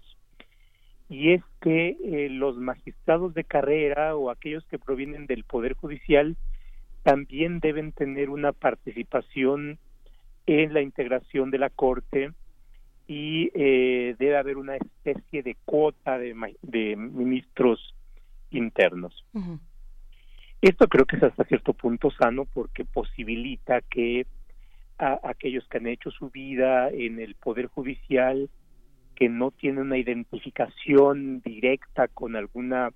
Y 1.09 1.31
es 1.33 1.43
que 1.61 2.27
los 2.29 2.57
magistrados 2.57 3.33
de 3.33 3.43
carrera 3.43 4.15
o 4.15 4.29
aquellos 4.29 4.63
que 4.65 4.77
provienen 4.77 5.25
del 5.25 5.43
Poder 5.43 5.73
Judicial 5.73 6.37
también 7.03 7.59
deben 7.59 7.91
tener 7.91 8.29
una 8.29 8.51
participación 8.51 9.79
en 10.45 10.73
la 10.73 10.81
integración 10.81 11.51
de 11.51 11.59
la 11.59 11.69
Corte 11.69 12.31
y 13.07 13.51
eh, 13.53 14.15
debe 14.19 14.37
haber 14.37 14.57
una 14.57 14.75
especie 14.75 15.43
de 15.43 15.55
cuota 15.65 16.17
de, 16.17 16.95
ministros 16.95 17.95
internos. 18.51 19.25
Esto 20.61 20.87
creo 20.87 21.05
que 21.05 21.15
es 21.17 21.23
hasta 21.23 21.43
cierto 21.45 21.73
punto 21.73 22.11
sano 22.11 22.45
porque 22.45 22.85
posibilita 22.85 23.81
que 23.81 24.27
a, 24.99 25.19
aquellos 25.23 25.67
que 25.67 25.79
han 25.79 25.87
hecho 25.87 26.11
su 26.11 26.29
vida 26.29 26.89
en 26.89 27.19
el 27.19 27.35
Poder 27.35 27.65
Judicial, 27.67 28.49
que 29.15 29.27
no 29.27 29.51
tienen 29.51 29.87
una 29.87 29.97
identificación 29.97 31.41
directa 31.41 32.07
con 32.07 32.35
alguna 32.35 32.91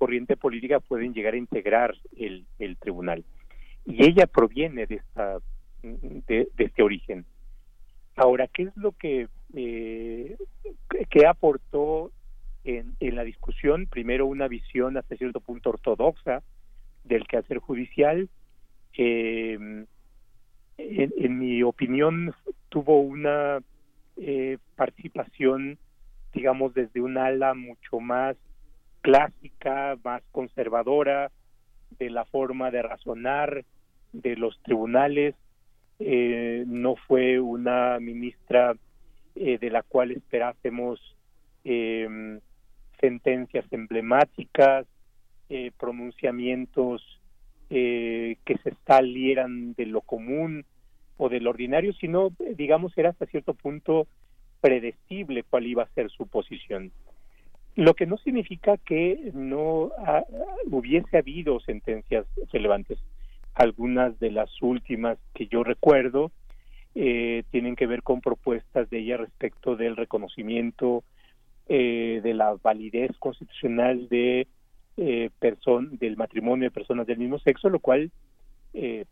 corriente 0.00 0.34
política 0.34 0.80
pueden 0.80 1.12
llegar 1.12 1.34
a 1.34 1.36
integrar 1.36 1.94
el, 2.16 2.46
el 2.58 2.78
tribunal. 2.78 3.22
Y 3.84 4.02
ella 4.02 4.26
proviene 4.26 4.86
de, 4.86 4.94
esta, 4.94 5.36
de, 5.82 6.48
este 6.56 6.82
origen. 6.82 7.26
Ahora, 8.16 8.48
¿qué 8.48 8.62
es 8.62 8.76
lo 8.78 8.92
que, 8.92 9.28
eh, 9.54 10.38
que 11.10 11.26
aportó 11.26 12.12
en, 12.64 12.96
en, 12.98 13.14
la 13.14 13.24
discusión? 13.24 13.88
Primero, 13.90 14.24
una 14.24 14.48
visión 14.48 14.96
hasta 14.96 15.16
cierto 15.16 15.40
punto 15.40 15.68
ortodoxa 15.68 16.42
del 17.04 17.26
quehacer 17.26 17.58
judicial. 17.58 18.30
Eh, 18.96 19.58
en, 20.78 21.12
en, 21.18 21.38
mi 21.38 21.62
opinión, 21.62 22.34
tuvo 22.70 23.00
una 23.00 23.60
eh, 24.16 24.56
participación, 24.76 25.76
digamos, 26.32 26.72
desde 26.72 27.02
un 27.02 27.18
ala 27.18 27.52
mucho 27.52 28.00
más 28.00 28.38
clásica, 29.00 29.96
más 30.04 30.22
conservadora 30.32 31.30
de 31.98 32.10
la 32.10 32.24
forma 32.24 32.70
de 32.70 32.82
razonar 32.82 33.64
de 34.12 34.36
los 34.36 34.60
tribunales. 34.62 35.34
Eh, 35.98 36.64
no 36.66 36.96
fue 36.96 37.40
una 37.40 37.98
ministra 38.00 38.74
eh, 39.34 39.58
de 39.58 39.70
la 39.70 39.82
cual 39.82 40.12
esperásemos 40.12 40.98
em, 41.64 42.40
sentencias 43.00 43.64
emblemáticas, 43.70 44.86
eh, 45.48 45.72
pronunciamientos 45.78 47.02
que 47.68 48.58
se 48.64 48.74
salieran 48.84 49.74
de 49.74 49.86
lo 49.86 50.00
común 50.00 50.64
o 51.18 51.28
del 51.28 51.46
ordinario, 51.46 51.92
sino, 51.92 52.32
digamos, 52.56 52.98
era 52.98 53.10
hasta 53.10 53.26
cierto 53.26 53.54
punto 53.54 54.08
predecible 54.60 55.44
cuál 55.44 55.68
iba 55.68 55.84
a 55.84 55.94
ser 55.94 56.10
su 56.10 56.26
posición. 56.26 56.90
Lo 57.80 57.94
que 57.94 58.04
no 58.04 58.18
significa 58.18 58.76
que 58.76 59.30
no 59.32 59.90
hubiese 60.70 61.16
habido 61.16 61.60
sentencias 61.60 62.26
relevantes. 62.52 62.98
Algunas 63.54 64.20
de 64.20 64.30
las 64.30 64.50
últimas 64.60 65.16
que 65.32 65.46
yo 65.46 65.64
recuerdo 65.64 66.30
eh, 66.94 67.42
tienen 67.50 67.76
que 67.76 67.86
ver 67.86 68.02
con 68.02 68.20
propuestas 68.20 68.90
de 68.90 68.98
ella 68.98 69.16
respecto 69.16 69.76
del 69.76 69.96
reconocimiento 69.96 71.04
eh, 71.70 72.20
de 72.22 72.34
la 72.34 72.54
validez 72.62 73.16
constitucional 73.18 74.10
de 74.10 74.46
eh, 74.98 75.30
del 75.92 76.18
matrimonio 76.18 76.68
de 76.68 76.74
personas 76.74 77.06
del 77.06 77.16
mismo 77.16 77.38
sexo, 77.38 77.70
lo 77.70 77.78
cual, 77.78 78.10
eh, 78.74 79.06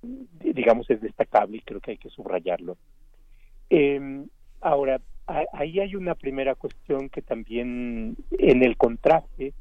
digamos, 0.00 0.88
es 0.90 1.00
destacable 1.00 1.56
y 1.56 1.62
creo 1.62 1.80
que 1.80 1.90
hay 1.90 1.98
que 1.98 2.10
subrayarlo. 2.10 2.76
Em, 3.68 4.28
ahora, 4.60 5.00
ahí 5.52 5.80
hay 5.80 5.96
una 5.96 6.14
primera 6.14 6.54
cuestión 6.54 7.08
que 7.08 7.22
también 7.22 8.16
en 8.30 8.62
el 8.62 8.76
contraste 8.76 9.54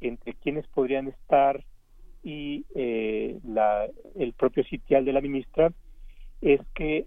entre 0.00 0.34
quienes 0.34 0.66
podrían 0.68 1.08
estar 1.08 1.64
y 2.22 2.64
eh, 2.74 3.38
la, 3.44 3.86
el 4.16 4.32
propio 4.32 4.64
sitial 4.64 5.04
de 5.04 5.12
la 5.12 5.20
ministra 5.20 5.72
es 6.40 6.60
que 6.74 6.98
eh, 6.98 7.06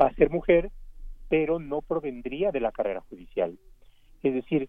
va 0.00 0.06
a 0.06 0.14
ser 0.14 0.30
mujer, 0.30 0.70
pero 1.28 1.58
no 1.58 1.82
provendría 1.82 2.52
de 2.52 2.60
la 2.60 2.72
carrera 2.72 3.00
judicial. 3.08 3.58
Es 4.22 4.34
decir, 4.34 4.68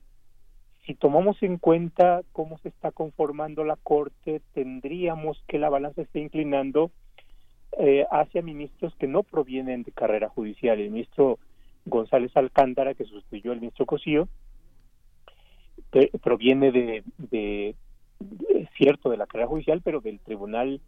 si 0.85 0.95
tomamos 0.95 1.41
en 1.43 1.57
cuenta 1.57 2.21
cómo 2.31 2.57
se 2.59 2.69
está 2.69 2.91
conformando 2.91 3.63
la 3.63 3.75
Corte, 3.75 4.41
tendríamos 4.53 5.43
que 5.47 5.59
la 5.59 5.69
balanza 5.69 6.01
esté 6.01 6.19
inclinando 6.19 6.91
eh, 7.79 8.05
hacia 8.09 8.41
ministros 8.41 8.95
que 8.95 9.07
no 9.07 9.23
provienen 9.23 9.83
de 9.83 9.91
carrera 9.91 10.29
judicial. 10.29 10.79
El 10.79 10.91
ministro 10.91 11.39
González 11.87 12.35
Alcántara, 12.35 12.93
que 12.93 13.05
sustituyó 13.05 13.51
al 13.51 13.59
ministro 13.59 13.85
Cosío, 13.85 14.27
proviene 16.21 16.71
de, 16.71 17.03
de, 17.17 17.75
cierto, 18.77 19.09
de 19.09 19.17
la 19.17 19.25
carrera 19.25 19.47
judicial, 19.47 19.81
pero 19.83 20.01
del 20.01 20.19
Tribunal 20.19 20.81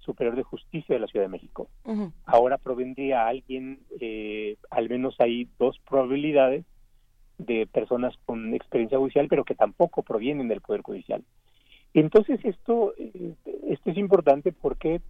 Superior 0.00 0.36
de 0.36 0.42
Justicia 0.42 0.94
de 0.94 1.00
la 1.00 1.06
Ciudad 1.06 1.24
de 1.24 1.30
México. 1.30 1.68
Ahora 2.24 2.58
provendría 2.58 3.26
alguien, 3.26 3.80
eh, 4.00 4.56
al 4.70 4.88
menos 4.88 5.16
hay 5.18 5.48
dos 5.58 5.78
probabilidades 5.88 6.64
de 7.38 7.66
personas 7.66 8.14
con 8.26 8.54
experiencia 8.54 8.98
judicial, 8.98 9.26
pero 9.28 9.44
que 9.44 9.54
tampoco 9.54 10.02
provienen 10.02 10.48
del 10.48 10.60
Poder 10.60 10.82
Judicial. 10.82 11.24
Entonces 11.94 12.40
esto, 12.44 12.92
eh, 12.98 13.34
esto 13.68 13.90
es 13.90 13.96
importante 13.96 14.52
porque 14.52 15.00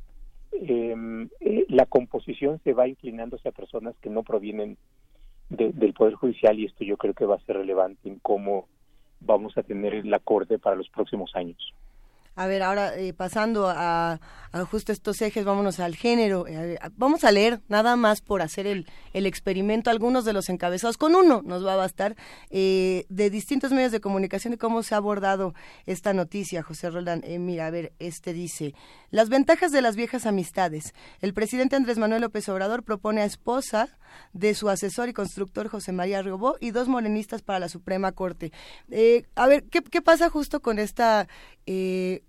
em, 0.52 1.28
eh, 1.40 1.64
la 1.68 1.86
composición 1.86 2.60
se 2.62 2.72
va 2.72 2.86
inclinando 2.86 3.36
hacia 3.36 3.50
personas 3.50 3.94
que 4.00 4.10
no 4.10 4.22
provienen 4.22 4.76
del 5.56 5.94
Poder 5.94 6.14
Judicial 6.14 6.58
y 6.58 6.66
esto 6.66 6.84
yo 6.84 6.96
creo 6.96 7.14
que 7.14 7.26
va 7.26 7.36
a 7.36 7.46
ser 7.46 7.56
relevante 7.56 8.08
en 8.08 8.18
cómo 8.20 8.68
vamos 9.20 9.56
a 9.56 9.62
tener 9.62 10.04
la 10.06 10.18
Corte 10.18 10.58
para 10.58 10.76
los 10.76 10.88
próximos 10.88 11.34
años. 11.34 11.74
A 12.36 12.46
ver, 12.46 12.64
ahora 12.64 12.96
eh, 12.96 13.12
pasando 13.12 13.68
a, 13.68 14.18
justo 14.70 14.90
estos 14.90 15.22
ejes, 15.22 15.44
vámonos 15.44 15.78
al 15.78 15.94
género. 15.94 16.46
Eh, 16.48 16.78
vamos 16.96 17.22
a 17.22 17.30
leer 17.30 17.60
nada 17.68 17.94
más 17.94 18.22
por 18.22 18.42
hacer 18.42 18.66
el, 18.66 18.86
el, 19.12 19.26
experimento 19.26 19.88
algunos 19.88 20.24
de 20.24 20.32
los 20.32 20.48
encabezados. 20.48 20.98
Con 20.98 21.14
uno 21.14 21.42
nos 21.44 21.64
va 21.64 21.74
a 21.74 21.76
bastar 21.76 22.16
eh, 22.50 23.06
de 23.08 23.30
distintos 23.30 23.70
medios 23.70 23.92
de 23.92 24.00
comunicación 24.00 24.52
y 24.52 24.56
cómo 24.56 24.82
se 24.82 24.94
ha 24.94 24.98
abordado 24.98 25.54
esta 25.86 26.12
noticia, 26.12 26.64
José 26.64 26.90
Roldán. 26.90 27.22
mira, 27.38 27.68
a 27.68 27.70
ver, 27.70 27.92
este 28.00 28.32
dice, 28.32 28.74
las 29.10 29.28
ventajas 29.28 29.70
de 29.70 29.82
las 29.82 29.94
viejas 29.94 30.26
amistades. 30.26 30.92
El 31.20 31.34
presidente 31.34 31.76
Andrés 31.76 31.98
Manuel 31.98 32.22
López 32.22 32.48
Obrador 32.48 32.82
propone 32.82 33.20
a 33.20 33.26
esposa 33.26 33.96
de 34.32 34.54
su 34.54 34.68
asesor 34.68 35.08
y 35.08 35.12
constructor 35.12 35.68
José 35.68 35.92
María 35.92 36.22
Riobó 36.22 36.56
y 36.60 36.72
dos 36.72 36.88
morenistas 36.88 37.42
para 37.42 37.60
la 37.60 37.68
Suprema 37.68 38.10
Corte. 38.12 38.52
a 39.36 39.46
ver, 39.46 39.64
¿qué, 39.64 39.82
¿qué, 39.82 40.02
pasa 40.02 40.28
justo 40.30 40.60
con 40.60 40.78
esta 40.78 41.28
eh, 41.66 42.23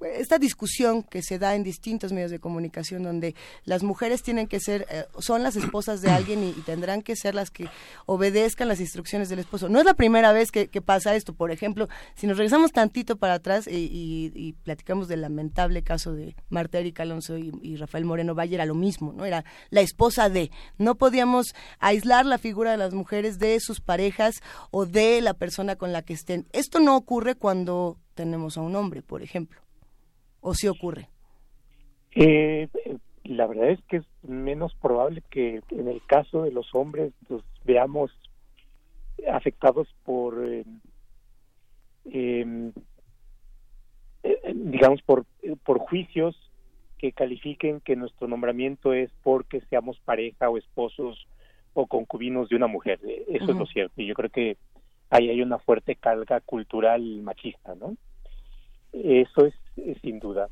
esta 0.00 0.38
discusión 0.38 1.02
que 1.02 1.22
se 1.22 1.38
da 1.38 1.54
en 1.54 1.64
distintos 1.64 2.12
medios 2.12 2.30
de 2.30 2.38
comunicación 2.38 3.02
donde 3.02 3.34
las 3.64 3.82
mujeres 3.82 4.22
tienen 4.22 4.46
que 4.46 4.60
ser, 4.60 4.86
eh, 4.90 5.06
son 5.18 5.42
las 5.42 5.56
esposas 5.56 6.00
de 6.00 6.10
alguien 6.10 6.44
y, 6.44 6.52
tendrán 6.68 7.02
que 7.02 7.16
ser 7.16 7.34
las 7.34 7.50
que 7.50 7.68
obedezcan 8.06 8.68
las 8.68 8.80
instrucciones 8.80 9.28
del 9.28 9.38
esposo. 9.38 9.68
No 9.68 9.78
es 9.78 9.84
la 9.84 9.94
primera 9.94 10.32
vez 10.32 10.50
que, 10.50 10.68
pasa 10.82 11.16
esto. 11.16 11.34
Por 11.34 11.50
ejemplo, 11.50 11.88
si 12.14 12.26
nos 12.26 12.36
regresamos 12.36 12.72
tantito 12.72 13.16
para 13.16 13.34
atrás 13.34 13.66
y, 13.68 14.54
platicamos 14.62 15.08
del 15.08 15.22
lamentable 15.22 15.82
caso 15.82 16.14
de 16.14 16.36
Marta 16.48 16.78
Erika 16.78 17.02
Alonso 17.02 17.36
y, 17.36 17.76
Rafael 17.76 18.04
Moreno 18.04 18.34
Valle, 18.34 18.54
era 18.54 18.66
lo 18.66 18.74
mismo, 18.74 19.12
¿no? 19.12 19.24
Era 19.24 19.44
la 19.70 19.80
esposa 19.80 20.28
de. 20.28 20.50
No 20.78 20.96
podíamos 20.96 21.54
aislar 21.78 22.26
la 22.26 22.38
figura 22.38 22.70
de 22.70 22.76
las 22.76 22.94
mujeres 22.94 23.38
de 23.38 23.58
sus 23.60 23.80
parejas 23.80 24.40
o 24.70 24.86
de 24.86 25.20
la 25.20 25.34
persona 25.34 25.76
con 25.76 25.92
la 25.92 26.02
que 26.02 26.14
estén. 26.14 26.46
Esto 26.52 26.80
no 26.80 26.96
ocurre 26.96 27.34
cuando 27.34 27.98
tenemos 28.14 28.56
a 28.56 28.60
un 28.60 28.76
hombre, 28.76 29.02
por 29.02 29.22
ejemplo 29.22 29.67
o 30.40 30.54
si 30.54 30.68
ocurre? 30.68 31.08
Eh, 32.12 32.68
la 33.24 33.46
verdad 33.46 33.70
es 33.70 33.80
que 33.84 33.98
es 33.98 34.04
menos 34.22 34.74
probable 34.74 35.22
que 35.30 35.60
en 35.70 35.88
el 35.88 36.02
caso 36.06 36.42
de 36.42 36.50
los 36.50 36.74
hombres 36.74 37.12
los 37.28 37.42
veamos 37.64 38.10
afectados 39.30 39.88
por, 40.04 40.42
eh, 40.44 40.64
eh, 42.06 42.72
digamos, 44.54 45.02
por, 45.02 45.26
por 45.64 45.78
juicios 45.78 46.36
que 46.98 47.12
califiquen 47.12 47.80
que 47.80 47.96
nuestro 47.96 48.26
nombramiento 48.26 48.92
es 48.92 49.10
porque 49.22 49.60
seamos 49.70 49.98
pareja 50.00 50.50
o 50.50 50.58
esposos 50.58 51.26
o 51.74 51.86
concubinos 51.86 52.48
de 52.48 52.56
una 52.56 52.66
mujer. 52.66 52.98
Eso 53.28 53.52
es 53.52 53.56
lo 53.56 53.66
cierto. 53.66 54.02
Y 54.02 54.06
yo 54.06 54.14
creo 54.14 54.30
que 54.30 54.56
ahí 55.10 55.30
hay 55.30 55.40
una 55.42 55.58
fuerte 55.58 55.94
carga 55.94 56.40
cultural 56.40 57.02
machista, 57.22 57.74
¿no? 57.76 57.96
Eso 58.92 59.46
es, 59.46 59.54
sin 60.02 60.18
duda. 60.18 60.48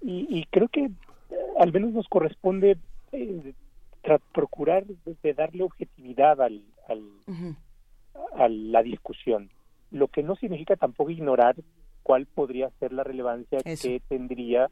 Y, 0.00 0.44
creo 0.50 0.68
que 0.68 0.84
eh, 0.84 0.90
al 1.58 1.72
menos 1.72 1.92
nos 1.92 2.08
corresponde 2.08 2.78
eh, 3.12 3.52
procurar 4.32 4.84
de 4.86 5.34
darle 5.34 5.64
objetividad 5.64 6.40
al, 6.40 6.62
a 8.34 8.48
la 8.48 8.82
discusión, 8.82 9.50
lo 9.90 10.08
que 10.08 10.22
no 10.22 10.36
significa 10.36 10.76
tampoco 10.76 11.10
ignorar 11.10 11.56
cuál 12.02 12.26
podría 12.26 12.70
ser 12.78 12.92
la 12.92 13.04
relevancia 13.04 13.58
que 13.58 14.00
tendría 14.08 14.70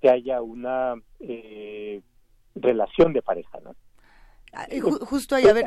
que 0.00 0.10
haya 0.10 0.42
una 0.42 0.94
eh, 1.20 2.00
relación 2.54 3.12
de 3.12 3.22
pareja, 3.22 3.60
¿no? 3.62 3.74
Ah, 4.54 4.66
justo 5.02 5.34
ahí, 5.34 5.46
a 5.46 5.52
ver, 5.52 5.66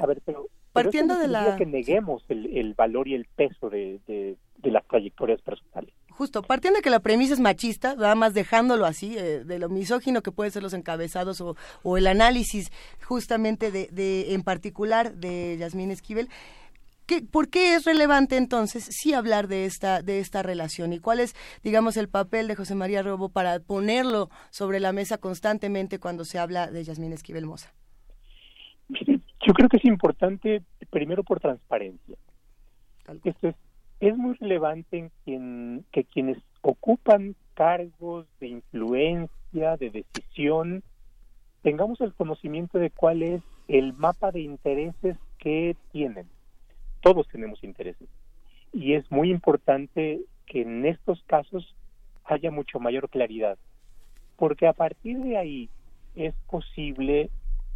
partiendo 0.72 1.18
de 1.18 1.28
la... 1.28 1.56
que 1.58 1.66
neguemos 1.66 2.24
el, 2.30 2.74
valor 2.74 3.08
y 3.08 3.16
el 3.16 3.26
peso 3.26 3.70
de, 3.70 4.00
de, 4.08 4.38
las 4.72 4.86
trayectorias 4.88 5.42
personales. 5.42 5.94
Justo, 6.10 6.42
partiendo 6.42 6.78
de 6.78 6.82
que 6.82 6.90
la 6.90 7.00
premisa 7.00 7.34
es 7.34 7.40
machista, 7.40 7.96
nada 7.96 8.16
más 8.16 8.34
dejándolo 8.34 8.86
así, 8.86 9.18
eh, 9.18 9.44
de 9.44 9.60
lo 9.60 9.70
misógino 9.70 10.22
que 10.22 10.32
pueden 10.32 10.52
ser 10.52 10.64
los 10.64 10.74
encabezados 10.74 11.42
o, 11.42 11.56
o 11.84 11.98
el 11.98 12.08
análisis 12.08 12.72
justamente 13.04 13.72
de, 13.72 13.88
de, 13.92 14.34
en 14.34 14.44
particular 14.44 15.14
de 15.14 15.58
Yasmín 15.60 15.92
Esquivel, 15.92 16.30
¿Qué, 17.06 17.22
¿Por 17.22 17.48
qué 17.48 17.76
es 17.76 17.86
relevante 17.86 18.36
entonces 18.36 18.86
sí 18.92 19.14
hablar 19.14 19.48
de 19.48 19.64
esta, 19.64 20.02
de 20.02 20.20
esta 20.20 20.44
relación 20.44 20.92
y 20.92 21.00
cuál 21.00 21.22
es, 21.22 21.36
digamos, 21.64 21.96
el 21.96 22.10
papel 22.10 22.50
de 22.50 22.56
José 22.56 22.76
María 22.76 23.02
Robo 23.02 23.30
para 23.30 23.62
ponerlo 23.62 24.30
sobre 24.50 24.82
la 24.82 24.92
mesa 24.92 25.18
constantemente 25.18 26.00
cuando 26.00 26.26
se 26.26 26.38
habla 26.38 26.68
de 26.68 26.84
Yasmín 26.84 27.14
Esquivel 27.14 27.46
Moza? 27.46 27.72
Yo 28.90 29.54
creo 29.54 29.70
que 29.70 29.78
es 29.78 29.86
importante, 29.86 30.62
primero 30.90 31.24
por 31.24 31.40
transparencia. 31.40 32.18
Esto 33.24 33.50
es, 33.50 33.56
es 34.00 34.18
muy 34.18 34.36
relevante 34.36 34.98
en 34.98 35.12
quien, 35.24 35.86
que 35.92 36.04
quienes 36.04 36.38
ocupan 36.62 37.36
cargos 37.54 38.28
de 38.40 38.48
influencia, 38.48 39.78
de 39.78 39.90
decisión, 39.90 40.84
tengamos 41.62 42.00
el 42.02 42.14
conocimiento 42.14 42.78
de 42.78 42.92
cuál 42.92 43.24
es 43.24 43.42
el 43.68 43.94
mapa 43.94 44.32
de 44.32 44.42
intereses 44.42 45.18
que 45.40 45.76
tienen. 45.92 46.28
Todos 47.02 47.28
tenemos 47.28 47.64
intereses. 47.64 48.08
Y 48.74 48.94
es 48.94 49.10
muy 49.12 49.32
importante 49.32 50.22
que 50.46 50.62
en 50.62 50.86
estos 50.86 51.24
casos 51.24 51.76
haya 52.26 52.52
mucho 52.52 52.80
mayor 52.80 53.10
claridad, 53.10 53.58
porque 54.36 54.68
a 54.68 54.74
partir 54.74 55.18
de 55.20 55.38
ahí 55.38 55.70
es 56.16 56.34
posible 56.50 57.30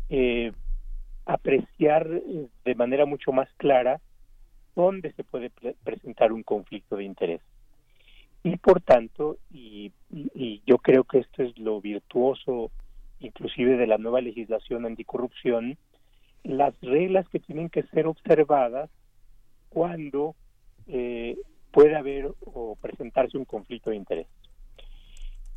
eh, 0.10 0.52
apreciar 1.34 2.08
eh, 2.12 2.48
de 2.66 2.76
manera 2.76 3.06
mucho 3.06 3.32
más 3.32 3.50
clara 3.58 4.00
dónde 4.76 5.12
se 5.14 5.24
puede 5.24 5.50
presentar 5.84 6.32
un 6.32 6.44
conflicto 6.44 6.96
de 6.96 7.04
interés. 7.04 7.42
Y 8.44 8.58
por 8.58 8.82
tanto, 8.82 9.38
y, 9.52 9.92
yo 10.66 10.78
creo 10.80 11.04
que 11.04 11.20
esto 11.20 11.44
es 11.44 11.58
lo 11.58 11.80
virtuoso 11.80 12.72
inclusive 13.20 13.78
de 13.78 13.86
la 13.86 14.00
nueva 14.00 14.20
legislación 14.20 14.86
anticorrupción, 14.86 15.78
las 16.44 16.74
reglas 16.82 17.30
que 17.30 17.40
tienen 17.40 17.70
que 17.70 17.84
ser 17.84 18.08
observadas 18.08 18.90
cuando 19.70 20.36
eh, 20.88 21.38
puede 21.72 21.96
haber 21.96 22.32
o 22.42 22.76
presentarse 22.82 23.38
un 23.38 23.46
conflicto 23.46 23.92
de 23.92 23.98
interés. 23.98 24.28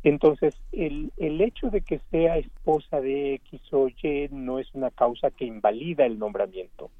Entonces, 0.05 0.53
el, 0.71 1.11
el 1.17 1.41
hecho 1.41 1.71
de 1.71 1.81
que 1.81 1.99
sea 2.11 2.37
esposa 2.37 3.01
de 3.01 3.33
X 3.33 3.59
o 3.71 3.87
Y 3.87 4.29
no 4.29 4.59
es 4.59 4.67
una 4.75 4.91
causa 4.91 5.31
que 5.31 5.45
invalida 5.45 6.05
el 6.05 6.19
nombramiento, 6.19 6.91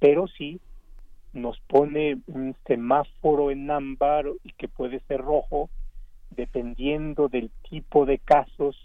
pero 0.00 0.26
sí 0.26 0.58
nos 1.32 1.60
pone 1.60 2.18
un 2.26 2.56
semáforo 2.66 3.52
en 3.52 3.70
ámbar 3.70 4.26
y 4.42 4.50
que 4.54 4.66
puede 4.66 4.98
ser 5.06 5.20
rojo 5.20 5.70
dependiendo 6.30 7.28
del 7.28 7.52
tipo 7.70 8.04
de 8.04 8.18
casos 8.18 8.76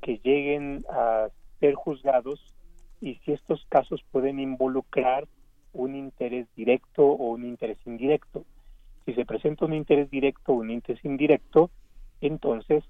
que 0.00 0.20
lleguen 0.22 0.84
a 0.90 1.26
ser 1.58 1.74
juzgados 1.74 2.54
y 3.00 3.16
si 3.24 3.32
estos 3.32 3.66
casos 3.68 4.04
pueden 4.12 4.38
involucrar 4.38 5.26
un 5.72 5.96
interés 5.96 6.46
directo 6.54 7.02
o 7.04 7.32
un 7.32 7.46
interés 7.46 7.78
indirecto. 7.84 8.44
Si 9.06 9.14
se 9.14 9.26
presenta 9.26 9.64
un 9.64 9.74
interés 9.74 10.08
directo 10.08 10.52
o 10.52 10.60
un 10.60 10.70
interés 10.70 11.04
indirecto, 11.04 11.68
entonces 12.20 12.84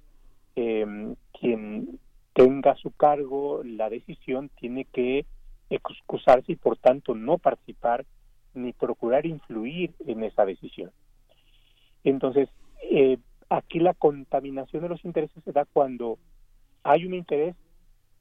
eh, 0.57 1.15
quien 1.39 1.99
tenga 2.35 2.73
a 2.73 2.77
su 2.77 2.91
cargo 2.91 3.63
la 3.65 3.91
decisión 3.91 4.51
tiene 4.61 4.85
que 4.85 5.27
excusarse 5.71 6.53
y 6.53 6.57
por 6.57 6.77
tanto 6.77 7.15
no 7.15 7.39
participar 7.39 8.05
ni 8.55 8.73
procurar 8.73 9.27
influir 9.27 9.93
en 10.07 10.25
esa 10.25 10.45
decisión. 10.45 10.91
Entonces, 12.03 12.49
eh, 12.91 13.19
aquí 13.49 13.79
la 13.79 13.95
contaminación 13.95 14.83
de 14.83 14.89
los 14.89 15.05
intereses 15.05 15.43
se 15.45 15.53
da 15.53 15.65
cuando 15.65 16.19
hay 16.83 17.05
un 17.05 17.15
interés 17.15 17.55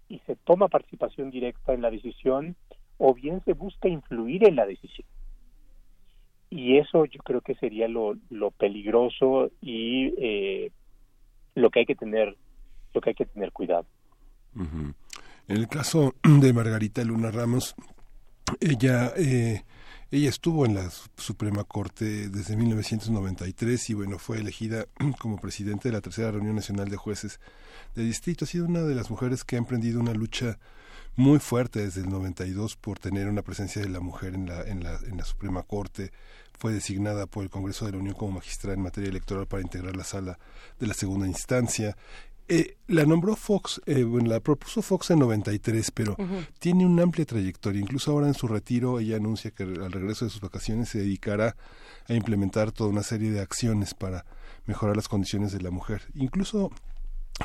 y 0.07 0.19
se 0.19 0.36
toma 0.36 0.68
participación 0.68 1.31
directa 1.31 1.73
en 1.73 1.81
la 1.81 1.91
decisión 1.91 2.56
o 2.98 3.14
bien 3.14 3.41
se 3.45 3.53
busca 3.53 3.88
influir 3.88 4.48
en 4.48 4.56
la 4.56 4.65
decisión. 4.65 5.07
Y 6.49 6.77
eso 6.77 7.06
yo 7.06 7.22
creo 7.22 7.41
que 7.41 7.56
sería 7.56 7.88
lo, 7.88 8.15
lo 8.30 8.52
peligroso 8.52 9.52
y 9.61 10.14
eh, 10.18 10.72
lo 11.60 11.69
que 11.69 11.80
hay 11.80 11.86
que 11.86 11.95
tener 11.95 12.36
lo 12.94 13.02
que 13.02 13.11
hay 13.11 13.15
que 13.15 13.26
tener 13.26 13.52
cuidado. 13.52 13.86
En 14.56 14.95
el 15.48 15.68
caso 15.68 16.15
de 16.23 16.53
Margarita 16.53 17.03
Luna 17.03 17.31
Ramos, 17.31 17.76
ella 18.60 19.14
eh, 19.15 19.64
ella 20.11 20.30
estuvo 20.30 20.65
en 20.65 20.73
la 20.73 20.90
Suprema 21.18 21.64
Corte 21.64 22.30
desde 22.30 22.56
1993 22.57 23.91
y 23.91 23.94
bueno, 23.94 24.18
fue 24.18 24.40
elegida 24.40 24.86
como 25.19 25.38
presidente 25.38 25.90
de 25.90 25.94
la 25.94 26.02
tercera 26.02 26.31
reunión 26.31 26.56
nacional 26.56 26.90
de 26.90 26.98
jueces 26.98 27.40
de 27.95 28.03
distrito. 28.03 28.45
Ha 28.45 28.48
sido 28.48 28.65
una 28.65 28.81
de 28.81 28.95
las 28.95 29.11
mujeres 29.11 29.44
que 29.44 29.56
ha 29.56 29.60
emprendido 29.60 29.99
una 29.99 30.14
lucha 30.14 30.57
muy 31.15 31.38
fuerte 31.38 31.81
desde 31.81 32.02
el 32.02 32.10
92 32.10 32.76
por 32.76 32.98
tener 32.98 33.27
una 33.27 33.44
presencia 33.44 33.84
de 33.84 33.90
la 33.90 33.99
mujer 33.99 34.34
en 34.34 34.48
la, 34.48 34.64
en 34.64 34.84
la, 34.84 34.98
en 35.06 35.18
la 35.18 35.26
Suprema 35.26 35.61
Corte. 35.61 36.11
Fue 36.60 36.73
designada 36.73 37.26
por 37.26 37.44
el 37.44 37.49
Congreso 37.49 37.86
de 37.86 37.94
la 37.94 37.98
Unión 37.98 38.15
como 38.15 38.34
magistrada 38.34 38.76
en 38.76 38.84
materia 38.84 39.10
electoral 39.10 39.48
para 39.48 39.64
integrar 39.64 39.95
la 39.95 40.03
sala 40.03 40.38
de 40.80 40.88
la 40.88 40.94
segunda 40.94 41.26
instancia. 41.26 41.95
Eh, 42.52 42.77
la 42.88 43.06
nombró 43.06 43.36
Fox, 43.36 43.80
eh, 43.86 44.03
bueno, 44.03 44.30
la 44.30 44.40
propuso 44.40 44.81
Fox 44.81 45.11
en 45.11 45.19
93, 45.19 45.91
pero 45.91 46.18
tiene 46.57 46.86
una 46.86 47.03
amplia 47.03 47.23
trayectoria. 47.23 47.80
Incluso 47.80 48.11
ahora 48.11 48.27
en 48.27 48.34
su 48.34 48.48
retiro 48.48 48.99
ella 48.99 49.18
anuncia 49.18 49.52
que 49.52 49.64
al 49.64 49.91
regreso 49.91 50.26
de 50.26 50.31
sus 50.31 50.41
vacaciones 50.41 50.90
se 50.90 50.98
dedicará 50.98 51.56
a 52.07 52.14
implementar 52.14 52.72
toda 52.72 52.90
una 52.90 53.03
serie 53.03 53.31
de 53.31 53.40
acciones 53.40 53.94
para 53.94 54.26
mejorar 54.65 54.95
las 54.95 55.07
condiciones 55.07 55.52
de 55.52 55.61
la 55.61 55.69
mujer. 55.69 56.02
Incluso 56.15 56.72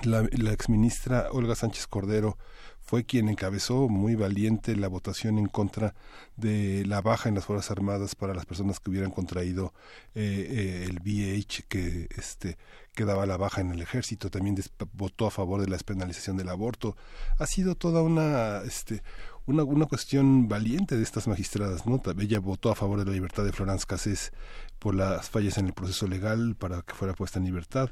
la, 0.05 0.27
la 0.33 0.53
exministra 0.53 1.29
Olga 1.31 1.55
Sánchez 1.55 1.87
Cordero 1.87 2.39
fue 2.85 3.05
quien 3.05 3.29
encabezó 3.29 3.89
muy 3.89 4.15
valiente 4.15 4.77
la 4.77 4.89
votación 4.89 5.39
en 5.39 5.47
contra 5.47 5.95
de 6.37 6.85
la 6.87 7.01
baja 7.01 7.31
en 7.31 7.35
las 7.35 7.47
Fuerzas 7.47 7.71
Armadas 7.71 8.15
para 8.15 8.35
las 8.35 8.45
personas 8.45 8.79
que 8.79 8.91
hubieran 8.91 9.11
contraído 9.11 9.73
eh, 10.15 10.85
eh, 10.85 10.87
el 10.89 11.01
VIH 11.01 11.65
que 11.67 12.09
este 12.17 12.59
que 12.95 13.05
daba 13.05 13.27
la 13.27 13.37
baja 13.37 13.61
en 13.61 13.73
el 13.73 13.81
ejército. 13.81 14.31
También 14.31 14.57
votó 14.93 15.27
a 15.27 15.31
favor 15.31 15.61
de 15.61 15.67
la 15.67 15.75
despenalización 15.75 16.37
del 16.37 16.49
aborto. 16.49 16.97
Ha 17.39 17.47
sido 17.47 17.75
toda 17.75 18.03
una 18.03 18.61
este 18.65 19.03
una, 19.47 19.65
una 19.65 19.87
cuestión 19.87 20.49
valiente 20.49 20.97
de 20.97 21.03
estas 21.03 21.27
magistradas 21.27 21.87
no 21.87 22.01
ella 22.19 22.39
votó 22.39 22.71
a 22.71 22.75
favor 22.75 22.99
de 22.99 23.07
la 23.07 23.13
libertad 23.13 23.45
de 23.45 23.53
Florence 23.53 23.85
Cassés 23.87 24.33
por 24.79 24.95
las 24.95 25.29
fallas 25.29 25.59
en 25.59 25.67
el 25.67 25.73
proceso 25.73 26.07
legal 26.07 26.55
para 26.57 26.83
que 26.83 26.95
fuera 26.95 27.15
puesta 27.15 27.39
en 27.39 27.47
libertad. 27.47 27.91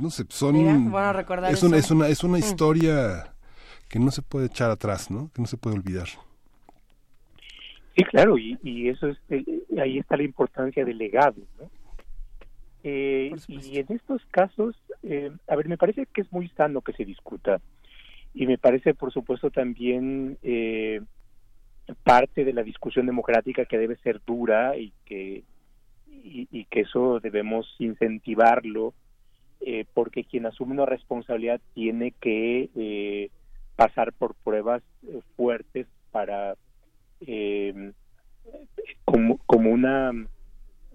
No 0.00 0.10
sé 0.10 0.26
son 0.28 0.56
es, 1.46 1.62
una, 1.62 1.78
es 1.78 1.90
una 1.90 2.08
es 2.08 2.24
una 2.24 2.38
mm. 2.38 2.40
historia 2.40 3.34
que 3.90 3.98
no 3.98 4.12
se 4.12 4.22
puede 4.22 4.46
echar 4.46 4.70
atrás, 4.70 5.10
¿no? 5.10 5.30
Que 5.34 5.42
no 5.42 5.48
se 5.48 5.56
puede 5.56 5.76
olvidar. 5.76 6.06
Sí, 7.96 8.04
claro, 8.04 8.38
y, 8.38 8.56
y 8.62 8.88
eso 8.88 9.08
es, 9.08 9.18
eh, 9.28 9.44
ahí 9.78 9.98
está 9.98 10.16
la 10.16 10.22
importancia 10.22 10.84
del 10.84 10.96
legado, 10.96 11.42
¿no? 11.58 11.68
Eh, 12.82 13.34
y 13.48 13.78
en 13.78 13.86
estos 13.90 14.24
casos, 14.30 14.74
eh, 15.02 15.30
a 15.48 15.56
ver, 15.56 15.68
me 15.68 15.76
parece 15.76 16.06
que 16.06 16.22
es 16.22 16.32
muy 16.32 16.48
sano 16.50 16.80
que 16.80 16.94
se 16.94 17.04
discuta 17.04 17.60
y 18.32 18.46
me 18.46 18.56
parece, 18.56 18.94
por 18.94 19.12
supuesto, 19.12 19.50
también 19.50 20.38
parte 22.04 22.44
de 22.44 22.52
la 22.52 22.62
discusión 22.62 23.04
democrática 23.04 23.66
que 23.66 23.76
debe 23.76 23.96
ser 23.96 24.22
dura 24.24 24.78
y 24.78 24.92
que 25.04 25.42
y, 26.06 26.48
y 26.50 26.64
que 26.66 26.80
eso 26.80 27.18
debemos 27.20 27.66
incentivarlo 27.80 28.94
porque 29.92 30.24
quien 30.24 30.46
asume 30.46 30.72
una 30.72 30.86
responsabilidad 30.86 31.60
tiene 31.74 32.12
que 32.12 33.30
pasar 33.80 34.12
por 34.12 34.34
pruebas 34.34 34.82
eh, 35.08 35.22
fuertes 35.36 35.86
para 36.10 36.54
eh, 37.22 37.92
como, 39.06 39.38
como 39.46 39.70
una 39.70 40.12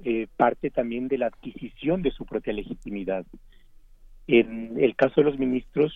eh, 0.03 0.27
parte 0.37 0.69
también 0.69 1.07
de 1.07 1.17
la 1.17 1.25
adquisición 1.25 2.03
de 2.03 2.11
su 2.11 2.27
propia 2.27 2.53
legitimidad. 2.53 3.25
En 4.27 4.79
el 4.79 4.95
caso 4.95 5.15
de 5.17 5.23
los 5.23 5.39
ministros 5.39 5.91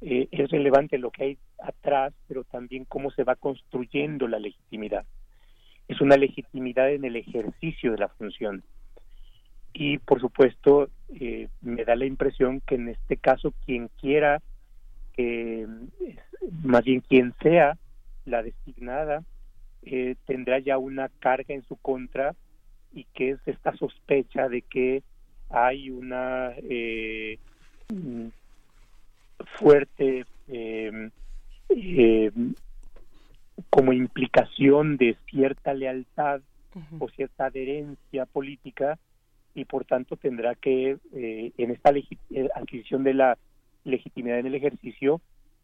es 0.00 0.50
relevante 0.50 0.98
lo 0.98 1.10
que 1.10 1.24
hay 1.24 1.38
atrás, 1.58 2.12
pero 2.26 2.42
también 2.42 2.84
cómo 2.84 3.10
se 3.12 3.22
va 3.22 3.36
construyendo 3.36 4.26
la 4.26 4.40
legitimidad. 4.40 5.06
Es 5.86 6.00
una 6.00 6.16
legitimidad 6.16 6.92
en 6.92 7.04
el 7.04 7.16
ejercicio 7.16 7.92
de 7.92 7.98
la 7.98 8.08
función. 8.08 8.64
Y 9.72 9.98
por 9.98 10.20
supuesto, 10.20 10.90
me 11.62 11.84
da 11.84 11.96
la 11.96 12.04
impresión 12.04 12.60
que 12.60 12.74
en 12.74 12.88
este 12.88 13.16
caso 13.16 13.54
quien 13.64 13.88
quiera 14.00 14.42
que 15.16 15.66
más 16.62 16.84
bien 16.84 17.00
quien 17.00 17.34
sea 17.42 17.76
la 18.24 18.42
designada 18.42 19.22
eh, 19.82 20.16
tendrá 20.26 20.58
ya 20.58 20.78
una 20.78 21.08
carga 21.20 21.54
en 21.54 21.62
su 21.62 21.76
contra 21.76 22.34
y 22.92 23.04
que 23.14 23.30
es 23.30 23.38
esta 23.46 23.74
sospecha 23.76 24.48
de 24.48 24.62
que 24.62 25.02
hay 25.48 25.90
una 25.90 26.52
eh, 26.56 27.38
fuerte 29.58 30.24
eh, 30.48 31.10
como 33.70 33.92
implicación 33.92 34.96
de 34.96 35.16
cierta 35.30 35.72
lealtad 35.72 36.40
o 36.98 37.08
cierta 37.08 37.46
adherencia 37.46 38.26
política 38.26 38.98
y 39.54 39.64
por 39.64 39.84
tanto 39.84 40.16
tendrá 40.16 40.54
que 40.54 40.98
en 41.12 41.70
esta 41.70 41.90
adquisición 42.54 43.02
de 43.02 43.14
la 43.14 43.38
legitimidad 43.86 44.38
en 44.38 44.46
el 44.46 44.54
ejercicio 44.54 45.20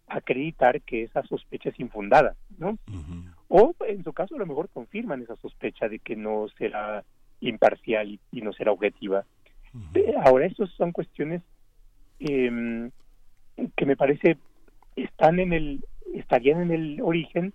acreditar 0.06 0.80
que 0.82 1.04
esa 1.04 1.22
sospecha 1.24 1.70
es 1.70 1.80
infundada, 1.80 2.34
¿no? 2.58 2.78
O 3.48 3.74
en 3.86 4.02
su 4.04 4.12
caso 4.12 4.34
a 4.34 4.38
lo 4.38 4.46
mejor 4.46 4.68
confirman 4.68 5.22
esa 5.22 5.36
sospecha 5.36 5.88
de 5.88 5.98
que 5.98 6.16
no 6.16 6.46
será 6.58 7.04
imparcial 7.40 8.18
y, 8.30 8.40
no 8.40 8.52
será 8.52 8.72
objetiva. 8.72 9.24
Ahora, 10.24 10.46
esas 10.46 10.70
son 10.70 10.92
cuestiones 10.92 11.42
eh, 12.20 12.90
que 13.76 13.86
me 13.86 13.96
parece 13.96 14.36
están 14.96 15.40
en 15.40 15.52
el 15.52 15.84
estarían 16.14 16.60
en 16.62 16.70
el 16.70 17.00
origen, 17.02 17.54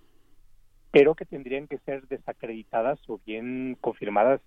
pero 0.90 1.14
que 1.14 1.24
tendrían 1.24 1.68
que 1.68 1.78
ser 1.78 2.06
desacreditadas 2.08 2.98
o 3.08 3.20
bien 3.24 3.76
confirmadas 3.80 4.40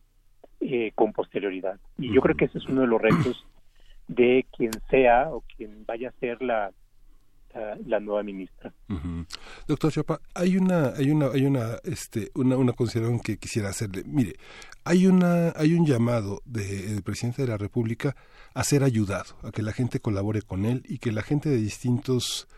eh, 0.60 0.92
con 0.96 1.14
posterioridad. 1.14 1.80
Y 1.98 2.14
yo 2.14 2.22
creo 2.22 2.36
que 2.36 2.46
ese 2.46 2.58
es 2.58 2.66
uno 2.68 2.82
de 2.82 2.88
los 2.88 3.02
retos 3.02 3.46
de 4.12 4.46
quien 4.56 4.72
sea 4.90 5.30
o 5.32 5.42
quien 5.56 5.86
vaya 5.86 6.10
a 6.10 6.20
ser 6.20 6.42
la, 6.42 6.72
la, 7.86 8.00
nueva 8.00 8.24
ministra. 8.24 8.74
Doctor 9.68 9.92
Chapa, 9.92 10.22
hay 10.34 10.58
una, 10.58 10.90
hay 10.90 11.12
una, 11.12 11.28
hay 11.28 11.46
una, 11.46 11.78
este, 11.84 12.30
una, 12.36 12.58
una 12.58 12.74
consideración 12.74 13.20
que 13.22 13.38
quisiera 13.38 13.70
hacerle. 13.70 14.04
Mire, 14.06 14.36
hay 14.84 15.08
una, 15.08 15.54
hay 15.56 15.74
un 15.74 15.86
llamado 15.86 16.42
del 16.46 17.02
presidente 17.04 17.44
de 17.44 17.48
la 17.48 17.58
República 17.58 18.16
a 18.54 18.64
ser 18.64 18.84
ayudado, 18.84 19.38
a 19.44 19.52
que 19.52 19.62
la 19.62 19.72
gente 19.72 20.02
colabore 20.02 20.42
con 20.42 20.66
él 20.66 20.84
y 20.88 20.98
que 21.00 21.14
la 21.14 21.22
gente 21.22 21.50
de 21.50 21.58
distintos 21.58 22.50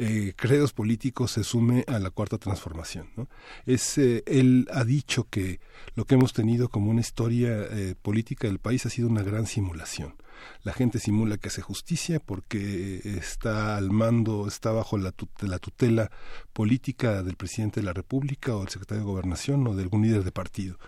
eh, 0.00 0.32
credos 0.36 0.72
políticos 0.72 1.32
se 1.32 1.42
sume 1.42 1.84
a 1.88 1.98
la 1.98 2.10
cuarta 2.10 2.38
transformación. 2.38 3.10
¿no? 3.16 3.28
Es, 3.66 3.98
eh, 3.98 4.22
él 4.26 4.68
ha 4.72 4.84
dicho 4.84 5.26
que 5.28 5.58
lo 5.96 6.04
que 6.04 6.14
hemos 6.14 6.32
tenido 6.32 6.68
como 6.68 6.90
una 6.90 7.00
historia 7.00 7.50
eh, 7.50 7.96
política 8.00 8.46
del 8.46 8.60
país 8.60 8.86
ha 8.86 8.90
sido 8.90 9.08
una 9.08 9.24
gran 9.24 9.46
simulación. 9.46 10.14
La 10.62 10.72
gente 10.72 11.00
simula 11.00 11.36
que 11.36 11.48
hace 11.48 11.62
justicia 11.62 12.20
porque 12.20 13.00
está 13.04 13.76
al 13.76 13.90
mando, 13.90 14.46
está 14.46 14.70
bajo 14.70 14.96
la, 14.96 15.12
la 15.40 15.58
tutela 15.58 16.12
política 16.52 17.24
del 17.24 17.34
presidente 17.34 17.80
de 17.80 17.86
la 17.86 17.92
República 17.92 18.54
o 18.54 18.60
del 18.60 18.68
secretario 18.68 19.02
de 19.02 19.10
Gobernación 19.10 19.66
o 19.66 19.74
de 19.74 19.82
algún 19.82 20.02
líder 20.02 20.22
de 20.22 20.30
partido. 20.30 20.78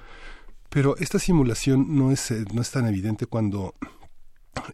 Pero 0.68 0.96
esta 0.98 1.18
simulación 1.18 1.96
no 1.96 2.12
es, 2.12 2.30
no 2.54 2.62
es 2.62 2.70
tan 2.70 2.86
evidente 2.86 3.26
cuando 3.26 3.74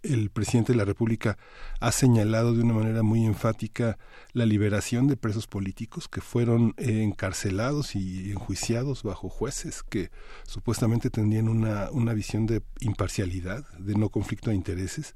el 0.02 0.30
presidente 0.30 0.72
de 0.72 0.78
la 0.78 0.84
República 0.84 1.38
ha 1.80 1.92
señalado 1.92 2.54
de 2.54 2.62
una 2.62 2.74
manera 2.74 3.02
muy 3.02 3.24
enfática 3.24 3.98
la 4.32 4.46
liberación 4.46 5.06
de 5.06 5.16
presos 5.16 5.46
políticos 5.46 6.08
que 6.08 6.20
fueron 6.20 6.74
encarcelados 6.76 7.94
y 7.94 8.30
enjuiciados 8.30 9.02
bajo 9.02 9.28
jueces 9.28 9.82
que 9.82 10.10
supuestamente 10.44 11.10
tendrían 11.10 11.48
una, 11.48 11.90
una 11.90 12.12
visión 12.14 12.46
de 12.46 12.62
imparcialidad, 12.80 13.66
de 13.78 13.94
no 13.94 14.08
conflicto 14.08 14.50
de 14.50 14.56
intereses 14.56 15.14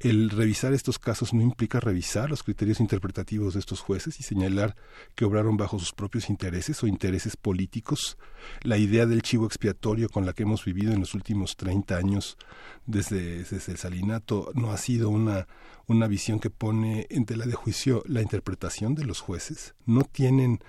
el 0.00 0.30
revisar 0.30 0.72
estos 0.72 0.98
casos 0.98 1.34
no 1.34 1.42
implica 1.42 1.78
revisar 1.78 2.30
los 2.30 2.42
criterios 2.42 2.80
interpretativos 2.80 3.52
de 3.52 3.60
estos 3.60 3.80
jueces 3.80 4.18
y 4.18 4.22
señalar 4.22 4.74
que 5.14 5.26
obraron 5.26 5.58
bajo 5.58 5.78
sus 5.78 5.92
propios 5.92 6.30
intereses 6.30 6.82
o 6.82 6.86
intereses 6.86 7.36
políticos. 7.36 8.16
La 8.62 8.78
idea 8.78 9.04
del 9.04 9.20
chivo 9.20 9.44
expiatorio 9.44 10.08
con 10.08 10.24
la 10.24 10.32
que 10.32 10.44
hemos 10.44 10.64
vivido 10.64 10.92
en 10.92 11.00
los 11.00 11.14
últimos 11.14 11.56
30 11.56 11.96
años 11.96 12.38
desde, 12.86 13.44
desde 13.44 13.72
el 13.72 13.78
salinato 13.78 14.50
no 14.54 14.72
ha 14.72 14.78
sido 14.78 15.10
una, 15.10 15.46
una 15.86 16.06
visión 16.06 16.40
que 16.40 16.48
pone 16.48 17.06
en 17.10 17.26
tela 17.26 17.44
de 17.44 17.52
juicio 17.52 18.02
la 18.06 18.22
interpretación 18.22 18.94
de 18.94 19.04
los 19.04 19.20
jueces. 19.20 19.74
No 19.84 20.04
tienen 20.04 20.60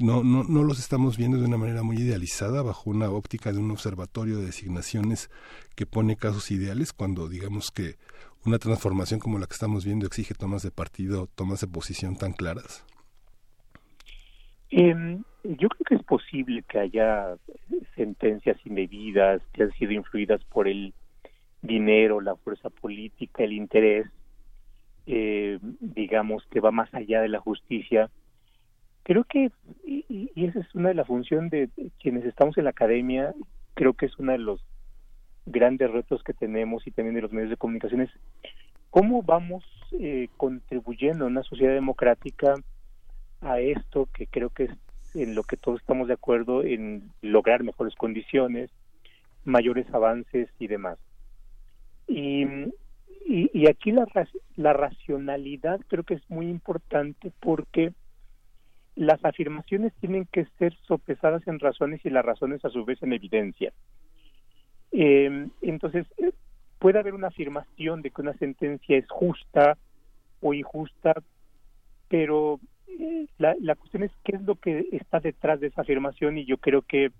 no, 0.00 0.24
no, 0.24 0.44
no 0.44 0.64
los 0.64 0.78
estamos 0.78 1.18
viendo 1.18 1.38
de 1.38 1.44
una 1.44 1.58
manera 1.58 1.82
muy 1.82 1.98
idealizada 1.98 2.62
bajo 2.62 2.88
una 2.88 3.10
óptica 3.10 3.52
de 3.52 3.58
un 3.58 3.70
observatorio 3.70 4.38
de 4.38 4.46
designaciones 4.46 5.28
que 5.74 5.84
pone 5.84 6.16
casos 6.16 6.50
ideales 6.50 6.94
cuando 6.94 7.28
digamos 7.28 7.70
que 7.70 7.98
una 8.44 8.58
transformación 8.58 9.20
como 9.20 9.38
la 9.38 9.46
que 9.46 9.54
estamos 9.54 9.84
viendo 9.84 10.06
exige 10.06 10.34
tomas 10.34 10.62
de 10.62 10.70
partido, 10.70 11.28
tomas 11.34 11.60
de 11.60 11.66
posición 11.66 12.16
tan 12.16 12.32
claras? 12.32 12.84
Em, 14.70 15.22
yo 15.44 15.68
creo 15.68 15.84
que 15.86 15.94
es 15.96 16.02
posible 16.04 16.62
que 16.68 16.78
haya 16.78 17.36
sentencias 17.96 18.56
indebidas 18.64 19.42
que 19.52 19.64
han 19.64 19.72
sido 19.72 19.92
influidas 19.92 20.42
por 20.44 20.68
el 20.68 20.94
dinero, 21.62 22.20
la 22.20 22.36
fuerza 22.36 22.70
política, 22.70 23.44
el 23.44 23.52
interés, 23.52 24.06
eh, 25.06 25.58
digamos, 25.80 26.44
que 26.50 26.60
va 26.60 26.70
más 26.70 26.92
allá 26.94 27.20
de 27.20 27.28
la 27.28 27.40
justicia. 27.40 28.10
Creo 29.02 29.24
que, 29.24 29.50
y, 29.84 30.30
esa 30.36 30.60
es 30.60 30.74
una 30.74 30.90
de 30.90 30.94
las 30.94 31.06
funciones 31.06 31.50
de 31.50 31.68
quienes 32.00 32.24
estamos 32.24 32.56
en 32.58 32.64
la 32.64 32.70
academia, 32.70 33.34
creo 33.74 33.94
que 33.94 34.06
es 34.06 34.18
uno 34.18 34.32
de 34.32 34.38
los 34.38 34.64
grandes 35.50 35.90
retos 35.90 36.22
que 36.22 36.32
tenemos 36.32 36.86
y 36.86 36.90
también 36.90 37.14
de 37.14 37.22
los 37.22 37.32
medios 37.32 37.50
de 37.50 37.56
comunicación 37.56 38.02
es 38.02 38.10
cómo 38.90 39.22
vamos 39.22 39.64
eh, 39.92 40.28
contribuyendo 40.36 41.26
en 41.26 41.32
una 41.32 41.42
sociedad 41.42 41.74
democrática 41.74 42.54
a 43.40 43.60
esto 43.60 44.08
que 44.12 44.26
creo 44.26 44.50
que 44.50 44.64
es 44.64 44.70
en 45.14 45.34
lo 45.34 45.42
que 45.42 45.56
todos 45.56 45.80
estamos 45.80 46.08
de 46.08 46.14
acuerdo 46.14 46.62
en 46.62 47.10
lograr 47.20 47.64
mejores 47.64 47.94
condiciones, 47.94 48.70
mayores 49.44 49.86
avances 49.92 50.48
y 50.58 50.66
demás. 50.68 50.98
Y, 52.06 52.44
y, 53.26 53.68
aquí 53.68 53.92
la, 53.92 54.06
la 54.56 54.72
racionalidad 54.72 55.80
creo 55.88 56.04
que 56.04 56.14
es 56.14 56.30
muy 56.30 56.48
importante 56.48 57.32
porque 57.40 57.92
las 58.96 59.24
afirmaciones 59.24 59.92
tienen 60.00 60.26
que 60.26 60.46
ser 60.58 60.76
sopesadas 60.86 61.46
en 61.46 61.60
razones 61.60 62.04
y 62.04 62.10
las 62.10 62.24
razones 62.24 62.64
a 62.64 62.70
su 62.70 62.84
vez 62.84 63.02
en 63.02 63.12
evidencia. 63.12 63.72
Eh, 64.92 65.48
entonces, 65.62 66.06
puede 66.78 66.98
haber 66.98 67.14
una 67.14 67.28
afirmación 67.28 68.02
de 68.02 68.10
que 68.10 68.22
una 68.22 68.34
sentencia 68.34 68.96
es 68.96 69.08
justa 69.08 69.76
o 70.40 70.54
injusta, 70.54 71.14
pero 72.08 72.58
eh, 72.88 73.26
la, 73.38 73.54
la 73.60 73.74
cuestión 73.76 74.02
es 74.02 74.12
qué 74.24 74.36
es 74.36 74.42
lo 74.42 74.56
que 74.56 74.88
está 74.92 75.20
detrás 75.20 75.60
de 75.60 75.68
esa 75.68 75.82
afirmación 75.82 76.38
y 76.38 76.44
yo 76.44 76.56
creo 76.58 76.82
que 76.82 77.12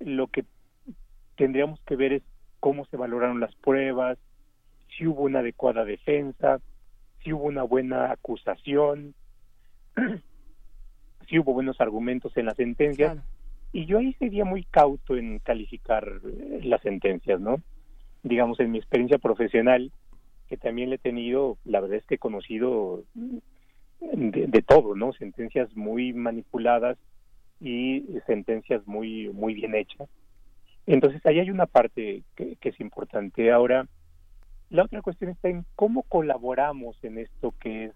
lo 0.00 0.26
que 0.26 0.44
tendríamos 1.36 1.80
que 1.86 1.96
ver 1.96 2.12
es 2.12 2.22
cómo 2.58 2.84
se 2.86 2.96
valoraron 2.96 3.40
las 3.40 3.54
pruebas, 3.56 4.18
si 4.96 5.06
hubo 5.06 5.22
una 5.22 5.38
adecuada 5.38 5.84
defensa, 5.84 6.60
si 7.22 7.32
hubo 7.32 7.44
una 7.44 7.62
buena 7.62 8.12
acusación, 8.12 9.14
si 11.28 11.38
hubo 11.38 11.54
buenos 11.54 11.80
argumentos 11.80 12.36
en 12.36 12.46
las 12.46 12.56
sentencias. 12.56 13.18
Y 13.72 13.86
yo 13.86 13.98
ahí 13.98 14.14
sería 14.14 14.44
muy 14.44 14.64
cauto 14.64 15.16
en 15.16 15.38
calificar 15.38 16.20
eh, 16.24 16.60
las 16.64 16.80
sentencias, 16.82 17.40
¿no? 17.40 17.62
Digamos, 18.22 18.58
en 18.60 18.72
mi 18.72 18.78
experiencia 18.78 19.18
profesional, 19.18 19.92
que 20.48 20.56
también 20.56 20.90
le 20.90 20.96
he 20.96 20.98
tenido, 20.98 21.56
la 21.64 21.80
verdad 21.80 21.98
es 21.98 22.06
que 22.06 22.16
he 22.16 22.18
conocido 22.18 23.04
de, 24.00 24.62
todo, 24.66 24.96
¿no? 24.96 25.12
Sentencias 25.12 25.74
muy 25.76 26.12
manipuladas 26.12 26.98
y 27.60 28.04
sentencias 28.26 28.86
muy, 28.86 29.28
muy 29.28 29.54
bien 29.54 29.74
hechas. 29.74 30.08
Entonces, 30.86 31.24
ahí 31.24 31.38
hay 31.38 31.50
una 31.50 31.66
parte 31.66 32.24
que, 32.34 32.56
es 32.60 32.80
importante. 32.80 33.52
Ahora, 33.52 33.86
la 34.70 34.84
otra 34.84 35.02
cuestión 35.02 35.30
está 35.30 35.48
en 35.48 35.64
cómo 35.76 36.02
colaboramos 36.02 36.96
en 37.04 37.18
esto 37.18 37.54
que 37.60 37.86
es 37.86 37.92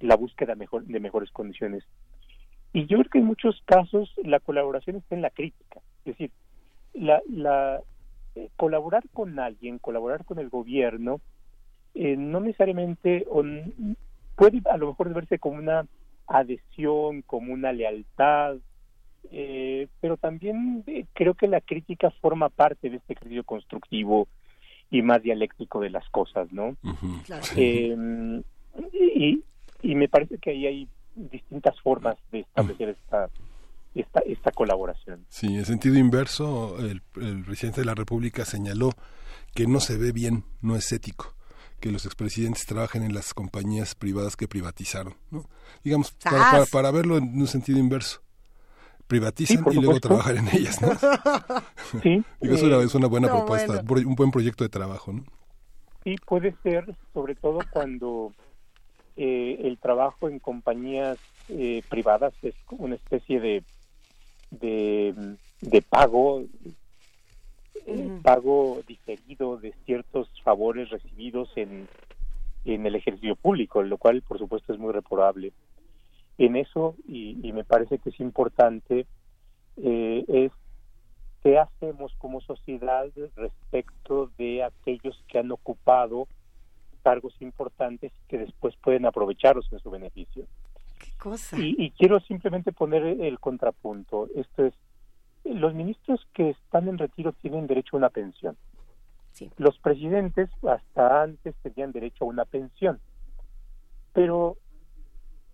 la 0.00 0.16
búsqueda 0.16 0.56
mejor, 0.56 0.84
de 0.84 0.98
mejores 0.98 1.30
condiciones. 1.30 1.84
Y 2.72 2.86
yo 2.86 2.98
creo 2.98 3.10
que 3.10 3.18
en 3.18 3.26
muchos 3.26 3.60
casos 3.64 4.12
la 4.22 4.40
colaboración 4.40 4.96
está 4.96 5.14
en 5.14 5.22
la 5.22 5.30
crítica. 5.30 5.80
Es 6.04 6.16
decir, 6.16 6.30
la, 6.94 7.20
la 7.28 7.80
eh, 8.36 8.48
colaborar 8.56 9.02
con 9.12 9.38
alguien, 9.38 9.78
colaborar 9.78 10.24
con 10.24 10.38
el 10.38 10.48
gobierno, 10.48 11.20
eh, 11.94 12.16
no 12.16 12.40
necesariamente 12.40 13.26
puede 14.36 14.62
a 14.70 14.76
lo 14.76 14.88
mejor 14.88 15.12
verse 15.12 15.38
como 15.38 15.58
una 15.58 15.86
adhesión, 16.26 17.22
como 17.22 17.52
una 17.52 17.72
lealtad, 17.72 18.56
eh, 19.32 19.88
pero 20.00 20.16
también 20.16 20.84
eh, 20.86 21.06
creo 21.12 21.34
que 21.34 21.48
la 21.48 21.60
crítica 21.60 22.10
forma 22.20 22.48
parte 22.48 22.88
de 22.88 22.96
este 22.96 23.14
ejercicio 23.14 23.44
constructivo 23.44 24.28
y 24.90 25.02
más 25.02 25.22
dialéctico 25.22 25.80
de 25.80 25.90
las 25.90 26.08
cosas, 26.10 26.50
¿no? 26.52 26.76
Em, 27.56 28.42
y, 28.92 29.42
y 29.82 29.94
me 29.94 30.08
parece 30.08 30.38
que 30.38 30.50
ahí 30.50 30.66
hay 30.66 30.88
distintas 31.14 31.78
formas 31.80 32.16
de 32.32 32.40
establecer 32.40 32.90
esta 32.90 33.28
esta, 33.92 34.20
esta 34.20 34.52
colaboración. 34.52 35.26
Sí, 35.28 35.56
en 35.56 35.64
sentido 35.64 35.98
inverso, 35.98 36.78
el, 36.78 37.02
el 37.20 37.44
presidente 37.44 37.80
de 37.80 37.86
la 37.86 37.96
República 37.96 38.44
señaló 38.44 38.90
que 39.52 39.66
no 39.66 39.80
se 39.80 39.98
ve 39.98 40.12
bien, 40.12 40.44
no 40.62 40.76
es 40.76 40.92
ético 40.92 41.34
que 41.80 41.90
los 41.90 42.04
expresidentes 42.04 42.66
trabajen 42.66 43.02
en 43.02 43.14
las 43.14 43.34
compañías 43.34 43.94
privadas 43.94 44.36
que 44.36 44.46
privatizaron, 44.46 45.14
¿no? 45.30 45.46
Digamos, 45.82 46.12
para, 46.12 46.66
para, 46.66 46.90
verlo 46.90 47.16
en 47.16 47.40
un 47.40 47.46
sentido 47.46 47.78
inverso. 47.78 48.20
Privatizan 49.06 49.64
y 49.72 49.74
luego 49.74 49.98
trabajan 49.98 50.36
en 50.36 50.48
ellas, 50.48 50.80
¿no? 50.80 50.90
sí. 52.02 52.22
es, 52.40 52.62
una, 52.62 52.76
es 52.82 52.94
una 52.94 53.08
buena 53.08 53.28
propuesta, 53.28 53.82
un 53.82 54.14
buen 54.14 54.30
proyecto 54.30 54.62
de 54.62 54.68
trabajo, 54.68 55.12
¿no? 55.12 55.24
Sí, 56.04 56.16
puede 56.26 56.54
ser, 56.62 56.94
sobre 57.12 57.34
todo 57.34 57.58
cuando 57.70 58.32
eh, 59.22 59.66
el 59.68 59.76
trabajo 59.76 60.30
en 60.30 60.38
compañías 60.38 61.18
eh, 61.50 61.82
privadas 61.90 62.32
es 62.42 62.54
una 62.70 62.94
especie 62.94 63.38
de, 63.38 63.62
de, 64.50 65.14
de 65.60 65.82
pago 65.82 66.44
pago 68.22 68.80
diferido 68.86 69.58
de 69.58 69.74
ciertos 69.84 70.28
favores 70.42 70.88
recibidos 70.88 71.50
en, 71.56 71.86
en 72.64 72.86
el 72.86 72.94
ejercicio 72.94 73.36
público, 73.36 73.82
lo 73.82 73.98
cual 73.98 74.22
por 74.22 74.38
supuesto 74.38 74.72
es 74.72 74.78
muy 74.78 74.92
reprobable. 74.92 75.52
En 76.38 76.56
eso, 76.56 76.94
y, 77.06 77.52
me 77.52 77.64
parece 77.64 77.98
que 77.98 78.08
es 78.08 78.20
importante, 78.20 79.06
eh, 79.76 80.24
es 80.28 80.52
qué 81.42 81.58
hacemos 81.58 82.14
como 82.16 82.40
sociedad 82.40 83.06
respecto 83.36 84.30
de 84.38 84.62
aquellos 84.64 85.22
que 85.28 85.38
han 85.38 85.50
ocupado 85.52 86.26
cargos 87.02 87.34
importantes 87.40 88.12
que 88.28 88.38
después 88.38 88.74
pueden 88.76 89.06
aprovecharlos 89.06 89.70
en 89.72 89.80
su 89.80 89.90
beneficio. 89.90 90.46
Y, 91.58 91.74
y 91.78 91.90
quiero 91.92 92.20
simplemente 92.20 92.72
poner 92.72 93.04
el 93.04 93.38
contrapunto. 93.40 94.28
Esto 94.34 94.66
es, 94.66 94.74
los 95.44 95.74
ministros 95.74 96.26
que 96.34 96.50
están 96.50 96.88
en 96.88 96.98
retiro 96.98 97.32
tienen 97.32 97.66
derecho 97.66 97.96
a 97.96 97.98
una 97.98 98.10
pensión. 98.10 98.56
Los 99.56 99.78
presidentes 99.78 100.50
hasta 100.62 101.22
antes 101.22 101.54
tenían 101.62 101.92
derecho 101.92 102.24
a 102.24 102.28
una 102.28 102.44
pensión. 102.44 103.00
Pero 104.12 104.58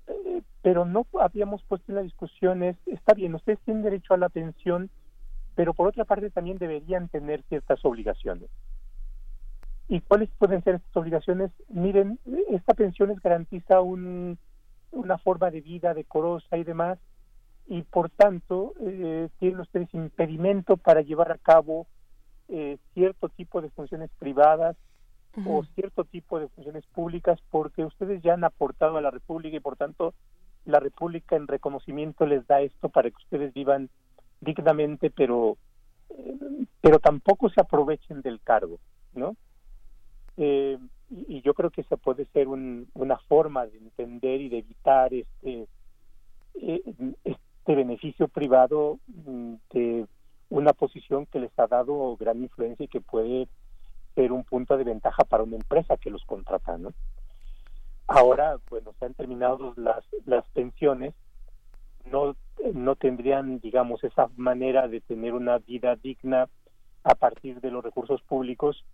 eh, 0.06 0.42
pero 0.62 0.84
no 0.84 1.06
habíamos 1.20 1.62
puesto 1.64 1.92
en 1.92 1.96
la 1.96 2.02
discusión 2.02 2.62
es, 2.62 2.76
está 2.86 3.14
bien, 3.14 3.34
ustedes 3.34 3.60
tienen 3.60 3.84
derecho 3.84 4.14
a 4.14 4.16
la 4.16 4.28
pensión, 4.28 4.90
pero 5.54 5.74
por 5.74 5.88
otra 5.88 6.04
parte 6.04 6.30
también 6.30 6.58
deberían 6.58 7.08
tener 7.08 7.42
ciertas 7.44 7.84
obligaciones. 7.84 8.50
¿Y 9.88 10.00
cuáles 10.00 10.30
pueden 10.38 10.62
ser 10.64 10.76
estas 10.76 10.96
obligaciones? 10.96 11.50
Miren, 11.68 12.18
esta 12.50 12.74
pensión 12.74 13.10
les 13.10 13.20
garantiza 13.20 13.80
un, 13.80 14.38
una 14.90 15.18
forma 15.18 15.50
de 15.50 15.60
vida 15.60 15.94
decorosa 15.94 16.56
y 16.56 16.64
demás, 16.64 16.98
y 17.68 17.82
por 17.82 18.10
tanto 18.10 18.74
eh, 18.80 19.28
tienen 19.38 19.60
ustedes 19.60 19.92
impedimento 19.92 20.76
para 20.76 21.02
llevar 21.02 21.32
a 21.32 21.38
cabo 21.38 21.86
eh, 22.48 22.78
cierto 22.94 23.28
tipo 23.28 23.60
de 23.60 23.70
funciones 23.70 24.10
privadas 24.18 24.76
o 25.44 25.64
cierto 25.74 26.04
tipo 26.04 26.40
de 26.40 26.48
funciones 26.48 26.86
públicas 26.86 27.38
porque 27.50 27.84
ustedes 27.84 28.22
ya 28.22 28.32
han 28.32 28.44
aportado 28.44 28.96
a 28.96 29.02
la 29.02 29.10
República 29.10 29.56
y 29.56 29.60
por 29.60 29.76
tanto 29.76 30.14
la 30.64 30.80
República 30.80 31.36
en 31.36 31.46
reconocimiento 31.46 32.24
les 32.24 32.46
da 32.46 32.62
esto 32.62 32.88
para 32.88 33.10
que 33.10 33.16
ustedes 33.16 33.52
vivan 33.52 33.90
dignamente 34.40 35.10
pero 35.10 35.58
eh, 36.08 36.38
pero 36.80 37.00
tampoco 37.00 37.50
se 37.50 37.60
aprovechen 37.60 38.22
del 38.22 38.40
cargo 38.40 38.78
no 39.12 39.36
y, 40.36 40.78
y, 41.10 41.40
yo 41.42 41.54
creo 41.54 41.70
que 41.70 41.80
esa 41.80 41.96
puede 41.96 42.26
ser 42.26 42.48
un, 42.48 42.88
una 42.94 43.18
forma 43.18 43.66
de 43.66 43.78
entender 43.78 44.40
y 44.40 44.48
de 44.48 44.58
evitar 44.58 45.12
este 45.14 45.68
este 47.24 47.74
beneficio 47.74 48.28
privado 48.28 48.98
mm, 49.08 49.54
de 49.72 50.06
una 50.48 50.72
posición 50.72 51.26
que 51.26 51.40
les 51.40 51.58
ha 51.58 51.66
dado 51.66 52.16
gran 52.16 52.42
influencia 52.42 52.84
y 52.84 52.88
que 52.88 53.00
puede 53.00 53.48
ser 54.14 54.32
un 54.32 54.44
punto 54.44 54.76
de 54.76 54.84
ventaja 54.84 55.24
para 55.24 55.42
una 55.42 55.56
empresa 55.56 55.96
que 55.96 56.10
los 56.10 56.24
contrata, 56.24 56.78
¿no? 56.78 56.92
Ahora, 58.06 58.56
bueno, 58.70 58.92
se 58.98 59.04
han 59.04 59.14
terminado 59.14 59.74
las, 59.76 60.04
las 60.24 60.46
pensiones, 60.50 61.14
no, 62.10 62.36
no 62.72 62.94
tendrían, 62.94 63.58
digamos, 63.58 64.04
esa 64.04 64.28
manera 64.36 64.86
de 64.86 65.00
tener 65.00 65.34
una 65.34 65.58
vida 65.58 65.96
digna 65.96 66.48
a 67.02 67.14
partir 67.16 67.60
de 67.60 67.72
los 67.72 67.82
recursos 67.82 68.22
públicos 68.22 68.84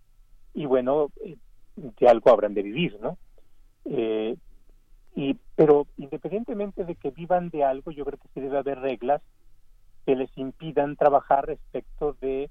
y 0.53 0.65
bueno, 0.65 1.11
eh, 1.23 1.37
de 1.75 2.07
algo 2.07 2.31
habrán 2.31 2.53
de 2.53 2.63
vivir, 2.63 2.97
¿no? 3.01 3.17
Eh, 3.85 4.35
y 5.15 5.35
pero 5.55 5.87
independientemente 5.97 6.85
de 6.85 6.95
que 6.95 7.11
vivan 7.11 7.49
de 7.49 7.63
algo 7.63 7.91
yo 7.91 8.05
creo 8.05 8.17
que 8.17 8.29
sí 8.33 8.39
debe 8.39 8.57
haber 8.57 8.79
reglas 8.79 9.21
que 10.05 10.15
les 10.15 10.35
impidan 10.37 10.95
trabajar 10.95 11.45
respecto 11.45 12.15
de 12.19 12.49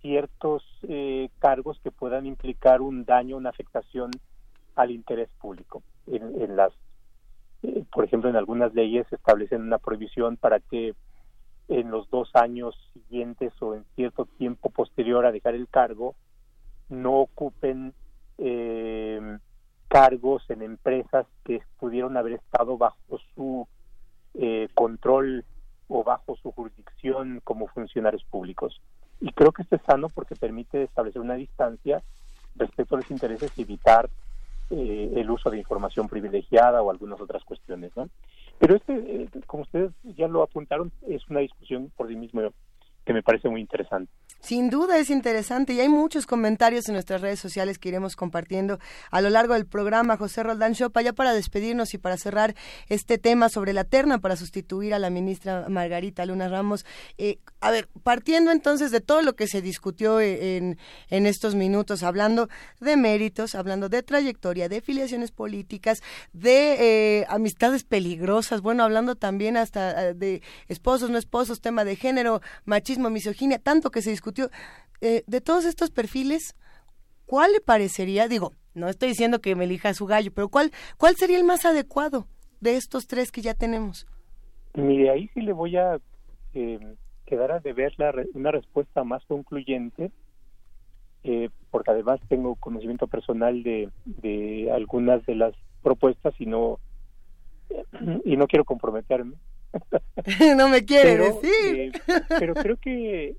ciertos 0.00 0.62
eh, 0.82 1.30
cargos 1.38 1.80
que 1.82 1.90
puedan 1.90 2.26
implicar 2.26 2.80
un 2.80 3.04
daño, 3.04 3.36
una 3.36 3.50
afectación 3.50 4.10
al 4.74 4.90
interés 4.90 5.28
público. 5.40 5.82
En, 6.06 6.54
las, 6.54 6.72
eh, 7.62 7.84
por 7.92 8.04
ejemplo, 8.04 8.28
en 8.28 8.36
algunas 8.36 8.74
leyes 8.74 9.10
establecen 9.10 9.62
una 9.62 9.78
prohibición 9.78 10.36
para 10.36 10.60
que 10.60 10.94
en 11.68 11.90
los 11.90 12.08
dos 12.10 12.30
años 12.34 12.76
siguientes 12.92 13.52
o 13.60 13.74
en 13.74 13.84
cierto 13.96 14.26
tiempo 14.26 14.70
posterior 14.70 15.24
a 15.26 15.32
dejar 15.32 15.54
el 15.54 15.68
cargo 15.68 16.14
no 16.88 17.14
ocupen 17.14 17.94
eh, 18.38 19.38
cargos 19.88 20.48
en 20.50 20.62
empresas 20.62 21.26
que 21.44 21.62
pudieron 21.78 22.16
haber 22.16 22.34
estado 22.34 22.76
bajo 22.76 23.18
su 23.34 23.66
eh, 24.34 24.68
control 24.74 25.44
o 25.88 26.02
bajo 26.04 26.36
su 26.36 26.50
jurisdicción 26.52 27.40
como 27.44 27.68
funcionarios 27.68 28.24
públicos. 28.24 28.80
Y 29.20 29.32
creo 29.32 29.52
que 29.52 29.62
esto 29.62 29.76
es 29.76 29.82
sano 29.82 30.08
porque 30.08 30.36
permite 30.36 30.82
establecer 30.82 31.22
una 31.22 31.34
distancia 31.34 32.02
respecto 32.56 32.94
a 32.94 32.98
los 32.98 33.10
intereses 33.10 33.50
y 33.56 33.62
evitar 33.62 34.10
eh, 34.70 35.12
el 35.14 35.30
uso 35.30 35.48
de 35.48 35.58
información 35.58 36.08
privilegiada 36.08 36.82
o 36.82 36.90
algunas 36.90 37.20
otras 37.20 37.44
cuestiones. 37.44 37.92
¿no? 37.96 38.08
Pero 38.58 38.76
este, 38.76 38.94
eh, 38.94 39.28
como 39.46 39.62
ustedes 39.62 39.92
ya 40.02 40.28
lo 40.28 40.42
apuntaron, 40.42 40.90
es 41.08 41.26
una 41.28 41.40
discusión 41.40 41.90
por 41.96 42.08
sí 42.08 42.16
mismo 42.16 42.42
que 43.04 43.12
me 43.12 43.22
parece 43.22 43.48
muy 43.48 43.60
interesante. 43.60 44.12
Sin 44.40 44.70
duda 44.70 44.98
es 44.98 45.10
interesante 45.10 45.72
y 45.72 45.80
hay 45.80 45.88
muchos 45.88 46.26
comentarios 46.26 46.88
en 46.88 46.94
nuestras 46.94 47.20
redes 47.20 47.40
sociales 47.40 47.78
que 47.78 47.88
iremos 47.88 48.14
compartiendo 48.14 48.78
a 49.10 49.20
lo 49.20 49.30
largo 49.30 49.54
del 49.54 49.66
programa. 49.66 50.16
José 50.16 50.42
Roldán 50.42 50.74
Chopa, 50.74 51.02
ya 51.02 51.12
para 51.12 51.32
despedirnos 51.32 51.94
y 51.94 51.98
para 51.98 52.16
cerrar 52.16 52.54
este 52.88 53.18
tema 53.18 53.48
sobre 53.48 53.72
la 53.72 53.84
terna 53.84 54.18
para 54.18 54.36
sustituir 54.36 54.94
a 54.94 54.98
la 54.98 55.10
ministra 55.10 55.66
Margarita 55.68 56.24
Luna 56.26 56.48
Ramos. 56.48 56.84
Eh, 57.18 57.38
a 57.60 57.70
ver, 57.70 57.88
partiendo 58.02 58.52
entonces 58.52 58.90
de 58.90 59.00
todo 59.00 59.22
lo 59.22 59.34
que 59.34 59.48
se 59.48 59.62
discutió 59.62 60.20
e, 60.20 60.56
en, 60.56 60.78
en 61.10 61.26
estos 61.26 61.54
minutos, 61.54 62.02
hablando 62.02 62.48
de 62.80 62.96
méritos, 62.96 63.54
hablando 63.54 63.88
de 63.88 64.02
trayectoria, 64.02 64.68
de 64.68 64.80
filiaciones 64.80 65.32
políticas, 65.32 66.02
de 66.32 67.20
eh, 67.20 67.26
amistades 67.28 67.84
peligrosas, 67.84 68.60
bueno, 68.60 68.84
hablando 68.84 69.16
también 69.16 69.56
hasta 69.56 70.10
eh, 70.10 70.14
de 70.14 70.42
esposos, 70.68 71.10
no 71.10 71.18
esposos, 71.18 71.60
tema 71.60 71.84
de 71.84 71.96
género, 71.96 72.40
machismo, 72.64 73.10
misoginia, 73.10 73.58
tanto 73.58 73.90
que 73.90 74.02
se 74.02 74.10
discutió 74.10 74.25
eh, 75.00 75.22
de 75.26 75.40
todos 75.40 75.64
estos 75.64 75.90
perfiles, 75.90 76.56
¿cuál 77.26 77.52
le 77.52 77.60
parecería? 77.60 78.28
Digo, 78.28 78.52
no 78.74 78.88
estoy 78.88 79.10
diciendo 79.10 79.40
que 79.40 79.54
me 79.54 79.64
elija 79.64 79.94
su 79.94 80.06
gallo, 80.06 80.32
pero 80.34 80.48
¿cuál, 80.48 80.70
cuál 80.98 81.16
sería 81.16 81.38
el 81.38 81.44
más 81.44 81.64
adecuado 81.64 82.26
de 82.60 82.76
estos 82.76 83.06
tres 83.06 83.30
que 83.32 83.42
ya 83.42 83.54
tenemos? 83.54 84.06
Mire, 84.74 85.10
ahí 85.10 85.28
sí 85.34 85.40
le 85.40 85.52
voy 85.52 85.76
a 85.76 85.98
eh, 86.54 86.78
quedar 87.24 87.52
a 87.52 87.60
deber 87.60 87.92
la, 87.96 88.12
una 88.34 88.50
respuesta 88.50 89.04
más 89.04 89.24
concluyente, 89.26 90.10
eh, 91.24 91.48
porque 91.70 91.90
además 91.90 92.20
tengo 92.28 92.54
conocimiento 92.56 93.06
personal 93.06 93.62
de, 93.62 93.90
de 94.04 94.70
algunas 94.72 95.24
de 95.26 95.34
las 95.34 95.54
propuestas 95.82 96.34
y 96.38 96.46
no 96.46 96.78
y 98.24 98.36
no 98.36 98.46
quiero 98.46 98.64
comprometerme. 98.64 99.34
no 100.56 100.68
me 100.68 100.84
quiere 100.84 101.16
decir. 101.16 101.50
Eh, 101.76 101.92
pero 102.38 102.54
creo 102.54 102.76
que 102.76 103.36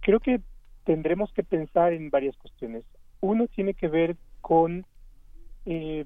creo 0.00 0.20
que 0.20 0.40
tendremos 0.84 1.32
que 1.32 1.42
pensar 1.42 1.92
en 1.92 2.10
varias 2.10 2.36
cuestiones. 2.36 2.84
Uno 3.20 3.46
tiene 3.48 3.74
que 3.74 3.88
ver 3.88 4.16
con 4.40 4.86
eh, 5.64 6.04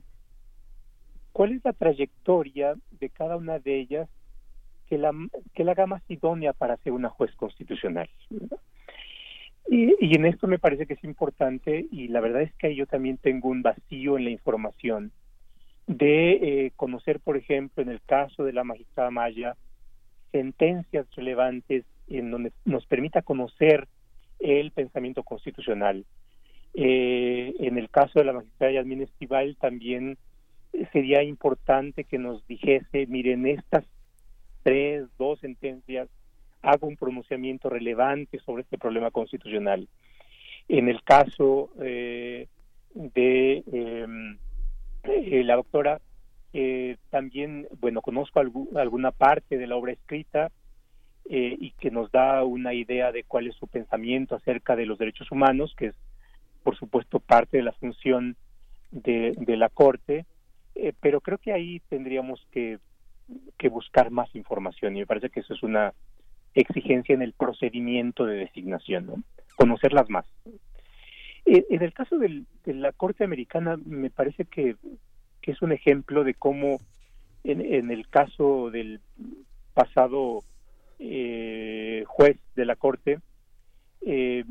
cuál 1.32 1.52
es 1.52 1.64
la 1.64 1.72
trayectoria 1.72 2.74
de 2.98 3.10
cada 3.10 3.36
una 3.36 3.58
de 3.58 3.78
ellas 3.78 4.08
que 4.88 4.98
la, 4.98 5.12
que 5.54 5.64
la 5.64 5.72
haga 5.72 5.86
más 5.86 6.02
idónea 6.08 6.52
para 6.52 6.76
ser 6.78 6.92
una 6.92 7.10
juez 7.10 7.34
constitucional. 7.36 8.08
Y, 9.68 9.94
y, 10.00 10.16
en 10.16 10.24
esto 10.24 10.48
me 10.48 10.58
parece 10.58 10.86
que 10.86 10.94
es 10.94 11.04
importante, 11.04 11.86
y 11.92 12.08
la 12.08 12.20
verdad 12.20 12.42
es 12.42 12.52
que 12.54 12.74
yo 12.74 12.86
también 12.86 13.18
tengo 13.18 13.50
un 13.50 13.62
vacío 13.62 14.18
en 14.18 14.24
la 14.24 14.30
información 14.30 15.12
de 15.86 16.32
eh, 16.32 16.72
conocer, 16.76 17.20
por 17.20 17.36
ejemplo, 17.36 17.82
en 17.82 17.88
el 17.88 18.00
caso 18.02 18.44
de 18.44 18.52
la 18.52 18.64
magistrada 18.64 19.10
Maya, 19.10 19.56
sentencias 20.32 21.06
relevantes 21.14 21.84
en 22.18 22.30
donde 22.30 22.52
nos 22.64 22.86
permita 22.86 23.22
conocer 23.22 23.88
el 24.38 24.72
pensamiento 24.72 25.22
constitucional. 25.22 26.04
Eh, 26.74 27.54
en 27.58 27.78
el 27.78 27.90
caso 27.90 28.18
de 28.18 28.24
la 28.24 28.32
magistrada 28.32 28.72
Yasmin 28.72 29.02
Estival 29.02 29.56
también 29.56 30.18
sería 30.92 31.22
importante 31.22 32.04
que 32.04 32.18
nos 32.18 32.46
dijese, 32.46 33.06
miren, 33.06 33.46
estas 33.46 33.84
tres, 34.62 35.06
dos 35.18 35.40
sentencias, 35.40 36.08
hago 36.62 36.86
un 36.86 36.96
pronunciamiento 36.96 37.68
relevante 37.68 38.38
sobre 38.40 38.62
este 38.62 38.78
problema 38.78 39.10
constitucional. 39.10 39.88
En 40.68 40.88
el 40.88 41.02
caso 41.02 41.70
eh, 41.80 42.46
de 42.94 43.64
em, 43.72 44.38
eh, 45.04 45.42
la 45.44 45.56
doctora, 45.56 46.00
también, 47.10 47.68
bueno, 47.80 48.02
conozco 48.02 48.40
alguna 48.40 49.12
parte 49.12 49.56
de 49.56 49.68
la 49.68 49.76
obra 49.76 49.92
escrita, 49.92 50.50
eh, 51.32 51.56
y 51.60 51.70
que 51.78 51.92
nos 51.92 52.10
da 52.10 52.42
una 52.42 52.74
idea 52.74 53.12
de 53.12 53.22
cuál 53.22 53.46
es 53.46 53.54
su 53.54 53.68
pensamiento 53.68 54.34
acerca 54.34 54.74
de 54.74 54.84
los 54.84 54.98
derechos 54.98 55.30
humanos, 55.30 55.72
que 55.76 55.86
es, 55.86 55.94
por 56.64 56.76
supuesto, 56.76 57.20
parte 57.20 57.58
de 57.58 57.62
la 57.62 57.70
función 57.70 58.34
de, 58.90 59.36
la 59.46 59.68
Corte, 59.68 60.26
eh, 60.74 60.92
pero 61.00 61.20
creo 61.20 61.38
que 61.38 61.52
ahí 61.52 61.78
tendríamos 61.88 62.44
que, 62.50 62.80
que 63.58 63.68
buscar 63.68 64.10
más 64.10 64.34
información 64.34 64.96
y 64.96 65.00
me 65.00 65.06
parece 65.06 65.30
que 65.30 65.38
eso 65.38 65.54
es 65.54 65.62
una 65.62 65.94
exigencia 66.52 67.14
en 67.14 67.22
el 67.22 67.32
procedimiento 67.32 68.26
de 68.26 68.38
designación, 68.38 69.06
¿no? 69.06 69.22
conocerlas 69.54 70.10
más. 70.10 70.26
Eh, 71.46 71.64
en 71.70 71.82
el 71.82 71.92
caso 71.92 72.18
de 72.18 72.42
la 72.66 72.90
Corte 72.90 73.22
Americana, 73.22 73.78
me 73.84 74.10
parece 74.10 74.46
que, 74.46 74.74
que 75.40 75.52
es 75.52 75.62
un 75.62 75.70
ejemplo 75.70 76.24
de 76.24 76.34
cómo 76.34 76.80
en 77.44 77.90
el 77.90 78.08
caso 78.08 78.70
del 78.72 79.00
pasado 79.74 80.42
eh, 81.00 82.04
juez 82.06 82.38
de 82.54 82.64
la 82.64 82.76
Corte, 82.76 83.18
eh, 84.02 84.44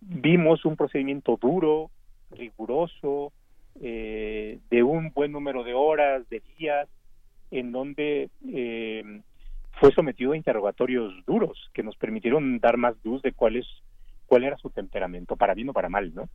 vimos 0.00 0.64
un 0.64 0.76
procedimiento 0.76 1.38
duro, 1.40 1.90
riguroso, 2.30 3.32
eh, 3.80 4.58
de 4.70 4.82
un 4.82 5.10
buen 5.12 5.32
número 5.32 5.64
de 5.64 5.74
horas, 5.74 6.28
de 6.28 6.42
días, 6.58 6.88
en 7.50 7.72
donde 7.72 8.30
eh, 8.52 9.20
fue 9.80 9.92
sometido 9.92 10.32
a 10.32 10.36
interrogatorios 10.36 11.12
duros 11.26 11.70
que 11.72 11.82
nos 11.82 11.96
permitieron 11.96 12.58
dar 12.58 12.76
más 12.76 12.94
luz 13.04 13.22
de 13.22 13.32
cuál 13.32 13.56
es 13.56 13.66
cuál 14.26 14.44
era 14.44 14.56
su 14.56 14.70
temperamento, 14.70 15.36
para 15.36 15.54
bien 15.54 15.68
o 15.68 15.72
para 15.72 15.88
mal, 15.88 16.14
¿no? 16.14 16.28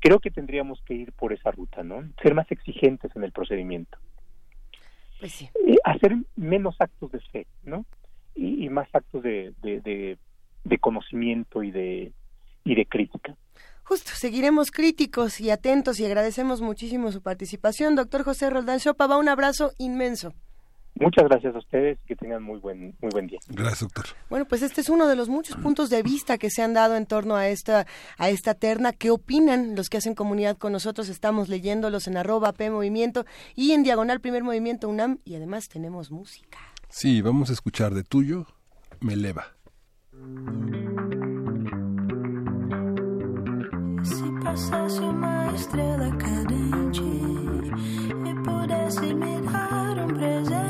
Creo 0.00 0.20
que 0.20 0.30
tendríamos 0.30 0.80
que 0.82 0.94
ir 0.94 1.12
por 1.12 1.32
esa 1.32 1.50
ruta, 1.50 1.82
¿no? 1.82 2.02
Ser 2.22 2.34
más 2.34 2.50
exigentes 2.50 3.14
en 3.14 3.22
el 3.22 3.32
procedimiento. 3.32 3.98
Pues 5.20 5.32
sí. 5.32 5.50
hacer 5.84 6.16
menos 6.34 6.76
actos 6.80 7.12
de 7.12 7.20
fe, 7.20 7.46
¿no? 7.62 7.84
Y, 8.40 8.68
más 8.70 8.88
actos 8.92 9.22
de, 9.22 9.52
de, 9.62 10.78
conocimiento 10.78 11.62
y 11.62 11.70
de, 11.70 12.12
y 12.64 12.74
de 12.74 12.86
crítica. 12.86 13.36
Justo, 13.84 14.12
seguiremos 14.14 14.70
críticos 14.70 15.40
y 15.40 15.50
atentos 15.50 16.00
y 16.00 16.06
agradecemos 16.06 16.62
muchísimo 16.62 17.12
su 17.12 17.22
participación. 17.22 17.96
Doctor 17.96 18.24
José 18.24 18.48
Roldán 18.48 18.78
Chopaba, 18.78 19.18
un 19.18 19.28
abrazo 19.28 19.72
inmenso. 19.78 20.32
Muchas 20.94 21.24
gracias 21.24 21.54
a 21.54 21.58
ustedes 21.58 21.98
y 22.04 22.08
que 22.08 22.16
tengan 22.16 22.42
muy 22.42 22.58
buen, 22.58 22.94
muy 23.00 23.10
buen 23.10 23.26
día. 23.26 23.38
Gracias, 23.48 23.80
doctor. 23.80 24.04
Bueno, 24.28 24.44
pues 24.46 24.62
este 24.62 24.80
es 24.80 24.88
uno 24.88 25.06
de 25.06 25.16
los 25.16 25.28
muchos 25.28 25.56
puntos 25.56 25.88
de 25.88 26.02
vista 26.02 26.36
que 26.36 26.50
se 26.50 26.62
han 26.62 26.74
dado 26.74 26.96
en 26.96 27.06
torno 27.06 27.36
a 27.36 27.48
esta, 27.48 27.86
a 28.18 28.28
esta 28.28 28.54
terna. 28.54 28.92
¿Qué 28.92 29.10
opinan 29.10 29.76
los 29.76 29.88
que 29.88 29.98
hacen 29.98 30.14
comunidad 30.14 30.56
con 30.56 30.72
nosotros? 30.72 31.08
Estamos 31.08 31.48
leyéndolos 31.48 32.06
en 32.06 32.16
arroba 32.16 32.52
P 32.52 32.70
Movimiento 32.70 33.24
y 33.54 33.72
en 33.72 33.82
Diagonal 33.82 34.20
Primer 34.20 34.42
Movimiento 34.42 34.88
UNAM 34.88 35.18
y 35.24 35.36
además 35.36 35.68
tenemos 35.68 36.10
música. 36.10 36.58
Sí, 36.90 37.22
vamos 37.22 37.50
a 37.50 37.52
escuchar 37.52 37.94
de 37.94 38.02
tuyo, 38.02 38.46
me 39.00 39.14
eleva. 39.14 39.54
Se 44.02 44.24
passasse 44.42 45.00
uma 45.00 45.52
estrela 45.54 46.10
cadente 46.18 47.02
e 47.02 48.34
pudesse 48.44 49.14
me 49.14 49.40
dar 49.42 49.98
um 49.98 50.08
presente, 50.08 50.69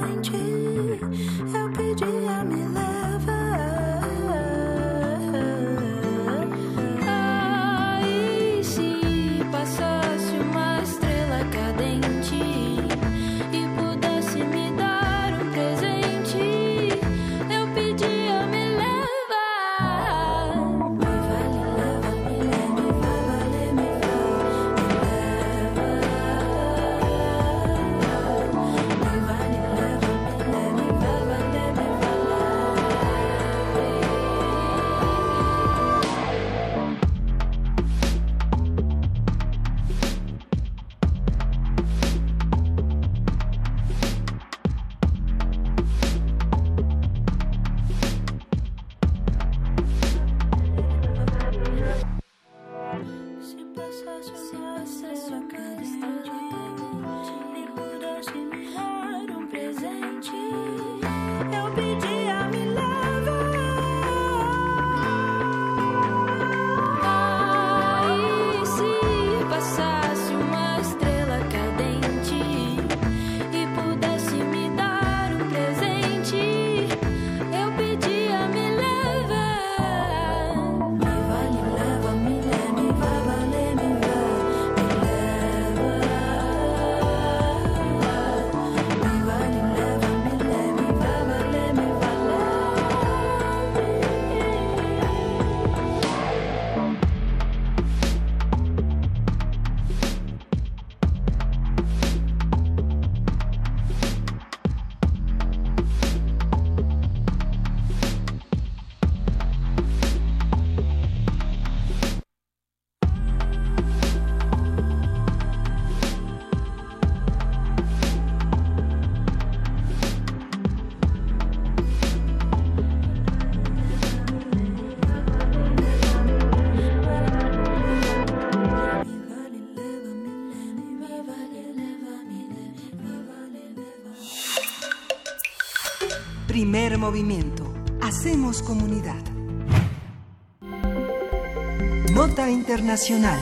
Internacional. 142.70 143.40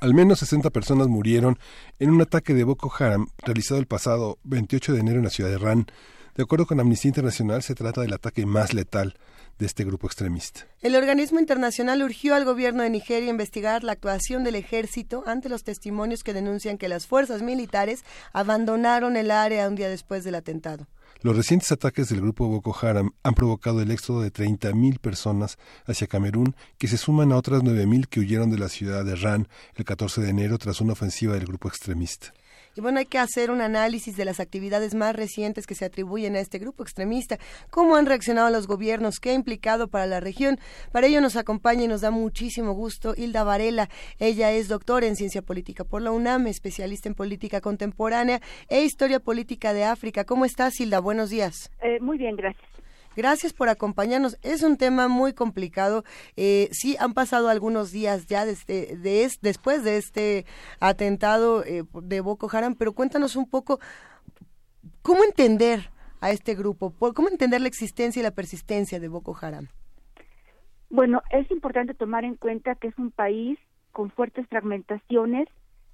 Al 0.00 0.14
menos 0.14 0.38
60 0.38 0.70
personas 0.70 1.08
murieron 1.08 1.58
en 1.98 2.08
un 2.08 2.22
ataque 2.22 2.54
de 2.54 2.64
Boko 2.64 2.90
Haram 2.98 3.28
realizado 3.36 3.78
el 3.78 3.86
pasado 3.86 4.38
28 4.44 4.94
de 4.94 5.00
enero 5.00 5.18
en 5.18 5.24
la 5.24 5.30
ciudad 5.30 5.50
de 5.50 5.58
Ran. 5.58 5.86
De 6.34 6.42
acuerdo 6.42 6.64
con 6.64 6.80
Amnistía 6.80 7.10
Internacional, 7.10 7.62
se 7.62 7.74
trata 7.74 8.00
del 8.00 8.14
ataque 8.14 8.46
más 8.46 8.72
letal 8.72 9.14
de 9.58 9.66
este 9.66 9.84
grupo 9.84 10.06
extremista. 10.06 10.66
El 10.80 10.96
organismo 10.96 11.38
internacional 11.38 12.02
urgió 12.02 12.34
al 12.34 12.46
gobierno 12.46 12.82
de 12.82 12.88
Nigeria 12.88 13.28
a 13.28 13.32
investigar 13.32 13.84
la 13.84 13.92
actuación 13.92 14.42
del 14.42 14.54
ejército 14.54 15.22
ante 15.26 15.50
los 15.50 15.62
testimonios 15.62 16.22
que 16.24 16.32
denuncian 16.32 16.78
que 16.78 16.88
las 16.88 17.06
fuerzas 17.06 17.42
militares 17.42 18.04
abandonaron 18.32 19.18
el 19.18 19.30
área 19.30 19.68
un 19.68 19.74
día 19.74 19.90
después 19.90 20.24
del 20.24 20.36
atentado. 20.36 20.86
Los 21.22 21.36
recientes 21.36 21.70
ataques 21.70 22.08
del 22.08 22.22
grupo 22.22 22.48
Boko 22.48 22.74
Haram 22.80 23.10
han 23.22 23.34
provocado 23.34 23.82
el 23.82 23.90
éxodo 23.90 24.22
de 24.22 24.32
30.000 24.32 24.98
personas 25.00 25.58
hacia 25.84 26.06
Camerún, 26.06 26.56
que 26.78 26.88
se 26.88 26.96
suman 26.96 27.30
a 27.32 27.36
otras 27.36 27.62
9.000 27.62 28.06
que 28.06 28.20
huyeron 28.20 28.50
de 28.50 28.58
la 28.58 28.70
ciudad 28.70 29.04
de 29.04 29.16
Ran 29.16 29.46
el 29.74 29.84
14 29.84 30.22
de 30.22 30.30
enero 30.30 30.56
tras 30.56 30.80
una 30.80 30.94
ofensiva 30.94 31.34
del 31.34 31.44
grupo 31.44 31.68
extremista. 31.68 32.32
Y 32.76 32.80
bueno, 32.80 33.00
hay 33.00 33.06
que 33.06 33.18
hacer 33.18 33.50
un 33.50 33.60
análisis 33.60 34.16
de 34.16 34.24
las 34.24 34.38
actividades 34.38 34.94
más 34.94 35.16
recientes 35.16 35.66
que 35.66 35.74
se 35.74 35.84
atribuyen 35.84 36.36
a 36.36 36.40
este 36.40 36.58
grupo 36.58 36.82
extremista, 36.82 37.38
cómo 37.70 37.96
han 37.96 38.06
reaccionado 38.06 38.50
los 38.50 38.66
gobiernos, 38.66 39.18
qué 39.18 39.30
ha 39.30 39.34
implicado 39.34 39.88
para 39.88 40.06
la 40.06 40.20
región. 40.20 40.58
Para 40.92 41.08
ello 41.08 41.20
nos 41.20 41.36
acompaña 41.36 41.84
y 41.84 41.88
nos 41.88 42.00
da 42.00 42.10
muchísimo 42.10 42.72
gusto 42.72 43.14
Hilda 43.16 43.42
Varela. 43.42 43.88
Ella 44.18 44.52
es 44.52 44.68
doctora 44.68 45.06
en 45.06 45.16
ciencia 45.16 45.42
política 45.42 45.84
por 45.84 46.02
la 46.02 46.12
UNAM, 46.12 46.46
especialista 46.46 47.08
en 47.08 47.14
política 47.14 47.60
contemporánea 47.60 48.40
e 48.68 48.84
historia 48.84 49.20
política 49.20 49.72
de 49.72 49.84
África. 49.84 50.24
¿Cómo 50.24 50.44
estás, 50.44 50.80
Hilda? 50.80 51.00
Buenos 51.00 51.30
días. 51.30 51.70
Eh, 51.82 51.98
muy 52.00 52.18
bien, 52.18 52.36
gracias. 52.36 52.69
Gracias 53.16 53.52
por 53.52 53.68
acompañarnos. 53.68 54.38
Es 54.42 54.62
un 54.62 54.76
tema 54.76 55.08
muy 55.08 55.32
complicado. 55.32 56.04
Eh, 56.36 56.68
sí, 56.70 56.96
han 57.00 57.12
pasado 57.12 57.48
algunos 57.48 57.90
días 57.90 58.26
ya 58.26 58.44
desde, 58.44 58.96
de 58.96 59.28
después 59.42 59.82
de 59.84 59.96
este 59.96 60.46
atentado 60.78 61.64
eh, 61.64 61.84
de 62.02 62.20
Boko 62.20 62.48
Haram, 62.52 62.76
pero 62.76 62.92
cuéntanos 62.92 63.36
un 63.36 63.48
poco 63.48 63.80
cómo 65.02 65.24
entender 65.24 65.90
a 66.20 66.30
este 66.30 66.54
grupo, 66.54 66.94
cómo 67.14 67.28
entender 67.28 67.60
la 67.60 67.68
existencia 67.68 68.20
y 68.20 68.22
la 68.22 68.30
persistencia 68.30 69.00
de 69.00 69.08
Boko 69.08 69.36
Haram. 69.40 69.68
Bueno, 70.88 71.22
es 71.30 71.50
importante 71.50 71.94
tomar 71.94 72.24
en 72.24 72.36
cuenta 72.36 72.74
que 72.74 72.88
es 72.88 72.98
un 72.98 73.10
país 73.10 73.58
con 73.92 74.10
fuertes 74.10 74.46
fragmentaciones, 74.48 75.48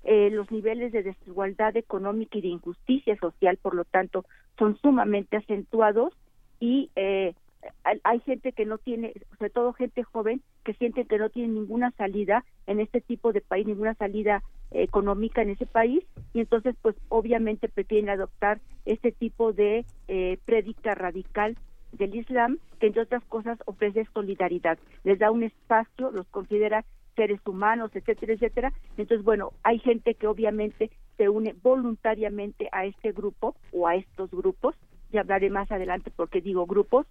eh, 0.04 0.30
los 0.30 0.50
niveles 0.50 0.92
de 0.92 1.02
desigualdad 1.02 1.76
económica 1.76 2.38
y 2.38 2.42
de 2.42 2.48
injusticia 2.48 3.16
social, 3.16 3.56
por 3.56 3.74
lo 3.74 3.84
tanto, 3.84 4.24
son 4.58 4.78
sumamente 4.78 5.36
acentuados 5.36 6.14
y 6.60 6.90
eh, 6.96 7.34
hay 8.04 8.20
gente 8.20 8.52
que 8.52 8.64
no 8.64 8.78
tiene, 8.78 9.12
sobre 9.38 9.50
todo 9.50 9.72
gente 9.72 10.02
joven, 10.02 10.42
que 10.64 10.74
siente 10.74 11.04
que 11.04 11.18
no 11.18 11.30
tiene 11.30 11.52
ninguna 11.52 11.90
salida 11.92 12.44
en 12.66 12.80
este 12.80 13.00
tipo 13.00 13.32
de 13.32 13.40
país, 13.40 13.66
ninguna 13.66 13.94
salida 13.94 14.42
económica 14.70 15.42
en 15.42 15.50
ese 15.50 15.66
país, 15.66 16.04
y 16.32 16.40
entonces 16.40 16.74
pues 16.82 16.96
obviamente 17.08 17.68
prefieren 17.68 18.10
adoptar 18.10 18.60
este 18.84 19.12
tipo 19.12 19.52
de 19.52 19.84
eh, 20.08 20.38
prédica 20.44 20.94
radical 20.94 21.56
del 21.92 22.14
Islam, 22.14 22.58
que 22.80 22.88
entre 22.88 23.02
otras 23.02 23.24
cosas 23.24 23.58
ofrece 23.66 24.06
solidaridad, 24.12 24.78
les 25.04 25.18
da 25.18 25.30
un 25.30 25.44
espacio, 25.44 26.10
los 26.10 26.26
considera 26.28 26.84
seres 27.14 27.40
humanos, 27.46 27.90
etcétera, 27.94 28.34
etcétera. 28.34 28.72
Entonces, 28.98 29.24
bueno, 29.24 29.52
hay 29.62 29.78
gente 29.78 30.14
que 30.14 30.26
obviamente 30.26 30.90
se 31.16 31.30
une 31.30 31.54
voluntariamente 31.62 32.68
a 32.72 32.84
este 32.84 33.12
grupo 33.12 33.56
o 33.72 33.88
a 33.88 33.96
estos 33.96 34.30
grupos 34.30 34.76
ya 35.16 35.22
hablaré 35.22 35.48
más 35.48 35.70
adelante 35.72 36.10
porque 36.14 36.42
digo 36.42 36.66
grupos, 36.66 37.06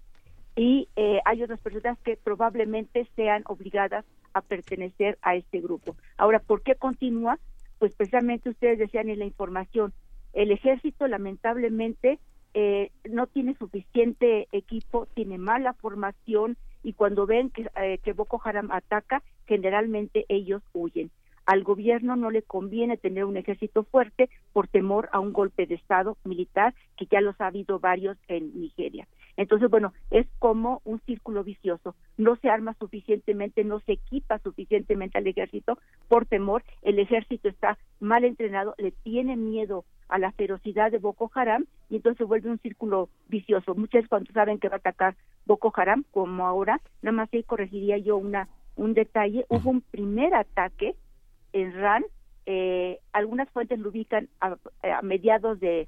y 0.55 0.87
eh, 0.95 1.19
hay 1.25 1.41
otras 1.41 1.59
personas 1.59 1.97
que 1.99 2.17
probablemente 2.17 3.07
sean 3.15 3.43
obligadas 3.47 4.05
a 4.33 4.41
pertenecer 4.41 5.17
a 5.21 5.35
este 5.35 5.59
grupo. 5.59 5.95
Ahora, 6.17 6.39
¿por 6.39 6.61
qué 6.61 6.75
continúa? 6.75 7.39
Pues 7.79 7.95
precisamente 7.95 8.49
ustedes 8.49 8.77
decían 8.77 9.09
en 9.09 9.19
la 9.19 9.25
información, 9.25 9.91
el 10.33 10.51
ejército 10.51 11.07
lamentablemente 11.07 12.19
eh, 12.53 12.91
no 13.09 13.25
tiene 13.25 13.55
suficiente 13.55 14.47
equipo, 14.51 15.07
tiene 15.15 15.37
mala 15.37 15.73
formación 15.73 16.57
y 16.83 16.93
cuando 16.93 17.25
ven 17.25 17.49
que, 17.49 17.67
eh, 17.81 17.97
que 18.03 18.13
Boko 18.13 18.39
Haram 18.43 18.69
ataca, 18.71 19.23
generalmente 19.47 20.25
ellos 20.29 20.61
huyen. 20.73 21.09
Al 21.45 21.63
gobierno 21.63 22.15
no 22.15 22.31
le 22.31 22.41
conviene 22.41 22.97
tener 22.97 23.25
un 23.25 23.37
ejército 23.37 23.83
fuerte 23.83 24.29
por 24.53 24.67
temor 24.67 25.09
a 25.11 25.19
un 25.19 25.31
golpe 25.31 25.67
de 25.67 25.75
Estado 25.75 26.17
militar, 26.23 26.73
que 26.97 27.05
ya 27.05 27.21
los 27.21 27.39
ha 27.39 27.47
habido 27.47 27.79
varios 27.79 28.17
en 28.27 28.59
Nigeria. 28.59 29.07
Entonces, 29.37 29.69
bueno, 29.69 29.93
es 30.11 30.25
como 30.39 30.81
un 30.85 30.99
círculo 31.01 31.43
vicioso. 31.43 31.95
No 32.17 32.35
se 32.37 32.49
arma 32.49 32.73
suficientemente, 32.79 33.63
no 33.63 33.79
se 33.81 33.93
equipa 33.93 34.39
suficientemente 34.39 35.17
al 35.17 35.27
ejército 35.27 35.77
por 36.07 36.25
temor. 36.25 36.63
El 36.81 36.99
ejército 36.99 37.49
está 37.49 37.77
mal 37.99 38.23
entrenado, 38.23 38.73
le 38.77 38.91
tiene 38.91 39.35
miedo 39.35 39.85
a 40.07 40.19
la 40.19 40.31
ferocidad 40.31 40.91
de 40.91 40.99
Boko 40.99 41.31
Haram 41.33 41.65
y 41.89 41.97
entonces 41.97 42.19
se 42.19 42.23
vuelve 42.23 42.49
un 42.49 42.59
círculo 42.59 43.09
vicioso. 43.27 43.75
Muchas 43.75 44.07
cuando 44.07 44.31
saben 44.31 44.59
que 44.59 44.69
va 44.69 44.75
a 44.75 44.77
atacar 44.77 45.15
Boko 45.45 45.73
Haram, 45.75 46.05
como 46.11 46.47
ahora, 46.47 46.79
nada 47.01 47.17
más 47.17 47.29
ahí 47.33 47.43
corregiría 47.43 47.97
yo 47.97 48.17
una 48.17 48.47
un 48.77 48.93
detalle, 48.93 49.45
hubo 49.47 49.69
un 49.69 49.79
primer 49.79 50.33
ataque 50.33 50.95
en 51.55 51.71
RAN, 51.71 52.03
eh, 52.45 52.99
algunas 53.13 53.49
fuentes 53.49 53.79
lo 53.79 53.89
ubican 53.89 54.27
a, 54.41 54.57
mediados 55.01 55.59
de, 55.59 55.87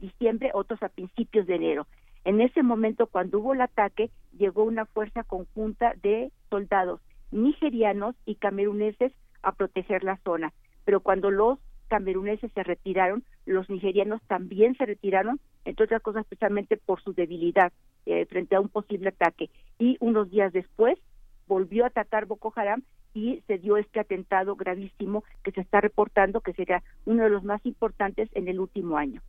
diciembre, 0.00 0.50
otros 0.54 0.82
a 0.82 0.88
principios 0.88 1.46
de 1.46 1.54
enero. 1.54 1.86
En 2.24 2.40
ese 2.40 2.62
momento, 2.62 3.06
cuando 3.06 3.38
hubo 3.38 3.52
el 3.52 3.60
ataque, 3.60 4.10
llegó 4.36 4.64
una 4.64 4.86
fuerza 4.86 5.22
conjunta 5.22 5.94
de 6.02 6.32
soldados 6.48 7.00
nigerianos 7.30 8.16
y 8.26 8.34
cameruneses 8.34 9.12
a 9.42 9.52
proteger 9.52 10.02
la 10.02 10.16
zona. 10.24 10.52
Pero 10.84 11.00
cuando 11.00 11.30
los 11.30 11.58
cameruneses 11.88 12.50
se 12.52 12.62
retiraron, 12.64 13.22
los 13.46 13.68
nigerianos 13.70 14.20
también 14.26 14.76
se 14.76 14.86
retiraron, 14.86 15.40
entre 15.64 15.84
otras 15.84 16.02
cosas 16.02 16.26
precisamente 16.26 16.78
por 16.78 17.00
su 17.02 17.12
debilidad 17.12 17.72
eh, 18.06 18.24
frente 18.26 18.56
a 18.56 18.60
un 18.60 18.70
posible 18.70 19.10
ataque. 19.10 19.50
Y 19.78 19.98
unos 20.00 20.30
días 20.30 20.52
después 20.52 20.98
volvió 21.46 21.84
a 21.84 21.88
atacar 21.88 22.26
Boko 22.26 22.52
Haram 22.56 22.82
y 23.14 23.42
se 23.46 23.58
dio 23.58 23.76
este 23.76 24.00
atentado 24.00 24.56
gravísimo 24.56 25.24
que 25.42 25.52
se 25.52 25.60
está 25.60 25.80
reportando 25.80 26.40
que 26.40 26.52
será 26.52 26.82
uno 27.04 27.24
de 27.24 27.30
los 27.30 27.44
más 27.44 27.64
importantes 27.66 28.28
en 28.34 28.48
el 28.48 28.60
último 28.60 28.96
año. 28.96 29.20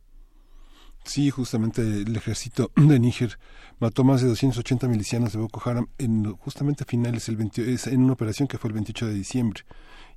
Sí, 1.04 1.30
justamente 1.30 1.82
el 1.82 2.14
ejército 2.14 2.70
de 2.76 2.98
Níger 2.98 3.38
mató 3.80 4.04
más 4.04 4.22
de 4.22 4.28
280 4.28 4.86
milicianos 4.88 5.32
de 5.32 5.38
Boko 5.38 5.68
Haram 5.68 5.88
en 5.98 6.32
justamente 6.36 6.84
a 6.84 6.86
finales 6.86 7.28
el 7.28 7.36
20, 7.36 7.76
en 7.86 8.02
una 8.02 8.12
operación 8.12 8.48
que 8.48 8.58
fue 8.58 8.68
el 8.68 8.74
28 8.74 9.06
de 9.06 9.14
diciembre 9.14 9.62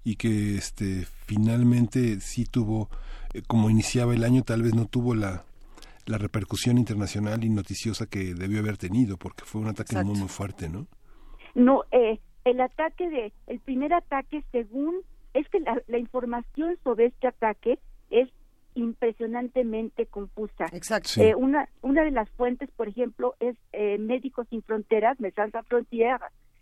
y 0.04 0.16
que 0.18 0.56
este 0.56 1.08
finalmente 1.26 2.20
sí 2.20 2.46
tuvo 2.46 2.90
eh, 3.34 3.42
como 3.48 3.72
iniciaba 3.72 4.14
el 4.14 4.24
año 4.24 4.44
tal 4.44 4.62
vez 4.62 4.76
no 4.76 4.86
tuvo 4.86 5.16
la 5.16 5.46
la 6.06 6.20
repercusión 6.20 6.78
internacional 6.78 7.44
y 7.44 7.50
noticiosa 7.50 8.06
que 8.06 8.36
debió 8.36 8.60
haber 8.60 8.78
tenido 8.78 9.18
porque 9.18 9.44
fue 9.44 9.62
un 9.62 9.68
ataque 9.68 9.96
muy 10.04 10.16
muy 10.16 10.28
fuerte, 10.28 10.70
¿no? 10.70 10.86
No, 11.56 11.84
eh, 11.92 12.20
el 12.46 12.62
ataque 12.62 13.10
de, 13.10 13.34
el 13.48 13.60
primer 13.60 13.94
ataque 13.94 14.44
según, 14.52 15.02
es 15.34 15.50
que 15.50 15.60
la, 15.60 15.98
información 15.98 16.78
sobre 16.84 17.08
este 17.08 17.28
ataque 17.28 17.80
es 18.10 18.30
impresionantemente 18.76 20.06
confusa. 20.06 20.68
Exacto. 20.72 21.22
Eh, 21.22 21.36
una, 21.36 21.68
una 21.82 22.04
de 22.04 22.12
las 22.12 22.30
fuentes, 22.32 22.70
por 22.72 22.88
ejemplo, 22.88 23.36
es 23.40 23.58
eh, 23.74 23.98
Médicos 23.98 24.48
Sin 24.50 24.62
Fronteras, 24.62 25.20
Médecins 25.20 25.52
Sans 25.52 25.68
Frontières, 25.68 26.22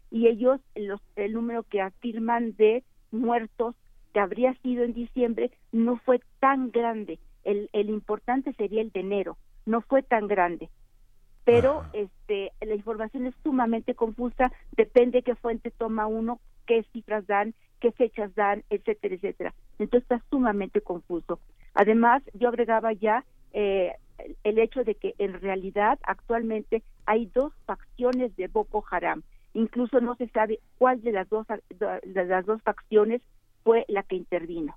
y 0.10 0.28
ellos, 0.28 0.62
los, 0.76 1.02
el 1.16 1.34
número 1.34 1.64
que 1.64 1.82
afirman 1.82 2.56
de 2.56 2.84
muertos 3.12 3.76
que 4.14 4.20
habría 4.20 4.54
sido 4.62 4.84
en 4.84 4.94
diciembre 4.94 5.52
no 5.72 5.98
fue 5.98 6.22
tan 6.40 6.72
grande. 6.72 7.20
El, 7.44 7.70
el 7.74 7.90
importante 7.90 8.54
sería 8.54 8.82
el 8.82 8.92
de 8.92 9.02
enero, 9.02 9.38
no 9.66 9.82
fue 9.82 10.02
tan 10.02 10.28
grande 10.28 10.70
pero 11.46 11.86
este 11.94 12.52
la 12.62 12.76
información 12.76 13.26
es 13.26 13.36
sumamente 13.44 13.96
confusa, 13.96 14.52
depende 14.76 15.24
qué 15.24 15.36
fuente 15.36 15.72
toma 15.72 16.08
uno, 16.08 16.40
qué 16.66 16.84
cifras 16.94 17.28
dan, 17.28 17.54
qué 17.80 17.92
fechas 17.92 18.34
dan, 18.36 18.64
etcétera, 18.70 19.16
etcétera. 19.16 19.54
Entonces 19.80 20.04
está 20.04 20.24
sumamente 20.30 20.82
confuso. 20.82 21.40
Además, 21.74 22.24
yo 22.34 22.50
agregaba 22.50 22.94
ya 22.94 23.26
eh, 23.52 23.94
el 24.44 24.60
hecho 24.60 24.84
de 24.84 24.96
que 24.96 25.16
en 25.18 25.40
realidad 25.42 26.00
actualmente 26.04 26.84
hay 27.06 27.26
dos 27.28 27.54
facciones 27.66 28.36
de 28.38 28.48
Boko 28.48 28.84
Haram. 28.90 29.24
Incluso 29.54 30.00
no 30.00 30.16
se 30.16 30.28
sabe 30.30 30.60
cuál 30.78 31.02
de 31.02 31.12
las 31.12 31.30
dos 31.30 31.46
de 31.48 32.26
las 32.26 32.46
dos 32.46 32.62
facciones 32.64 33.22
fue 33.64 33.86
la 33.88 34.04
que 34.04 34.16
intervino. 34.16 34.76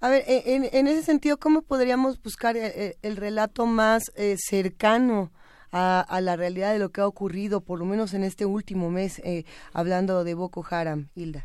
A 0.00 0.08
ver, 0.10 0.22
e, 0.28 0.54
en, 0.54 0.64
en 0.72 0.86
ese 0.86 1.02
sentido, 1.02 1.38
¿cómo 1.38 1.62
podríamos 1.62 2.22
buscar 2.22 2.56
el, 2.56 2.70
eh, 2.74 2.94
el 3.02 3.16
relato 3.16 3.66
más 3.66 4.12
eh, 4.16 4.36
cercano 4.36 5.30
a, 5.72 6.20
la 6.22 6.36
realidad 6.36 6.72
de 6.72 6.78
lo 6.78 6.90
que 6.90 7.00
ha 7.00 7.06
ocurrido, 7.06 7.60
por 7.60 7.78
lo 7.78 7.84
menos 7.84 8.14
en 8.14 8.24
este 8.24 8.46
último 8.46 8.90
mes, 8.90 9.18
eh, 9.24 9.44
hablando 9.72 10.24
de 10.24 10.34
Boko 10.34 10.64
Haram, 10.70 11.08
Hilda? 11.14 11.44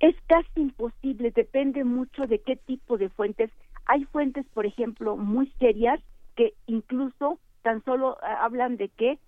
Es 0.00 0.14
casi 0.26 0.60
imposible, 0.60 1.32
depende 1.32 1.82
mucho 1.84 2.26
de 2.26 2.40
qué 2.40 2.56
tipo 2.56 2.98
de 2.98 3.08
fuentes. 3.08 3.50
Hay 3.86 4.04
fuentes, 4.04 4.46
por 4.52 4.66
ejemplo, 4.66 5.16
muy 5.16 5.52
serias 5.58 6.00
que 6.36 6.54
incluso 6.66 7.38
tan 7.62 7.82
solo 7.84 8.16
ah, 8.22 8.44
hablan 8.44 8.76
de 8.76 8.88
que 8.88 9.18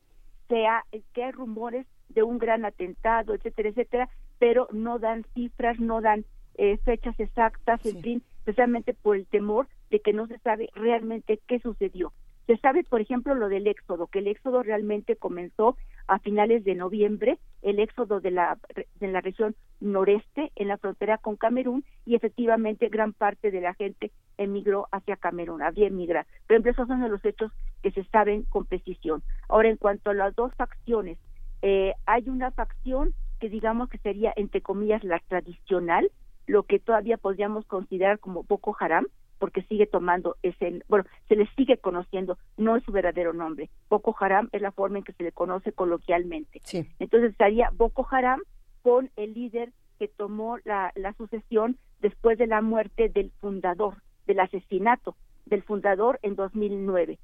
sea 0.48 0.84
que 1.12 1.24
hay 1.24 1.32
rumores 1.32 1.86
de 2.08 2.22
un 2.22 2.38
gran 2.38 2.64
atentado, 2.64 3.34
etcétera, 3.34 3.70
etcétera, 3.70 4.08
pero 4.38 4.68
no 4.72 4.98
dan 4.98 5.24
cifras, 5.34 5.78
no 5.80 6.00
dan 6.00 6.24
eh, 6.56 6.76
fechas 6.84 7.18
exactas, 7.18 7.84
en 7.86 8.02
fin, 8.02 8.22
especialmente 8.44 8.92
por 8.92 9.16
el 9.16 9.26
temor 9.26 9.68
de 9.90 10.00
que 10.00 10.12
no 10.12 10.26
se 10.26 10.38
sabe 10.40 10.68
realmente 10.74 11.40
qué 11.46 11.60
sucedió. 11.60 12.12
Se 12.46 12.58
sabe, 12.58 12.84
por 12.84 13.00
ejemplo, 13.00 13.34
lo 13.34 13.48
del 13.48 13.66
éxodo, 13.66 14.06
que 14.06 14.18
el 14.18 14.26
éxodo 14.26 14.62
realmente 14.62 15.16
comenzó 15.16 15.78
a 16.06 16.18
finales 16.18 16.62
de 16.62 16.74
noviembre, 16.74 17.38
el 17.62 17.78
éxodo 17.78 18.20
de 18.20 18.30
la, 18.30 18.58
de 19.00 19.08
la 19.08 19.22
región 19.22 19.56
noreste, 19.80 20.52
en 20.56 20.68
la 20.68 20.76
frontera 20.76 21.16
con 21.16 21.36
Camerún, 21.36 21.86
y 22.04 22.16
efectivamente 22.16 22.88
gran 22.88 23.14
parte 23.14 23.50
de 23.50 23.62
la 23.62 23.72
gente 23.72 24.12
emigró 24.36 24.88
hacia 24.92 25.16
Camerún, 25.16 25.62
había 25.62 25.86
emigrado. 25.86 26.26
Por 26.46 26.56
ejemplo, 26.56 26.72
esos 26.72 26.86
son 26.86 27.10
los 27.10 27.24
hechos 27.24 27.50
que 27.82 27.92
se 27.92 28.04
saben 28.04 28.42
con 28.42 28.66
precisión. 28.66 29.22
Ahora, 29.48 29.70
en 29.70 29.78
cuanto 29.78 30.10
a 30.10 30.14
las 30.14 30.34
dos 30.34 30.52
facciones, 30.54 31.16
eh, 31.62 31.94
hay 32.04 32.28
una 32.28 32.50
facción 32.50 33.14
que 33.40 33.48
digamos 33.48 33.88
que 33.88 33.96
sería, 33.98 34.34
entre 34.36 34.60
comillas, 34.60 35.02
la 35.02 35.18
tradicional, 35.28 36.10
lo 36.46 36.64
que 36.64 36.78
todavía 36.78 37.16
podríamos 37.16 37.64
considerar 37.66 38.18
como 38.18 38.42
Boko 38.44 38.76
Haram, 38.78 39.06
porque 39.38 39.62
sigue 39.62 39.86
tomando 39.86 40.36
ese, 40.42 40.82
bueno, 40.88 41.04
se 41.28 41.36
le 41.36 41.46
sigue 41.56 41.76
conociendo, 41.78 42.38
no 42.56 42.76
es 42.76 42.84
su 42.84 42.92
verdadero 42.92 43.32
nombre. 43.32 43.68
Boko 43.90 44.14
Haram 44.18 44.48
es 44.52 44.62
la 44.62 44.72
forma 44.72 44.98
en 44.98 45.04
que 45.04 45.12
se 45.12 45.24
le 45.24 45.32
conoce 45.32 45.72
coloquialmente. 45.72 46.60
Entonces 46.98 47.32
estaría 47.32 47.70
Boko 47.74 48.06
Haram 48.10 48.40
con 48.82 49.10
el 49.16 49.34
líder 49.34 49.72
que 49.98 50.08
tomó 50.08 50.58
la, 50.64 50.92
la 50.94 51.12
sucesión 51.14 51.78
después 52.00 52.38
de 52.38 52.46
la 52.46 52.62
muerte 52.62 53.08
del 53.08 53.30
fundador, 53.40 53.96
del 54.26 54.40
asesinato 54.40 55.16
del 55.46 55.62
fundador 55.62 56.18
en 56.22 56.36
2009. 56.36 57.18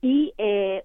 Y 0.00 0.34
eh, 0.38 0.84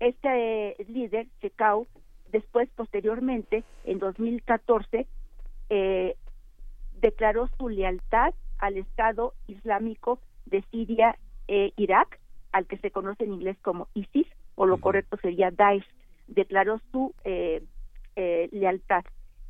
este 0.00 0.76
líder, 0.88 1.26
Chekau, 1.40 1.86
después, 2.30 2.68
posteriormente, 2.76 3.64
en 3.84 3.98
2014, 3.98 5.06
eh, 5.70 6.16
declaró 7.02 7.48
su 7.58 7.68
lealtad 7.68 8.32
al 8.58 8.78
Estado 8.78 9.34
Islámico 9.48 10.20
de 10.46 10.62
Siria 10.70 11.18
e 11.48 11.72
Irak, 11.76 12.18
al 12.52 12.66
que 12.66 12.78
se 12.78 12.90
conoce 12.90 13.24
en 13.24 13.34
inglés 13.34 13.58
como 13.60 13.88
ISIS, 13.92 14.26
o 14.54 14.66
lo 14.66 14.78
correcto 14.78 15.18
sería 15.20 15.50
Daesh, 15.50 15.84
declaró 16.28 16.80
su 16.92 17.14
eh, 17.24 17.62
eh, 18.16 18.48
lealtad. 18.52 19.04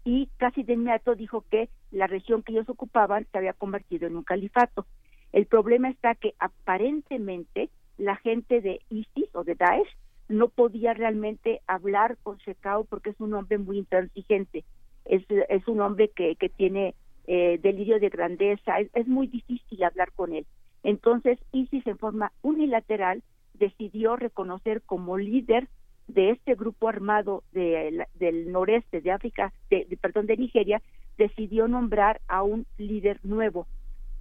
Y 0.05 0.29
casi 0.39 0.63
de 0.63 0.73
inmediato 0.73 1.15
dijo 1.15 1.45
que 1.51 1.69
la 1.91 2.07
región 2.07 2.43
que 2.43 2.53
ellos 2.53 2.69
ocupaban 2.69 3.27
se 3.31 3.39
había 3.39 3.53
convertido 3.53 4.07
en 4.07 4.17
un 4.17 4.25
califato. 4.25 4.87
El 5.33 5.47
problema 5.47 5.91
está 5.91 6.15
que 6.15 6.35
aparentemente 6.39 7.69
la 7.99 8.17
gente 8.17 8.61
de 8.61 8.81
ISIS 8.89 9.29
o 9.35 9.45
de 9.45 9.55
Daesh 9.55 9.89
no 10.29 10.49
podía 10.49 10.95
realmente 10.95 11.61
hablar 11.67 12.17
con 12.23 12.39
Shekau 12.39 12.87
porque 12.87 13.11
es 13.11 13.21
un 13.21 13.35
hombre 13.35 13.59
muy 13.59 13.79
intransigente, 13.79 14.65
es, 15.05 15.25
es 15.49 15.69
un 15.69 15.81
hombre 15.81 16.09
que, 16.09 16.37
que 16.37 16.49
tiene 16.49 16.95
eh, 17.27 17.59
delirio 17.63 18.01
de 18.01 18.09
grandeza, 18.09 18.81
es, 18.81 19.07
muy 19.07 19.27
difícil 19.27 19.85
hablar 19.85 20.13
con 20.13 20.33
él. 20.33 20.47
Entonces, 20.83 21.39
ISIS 21.53 21.87
en 21.87 21.99
forma 21.99 22.33
unilateral 22.43 23.23
decidió 23.55 24.17
reconocer 24.17 24.83
como 24.83 25.19
líder 25.19 25.69
de 26.09 26.31
este 26.31 26.55
grupo 26.57 26.89
armado 26.89 27.45
de, 27.53 28.07
del 28.15 28.51
noreste 28.51 29.01
de 29.01 29.13
África, 29.13 29.53
de, 29.71 29.87
perdón, 30.01 30.27
de 30.27 30.37
Nigeria, 30.37 30.83
decidió 31.17 31.69
nombrar 31.69 32.21
a 32.27 32.43
un 32.43 32.67
líder 32.77 33.21
nuevo, 33.23 33.69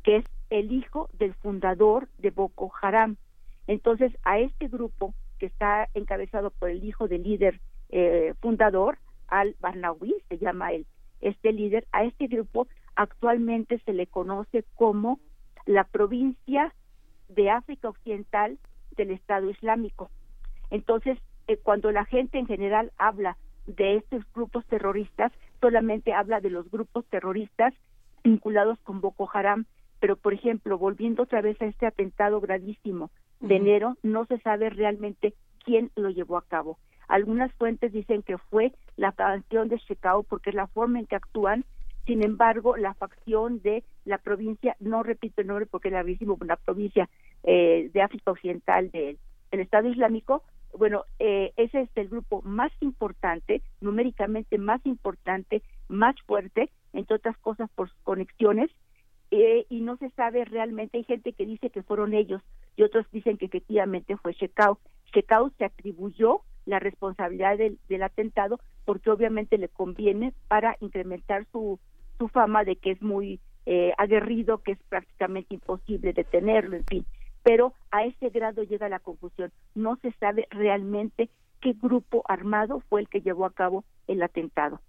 que 0.03 0.17
es 0.17 0.25
el 0.51 0.71
hijo 0.71 1.09
del 1.17 1.33
fundador 1.33 2.07
de 2.19 2.29
Boko 2.29 2.71
Haram. 2.81 3.17
Entonces, 3.65 4.11
a 4.23 4.39
este 4.39 4.67
grupo, 4.67 5.15
que 5.39 5.47
está 5.47 5.87
encabezado 5.95 6.51
por 6.51 6.69
el 6.69 6.83
hijo 6.83 7.07
del 7.07 7.23
líder 7.23 7.59
eh, 7.89 8.35
fundador, 8.41 8.99
Al-Barnawi, 9.27 10.13
se 10.29 10.37
llama 10.37 10.71
él, 10.73 10.85
este 11.21 11.51
líder, 11.51 11.87
a 11.91 12.03
este 12.03 12.27
grupo 12.27 12.67
actualmente 12.95 13.79
se 13.85 13.93
le 13.93 14.07
conoce 14.07 14.63
como 14.75 15.19
la 15.65 15.83
provincia 15.83 16.73
de 17.29 17.49
África 17.49 17.89
Occidental 17.89 18.57
del 18.97 19.11
Estado 19.11 19.49
Islámico. 19.49 20.09
Entonces, 20.69 21.17
eh, 21.47 21.57
cuando 21.57 21.91
la 21.91 22.05
gente 22.05 22.37
en 22.37 22.47
general 22.47 22.91
habla 22.97 23.37
de 23.67 23.97
estos 23.97 24.23
grupos 24.33 24.65
terroristas, 24.65 25.31
solamente 25.59 26.13
habla 26.13 26.41
de 26.41 26.49
los 26.49 26.69
grupos 26.69 27.05
terroristas 27.05 27.73
vinculados 28.23 28.79
con 28.79 29.01
Boko 29.01 29.29
Haram, 29.33 29.65
pero 29.99 30.15
por 30.15 30.33
ejemplo, 30.33 30.77
volviendo 30.77 31.23
otra 31.23 31.41
vez 31.41 31.61
a 31.61 31.65
este 31.65 31.85
atentado 31.85 32.41
gravísimo 32.41 33.11
de 33.39 33.55
enero, 33.55 33.97
no 34.03 34.25
se 34.25 34.39
sabe 34.39 34.69
realmente 34.69 35.33
quién 35.63 35.91
lo 35.95 36.09
llevó 36.09 36.37
a 36.37 36.45
cabo. 36.45 36.77
Algunas 37.07 37.51
fuentes 37.53 37.91
dicen 37.91 38.23
que 38.23 38.37
fue 38.37 38.73
la 38.95 39.11
facción 39.11 39.67
de 39.67 39.77
Shekau 39.77 40.23
porque 40.23 40.51
es 40.51 40.55
la 40.55 40.67
forma 40.67 40.99
en 40.99 41.07
que 41.07 41.15
actúan 41.15 41.65
sin 42.05 42.23
embargo, 42.23 42.77
la 42.77 42.93
facción 42.93 43.61
de 43.61 43.83
la 44.05 44.17
provincia, 44.17 44.75
no 44.79 45.03
repito 45.03 45.41
el 45.41 45.47
nombre 45.47 45.65
porque 45.65 45.89
es 45.89 45.93
gravísimo, 45.93 46.37
una 46.39 46.55
provincia 46.55 47.09
eh, 47.43 47.89
de 47.93 48.01
África 48.01 48.31
Occidental 48.31 48.91
del 48.91 49.17
Estado 49.51 49.87
Islámico, 49.87 50.43
bueno, 50.77 51.03
eh, 51.19 51.51
ese 51.57 51.81
es 51.81 51.89
el 51.95 52.09
grupo 52.09 52.41
más 52.43 52.71
importante, 52.79 53.61
numéricamente 53.81 54.57
más 54.57 54.83
importante, 54.85 55.61
más 55.89 56.15
fuerte, 56.25 56.69
entre 56.93 57.17
otras 57.17 57.37
cosas 57.37 57.69
por 57.75 57.89
sus 57.89 57.99
conexiones, 58.03 58.71
eh, 59.31 59.65
y 59.69 59.81
no 59.81 59.97
se 59.97 60.09
sabe 60.11 60.43
realmente, 60.45 60.97
hay 60.97 61.03
gente 61.03 61.33
que 61.33 61.45
dice 61.45 61.69
que 61.69 61.83
fueron 61.83 62.13
ellos 62.13 62.41
y 62.75 62.83
otros 62.83 63.05
dicen 63.11 63.37
que 63.37 63.45
efectivamente 63.45 64.17
fue 64.17 64.33
Shekau. 64.33 64.77
Shekau 65.13 65.51
se 65.57 65.65
atribuyó 65.65 66.41
la 66.65 66.79
responsabilidad 66.79 67.57
del, 67.57 67.79
del 67.87 68.03
atentado 68.03 68.59
porque 68.85 69.09
obviamente 69.09 69.57
le 69.57 69.69
conviene 69.69 70.33
para 70.47 70.75
incrementar 70.79 71.45
su 71.51 71.79
su 72.21 72.27
fama 72.27 72.63
de 72.63 72.75
que 72.75 72.91
es 72.91 73.01
muy 73.01 73.39
eh, 73.65 73.93
aguerrido, 73.97 74.59
que 74.59 74.73
es 74.73 74.79
prácticamente 74.89 75.55
imposible 75.55 76.13
detenerlo, 76.13 76.77
en 76.77 76.85
fin. 76.85 77.05
Pero 77.41 77.73
a 77.89 78.05
ese 78.05 78.29
grado 78.29 78.61
llega 78.61 78.87
la 78.89 78.99
confusión. 78.99 79.51
No 79.73 79.95
se 80.03 80.11
sabe 80.19 80.47
realmente 80.51 81.31
qué 81.61 81.73
grupo 81.73 82.23
armado 82.27 82.83
fue 82.89 83.01
el 83.01 83.09
que 83.09 83.21
llevó 83.21 83.45
a 83.45 83.53
cabo 83.53 83.83
el 84.07 84.21
atentado. 84.21 84.79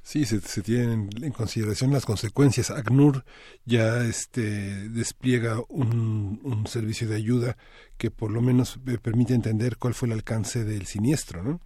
Sí, 0.00 0.24
se, 0.24 0.62
tienen 0.62 1.10
en 1.20 1.32
consideración 1.32 1.92
las 1.92 2.06
consecuencias. 2.06 2.70
ACNUR 2.70 3.22
ya 3.66 4.02
este, 4.04 4.88
despliega 4.88 5.60
un, 5.68 6.40
un 6.42 6.66
servicio 6.66 7.06
de 7.06 7.16
ayuda 7.16 7.58
que 7.98 8.10
por 8.10 8.30
lo 8.30 8.40
menos 8.40 8.80
eh, 8.86 8.96
permite 8.96 9.34
entender 9.34 9.76
cuál 9.76 9.92
fue 9.92 10.08
el 10.08 10.14
alcance 10.14 10.64
del 10.64 10.86
siniestro, 10.86 11.42
¿no? 11.42 11.60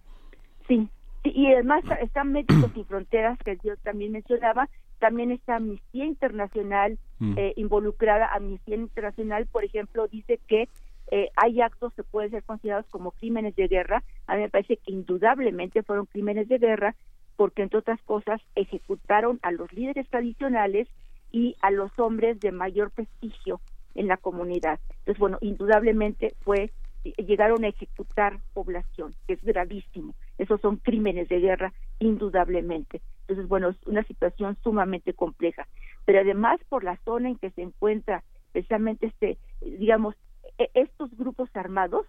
Sí, 0.67 0.89
y 1.35 1.47
además 1.47 1.83
están 2.01 2.31
Médicos 2.31 2.71
Sin 2.73 2.85
Fronteras, 2.85 3.37
que 3.39 3.57
yo 3.63 3.75
también 3.77 4.11
mencionaba, 4.11 4.69
también 4.99 5.31
está 5.31 5.55
Amnistía 5.55 6.05
Internacional 6.05 6.97
mm. 7.19 7.37
eh, 7.37 7.53
involucrada. 7.55 8.27
Amnistía 8.33 8.75
Internacional, 8.75 9.47
por 9.47 9.63
ejemplo, 9.63 10.07
dice 10.07 10.39
que 10.47 10.67
eh, 11.11 11.29
hay 11.35 11.61
actos 11.61 11.93
que 11.93 12.03
pueden 12.03 12.31
ser 12.31 12.43
considerados 12.43 12.85
como 12.89 13.11
crímenes 13.11 13.55
de 13.55 13.67
guerra. 13.67 14.03
A 14.27 14.35
mí 14.35 14.41
me 14.41 14.49
parece 14.49 14.77
que 14.77 14.91
indudablemente 14.91 15.83
fueron 15.83 16.05
crímenes 16.05 16.47
de 16.47 16.57
guerra 16.57 16.95
porque, 17.35 17.61
entre 17.61 17.79
otras 17.79 18.01
cosas, 18.01 18.41
ejecutaron 18.55 19.39
a 19.43 19.51
los 19.51 19.71
líderes 19.71 20.09
tradicionales 20.09 20.87
y 21.31 21.55
a 21.61 21.71
los 21.71 21.91
hombres 21.99 22.39
de 22.39 22.51
mayor 22.51 22.91
prestigio 22.91 23.61
en 23.95 24.07
la 24.07 24.17
comunidad. 24.17 24.79
Entonces, 24.99 25.19
bueno, 25.19 25.37
indudablemente 25.41 26.33
fue 26.41 26.71
llegaron 27.15 27.63
a 27.63 27.69
ejecutar 27.69 28.39
población, 28.53 29.13
que 29.27 29.33
es 29.33 29.43
gravísimo. 29.43 30.13
Esos 30.37 30.61
son 30.61 30.77
crímenes 30.77 31.29
de 31.29 31.39
guerra, 31.39 31.73
indudablemente. 31.99 33.01
Entonces, 33.21 33.47
bueno, 33.47 33.69
es 33.69 33.77
una 33.85 34.03
situación 34.03 34.57
sumamente 34.63 35.13
compleja. 35.13 35.67
Pero 36.05 36.19
además, 36.19 36.59
por 36.69 36.83
la 36.83 36.97
zona 37.03 37.29
en 37.29 37.37
que 37.37 37.51
se 37.51 37.61
encuentra 37.61 38.23
precisamente 38.51 39.07
este, 39.07 39.37
digamos, 39.61 40.15
e, 40.57 40.69
estos 40.73 41.15
grupos 41.17 41.49
armados 41.55 42.05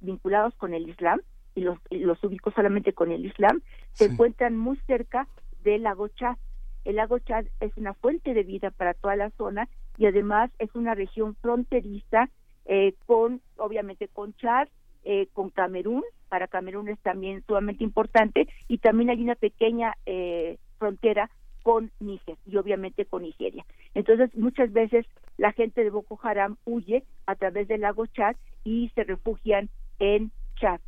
vinculados 0.00 0.54
con 0.56 0.74
el 0.74 0.88
Islam, 0.88 1.20
y 1.54 1.60
los, 1.60 1.78
los 1.90 2.22
ubico 2.24 2.50
solamente 2.52 2.92
con 2.92 3.12
el 3.12 3.26
Islam, 3.26 3.60
se 3.92 4.06
encuentran 4.06 4.56
muy 4.56 4.78
cerca 4.86 5.28
del 5.62 5.82
lago 5.82 6.08
Chad. 6.08 6.36
El 6.84 6.96
lago 6.96 7.18
Chad 7.18 7.46
es 7.60 7.76
una 7.76 7.94
fuente 7.94 8.34
de 8.34 8.42
vida 8.42 8.70
para 8.70 8.94
toda 8.94 9.16
la 9.16 9.30
zona 9.30 9.68
y 9.98 10.06
además 10.06 10.50
es 10.58 10.74
una 10.74 10.94
región 10.94 11.36
fronteriza 11.36 12.30
eh, 12.64 12.94
con, 13.06 13.40
obviamente, 13.56 14.08
con 14.08 14.34
Chad, 14.34 14.68
eh, 15.04 15.28
con 15.32 15.50
Camerún, 15.50 16.02
para 16.32 16.48
Camerún 16.48 16.88
es 16.88 16.98
también 17.00 17.44
sumamente 17.46 17.84
importante, 17.84 18.48
y 18.66 18.78
también 18.78 19.10
hay 19.10 19.22
una 19.22 19.34
pequeña 19.34 19.98
eh, 20.06 20.56
frontera 20.78 21.28
con 21.62 21.90
Níger 22.00 22.38
y 22.46 22.56
obviamente 22.56 23.04
con 23.04 23.20
Nigeria. 23.20 23.66
Entonces, 23.92 24.34
muchas 24.34 24.72
veces 24.72 25.04
la 25.36 25.52
gente 25.52 25.84
de 25.84 25.90
Boko 25.90 26.18
Haram 26.22 26.56
huye 26.64 27.04
a 27.26 27.34
través 27.34 27.68
del 27.68 27.82
lago 27.82 28.06
Chad 28.06 28.36
y 28.64 28.90
se 28.94 29.04
refugian 29.04 29.68
en 29.98 30.30
Chad. 30.58 30.80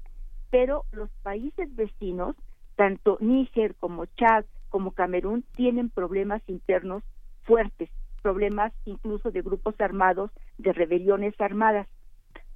Pero 0.48 0.86
los 0.92 1.10
países 1.22 1.68
vecinos, 1.76 2.36
tanto 2.74 3.18
Níger 3.20 3.74
como 3.74 4.06
Chad 4.06 4.46
como 4.70 4.92
Camerún, 4.92 5.44
tienen 5.54 5.90
problemas 5.90 6.40
internos 6.46 7.02
fuertes 7.42 7.90
problemas 8.22 8.72
incluso 8.86 9.30
de 9.30 9.42
grupos 9.42 9.78
armados, 9.78 10.30
de 10.56 10.72
rebeliones 10.72 11.38
armadas. 11.38 11.86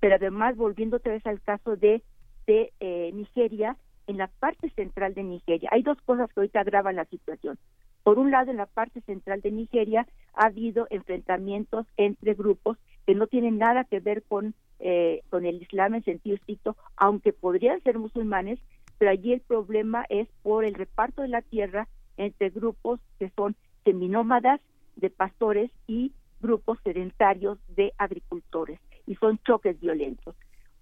pero 0.01 0.15
además 0.15 0.57
volviendo 0.57 0.97
otra 0.97 1.13
vez 1.13 1.27
al 1.27 1.43
caso 1.43 1.77
de, 1.77 2.03
de 2.49 2.73
eh, 2.81 3.11
Nigeria, 3.13 3.77
en 4.07 4.17
la 4.17 4.27
parte 4.27 4.71
central 4.71 5.13
de 5.13 5.23
Nigeria, 5.23 5.69
hay 5.71 5.83
dos 5.83 5.99
cosas 6.07 6.33
que 6.33 6.41
ahorita 6.41 6.61
agravan 6.61 6.97
la 6.97 7.05
situación. 7.05 7.59
Por 8.03 8.19
un 8.19 8.31
lado, 8.31 8.51
en 8.51 8.57
la 8.57 8.65
parte 8.65 9.03
central 9.03 9.43
de 9.43 9.51
Nigeria 9.51 10.09
ha 10.33 10.47
habido 10.47 10.87
enfrentamientos 10.89 11.87
entre 11.99 12.33
grupos 12.33 12.79
que 13.07 13.15
no 13.15 13.27
tienen 13.27 13.59
nada 13.59 13.85
que 13.85 14.01
ver 14.01 14.23
con, 14.23 14.55
eh, 14.81 15.21
con 15.29 15.45
el 15.45 15.61
Islam 15.61 15.95
en 15.95 16.05
sentido 16.05 16.37
estricto, 16.37 16.75
aunque 16.97 17.35
podrían 17.35 17.83
ser 17.83 17.99
musulmanes, 17.99 18.59
pero 18.97 19.11
allí 19.11 19.35
el 19.35 19.41
problema 19.43 20.07
es 20.09 20.27
por 20.43 20.65
el 20.65 20.75
reparto 20.75 21.21
de 21.21 21.29
la 21.29 21.43
tierra 21.43 21.87
entre 22.17 22.49
grupos 22.49 22.99
que 23.19 23.31
son 23.37 23.57
seminómadas 23.85 24.61
de 24.97 25.11
pastores 25.11 25.71
y 25.87 26.13
grupos 26.41 26.79
sedentarios 26.83 27.59
de 27.77 27.93
agricultores 27.99 28.81
y 29.07 29.17
son 29.17 29.39
choques 29.45 29.79
violentos. 29.81 30.35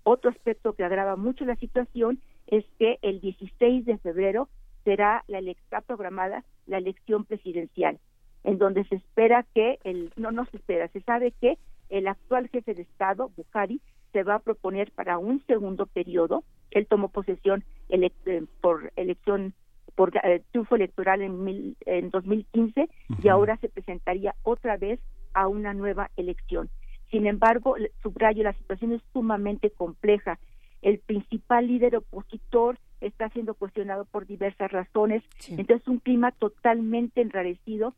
Otro 0.08 0.30
aspecto 0.30 0.74
que 0.74 0.84
agrava 0.84 1.16
mucho 1.16 1.44
la 1.44 1.56
situación 1.56 2.20
es 2.46 2.64
que 2.78 3.00
el 3.02 3.20
16 3.20 3.84
de 3.86 3.98
febrero 3.98 4.48
será 4.84 5.24
la 5.26 5.40
está 5.40 5.80
programada 5.80 6.44
la 6.68 6.78
elección 6.78 7.24
presidencial, 7.24 7.98
en 8.44 8.56
donde 8.56 8.84
se 8.84 8.94
espera 8.94 9.44
que 9.52 9.80
el 9.82 10.12
no 10.14 10.30
no 10.30 10.46
se 10.46 10.58
espera, 10.58 10.86
se 10.92 11.00
sabe 11.00 11.32
que 11.32 11.58
el 11.88 12.06
actual 12.06 12.48
jefe 12.50 12.74
de 12.74 12.82
Estado, 12.82 13.32
Buhari, 13.36 13.80
se 14.12 14.22
va 14.22 14.36
a 14.36 14.38
proponer 14.38 14.92
para 14.92 15.18
un 15.18 15.44
segundo 15.48 15.86
periodo. 15.86 16.44
Él 16.70 16.86
tomó 16.86 17.08
posesión 17.08 17.64
eh, 17.88 18.12
por 18.60 18.92
elección 18.94 19.54
por 19.96 20.16
eh, 20.18 20.40
triunfo 20.52 20.76
electoral 20.76 21.20
en, 21.20 21.74
en 21.84 22.10
2015 22.10 22.88
y 23.24 23.26
ahora 23.26 23.56
se 23.56 23.68
presentaría 23.68 24.36
otra 24.44 24.76
vez 24.76 25.00
a 25.34 25.48
una 25.48 25.74
nueva 25.74 26.12
elección. 26.16 26.70
Sin 27.10 27.26
embargo, 27.26 27.76
subrayo, 28.02 28.42
la 28.42 28.52
situación 28.54 28.92
es 28.92 29.02
sumamente 29.12 29.70
compleja. 29.70 30.38
El 30.82 30.98
principal 30.98 31.66
líder 31.66 31.96
opositor 31.96 32.78
está 33.00 33.28
siendo 33.30 33.54
cuestionado 33.54 34.04
por 34.04 34.26
diversas 34.26 34.70
razones. 34.70 35.22
Entonces, 35.48 35.86
un 35.88 35.98
clima 35.98 36.32
totalmente 36.32 37.20
enrarecido 37.20 37.94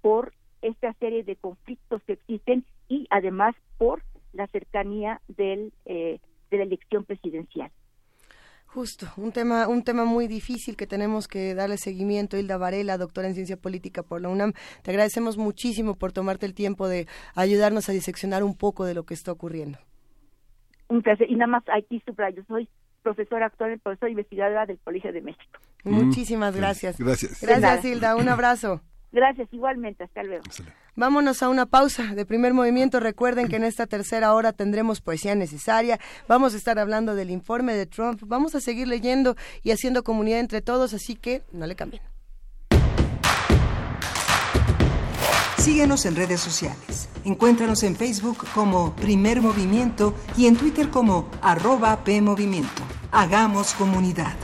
por 0.00 0.32
esta 0.60 0.92
serie 0.94 1.24
de 1.24 1.36
conflictos 1.36 2.02
que 2.04 2.14
existen 2.14 2.64
y 2.88 3.06
además 3.10 3.54
por 3.78 4.02
la 4.32 4.46
cercanía 4.48 5.20
del, 5.28 5.72
eh, 5.84 6.20
de 6.50 6.56
la 6.56 6.62
elección 6.62 7.04
presidencial. 7.04 7.70
Justo, 8.74 9.06
un 9.18 9.32
tema, 9.32 9.68
un 9.68 9.84
tema 9.84 10.06
muy 10.06 10.26
difícil 10.26 10.76
que 10.76 10.86
tenemos 10.86 11.28
que 11.28 11.54
darle 11.54 11.76
seguimiento. 11.76 12.38
Hilda 12.38 12.56
Varela, 12.56 12.96
doctora 12.96 13.28
en 13.28 13.34
ciencia 13.34 13.58
política 13.58 14.02
por 14.02 14.22
la 14.22 14.30
UNAM, 14.30 14.54
te 14.82 14.90
agradecemos 14.90 15.36
muchísimo 15.36 15.94
por 15.94 16.12
tomarte 16.12 16.46
el 16.46 16.54
tiempo 16.54 16.88
de 16.88 17.06
ayudarnos 17.34 17.90
a 17.90 17.92
diseccionar 17.92 18.42
un 18.42 18.56
poco 18.56 18.86
de 18.86 18.94
lo 18.94 19.04
que 19.04 19.12
está 19.12 19.30
ocurriendo. 19.30 19.78
Un 20.88 21.02
placer. 21.02 21.30
Y 21.30 21.34
nada 21.34 21.48
más 21.48 21.64
aquí 21.68 22.02
subrayo, 22.06 22.42
soy 22.48 22.66
profesora 23.02 23.46
actual, 23.46 23.78
profesora 23.78 24.10
investigadora 24.10 24.64
del 24.64 24.78
Colegio 24.78 25.12
de 25.12 25.20
México. 25.20 25.60
Muchísimas 25.84 26.56
gracias. 26.56 26.98
Gracias. 26.98 27.42
Gracias, 27.42 27.84
Hilda. 27.84 28.16
Un 28.16 28.30
abrazo. 28.30 28.80
Gracias, 29.12 29.48
igualmente. 29.52 30.04
Hasta 30.04 30.22
luego. 30.22 30.42
Vámonos 30.96 31.42
a 31.42 31.48
una 31.48 31.66
pausa 31.66 32.14
de 32.14 32.26
primer 32.26 32.54
movimiento. 32.54 32.98
Recuerden 32.98 33.48
que 33.48 33.56
en 33.56 33.64
esta 33.64 33.86
tercera 33.86 34.34
hora 34.34 34.52
tendremos 34.52 35.00
poesía 35.00 35.34
necesaria. 35.34 36.00
Vamos 36.28 36.54
a 36.54 36.56
estar 36.56 36.78
hablando 36.78 37.14
del 37.14 37.30
informe 37.30 37.74
de 37.74 37.86
Trump. 37.86 38.22
Vamos 38.26 38.54
a 38.54 38.60
seguir 38.60 38.88
leyendo 38.88 39.36
y 39.62 39.70
haciendo 39.70 40.02
comunidad 40.02 40.40
entre 40.40 40.62
todos, 40.62 40.94
así 40.94 41.14
que 41.14 41.42
no 41.52 41.66
le 41.66 41.76
cambien. 41.76 42.02
Síguenos 45.58 46.06
en 46.06 46.16
redes 46.16 46.40
sociales. 46.40 47.08
Encuéntranos 47.24 47.84
en 47.84 47.94
Facebook 47.94 48.44
como 48.52 48.96
Primer 48.96 49.40
Movimiento 49.40 50.12
y 50.36 50.46
en 50.46 50.56
Twitter 50.56 50.90
como 50.90 51.30
arroba 51.40 52.02
PMovimiento. 52.02 52.82
Hagamos 53.12 53.72
comunidad. 53.74 54.34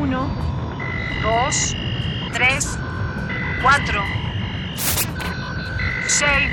Uno, 0.00 0.30
dos, 1.22 1.76
tres, 2.32 2.78
cuatro, 3.60 4.00
seis, 6.06 6.50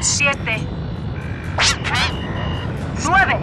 siete, 0.00 0.58
nueve. 3.04 3.40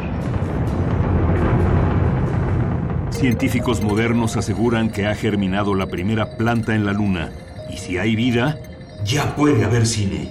Científicos 3.09 3.81
modernos 3.81 4.37
aseguran 4.37 4.89
que 4.89 5.07
ha 5.07 5.15
germinado 5.15 5.75
la 5.75 5.87
primera 5.87 6.37
planta 6.37 6.75
en 6.75 6.85
la 6.85 6.93
Luna. 6.93 7.31
Y 7.69 7.75
si 7.79 7.97
hay 7.97 8.15
vida, 8.15 8.59
ya 9.03 9.35
puede 9.35 9.65
haber 9.65 9.85
cine. 9.85 10.29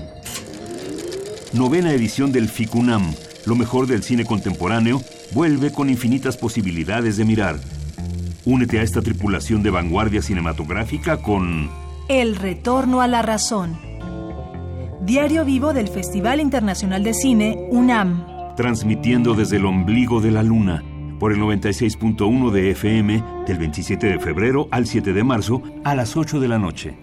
Novena 1.52 1.92
edición 1.92 2.32
del 2.32 2.48
FICUNAM, 2.48 3.14
lo 3.44 3.56
mejor 3.56 3.86
del 3.88 4.02
cine 4.02 4.24
contemporáneo, 4.24 5.02
vuelve 5.34 5.72
con 5.72 5.88
infinitas 5.88 6.36
posibilidades 6.36 7.16
de 7.16 7.24
mirar. 7.24 7.56
Únete 8.44 8.80
a 8.80 8.82
esta 8.82 9.02
tripulación 9.02 9.62
de 9.62 9.70
vanguardia 9.70 10.22
cinematográfica 10.22 11.18
con... 11.18 11.70
El 12.08 12.36
Retorno 12.36 13.00
a 13.00 13.06
la 13.06 13.22
Razón. 13.22 13.78
Diario 15.02 15.44
vivo 15.44 15.72
del 15.72 15.88
Festival 15.88 16.40
Internacional 16.40 17.02
de 17.02 17.14
Cine, 17.14 17.56
UNAM. 17.70 18.54
Transmitiendo 18.56 19.34
desde 19.34 19.56
el 19.56 19.66
ombligo 19.66 20.20
de 20.20 20.30
la 20.30 20.42
luna, 20.42 20.82
por 21.18 21.32
el 21.32 21.38
96.1 21.38 22.50
de 22.50 22.70
FM, 22.72 23.24
del 23.46 23.58
27 23.58 24.06
de 24.08 24.18
febrero 24.18 24.68
al 24.70 24.86
7 24.86 25.12
de 25.12 25.24
marzo, 25.24 25.62
a 25.84 25.94
las 25.94 26.16
8 26.16 26.40
de 26.40 26.48
la 26.48 26.58
noche. 26.58 26.98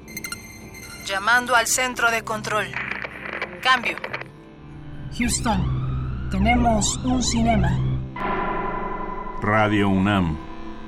Llamando 1.06 1.56
al 1.56 1.68
centro 1.68 2.12
de 2.12 2.22
control. 2.22 2.66
Cambio. 3.62 3.96
Houston, 5.18 6.30
tenemos 6.30 6.98
un 7.04 7.24
cinema. 7.24 7.89
Radio 9.42 9.88
UNAM, 9.88 10.38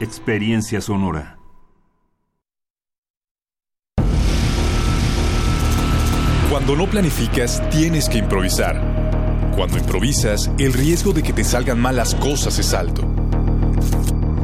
experiencia 0.02 0.82
sonora. 0.82 1.38
Cuando 6.50 6.76
no 6.76 6.90
planificas, 6.90 7.62
tienes 7.70 8.10
que 8.10 8.18
improvisar. 8.18 9.52
Cuando 9.56 9.78
improvisas, 9.78 10.52
el 10.60 10.74
riesgo 10.74 11.14
de 11.14 11.24
que 11.24 11.32
te 11.32 11.46
salgan 11.46 11.80
malas 11.80 12.14
cosas 12.14 12.60
es 12.60 12.74
alto. 12.74 13.04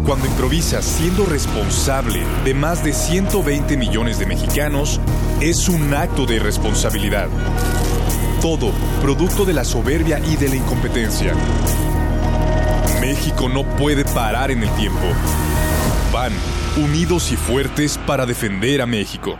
Cuando 0.06 0.26
improvisas 0.26 0.86
siendo 0.86 1.26
responsable 1.26 2.24
de 2.46 2.54
más 2.54 2.86
de 2.86 2.94
120 2.94 3.76
millones 3.76 4.20
de 4.20 4.26
mexicanos, 4.26 5.02
es 5.42 5.68
un 5.68 5.94
acto 5.94 6.26
de 6.26 6.40
responsabilidad. 6.40 7.28
Todo 8.42 8.72
producto 9.02 9.44
de 9.44 9.54
la 9.54 9.66
soberbia 9.66 10.20
y 10.20 10.38
de 10.38 10.48
la 10.48 10.56
incompetencia. 10.56 11.34
México 13.18 13.49
no 13.49 13.64
puede 13.64 14.06
parar 14.06 14.52
en 14.52 14.61
el 14.61 14.69
tiempo. 14.76 15.02
Van, 16.14 16.31
unidos 16.77 17.31
y 17.31 17.35
fuertes 17.35 17.98
para 18.06 18.27
defender 18.27 18.80
a 18.80 18.85
México. 18.85 19.39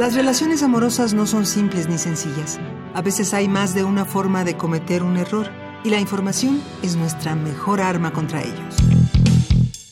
Las 0.00 0.14
relaciones 0.14 0.62
amorosas 0.62 1.12
no 1.12 1.26
son 1.26 1.44
simples 1.44 1.88
ni 1.88 1.98
sencillas. 1.98 2.58
A 2.94 3.02
veces 3.02 3.34
hay 3.34 3.48
más 3.48 3.74
de 3.74 3.84
una 3.84 4.04
forma 4.04 4.44
de 4.44 4.56
cometer 4.56 5.02
un 5.02 5.16
error 5.16 5.50
y 5.84 5.90
la 5.90 6.00
información 6.00 6.62
es 6.82 6.96
nuestra 6.96 7.34
mejor 7.34 7.80
arma 7.80 8.12
contra 8.12 8.40
ellos. 8.42 8.76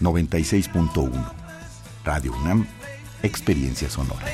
96.1. 0.00 1.10
Radio 2.04 2.32
UNAM, 2.32 2.64
Experiencia 3.24 3.90
Sonora. 3.90 4.24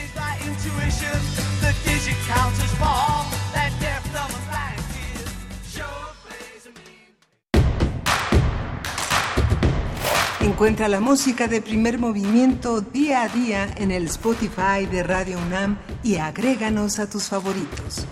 Encuentra 10.40 10.88
la 10.88 11.00
música 11.00 11.48
de 11.48 11.62
primer 11.62 11.98
movimiento 11.98 12.82
día 12.82 13.22
a 13.22 13.28
día 13.30 13.66
en 13.78 13.92
el 13.92 14.04
Spotify 14.08 14.84
de 14.90 15.02
Radio 15.02 15.38
UNAM 15.38 15.78
y 16.02 16.16
agréganos 16.16 16.98
a 16.98 17.08
tus 17.08 17.30
favoritos. 17.30 18.06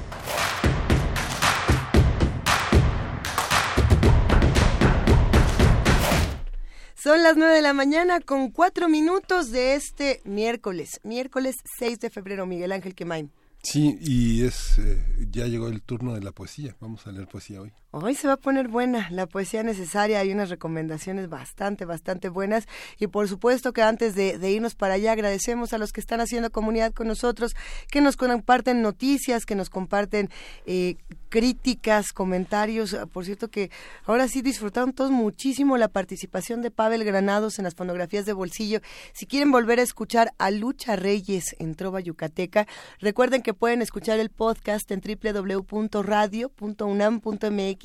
Son 7.01 7.23
las 7.23 7.37
9 7.37 7.55
de 7.55 7.63
la 7.63 7.75
mañana 7.75 8.19
con 8.19 8.51
cuatro 8.51 8.89
minutos 8.89 9.53
de 9.53 9.77
este 9.77 10.21
miércoles, 10.25 10.99
miércoles 11.05 11.55
6 11.79 12.01
de 12.01 12.11
febrero, 12.11 12.45
Miguel 12.45 12.73
Ángel 12.73 12.97
Quemain. 12.97 13.31
Sí, 13.63 13.97
y 14.01 14.43
es 14.43 14.79
eh, 14.79 15.01
ya 15.31 15.47
llegó 15.47 15.69
el 15.69 15.81
turno 15.81 16.15
de 16.15 16.23
la 16.23 16.33
poesía. 16.33 16.75
Vamos 16.81 17.07
a 17.07 17.13
leer 17.13 17.29
poesía 17.29 17.61
hoy. 17.61 17.73
Hoy 17.91 18.15
se 18.15 18.27
va 18.27 18.35
a 18.35 18.37
poner 18.37 18.69
buena 18.69 19.09
la 19.11 19.25
poesía 19.25 19.63
necesaria, 19.63 20.21
hay 20.21 20.31
unas 20.31 20.51
recomendaciones 20.51 21.31
bastante, 21.31 21.87
bastante 21.87 22.29
buenas 22.29 22.69
y 22.99 23.07
por 23.07 23.29
supuesto 23.29 23.73
que 23.73 23.81
antes 23.81 24.15
de, 24.15 24.51
irnos 24.51 24.75
para 24.75 24.93
allá 24.95 25.13
agradecemos 25.13 25.73
a 25.73 25.79
los 25.79 25.91
que 25.91 26.01
están 26.01 26.21
haciendo 26.21 26.51
comunidad 26.51 26.93
con 26.93 27.07
nosotros, 27.07 27.57
que 27.91 28.03
nos 28.03 28.19
comparten 28.19 28.83
noticias, 28.83 29.47
que 29.47 29.55
nos 29.55 29.71
comparten 29.71 30.29
eh, 30.67 30.97
críticas, 31.31 32.13
comentarios. 32.13 32.95
Por 33.11 33.25
cierto 33.25 33.49
que 33.49 33.71
ahora 34.05 34.29
sí 34.29 34.43
disfrutaron 34.43 34.93
todos 34.93 35.11
muchísimo 35.11 35.79
la 35.79 35.89
participación 35.89 36.61
de 36.61 36.71
Pavel 36.71 37.05
Granados 37.05 37.59
en 37.59 37.65
las 37.65 37.75
fonografías 37.75 38.27
de 38.27 38.35
bolsillo. 38.35 38.81
Si 39.15 39.25
quieren 39.25 39.51
volver 39.51 39.81
a 39.81 39.83
escuchar 39.83 40.35
a 40.37 40.51
Lucha 40.51 40.97
Reyes 40.97 41.57
en 41.59 41.75
Trova 41.75 42.01
Yucateca, 42.01 42.67
recuerden 43.01 43.41
que 43.41 43.55
pueden 43.55 43.81
escuchar 43.81 44.21
el 44.21 44.29
podcast 44.29 44.91
en 44.91 45.01
www.radio.unam.mx 45.01 47.79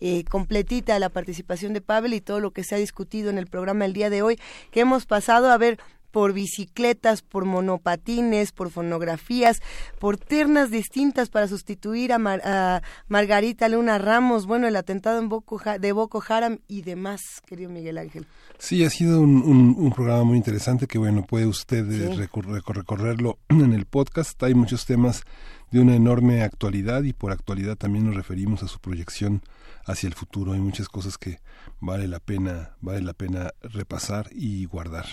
eh, 0.00 0.24
completita 0.24 0.98
la 0.98 1.08
participación 1.08 1.72
de 1.72 1.80
Pavel 1.80 2.14
y 2.14 2.20
todo 2.20 2.40
lo 2.40 2.52
que 2.52 2.64
se 2.64 2.74
ha 2.74 2.78
discutido 2.78 3.30
en 3.30 3.38
el 3.38 3.46
programa 3.46 3.84
el 3.84 3.92
día 3.92 4.10
de 4.10 4.22
hoy, 4.22 4.38
que 4.70 4.80
hemos 4.80 5.06
pasado 5.06 5.50
a 5.50 5.58
ver 5.58 5.78
por 6.10 6.32
bicicletas, 6.32 7.22
por 7.22 7.44
monopatines, 7.44 8.52
por 8.52 8.70
fonografías, 8.70 9.60
por 9.98 10.16
ternas 10.16 10.70
distintas 10.70 11.28
para 11.28 11.48
sustituir 11.48 12.12
a, 12.12 12.18
Mar 12.18 12.40
a 12.44 12.82
Margarita 13.08 13.68
Luna 13.68 13.98
Ramos, 13.98 14.46
bueno, 14.46 14.66
el 14.66 14.76
atentado 14.76 15.18
en 15.18 15.28
Boko 15.28 15.60
de 15.78 15.92
Boko 15.92 16.22
Haram 16.28 16.58
y 16.68 16.82
demás, 16.82 17.20
querido 17.46 17.70
Miguel 17.70 17.98
Ángel. 17.98 18.26
Sí, 18.58 18.84
ha 18.84 18.90
sido 18.90 19.20
un, 19.20 19.42
un, 19.42 19.74
un 19.78 19.92
programa 19.92 20.24
muy 20.24 20.36
interesante 20.36 20.86
que, 20.86 20.98
bueno, 20.98 21.24
puede 21.24 21.46
usted 21.46 21.88
sí. 21.88 22.16
recor 22.16 22.46
recorrerlo 22.48 23.38
en 23.48 23.72
el 23.72 23.86
podcast. 23.86 24.42
Hay 24.42 24.54
muchos 24.54 24.84
temas 24.86 25.22
de 25.70 25.80
una 25.80 25.94
enorme 25.94 26.42
actualidad 26.42 27.02
y 27.02 27.12
por 27.12 27.32
actualidad 27.32 27.76
también 27.76 28.06
nos 28.06 28.14
referimos 28.14 28.62
a 28.62 28.68
su 28.68 28.80
proyección 28.80 29.42
hacia 29.84 30.08
el 30.08 30.14
futuro. 30.14 30.52
Hay 30.52 30.60
muchas 30.60 30.88
cosas 30.88 31.18
que 31.18 31.40
vale 31.80 32.08
la 32.08 32.20
pena, 32.20 32.76
vale 32.80 33.02
la 33.02 33.12
pena 33.12 33.52
repasar 33.62 34.28
y 34.32 34.64
guardar. 34.66 35.06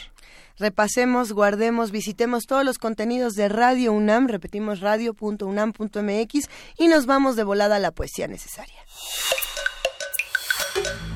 Repasemos, 0.57 1.31
guardemos, 1.33 1.91
visitemos 1.91 2.47
todos 2.47 2.65
los 2.65 2.79
contenidos 2.79 3.35
de 3.35 3.47
Radio 3.47 3.93
UNAM, 3.93 4.27
repetimos 4.27 4.79
radio.unam.mx 4.79 6.49
y 6.77 6.87
nos 6.87 7.05
vamos 7.05 7.35
de 7.35 7.43
volada 7.43 7.75
a 7.75 7.79
la 7.79 7.91
poesía 7.91 8.27
necesaria. 8.27 8.79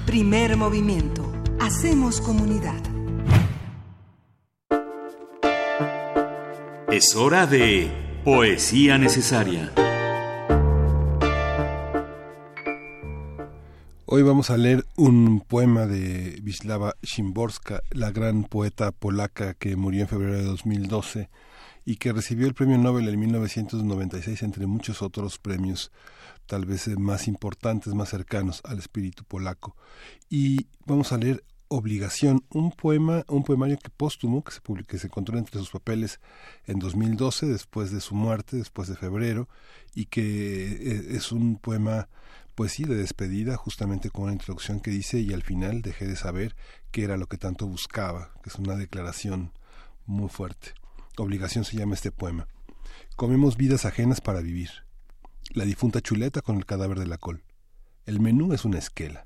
Primer 0.05 0.57
movimiento. 0.57 1.31
Hacemos 1.59 2.21
comunidad. 2.21 2.81
Es 6.91 7.15
hora 7.15 7.47
de 7.47 8.10
Poesía 8.23 8.99
Necesaria. 8.99 9.73
Hoy 14.05 14.21
vamos 14.21 14.51
a 14.51 14.57
leer 14.57 14.85
un 14.95 15.39
poema 15.39 15.87
de 15.87 16.39
Wisława 16.43 16.93
Szymborska, 17.01 17.81
la 17.89 18.11
gran 18.11 18.43
poeta 18.43 18.91
polaca 18.91 19.55
que 19.55 19.75
murió 19.75 20.01
en 20.01 20.07
febrero 20.07 20.37
de 20.37 20.43
2012 20.43 21.31
y 21.83 21.95
que 21.95 22.13
recibió 22.13 22.45
el 22.45 22.53
premio 22.53 22.77
Nobel 22.77 23.09
en 23.09 23.19
1996 23.19 24.43
entre 24.43 24.67
muchos 24.67 25.01
otros 25.01 25.39
premios 25.39 25.91
tal 26.45 26.67
vez 26.67 26.89
más 26.99 27.27
importantes, 27.27 27.95
más 27.95 28.09
cercanos 28.09 28.61
al 28.65 28.77
espíritu 28.77 29.23
polaco. 29.23 29.75
Y 30.29 30.67
vamos 30.85 31.11
a 31.11 31.17
leer 31.17 31.43
Obligación, 31.73 32.43
un 32.49 32.71
poema, 32.71 33.23
un 33.29 33.45
poemario 33.45 33.77
que 33.77 33.89
póstumo 33.89 34.43
que 34.43 34.51
se 34.51 34.59
publicó, 34.59 34.89
que 34.89 34.97
se 34.97 35.07
encontró 35.07 35.37
entre 35.37 35.57
sus 35.57 35.69
papeles 35.69 36.19
en 36.65 36.79
2012 36.79 37.45
después 37.45 37.91
de 37.91 38.01
su 38.01 38.13
muerte, 38.13 38.57
después 38.57 38.89
de 38.89 38.97
febrero 38.97 39.47
y 39.95 40.07
que 40.07 41.15
es 41.15 41.31
un 41.31 41.55
poema 41.55 42.09
pues 42.55 42.73
sí, 42.73 42.83
de 42.83 42.95
despedida, 42.95 43.55
justamente 43.55 44.09
con 44.09 44.25
una 44.25 44.33
introducción 44.33 44.81
que 44.81 44.91
dice 44.91 45.21
y 45.21 45.31
al 45.31 45.43
final 45.43 45.81
dejé 45.81 46.07
de 46.07 46.17
saber 46.17 46.57
qué 46.91 47.05
era 47.05 47.15
lo 47.15 47.27
que 47.27 47.37
tanto 47.37 47.65
buscaba, 47.67 48.31
que 48.43 48.49
es 48.49 48.55
una 48.55 48.75
declaración 48.75 49.53
muy 50.05 50.27
fuerte. 50.27 50.73
Obligación 51.17 51.63
se 51.63 51.77
llama 51.77 51.95
este 51.95 52.11
poema. 52.11 52.47
Comemos 53.15 53.55
vidas 53.55 53.85
ajenas 53.85 54.19
para 54.19 54.41
vivir. 54.41 54.71
La 55.53 55.63
difunta 55.63 56.01
chuleta 56.01 56.41
con 56.41 56.57
el 56.57 56.65
cadáver 56.65 56.99
de 56.99 57.07
la 57.07 57.17
col. 57.17 57.43
El 58.05 58.19
menú 58.19 58.51
es 58.51 58.65
una 58.65 58.77
esquela. 58.77 59.25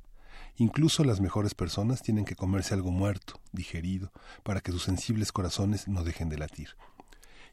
Incluso 0.58 1.04
las 1.04 1.20
mejores 1.20 1.54
personas 1.54 2.02
tienen 2.02 2.24
que 2.24 2.36
comerse 2.36 2.74
algo 2.74 2.92
muerto, 2.92 3.42
digerido, 3.52 4.12
para 4.44 4.62
que 4.62 4.72
sus 4.72 4.84
sensibles 4.84 5.34
corazones 5.34 5.88
no 5.90 6.04
dejen 6.04 6.30
de 6.30 6.38
latir. 6.38 6.70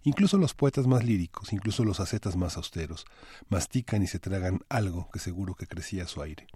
Incluso 0.05 0.39
los 0.39 0.55
poetas 0.55 0.87
más 0.87 1.05
líricos, 1.05 1.53
incluso 1.53 1.85
los 1.85 2.01
ascetas 2.01 2.37
más 2.37 2.57
austeros, 2.57 3.07
mastican 3.49 4.03
y 4.03 4.07
se 4.07 4.19
tragan 4.19 4.61
algo 4.69 5.09
que 5.13 5.19
seguro 5.19 5.55
que 5.55 5.67
crecía 5.67 6.05
a 6.05 6.09
su 6.09 6.23
aire. 6.23 6.47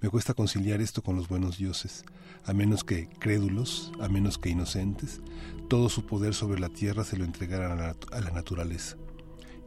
Me 0.00 0.10
cuesta 0.10 0.34
conciliar 0.34 0.80
esto 0.80 1.02
con 1.02 1.16
los 1.16 1.28
buenos 1.28 1.56
dioses, 1.56 2.04
a 2.44 2.52
menos 2.52 2.84
que 2.84 3.08
crédulos, 3.08 3.92
a 4.00 4.08
menos 4.08 4.38
que 4.38 4.50
inocentes, 4.50 5.20
todo 5.68 5.88
su 5.88 6.04
poder 6.06 6.34
sobre 6.34 6.60
la 6.60 6.68
tierra 6.68 7.04
se 7.04 7.16
lo 7.16 7.24
entregaran 7.24 7.72
a 7.72 7.86
la, 7.88 7.96
a 8.12 8.20
la 8.20 8.30
naturaleza. 8.30 8.96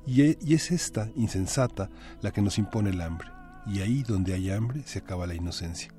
Y, 0.05 0.21
e, 0.21 0.37
y 0.41 0.53
es 0.53 0.71
esta, 0.71 1.09
insensata, 1.15 1.89
la 2.21 2.31
que 2.31 2.41
nos 2.41 2.57
impone 2.57 2.91
el 2.91 3.01
hambre, 3.01 3.29
y 3.65 3.79
ahí 3.79 4.03
donde 4.03 4.33
hay 4.33 4.51
hambre 4.51 4.83
se 4.85 4.99
acaba 4.99 5.27
la 5.27 5.35
inocencia. 5.35 5.96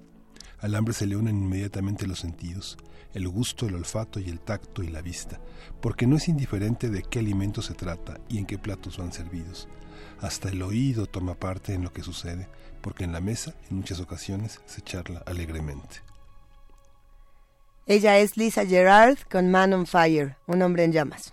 Al 0.60 0.74
hambre 0.74 0.92
se 0.92 1.06
le 1.06 1.16
unen 1.16 1.36
inmediatamente 1.36 2.06
los 2.06 2.18
sentidos, 2.18 2.78
el 3.14 3.28
gusto, 3.28 3.66
el 3.66 3.74
olfato 3.76 4.18
y 4.18 4.28
el 4.28 4.40
tacto 4.40 4.82
y 4.82 4.88
la 4.88 5.02
vista, 5.02 5.40
porque 5.80 6.06
no 6.06 6.16
es 6.16 6.28
indiferente 6.28 6.90
de 6.90 7.02
qué 7.02 7.20
alimento 7.20 7.62
se 7.62 7.74
trata 7.74 8.18
y 8.28 8.38
en 8.38 8.46
qué 8.46 8.58
platos 8.58 8.98
van 8.98 9.12
servidos. 9.12 9.68
Hasta 10.20 10.48
el 10.48 10.62
oído 10.62 11.06
toma 11.06 11.34
parte 11.34 11.74
en 11.74 11.84
lo 11.84 11.92
que 11.92 12.02
sucede, 12.02 12.48
porque 12.80 13.04
en 13.04 13.12
la 13.12 13.20
mesa, 13.20 13.54
en 13.70 13.76
muchas 13.76 14.00
ocasiones, 14.00 14.60
se 14.66 14.82
charla 14.82 15.22
alegremente. 15.26 16.02
Ella 17.86 18.18
es 18.18 18.36
Lisa 18.36 18.66
Gerard 18.66 19.16
con 19.30 19.50
Man 19.50 19.72
on 19.72 19.86
Fire, 19.86 20.36
un 20.46 20.60
hombre 20.62 20.84
en 20.84 20.92
llamas. 20.92 21.32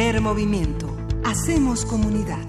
Primer 0.00 0.22
movimiento. 0.22 0.96
Hacemos 1.26 1.84
comunidad. 1.84 2.42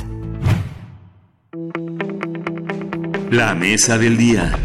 La 3.29 3.53
mesa 3.55 3.97
del 3.97 4.15
día. 4.15 4.57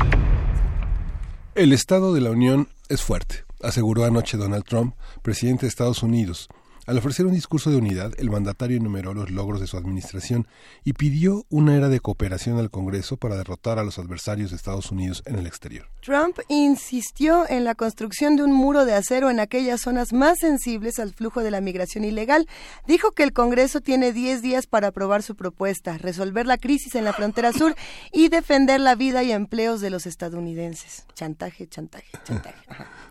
El 1.57 1.73
Estado 1.73 2.15
de 2.15 2.21
la 2.21 2.31
Unión 2.31 2.69
es 2.89 3.03
fuerte, 3.03 3.45
aseguró 3.61 4.05
anoche 4.05 4.37
Donald 4.37 4.63
Trump, 4.63 4.95
presidente 5.23 5.63
de 5.63 5.71
Estados 5.71 6.05
Unidos. 6.05 6.49
Al 6.87 6.99
ofrecer 6.99 7.27
un 7.27 7.33
discurso 7.33 7.69
de 7.69 7.77
unidad, 7.79 8.13
el 8.17 8.31
mandatario 8.31 8.77
enumeró 8.77 9.13
los 9.13 9.31
logros 9.31 9.61
de 9.61 9.67
su 9.67 9.77
administración 9.77 10.47
y 10.85 10.93
pidió 10.93 11.45
una 11.51 11.75
era 11.75 11.89
de 11.89 11.99
cooperación 11.99 12.59
al 12.59 12.71
Congreso 12.71 13.17
para 13.17 13.37
derrotar 13.37 13.81
a 13.81 13.83
los 13.83 13.99
adversarios 13.99 14.51
de 14.51 14.57
Estados 14.57 14.93
Unidos 14.93 15.25
en 15.27 15.37
el 15.37 15.49
exterior. 15.49 15.89
Trump 16.01 16.39
insistió 16.47 17.45
en 17.49 17.65
la 17.65 17.75
construcción 17.75 18.37
de 18.37 18.45
un 18.45 18.53
muro 18.53 18.85
de 18.85 18.95
acero 18.95 19.31
en 19.31 19.41
aquellas 19.41 19.81
zonas 19.81 20.13
más 20.13 20.39
sensibles 20.39 21.01
al 21.01 21.13
flujo 21.13 21.43
de 21.43 21.51
la 21.51 21.61
migración 21.61 22.05
ilegal. 22.05 22.47
Dijo 22.87 23.11
que 23.11 23.25
el 23.25 23.33
Congreso 23.33 23.81
tiene 23.81 24.13
10 24.13 24.41
días 24.41 24.69
para 24.69 24.87
aprobar 24.89 25.25
su 25.25 25.35
propuesta, 25.35 25.99
resolver 25.99 26.47
la 26.47 26.57
crisis 26.57 26.95
en 26.95 27.03
la 27.03 27.13
frontera 27.13 27.53
sur 27.53 27.75
y 28.13 28.29
defender 28.29 28.79
la 28.79 28.95
vida 28.95 29.25
y 29.25 29.33
empleos 29.33 29.81
de 29.81 29.91
los 29.91 30.07
estadounidenses. 30.07 31.05
Chantaje, 31.15 31.67
chantaje, 31.67 32.13
chantaje. 32.23 32.61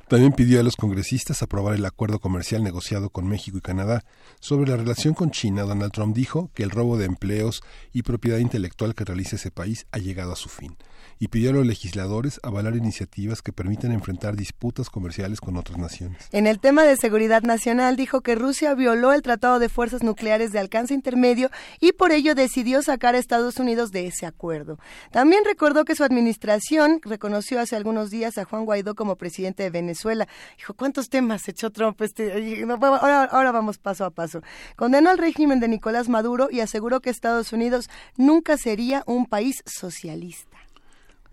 También 0.08 0.34
pidió 0.34 0.60
a 0.60 0.64
los 0.64 0.76
congresistas 0.76 1.42
aprobar 1.42 1.76
el 1.76 1.86
acuerdo 1.86 2.20
comercial 2.20 2.64
negociado 2.64 3.10
con 3.10 3.28
México 3.28 3.58
y 3.58 3.62
Canadá. 3.62 4.06
Sobre 4.40 4.70
la 4.70 4.78
relación 4.78 5.16
con 5.16 5.32
China, 5.32 5.64
Donald 5.64 5.92
Trump 5.92 6.16
dijo 6.16 6.52
que 6.54 6.62
el 6.62 6.70
robo 6.70 6.98
de 6.98 7.06
empleos 7.06 7.64
y 7.92 8.04
propiedad 8.04 8.38
intelectual 8.38 8.94
que 8.94 9.06
realiza 9.06 9.38
ese 9.38 9.50
país 9.50 9.88
ha 9.92 9.98
llegado 9.98 10.34
a 10.34 10.36
su 10.36 10.50
fin 10.50 10.78
y 11.20 11.30
pidió 11.30 11.52
a 11.52 11.54
los 11.54 11.66
legisladores 11.66 12.40
avalar 12.44 12.76
iniciativas 12.76 13.42
que 13.42 13.54
permitan 13.54 13.92
enfrentar 13.92 14.36
disputas 14.36 14.90
comerciales 14.90 15.40
con 15.40 15.58
otras 15.58 15.78
naciones. 15.78 16.18
En 16.32 16.48
el 16.48 16.60
tema 16.60 16.84
de 16.84 16.98
seguridad 16.98 17.44
nacional 17.44 17.96
dijo 17.96 18.22
que 18.22 18.36
Rusia 18.36 18.74
violó 18.74 19.14
el 19.14 19.22
Tratado 19.22 19.60
de 19.60 19.70
Fuerzas 19.70 20.04
Nucleares 20.04 20.52
de 20.52 20.60
Alcance 20.60 20.94
Intermedio 20.94 21.50
y 21.80 21.94
por 21.94 22.12
ello 22.12 22.36
decidió 22.36 22.82
sacar 22.82 23.16
a 23.16 23.18
Estados 23.18 23.58
Unidos 23.58 23.92
de 23.92 24.08
ese 24.08 24.26
acuerdo. 24.26 24.80
También 25.12 25.44
recordó 25.46 25.86
que 25.86 25.96
su 25.96 26.04
administración 26.04 27.00
reconoció 27.04 27.60
hace 27.60 27.76
algunos 27.76 28.10
días 28.10 28.38
a 28.38 28.46
Juan 28.46 28.66
Guaidó 28.66 28.96
como 28.96 29.16
presidente 29.16 29.64
de 29.64 29.70
Venezuela. 29.70 30.28
Dijo, 30.58 30.74
¿cuántos 30.74 31.10
temas 31.10 31.48
echó 31.48 31.72
Trump? 31.72 32.02
Este, 32.02 32.64
ahora, 32.64 33.24
ahora 33.24 33.52
vamos 33.52 33.78
paso 33.78 34.06
a 34.06 34.12
paso. 34.12 34.42
Condenó 34.76 35.10
al 35.10 35.18
régimen 35.18 35.60
de 35.60 35.68
Nicolás 35.68 36.10
Maduro 36.10 36.50
y 36.52 36.60
aseguró 36.60 37.02
que 37.02 37.10
Estados 37.10 37.54
Unidos 37.54 37.90
nunca 38.18 38.58
sería 38.58 39.04
un 39.06 39.26
país 39.26 39.64
socialista. 39.66 40.55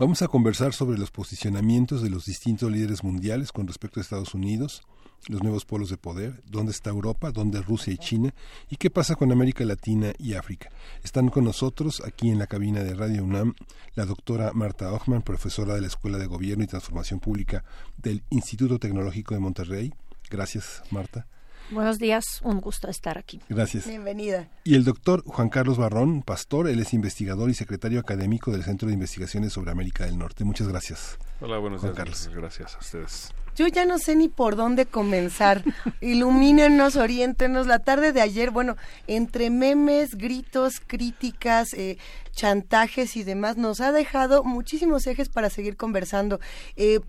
Vamos 0.03 0.21
a 0.21 0.27
conversar 0.27 0.73
sobre 0.73 0.99
los 0.99 1.13
posicionamientos 1.13 2.03
de 2.03 2.11
los 2.11 2.25
distintos 2.25 2.69
líderes 2.73 3.05
mundiales 3.05 3.53
con 3.53 3.69
respecto 3.69 4.01
a 4.01 4.03
Estados 4.03 4.35
Unidos, 4.35 4.83
los 5.29 5.45
nuevos 5.45 5.65
polos 5.65 5.91
de 5.91 5.97
poder, 5.97 6.43
dónde 6.45 6.73
está 6.73 6.91
Europa, 6.91 7.31
dónde 7.31 7.63
Rusia 7.63 7.93
y 7.93 7.99
China 7.99 8.35
y 8.69 8.79
qué 8.79 8.91
pasa 8.91 9.15
con 9.15 9.31
América 9.31 9.65
Latina 9.65 10.13
y 10.19 10.35
África. 10.35 10.71
Están 11.05 11.29
con 11.29 11.45
nosotros 11.45 12.03
aquí 12.05 12.31
en 12.31 12.41
la 12.41 12.49
cabina 12.49 12.83
de 12.83 12.95
Radio 12.95 13.23
UNAM 13.23 13.55
la 13.95 14.05
doctora 14.05 14.51
Marta 14.55 14.93
Ochman, 14.93 15.23
profesora 15.23 15.77
de 15.77 15.83
la 15.83 15.87
Escuela 15.87 16.19
de 16.19 16.27
Gobierno 16.27 16.65
y 16.65 16.67
Transformación 16.67 17.21
Pública 17.21 17.63
del 17.97 18.25
Instituto 18.31 18.81
Tecnológico 18.81 19.35
de 19.35 19.41
Monterrey. 19.41 19.95
Gracias, 20.29 20.83
Marta. 20.91 21.29
Buenos 21.73 21.99
días, 21.99 22.25
un 22.43 22.61
gusto 22.61 22.91
estar 22.91 23.17
aquí. 23.17 23.41
Gracias. 23.49 23.87
Bienvenida. 23.87 24.47
Y 24.63 24.75
el 24.75 24.85
doctor 24.85 25.23
Juan 25.25 25.49
Carlos 25.49 25.79
Barrón, 25.79 26.21
pastor, 26.21 26.69
él 26.69 26.79
es 26.81 26.93
investigador 26.93 27.49
y 27.49 27.55
secretario 27.55 27.99
académico 27.99 28.51
del 28.51 28.63
Centro 28.63 28.89
de 28.89 28.95
Investigaciones 28.95 29.55
sobre 29.55 29.71
América 29.71 30.05
del 30.05 30.19
Norte. 30.19 30.45
Muchas 30.45 30.69
gracias. 30.69 31.17
Hola, 31.41 31.57
buenos 31.57 31.81
Juan 31.81 31.95
días. 31.95 32.27
Carlos. 32.27 32.31
Gracias 32.37 32.75
a 32.75 32.79
ustedes. 32.79 33.35
Yo 33.57 33.69
ya 33.69 33.87
no 33.87 33.99
sé 33.99 34.17
ni 34.17 34.29
por 34.29 34.55
dónde 34.55 34.85
comenzar. 34.85 35.65
Ilumínenos, 36.03 36.97
oriéntenos. 36.97 37.67
La 37.67 37.79
tarde 37.79 38.13
de 38.13 38.21
ayer, 38.21 38.51
bueno, 38.51 38.77
entre 39.07 39.49
memes, 39.49 40.17
gritos, 40.17 40.75
críticas, 40.87 41.73
eh, 41.73 41.97
chantajes 42.33 43.17
y 43.17 43.25
demás, 43.25 43.57
nos 43.57 43.81
ha 43.81 43.93
dejado 43.93 44.45
muchísimos 44.45 45.07
ejes 45.07 45.31
para 45.31 45.49
seguir 45.49 45.79
conversando. 45.79 46.39
Eh, 46.77 47.01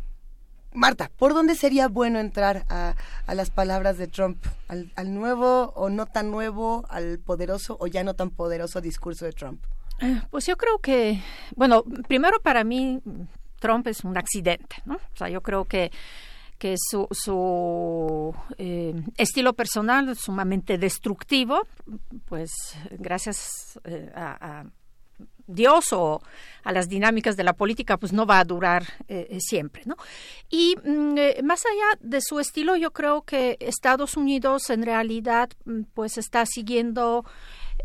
Marta, 0.73 1.09
¿por 1.17 1.33
dónde 1.33 1.55
sería 1.55 1.87
bueno 1.87 2.19
entrar 2.19 2.65
a, 2.69 2.95
las 3.33 3.49
palabras 3.49 3.97
de 3.97 4.07
Trump? 4.07 4.43
¿Al, 4.67 4.91
¿Al 4.95 5.13
nuevo 5.13 5.71
o 5.75 5.89
no 5.89 6.05
tan 6.05 6.31
nuevo, 6.31 6.85
al 6.89 7.19
poderoso 7.19 7.77
o 7.79 7.87
ya 7.87 8.03
no 8.03 8.13
tan 8.13 8.29
poderoso 8.29 8.81
discurso 8.81 9.25
de 9.25 9.33
Trump? 9.33 9.63
Eh, 10.01 10.21
Pues 10.29 10.45
yo 10.45 10.57
creo 10.57 10.79
que, 10.79 11.21
bueno, 11.55 11.83
primero 12.07 12.39
para 12.41 12.63
mí 12.63 13.01
Trump 13.59 13.87
es 13.87 14.03
un 14.03 14.17
accidente, 14.17 14.77
¿no? 14.85 14.95
O 14.95 15.17
sea, 15.17 15.29
yo 15.29 15.41
creo 15.41 15.65
que 15.65 15.91
que 16.59 16.75
su, 16.77 17.07
su 17.11 18.33
eh, 18.57 18.93
estilo 19.17 19.51
personal 19.51 20.07
es 20.07 20.19
sumamente 20.19 20.77
destructivo, 20.77 21.67
pues 22.25 22.51
gracias 22.91 23.77
eh, 23.83 24.09
a 24.15 24.63
Dios 25.47 25.91
o 25.91 26.21
a 26.63 26.71
las 26.71 26.87
dinámicas 26.87 27.35
de 27.35 27.43
la 27.43 27.53
política, 27.53 27.97
pues 27.97 28.13
no 28.13 28.25
va 28.25 28.39
a 28.39 28.45
durar 28.45 28.83
eh, 29.07 29.27
eh, 29.29 29.39
siempre, 29.39 29.83
¿no? 29.85 29.95
Y 30.49 30.75
mm, 30.83 31.17
eh, 31.17 31.41
más 31.43 31.63
allá 31.65 31.99
de 31.99 32.21
su 32.21 32.39
estilo, 32.39 32.75
yo 32.75 32.91
creo 32.91 33.23
que 33.23 33.57
Estados 33.59 34.15
Unidos 34.15 34.69
en 34.69 34.83
realidad, 34.83 35.49
mm, 35.65 35.81
pues 35.93 36.17
está 36.17 36.45
siguiendo 36.45 37.25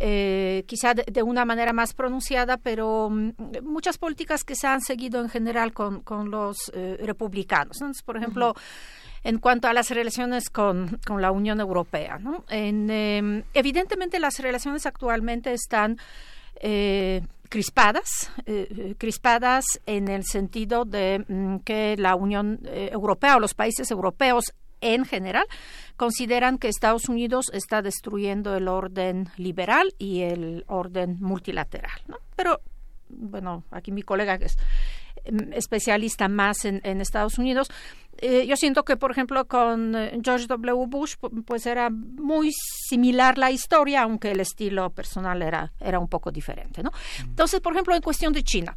eh, 0.00 0.64
quizá 0.66 0.94
de, 0.94 1.04
de, 1.10 1.22
una 1.24 1.44
manera 1.44 1.72
más 1.72 1.92
pronunciada, 1.92 2.56
pero 2.56 3.10
mm, 3.10 3.32
muchas 3.62 3.98
políticas 3.98 4.44
que 4.44 4.54
se 4.54 4.66
han 4.66 4.80
seguido 4.80 5.20
en 5.20 5.28
general 5.28 5.72
con, 5.72 6.02
con 6.02 6.30
los 6.30 6.70
eh, 6.72 6.98
republicanos. 7.02 7.80
Entonces, 7.80 8.02
por 8.04 8.16
ejemplo, 8.16 8.50
uh 8.50 8.52
-huh. 8.52 8.60
en 9.24 9.38
cuanto 9.38 9.66
a 9.66 9.72
las 9.72 9.90
relaciones 9.90 10.50
con, 10.50 11.00
con 11.04 11.20
la 11.20 11.32
Unión 11.32 11.58
Europea, 11.58 12.18
¿no? 12.18 12.44
En, 12.48 12.88
eh, 12.90 13.44
evidentemente 13.54 14.20
las 14.20 14.38
relaciones 14.38 14.86
actualmente 14.86 15.52
están 15.52 15.98
crispadas, 17.48 18.30
eh, 18.46 18.94
crispadas 18.98 19.64
en 19.86 20.08
el 20.08 20.24
sentido 20.24 20.84
de 20.84 21.24
mm, 21.26 21.58
que 21.58 21.96
la 21.96 22.14
Unión 22.14 22.60
eh, 22.64 22.90
Europea 22.92 23.36
o 23.36 23.40
los 23.40 23.54
países 23.54 23.90
europeos 23.90 24.54
en 24.80 25.04
general 25.04 25.44
consideran 25.96 26.58
que 26.58 26.68
Estados 26.68 27.08
Unidos 27.08 27.46
está 27.52 27.82
destruyendo 27.82 28.54
el 28.54 28.68
orden 28.68 29.28
liberal 29.36 29.92
y 29.98 30.22
el 30.22 30.64
orden 30.68 31.16
multilateral. 31.20 32.00
Pero, 32.36 32.60
bueno, 33.08 33.64
aquí 33.70 33.90
mi 33.90 34.02
colega 34.02 34.36
es 34.36 34.56
especialista 35.52 36.28
más 36.28 36.64
en, 36.64 36.80
en 36.84 37.00
Estados 37.00 37.38
Unidos, 37.38 37.68
eh, 38.20 38.46
yo 38.46 38.56
siento 38.56 38.84
que, 38.84 38.96
por 38.96 39.12
ejemplo, 39.12 39.46
con 39.46 39.94
eh, 39.94 40.18
George 40.24 40.46
W. 40.48 40.86
Bush, 40.88 41.14
pues 41.46 41.66
era 41.66 41.88
muy 41.90 42.50
similar 42.52 43.38
la 43.38 43.52
historia, 43.52 44.02
aunque 44.02 44.32
el 44.32 44.40
estilo 44.40 44.90
personal 44.90 45.40
era, 45.40 45.72
era 45.78 46.00
un 46.00 46.08
poco 46.08 46.32
diferente, 46.32 46.82
¿no? 46.82 46.90
Entonces, 47.20 47.60
por 47.60 47.72
ejemplo, 47.72 47.94
en 47.94 48.02
cuestión 48.02 48.32
de 48.32 48.42
China. 48.42 48.74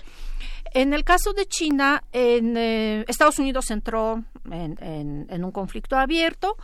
En 0.74 0.94
el 0.94 1.04
caso 1.04 1.34
de 1.34 1.48
China, 1.48 2.04
en, 2.12 2.56
eh, 2.56 3.04
Estados 3.08 3.40
Unidos 3.40 3.72
entró 3.72 4.24
en, 4.52 4.78
en, 4.80 5.26
en 5.30 5.44
un 5.44 5.52
conflicto 5.52 5.98
abierto. 5.98 6.56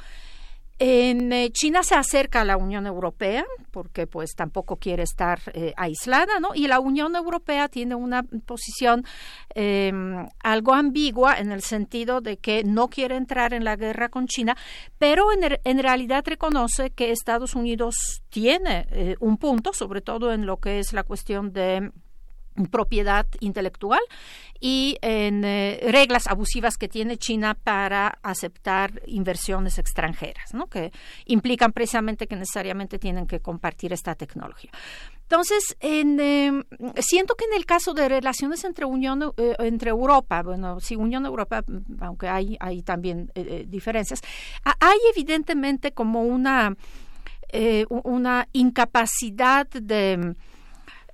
En 0.80 1.34
eh, 1.34 1.50
China 1.52 1.82
se 1.84 1.96
acerca 1.96 2.42
a 2.42 2.46
la 2.46 2.58
Unión 2.58 2.86
Europea 2.86 3.46
porque 3.78 4.08
pues 4.08 4.34
tampoco 4.36 4.78
quiere 4.78 5.04
estar 5.04 5.40
eh, 5.54 5.72
aislada, 5.78 6.40
¿no? 6.40 6.50
Y 6.56 6.68
la 6.68 6.80
Unión 6.80 7.16
Europea 7.16 7.68
tiene 7.68 7.94
una 7.94 8.24
posición 8.24 9.06
eh, 9.54 9.92
algo 10.40 10.74
ambigua 10.74 11.38
en 11.38 11.52
el 11.52 11.62
sentido 11.62 12.22
de 12.22 12.38
que 12.38 12.64
no 12.64 12.88
quiere 12.88 13.16
entrar 13.16 13.54
en 13.54 13.64
la 13.64 13.76
guerra 13.76 14.10
con 14.10 14.26
China, 14.26 14.58
pero 14.98 15.32
en, 15.32 15.60
en 15.64 15.80
realidad 15.80 16.24
reconoce 16.26 16.90
que 16.90 17.12
Estados 17.12 17.54
Unidos 17.54 18.24
tiene 18.30 18.88
eh, 18.90 19.16
un 19.20 19.38
punto, 19.38 19.74
sobre 19.74 20.02
todo 20.02 20.34
en 20.34 20.48
lo 20.48 20.58
que 20.58 20.80
es 20.80 20.94
la 20.94 21.04
cuestión 21.04 21.54
de 21.54 21.92
propiedad 22.66 23.28
intelectual 23.40 24.02
y 24.60 24.98
en 25.02 25.44
eh, 25.46 25.80
reglas 25.92 26.28
abusivas 26.28 26.78
que 26.78 26.88
tiene 26.88 27.18
China 27.18 27.54
para 27.54 28.18
aceptar 28.24 29.02
inversiones 29.06 29.78
extranjeras, 29.78 30.54
¿no? 30.54 30.68
que 30.68 30.92
implican 31.26 31.72
precisamente 31.72 32.28
que 32.28 32.36
necesariamente 32.36 32.98
tienen 32.98 33.28
que 33.28 33.40
compartir 33.40 33.94
esta 33.94 34.16
tecnología. 34.16 34.72
Entonces, 35.30 35.76
en, 35.82 36.22
eh, 36.22 36.64
siento 37.00 37.36
que 37.36 37.44
en 37.44 37.54
el 37.54 37.66
caso 37.66 37.94
de 37.94 38.08
relaciones 38.08 38.64
entre 38.64 38.86
Unión, 38.86 39.34
eh, 39.36 39.56
entre 39.60 39.90
Europa, 39.90 40.42
bueno, 40.42 40.80
sí, 40.80 40.96
Unión 40.96 41.26
Europea, 41.26 41.66
aunque 42.00 42.30
hay, 42.30 42.56
hay 42.62 42.82
también 42.82 43.30
eh, 43.36 43.66
diferencias, 43.68 44.22
hay 44.64 44.98
evidentemente 45.14 45.92
como 45.92 46.22
una, 46.22 46.78
una 47.90 48.48
incapacidad 48.54 49.68
de 49.68 50.36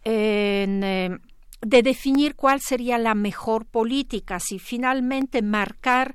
en, 0.03 1.21
de 1.63 1.81
definir 1.81 2.35
cuál 2.35 2.61
sería 2.61 2.97
la 2.97 3.15
mejor 3.15 3.65
política, 3.65 4.39
si 4.39 4.59
finalmente 4.59 5.41
marcar 5.41 6.13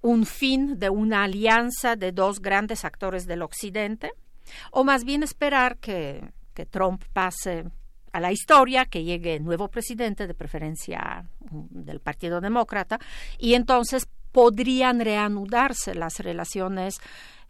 un 0.00 0.26
fin 0.26 0.78
de 0.78 0.90
una 0.90 1.24
alianza 1.24 1.96
de 1.96 2.12
dos 2.12 2.40
grandes 2.40 2.84
actores 2.84 3.26
del 3.26 3.42
Occidente, 3.42 4.12
o 4.70 4.84
más 4.84 5.04
bien 5.04 5.22
esperar 5.22 5.78
que, 5.78 6.32
que 6.54 6.66
Trump 6.66 7.02
pase 7.12 7.64
a 8.12 8.20
la 8.20 8.32
historia, 8.32 8.86
que 8.86 9.04
llegue 9.04 9.40
nuevo 9.40 9.68
presidente, 9.68 10.26
de 10.26 10.34
preferencia 10.34 11.24
del 11.50 12.00
Partido 12.00 12.40
Demócrata, 12.40 12.98
y 13.38 13.54
entonces 13.54 14.08
podrían 14.32 15.00
reanudarse 15.00 15.94
las 15.94 16.20
relaciones 16.20 16.98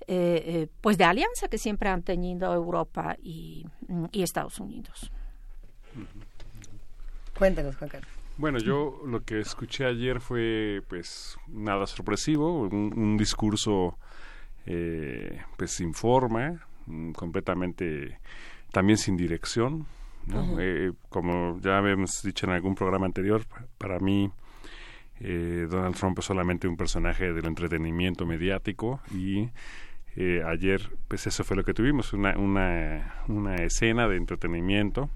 eh, 0.07 0.43
eh, 0.47 0.69
pues 0.81 0.97
de 0.97 1.05
alianza 1.05 1.49
que 1.49 1.59
siempre 1.59 1.89
han 1.89 2.03
tenido 2.03 2.55
Europa 2.55 3.17
y 3.21 3.67
Estados 4.13 4.59
Unidos. 4.61 5.11
Cuéntanos, 7.39 7.77
Juan 7.77 7.91
Carlos. 7.91 8.11
Bueno, 8.37 8.59
yo 8.59 9.03
lo 9.07 9.25
que 9.25 9.41
escuché 9.41 9.85
ayer 9.85 10.21
fue, 10.21 10.83
pues, 10.89 11.37
nada 11.49 11.87
sorpresivo, 11.87 12.63
un, 12.63 12.93
un 12.97 13.17
discurso, 13.17 13.99
eh, 14.67 15.41
pues, 15.57 15.73
sin 15.73 15.93
forma, 15.95 16.61
mm, 16.87 17.13
completamente, 17.13 18.19
también 18.73 18.97
sin 18.99 19.17
dirección. 19.17 19.87
Eh, 20.59 20.93
como 21.09 21.59
ya 21.63 21.79
habíamos 21.79 22.23
dicho 22.23 22.45
en 22.47 22.53
algún 22.53 22.75
programa 22.75 23.07
anterior, 23.07 23.47
pa- 23.47 23.65
para 23.79 23.99
mí 23.99 24.31
eh, 25.21 25.67
Donald 25.71 25.97
Trump 25.97 26.19
es 26.19 26.27
solamente 26.27 26.69
un 26.69 26.77
personaje 26.77 27.33
del 27.33 27.47
entretenimiento 27.47 28.27
mediático 28.27 29.01
y 29.11 29.49
eh, 30.17 30.43
ayer 30.47 30.83
pues 31.09 31.27
eso 31.27 31.45
fue 31.45 31.57
lo 31.57 31.65
que 31.65 31.73
tuvimos, 31.73 32.13
una, 32.13 32.37
una, 32.37 33.15
una 33.29 33.55
escena 33.57 34.07
de 34.07 34.17
entretenimiento 34.17 35.09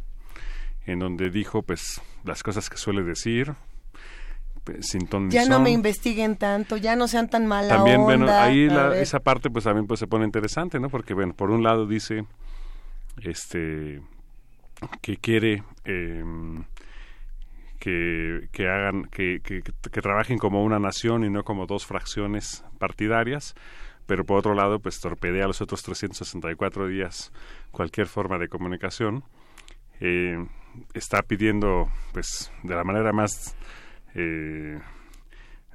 en 0.86 0.98
donde 0.98 1.30
dijo 1.30 1.62
pues 1.62 2.00
las 2.24 2.42
cosas 2.42 2.68
que 2.70 2.76
suele 2.76 3.02
decir 3.02 3.54
pues, 4.64 4.86
sin 4.88 5.06
ton 5.06 5.30
Ya 5.30 5.44
no 5.46 5.60
me 5.60 5.70
investiguen 5.70 6.36
tanto, 6.36 6.76
ya 6.76 6.94
no 6.96 7.08
sean 7.08 7.28
tan 7.28 7.46
mala 7.46 7.68
También, 7.68 8.00
onda. 8.00 8.04
bueno, 8.16 8.32
ahí 8.32 8.66
la- 8.68 8.96
esa 8.98 9.20
parte 9.20 9.50
pues 9.50 9.64
también 9.64 9.86
pues 9.86 10.00
se 10.00 10.06
pone 10.06 10.24
interesante, 10.24 10.78
¿no? 10.80 10.88
Porque, 10.88 11.14
bueno, 11.14 11.34
por 11.34 11.50
un 11.50 11.62
lado 11.62 11.86
dice, 11.86 12.24
este, 13.22 14.00
que 15.00 15.16
quiere 15.16 15.62
em, 15.84 16.64
que, 17.78 18.48
que 18.52 18.68
hagan, 18.68 19.04
que, 19.06 19.40
que, 19.42 19.62
que 19.62 20.00
trabajen 20.00 20.38
como 20.38 20.62
una 20.64 20.78
nación 20.78 21.24
y 21.24 21.30
no 21.30 21.42
como 21.44 21.66
dos 21.66 21.84
fracciones 21.86 22.64
partidarias, 22.78 23.54
pero 24.06 24.24
por 24.24 24.38
otro 24.38 24.54
lado 24.54 24.78
pues 24.80 25.00
torpedea 25.00 25.46
los 25.46 25.60
otros 25.60 25.82
364 25.82 26.86
días 26.88 27.32
cualquier 27.72 28.06
forma 28.06 28.38
de 28.38 28.48
comunicación. 28.48 29.24
Eh, 30.00 30.44
está 30.94 31.22
pidiendo 31.22 31.88
pues 32.12 32.52
de 32.62 32.74
la 32.74 32.84
manera 32.84 33.12
más 33.12 33.56
eh, 34.14 34.78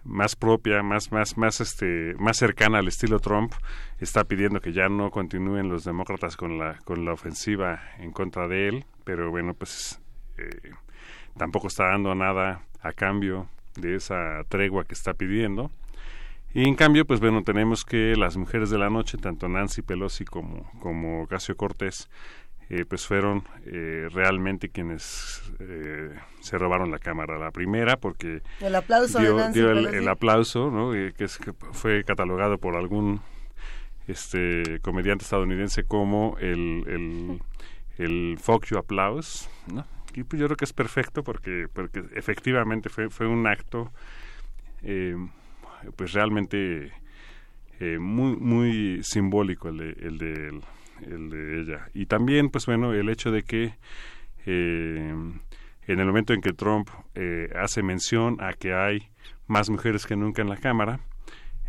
más 0.07 0.35
propia, 0.35 0.81
más, 0.83 1.11
más, 1.11 1.37
más, 1.37 1.59
este, 1.59 2.15
más 2.17 2.37
cercana 2.37 2.79
al 2.79 2.87
estilo 2.87 3.19
Trump, 3.19 3.53
está 3.99 4.23
pidiendo 4.23 4.61
que 4.61 4.71
ya 4.71 4.87
no 4.87 5.11
continúen 5.11 5.69
los 5.69 5.83
demócratas 5.83 6.37
con 6.37 6.57
la, 6.57 6.77
con 6.85 7.03
la 7.03 7.11
ofensiva 7.11 7.81
en 7.99 8.11
contra 8.11 8.47
de 8.47 8.69
él, 8.69 8.85
pero 9.03 9.29
bueno, 9.29 9.53
pues 9.53 9.99
eh, 10.37 10.71
tampoco 11.37 11.67
está 11.67 11.89
dando 11.89 12.15
nada 12.15 12.61
a 12.81 12.93
cambio 12.93 13.49
de 13.75 13.95
esa 13.95 14.43
tregua 14.47 14.85
que 14.85 14.93
está 14.93 15.13
pidiendo. 15.13 15.71
Y 16.53 16.65
en 16.67 16.75
cambio, 16.75 17.05
pues 17.05 17.19
bueno, 17.19 17.43
tenemos 17.43 17.83
que 17.83 18.15
las 18.15 18.37
mujeres 18.37 18.69
de 18.69 18.77
la 18.77 18.89
noche, 18.89 19.17
tanto 19.17 19.49
Nancy 19.49 19.81
Pelosi 19.81 20.23
como, 20.23 20.71
como 20.79 21.23
Ocasio 21.23 21.57
Cortés, 21.57 22.09
eh, 22.69 22.85
pues 22.87 23.05
fueron 23.07 23.43
eh, 23.65 24.07
realmente 24.11 24.69
quienes 24.69 25.41
eh, 25.59 26.09
se 26.41 26.57
robaron 26.57 26.91
la 26.91 26.99
cámara. 26.99 27.37
La 27.37 27.51
primera, 27.51 27.97
porque 27.97 28.41
El 28.61 28.75
aplauso 28.75 29.19
dio, 29.19 29.37
Nancy 29.37 29.59
dio 29.59 29.71
el, 29.71 30.07
aplauso, 30.07 30.69
¿no? 30.71 30.93
Eh, 30.93 31.13
que, 31.17 31.23
es- 31.25 31.37
que 31.37 31.53
fue 31.71 32.03
catalogado 32.03 32.57
por 32.57 32.75
algún 32.75 33.21
este 34.07 34.79
comediante 34.81 35.23
estadounidense 35.25 35.83
como 35.83 36.37
el, 36.39 36.83
el, 36.87 37.41
el 37.97 38.37
fuck 38.39 38.65
you 38.65 38.77
applause, 38.77 39.49
¿no? 39.73 39.85
Y 40.13 40.23
pues 40.23 40.39
yo 40.39 40.47
creo 40.47 40.57
que 40.57 40.65
es 40.65 40.73
perfecto 40.73 41.23
porque, 41.23 41.67
porque 41.71 42.03
efectivamente 42.15 42.89
fue, 42.89 43.09
fue 43.09 43.27
un 43.27 43.45
acto 43.47 43.91
eh, 44.81 45.15
pues 45.95 46.13
realmente 46.13 46.91
muy 47.99 48.35
muy 48.37 49.03
simbólico 49.03 49.69
el 49.69 49.77
de, 49.77 49.89
el 50.07 50.17
de 50.17 50.61
el- 51.05 51.29
de 51.29 51.61
ella. 51.61 51.89
Y 51.93 52.05
también 52.07 52.49
pues 52.49 52.65
bueno 52.65 52.93
el 52.93 53.09
hecho 53.09 53.31
de 53.31 53.43
que 53.43 53.73
eh, 54.45 55.13
en 55.87 55.99
el 55.99 56.05
momento 56.05 56.33
en 56.33 56.41
que 56.41 56.53
Trump 56.53 56.89
eh, 57.15 57.49
hace 57.55 57.83
mención 57.83 58.37
a 58.41 58.53
que 58.53 58.73
hay 58.73 59.09
más 59.47 59.69
mujeres 59.69 60.05
que 60.05 60.15
nunca 60.15 60.41
en 60.41 60.49
la 60.49 60.57
cámara 60.57 60.99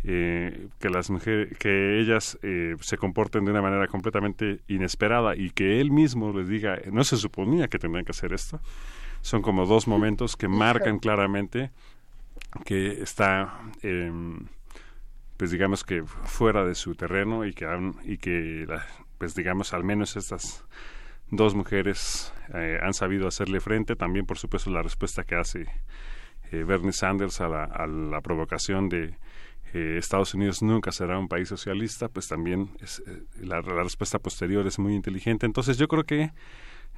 eh, 0.05 0.67
que 0.79 0.89
las 0.89 1.09
mujeres 1.09 1.57
que 1.57 1.99
ellas 1.99 2.37
eh, 2.41 2.75
se 2.79 2.97
comporten 2.97 3.43
de 3.45 3.51
una 3.51 3.61
manera 3.61 3.87
completamente 3.87 4.59
inesperada 4.67 5.35
y 5.35 5.49
que 5.49 5.81
él 5.81 5.91
mismo 5.91 6.31
les 6.31 6.47
diga 6.47 6.79
no 6.91 7.03
se 7.03 7.17
suponía 7.17 7.67
que 7.67 7.79
tendrían 7.79 8.05
que 8.05 8.11
hacer 8.11 8.31
esto 8.33 8.61
son 9.21 9.41
como 9.41 9.65
dos 9.65 9.87
momentos 9.87 10.37
que 10.37 10.47
marcan 10.47 10.99
claramente 10.99 11.71
que 12.63 13.01
está 13.03 13.59
em, 13.81 14.45
pues 15.35 15.51
digamos 15.51 15.83
que 15.83 16.03
fuera 16.03 16.63
de 16.65 16.75
su 16.75 16.95
terreno 16.95 17.45
y 17.45 17.53
que 17.53 17.65
y 18.05 18.17
que 18.17 18.65
la- 18.67 18.85
pues 19.19 19.35
digamos 19.35 19.73
al 19.73 19.83
menos 19.83 20.15
estas 20.15 20.65
dos 21.29 21.53
mujeres 21.53 22.33
eh, 22.53 22.79
han 22.81 22.93
sabido 22.93 23.27
hacerle 23.27 23.59
frente. 23.59 23.95
También 23.95 24.25
por 24.25 24.39
supuesto 24.39 24.71
la 24.71 24.81
respuesta 24.81 25.23
que 25.23 25.35
hace 25.35 25.67
eh, 26.51 26.63
Bernie 26.63 26.93
Sanders 26.93 27.41
a 27.41 27.49
la, 27.49 27.63
a 27.65 27.85
la 27.85 28.21
provocación 28.21 28.89
de 28.89 29.15
eh, 29.73 29.97
Estados 29.99 30.33
Unidos 30.33 30.63
nunca 30.63 30.91
será 30.91 31.19
un 31.19 31.27
país 31.27 31.47
socialista 31.47 32.07
pues 32.07 32.27
también 32.27 32.71
es, 32.81 33.03
la, 33.39 33.61
la 33.61 33.83
respuesta 33.83 34.17
posterior 34.17 34.65
es 34.65 34.79
muy 34.79 34.95
inteligente. 34.95 35.45
Entonces 35.45 35.77
yo 35.77 35.87
creo 35.87 36.05
que 36.05 36.31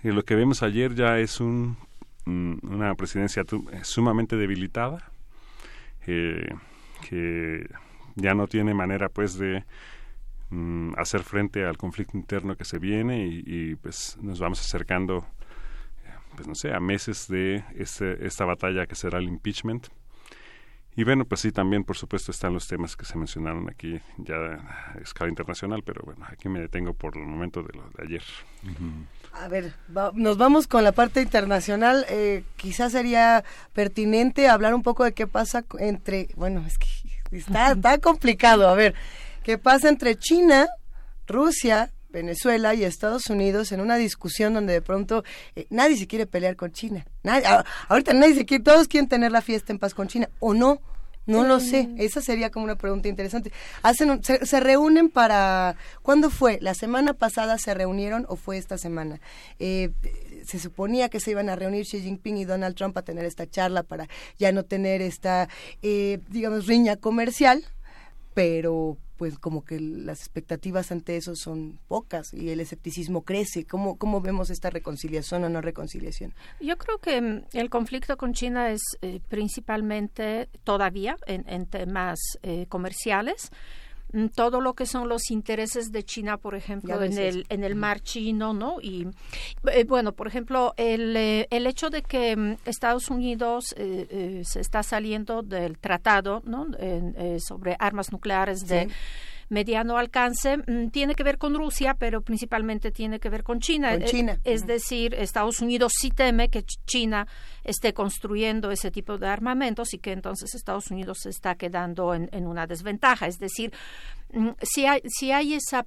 lo 0.03 0.23
que 0.23 0.35
vemos 0.35 0.63
ayer 0.63 0.95
ya 0.95 1.19
es 1.19 1.41
un, 1.41 1.75
mm, 2.25 2.59
una 2.63 2.95
presidencia 2.95 3.43
sumamente 3.81 4.37
debilitada 4.37 5.11
que 6.05 7.67
ya 8.15 8.33
no 8.33 8.47
tiene 8.47 8.73
manera 8.73 9.09
pues 9.09 9.37
de 9.37 9.63
mm, 10.51 10.93
hacer 10.97 11.23
frente 11.23 11.65
al 11.65 11.77
conflicto 11.77 12.15
interno 12.17 12.55
que 12.55 12.65
se 12.65 12.77
viene 12.79 13.25
y, 13.25 13.43
y, 13.45 13.75
pues 13.75 14.17
nos 14.21 14.39
vamos 14.39 14.59
acercando 14.61 15.25
pues 16.35 16.47
no 16.47 16.55
sé 16.55 16.73
a 16.73 16.79
meses 16.79 17.27
de 17.27 17.63
este, 17.75 18.25
esta 18.25 18.45
batalla 18.45 18.85
que 18.85 18.95
será 18.95 19.19
el 19.19 19.25
impeachment 19.25 19.87
y 20.95 21.03
bueno 21.03 21.25
pues 21.25 21.41
sí 21.41 21.51
también 21.51 21.83
por 21.83 21.97
supuesto 21.97 22.31
están 22.31 22.53
los 22.53 22.67
temas 22.67 22.95
que 22.95 23.05
se 23.05 23.17
mencionaron 23.17 23.69
aquí 23.69 23.99
ya 24.17 24.35
a 24.35 24.97
escala 25.01 25.29
internacional 25.29 25.83
pero 25.83 26.01
bueno 26.05 26.25
aquí 26.29 26.47
me 26.49 26.59
detengo 26.61 26.93
por 26.93 27.17
el 27.17 27.23
momento 27.25 27.63
de 27.63 27.73
lo 27.77 27.83
de 27.97 28.03
ayer 28.05 28.23
A 29.33 29.47
ver, 29.47 29.73
va- 29.95 30.11
nos 30.13 30.37
vamos 30.37 30.67
con 30.67 30.83
la 30.83 30.91
parte 30.91 31.21
internacional. 31.21 32.05
Eh, 32.09 32.43
quizás 32.57 32.91
sería 32.91 33.43
pertinente 33.73 34.49
hablar 34.49 34.73
un 34.73 34.83
poco 34.83 35.05
de 35.05 35.13
qué 35.13 35.25
pasa 35.25 35.63
entre, 35.79 36.27
bueno, 36.35 36.65
es 36.67 36.77
que 36.77 36.87
está, 37.31 37.71
está 37.71 37.97
complicado. 37.99 38.67
A 38.67 38.75
ver, 38.75 38.93
qué 39.43 39.57
pasa 39.57 39.89
entre 39.89 40.15
China, 40.17 40.67
Rusia, 41.27 41.91
Venezuela 42.09 42.73
y 42.73 42.83
Estados 42.83 43.29
Unidos 43.29 43.71
en 43.71 43.79
una 43.79 43.95
discusión 43.95 44.53
donde 44.53 44.73
de 44.73 44.81
pronto 44.81 45.23
eh, 45.55 45.65
nadie 45.69 45.95
se 45.97 46.07
quiere 46.07 46.25
pelear 46.25 46.55
con 46.55 46.71
China. 46.71 47.05
Nadie, 47.23 47.45
a- 47.47 47.63
ahorita 47.87 48.13
nadie 48.13 48.35
se 48.35 48.45
quiere, 48.45 48.63
todos 48.63 48.87
quieren 48.87 49.07
tener 49.07 49.31
la 49.31 49.41
fiesta 49.41 49.71
en 49.71 49.79
paz 49.79 49.93
con 49.93 50.07
China, 50.07 50.29
¿o 50.39 50.53
no? 50.53 50.81
No 51.27 51.43
lo 51.43 51.59
sé, 51.59 51.87
esa 51.97 52.19
sería 52.19 52.49
como 52.49 52.65
una 52.65 52.75
pregunta 52.75 53.07
interesante. 53.07 53.53
Hacen 53.83 54.09
un- 54.09 54.23
se, 54.23 54.43
se 54.45 54.59
reúnen 54.59 55.09
para 55.09 55.75
¿cuándo 56.01 56.29
fue? 56.31 56.57
¿La 56.61 56.73
semana 56.73 57.13
pasada 57.13 57.57
se 57.59 57.73
reunieron 57.75 58.25
o 58.27 58.35
fue 58.35 58.57
esta 58.57 58.77
semana? 58.79 59.21
Eh, 59.59 59.91
se 60.45 60.59
suponía 60.59 61.09
que 61.09 61.19
se 61.19 61.31
iban 61.31 61.47
a 61.47 61.55
reunir 61.55 61.85
Xi 61.85 62.01
Jinping 62.01 62.37
y 62.37 62.45
Donald 62.45 62.75
Trump 62.75 62.97
a 62.97 63.03
tener 63.03 63.23
esta 63.23 63.47
charla 63.49 63.83
para 63.83 64.09
ya 64.39 64.51
no 64.51 64.63
tener 64.65 65.01
esta, 65.03 65.47
eh, 65.83 66.19
digamos, 66.29 66.65
riña 66.65 66.97
comercial, 66.97 67.63
pero 68.33 68.97
pues 69.21 69.37
como 69.37 69.63
que 69.63 69.79
las 69.79 70.21
expectativas 70.21 70.91
ante 70.91 71.15
eso 71.15 71.35
son 71.35 71.77
pocas 71.87 72.33
y 72.33 72.49
el 72.49 72.59
escepticismo 72.59 73.21
crece. 73.21 73.67
¿Cómo, 73.67 73.99
cómo 73.99 74.19
vemos 74.19 74.49
esta 74.49 74.71
reconciliación 74.71 75.43
o 75.43 75.49
no 75.49 75.61
reconciliación? 75.61 76.33
Yo 76.59 76.75
creo 76.79 76.97
que 76.97 77.21
mm, 77.21 77.43
el 77.53 77.69
conflicto 77.69 78.17
con 78.17 78.33
China 78.33 78.71
es 78.71 78.81
eh, 79.03 79.19
principalmente 79.27 80.49
todavía 80.63 81.17
en, 81.27 81.47
en 81.47 81.67
temas 81.67 82.17
eh, 82.41 82.65
comerciales. 82.67 83.51
Mm, 84.13 84.27
Todo 84.35 84.61
lo 84.61 84.73
que 84.73 84.85
son 84.85 85.07
los 85.09 85.29
intereses 85.31 85.91
de 85.91 86.03
China, 86.03 86.37
por 86.37 86.55
ejemplo, 86.55 87.01
en 87.01 87.17
el, 87.17 87.45
en 87.49 87.63
el 87.63 87.75
mar 87.75 88.01
chino, 88.01 88.53
¿no? 88.53 88.81
Y 88.81 89.07
eh, 89.71 89.83
bueno, 89.85 90.11
por 90.13 90.27
ejemplo, 90.27 90.73
el, 90.77 91.15
eh, 91.15 91.47
el 91.49 91.65
hecho 91.67 91.89
de 91.89 92.01
que 92.01 92.35
mm, 92.35 92.55
Estados 92.65 93.09
Unidos 93.09 93.73
eh, 93.77 94.07
eh, 94.09 94.41
se 94.45 94.59
está 94.59 94.83
saliendo 94.83 95.41
del 95.43 95.77
tratado, 95.77 96.41
¿no? 96.45 96.67
En, 96.79 97.15
eh, 97.17 97.39
sobre 97.39 97.75
armas 97.79 98.11
nucleares 98.11 98.67
de 98.67 98.85
Sí. 98.85 98.91
Mediano 99.51 99.97
alcance 99.97 100.57
mm, 100.57 100.89
tiene 100.89 101.13
que 101.13 101.23
ver 101.23 101.37
con 101.37 101.53
Rusia, 101.55 101.93
pero 101.93 102.21
principalmente 102.21 102.91
tiene 102.91 103.19
que 103.19 103.29
ver 103.29 103.43
con 103.43 103.59
China. 103.59 103.91
Con 103.91 104.01
Eh, 104.01 104.05
China. 104.05 104.39
Es 104.43 104.65
decir, 104.65 105.13
Estados 105.13 105.59
Unidos 105.61 105.91
sí 105.99 106.09
teme 106.09 106.49
que 106.49 106.61
Ch- 106.65 106.79
China 106.85 107.27
esté 107.63 107.93
construyendo 107.93 108.71
ese 108.71 108.89
tipo 108.91 109.17
de 109.17 109.27
armamentos 109.27 109.93
y 109.93 109.99
que 109.99 110.13
entonces 110.13 110.55
Estados 110.55 110.89
Unidos 110.89 111.19
se 111.21 111.29
está 111.29 111.55
quedando 111.55 112.13
en, 112.13 112.29
en 112.31 112.47
una 112.47 112.65
desventaja. 112.65 113.27
Es 113.27 113.37
decir, 113.39 113.71
mm, 114.33 114.49
si 114.61 114.85
hay, 114.85 115.01
si 115.07 115.31
hay 115.31 115.53
esa 115.55 115.85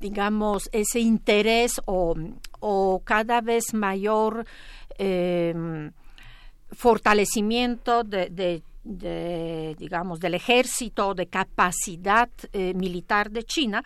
digamos, 0.00 0.70
ese 0.72 0.98
interés 1.00 1.78
o, 1.84 2.14
o 2.58 3.02
cada 3.04 3.42
vez 3.42 3.74
mayor 3.74 4.46
eh, 4.98 5.54
fortalecimiento 6.72 8.04
de, 8.04 8.30
de- 8.30 8.62
de, 8.84 9.76
digamos, 9.78 10.20
del 10.20 10.34
ejército, 10.34 11.14
de 11.14 11.26
capacidad 11.26 12.30
eh, 12.52 12.74
militar 12.74 13.30
de 13.30 13.44
China, 13.44 13.84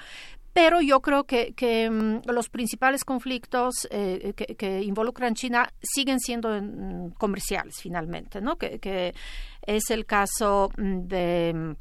pero 0.52 0.81
yo 0.81 1.00
creo 1.00 1.24
que, 1.24 1.52
que, 1.55 1.90
mm, 1.90 2.31
los 2.31 2.48
principales 2.48 3.05
conflictos 3.05 3.89
eh, 3.90 4.32
que, 4.36 4.55
que 4.55 4.82
involucran 4.82 5.34
China 5.34 5.68
siguen 5.82 6.20
siendo 6.20 6.48
mm, 6.50 7.10
comerciales 7.18 7.74
finalmente, 7.81 8.40
¿no? 8.40 8.56
Que, 8.56 8.78
que 8.78 9.14
es 9.66 9.90
el 9.90 10.06
caso 10.06 10.70
mm, 10.78 11.00
de 11.08 11.76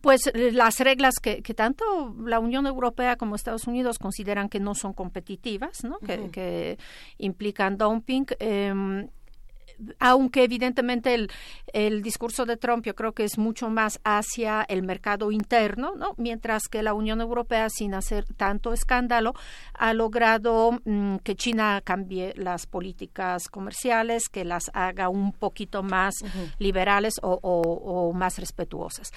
pues 0.00 0.28
eh, 0.28 0.52
las 0.52 0.78
reglas 0.80 1.14
que, 1.20 1.42
que 1.42 1.54
tanto 1.54 2.14
la 2.24 2.38
Unión 2.38 2.66
Europea 2.66 3.16
como 3.16 3.34
Estados 3.34 3.66
Unidos 3.66 3.98
consideran 3.98 4.48
que 4.48 4.60
no 4.60 4.74
son 4.74 4.92
competitivas, 4.92 5.82
¿no? 5.84 5.98
que, 5.98 6.78
implican 7.18 7.76
dumping. 7.76 8.26
eh, 8.38 9.08
aunque 9.98 10.44
evidentemente 10.44 11.14
el, 11.14 11.30
el 11.72 12.02
discurso 12.02 12.46
de 12.46 12.56
Trump 12.56 12.84
yo 12.84 12.94
creo 12.94 13.12
que 13.12 13.24
es 13.24 13.38
mucho 13.38 13.68
más 13.68 14.00
hacia 14.04 14.62
el 14.68 14.82
mercado 14.82 15.30
interno, 15.32 15.94
¿no? 15.96 16.14
mientras 16.16 16.62
que 16.70 16.82
la 16.82 16.94
Unión 16.94 17.20
Europea, 17.20 17.68
sin 17.70 17.94
hacer 17.94 18.24
tanto 18.36 18.72
escándalo, 18.72 19.34
ha 19.74 19.92
logrado 19.92 20.80
mm, 20.84 21.16
que 21.18 21.34
China 21.36 21.80
cambie 21.84 22.32
las 22.36 22.66
políticas 22.66 23.48
comerciales, 23.48 24.28
que 24.28 24.44
las 24.44 24.70
haga 24.74 25.08
un 25.08 25.32
poquito 25.32 25.82
más 25.82 26.14
liberales 26.58 27.14
o, 27.22 27.38
o- 27.42 28.08
o 28.08 28.12
más 28.12 28.38
respetuosas. 28.38 29.12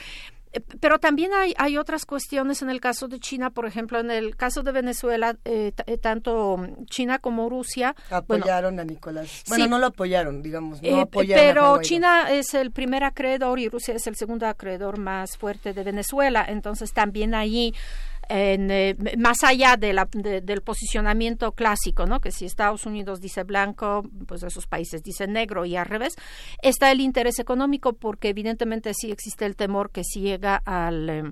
Eh, 0.52 0.62
Pero 0.80 1.00
también 1.00 1.32
hay, 1.34 1.54
hay 1.58 1.78
otras 1.78 2.06
cuestiones 2.06 2.62
en 2.62 2.70
el 2.70 2.82
caso 2.82 3.08
de 3.08 3.20
China, 3.20 3.50
por 3.52 3.66
ejemplo, 3.68 4.00
en 4.00 4.10
el 4.10 4.36
caso 4.36 4.64
de 4.64 4.72
Venezuela, 4.72 5.38
eh, 5.46 5.72
eh, 5.86 5.98
tanto 5.98 6.58
China 6.90 7.20
como 7.20 7.50
Rusia 7.50 7.96
bueno, 8.28 8.44
Apoyaron 8.46 8.80
a 8.80 8.84
Nicolás. 8.84 9.44
Bueno, 9.48 9.66
Sí. 9.66 9.70
no 9.70 9.78
lo 9.80 9.88
apoyaron, 9.88 10.42
digamos. 10.42 10.82
No 10.82 10.88
eh, 10.90 11.02
apoyaron 11.02 11.46
pero. 11.46 11.82
China 11.82 12.32
es 12.32 12.54
el 12.54 12.72
primer 12.72 13.04
acreedor 13.04 13.60
y 13.60 13.70
Rusia 13.70 13.94
es 13.96 14.08
el 14.08 14.16
segundo 14.16 14.48
acreedor 14.48 14.98
más 14.98 15.38
fuerte 15.38 15.74
de 15.74 15.84
Venezuela. 15.84 16.46
Entonces 16.48 16.94
también 16.94 17.36
ahí, 17.36 17.74
en, 18.30 18.70
eh, 18.72 18.96
más 19.18 19.44
allá 19.44 19.76
de 19.76 19.92
la- 19.92 20.08
de- 20.12 20.42
del 20.42 20.62
posicionamiento 20.62 21.52
clásico, 21.54 22.06
¿no? 22.06 22.22
que 22.22 22.32
si 22.32 22.46
Estados 22.46 22.86
Unidos 22.86 23.20
dice 23.20 23.44
blanco, 23.44 24.04
pues 24.28 24.44
esos 24.44 24.68
países 24.68 25.04
dicen 25.04 25.34
negro 25.34 25.66
y 25.66 25.76
al 25.76 25.88
revés, 25.88 26.14
está 26.62 26.92
el 26.92 27.02
interés 27.02 27.40
económico 27.40 27.94
porque 27.94 28.30
evidentemente 28.30 28.94
sí 28.94 29.12
existe 29.12 29.46
el 29.46 29.56
temor 29.56 29.90
que 29.92 30.04
si 30.04 30.22
llega 30.22 30.56
al... 30.66 31.10
eh, 31.10 31.24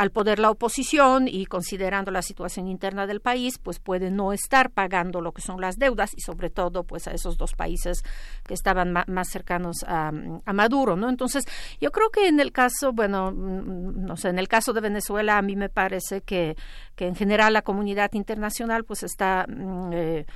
al 0.00 0.12
poder 0.12 0.38
la 0.38 0.50
oposición 0.50 1.28
y 1.28 1.44
considerando 1.44 2.10
la 2.10 2.22
situación 2.22 2.68
interna 2.68 3.06
del 3.06 3.20
país, 3.20 3.58
pues 3.58 3.80
puede 3.80 4.10
no 4.10 4.32
estar 4.32 4.70
pagando 4.70 5.20
lo 5.20 5.32
que 5.32 5.42
son 5.42 5.60
las 5.60 5.76
deudas 5.76 6.12
y 6.16 6.22
sobre 6.22 6.48
todo 6.48 6.84
pues 6.84 7.06
a 7.06 7.10
esos 7.10 7.36
dos 7.36 7.52
países 7.52 8.02
que 8.42 8.54
estaban 8.54 8.94
más 8.94 9.28
cercanos 9.28 9.84
a, 9.86 10.10
Maduro, 10.54 10.96
¿no? 10.96 11.10
Entonces, 11.10 11.44
yo 11.82 11.90
creo 11.90 12.08
que 12.08 12.28
en 12.28 12.40
el 12.40 12.50
caso, 12.50 12.94
bueno, 12.94 13.30
mm, 13.30 14.06
no 14.06 14.16
sé, 14.16 14.30
en 14.30 14.38
el 14.38 14.48
caso 14.48 14.72
de 14.72 14.80
Venezuela 14.80 15.36
a 15.36 15.42
mí 15.42 15.54
me 15.54 15.68
parece 15.68 16.22
que, 16.22 16.56
que 16.96 17.06
en 17.06 17.14
general 17.14 17.52
la 17.52 17.60
comunidad 17.60 18.10
internacional 18.14 18.84
pues 18.84 19.02
está 19.02 19.44
mm, 19.46 19.92
eh, 19.92 20.26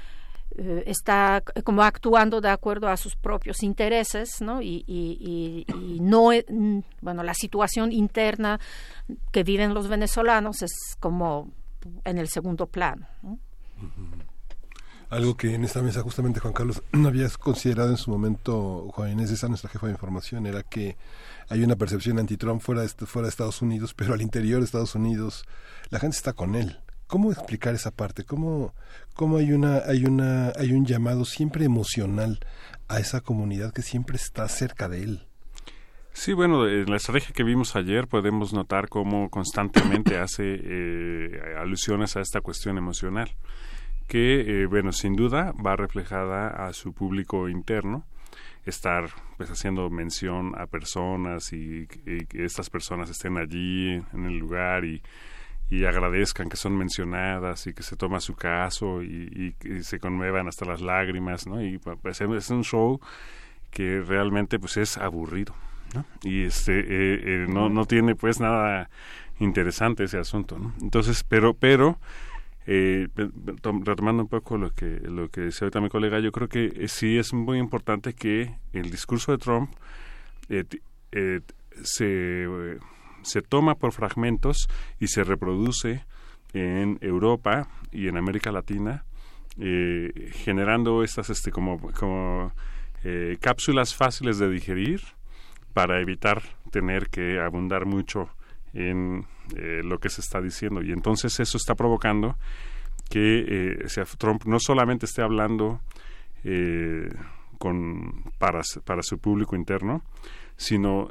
está 0.86 1.42
c- 1.54 1.62
como 1.62 1.82
actuando 1.82 2.40
de 2.40 2.48
acuerdo 2.48 2.88
a 2.88 2.96
sus 2.96 3.16
propios 3.16 3.62
intereses, 3.62 4.40
¿no? 4.40 4.62
Y, 4.62 4.84
y- 4.86 5.64
y- 5.68 5.94
y 5.96 6.00
no, 6.00 6.32
e- 6.32 6.46
bueno, 7.00 7.22
la 7.22 7.34
situación 7.34 7.92
interna 7.92 8.60
que 9.32 9.42
viven 9.42 9.74
los 9.74 9.88
venezolanos 9.88 10.62
es 10.62 10.72
como 11.00 11.50
en 12.04 12.18
el 12.18 12.28
segundo 12.28 12.66
plano. 12.66 13.06
¿no? 13.22 13.38
Algo 15.10 15.36
que 15.36 15.54
en 15.54 15.64
esta 15.64 15.82
mesa 15.82 16.00
justamente 16.02 16.40
Juan 16.40 16.54
Carlos 16.54 16.82
no 16.92 17.08
habías 17.08 17.36
considerado 17.38 17.90
en 17.90 17.96
su 17.96 18.10
momento, 18.10 18.88
Juan 18.94 19.12
Inés, 19.12 19.30
esa 19.30 19.48
nuestra 19.48 19.70
jefa 19.70 19.86
de 19.86 19.92
información, 19.92 20.46
era 20.46 20.62
que 20.62 20.96
hay 21.48 21.62
una 21.62 21.76
percepción 21.76 22.18
anti-Trump 22.18 22.60
fuera 22.62 22.82
de, 22.82 22.88
fuera 22.88 23.26
de 23.26 23.30
Estados 23.30 23.60
Unidos, 23.62 23.92
pero 23.94 24.14
al 24.14 24.22
interior 24.22 24.60
de 24.60 24.64
Estados 24.64 24.94
Unidos 24.94 25.44
la 25.90 26.00
gente 26.00 26.16
está 26.16 26.32
con 26.32 26.54
él. 26.54 26.78
¿Cómo 27.06 27.32
explicar 27.32 27.74
esa 27.74 27.90
parte? 27.90 28.24
¿Cómo, 28.24 28.74
cómo 29.14 29.36
hay, 29.36 29.52
una, 29.52 29.78
hay, 29.86 30.04
una, 30.04 30.52
hay 30.56 30.72
un 30.72 30.86
llamado 30.86 31.24
siempre 31.24 31.64
emocional 31.64 32.40
a 32.88 32.98
esa 32.98 33.20
comunidad 33.20 33.72
que 33.72 33.82
siempre 33.82 34.16
está 34.16 34.48
cerca 34.48 34.88
de 34.88 35.02
él? 35.02 35.26
Sí, 36.12 36.32
bueno, 36.32 36.66
en 36.68 36.88
la 36.88 36.96
estrategia 36.96 37.34
que 37.34 37.42
vimos 37.42 37.76
ayer 37.76 38.06
podemos 38.06 38.52
notar 38.52 38.88
cómo 38.88 39.28
constantemente 39.30 40.16
hace 40.18 40.44
eh, 40.46 41.54
alusiones 41.58 42.16
a 42.16 42.20
esta 42.20 42.40
cuestión 42.40 42.78
emocional, 42.78 43.30
que, 44.06 44.62
eh, 44.62 44.66
bueno, 44.66 44.92
sin 44.92 45.14
duda 45.16 45.52
va 45.52 45.76
reflejada 45.76 46.48
a 46.48 46.72
su 46.72 46.92
público 46.92 47.48
interno, 47.48 48.06
estar 48.64 49.10
pues 49.36 49.50
haciendo 49.50 49.90
mención 49.90 50.52
a 50.58 50.66
personas 50.66 51.52
y, 51.52 51.86
y 52.06 52.26
que 52.26 52.44
estas 52.44 52.70
personas 52.70 53.10
estén 53.10 53.36
allí 53.36 53.94
en 54.12 54.24
el 54.24 54.38
lugar 54.38 54.84
y, 54.84 55.02
y 55.70 55.84
agradezcan 55.86 56.48
que 56.48 56.56
son 56.56 56.76
mencionadas 56.76 57.66
y 57.66 57.74
que 57.74 57.82
se 57.82 57.96
toma 57.96 58.20
su 58.20 58.34
caso 58.34 59.02
y, 59.02 59.54
y- 59.62 59.68
y 59.68 59.82
se 59.82 59.98
conmuevan 59.98 60.46
hasta 60.48 60.64
las 60.64 60.80
lágrimas, 60.80 61.46
¿no? 61.46 61.62
Y 61.62 61.78
pues, 61.78 62.20
es 62.20 62.50
un 62.50 62.64
show 62.64 63.00
que 63.70 64.00
realmente 64.00 64.58
pues 64.58 64.76
es 64.76 64.98
aburrido, 64.98 65.54
¿no? 65.94 66.04
Y 66.22 66.44
este 66.44 66.80
eh, 66.80 66.84
eh, 67.24 67.46
no 67.48 67.68
no 67.68 67.86
tiene 67.86 68.14
pues 68.14 68.40
nada 68.40 68.88
interesante 69.40 70.04
ese 70.04 70.18
asunto, 70.18 70.58
¿no? 70.58 70.72
Entonces, 70.80 71.24
pero 71.24 71.54
pero 71.54 71.98
eh, 72.66 73.08
retomando 73.84 74.22
un 74.22 74.28
poco 74.28 74.56
lo 74.58 74.70
que 74.74 75.00
lo 75.02 75.28
que 75.28 75.42
decía 75.42 75.66
ahorita 75.66 75.80
mi 75.80 75.88
colega, 75.90 76.20
yo 76.20 76.32
creo 76.32 76.48
que 76.48 76.66
eh, 76.76 76.88
sí 76.88 77.18
es 77.18 77.32
muy 77.34 77.58
importante 77.58 78.14
que 78.14 78.54
el 78.72 78.90
discurso 78.90 79.32
de 79.32 79.38
Trump 79.38 79.70
se 81.82 82.46
se 83.24 83.42
toma 83.42 83.74
por 83.74 83.92
fragmentos 83.92 84.68
y 85.00 85.08
se 85.08 85.24
reproduce 85.24 86.04
en 86.52 86.98
Europa 87.00 87.68
y 87.92 88.08
en 88.08 88.16
América 88.16 88.52
Latina 88.52 89.04
eh, 89.58 90.32
generando 90.32 91.04
estas 91.04 91.30
este 91.30 91.52
como 91.52 91.78
como 91.92 92.52
eh, 93.04 93.36
cápsulas 93.40 93.94
fáciles 93.94 94.38
de 94.38 94.48
digerir 94.48 95.00
para 95.72 96.00
evitar 96.00 96.42
tener 96.72 97.08
que 97.08 97.38
abundar 97.40 97.86
mucho 97.86 98.28
en 98.72 99.26
eh, 99.56 99.82
lo 99.84 99.98
que 99.98 100.08
se 100.08 100.22
está 100.22 100.40
diciendo. 100.40 100.82
Y 100.82 100.90
entonces 100.90 101.38
eso 101.38 101.56
está 101.56 101.76
provocando 101.76 102.36
que 103.08 103.86
Trump 104.18 104.44
no 104.46 104.58
solamente 104.58 105.06
esté 105.06 105.22
hablando 105.22 105.80
con 107.58 108.24
para, 108.38 108.62
para 108.84 109.02
su 109.02 109.18
público 109.18 109.56
interno 109.56 110.02
sino 110.56 111.08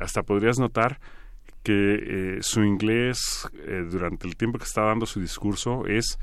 hasta 0.00 0.22
podrías 0.22 0.58
notar 0.58 1.00
que 1.64 2.36
eh, 2.36 2.38
su 2.42 2.62
inglés 2.62 3.48
eh, 3.66 3.82
durante 3.90 4.28
el 4.28 4.36
tiempo 4.36 4.58
que 4.58 4.64
está 4.64 4.82
dando 4.82 5.06
su 5.06 5.20
discurso 5.20 5.86
es 5.86 6.18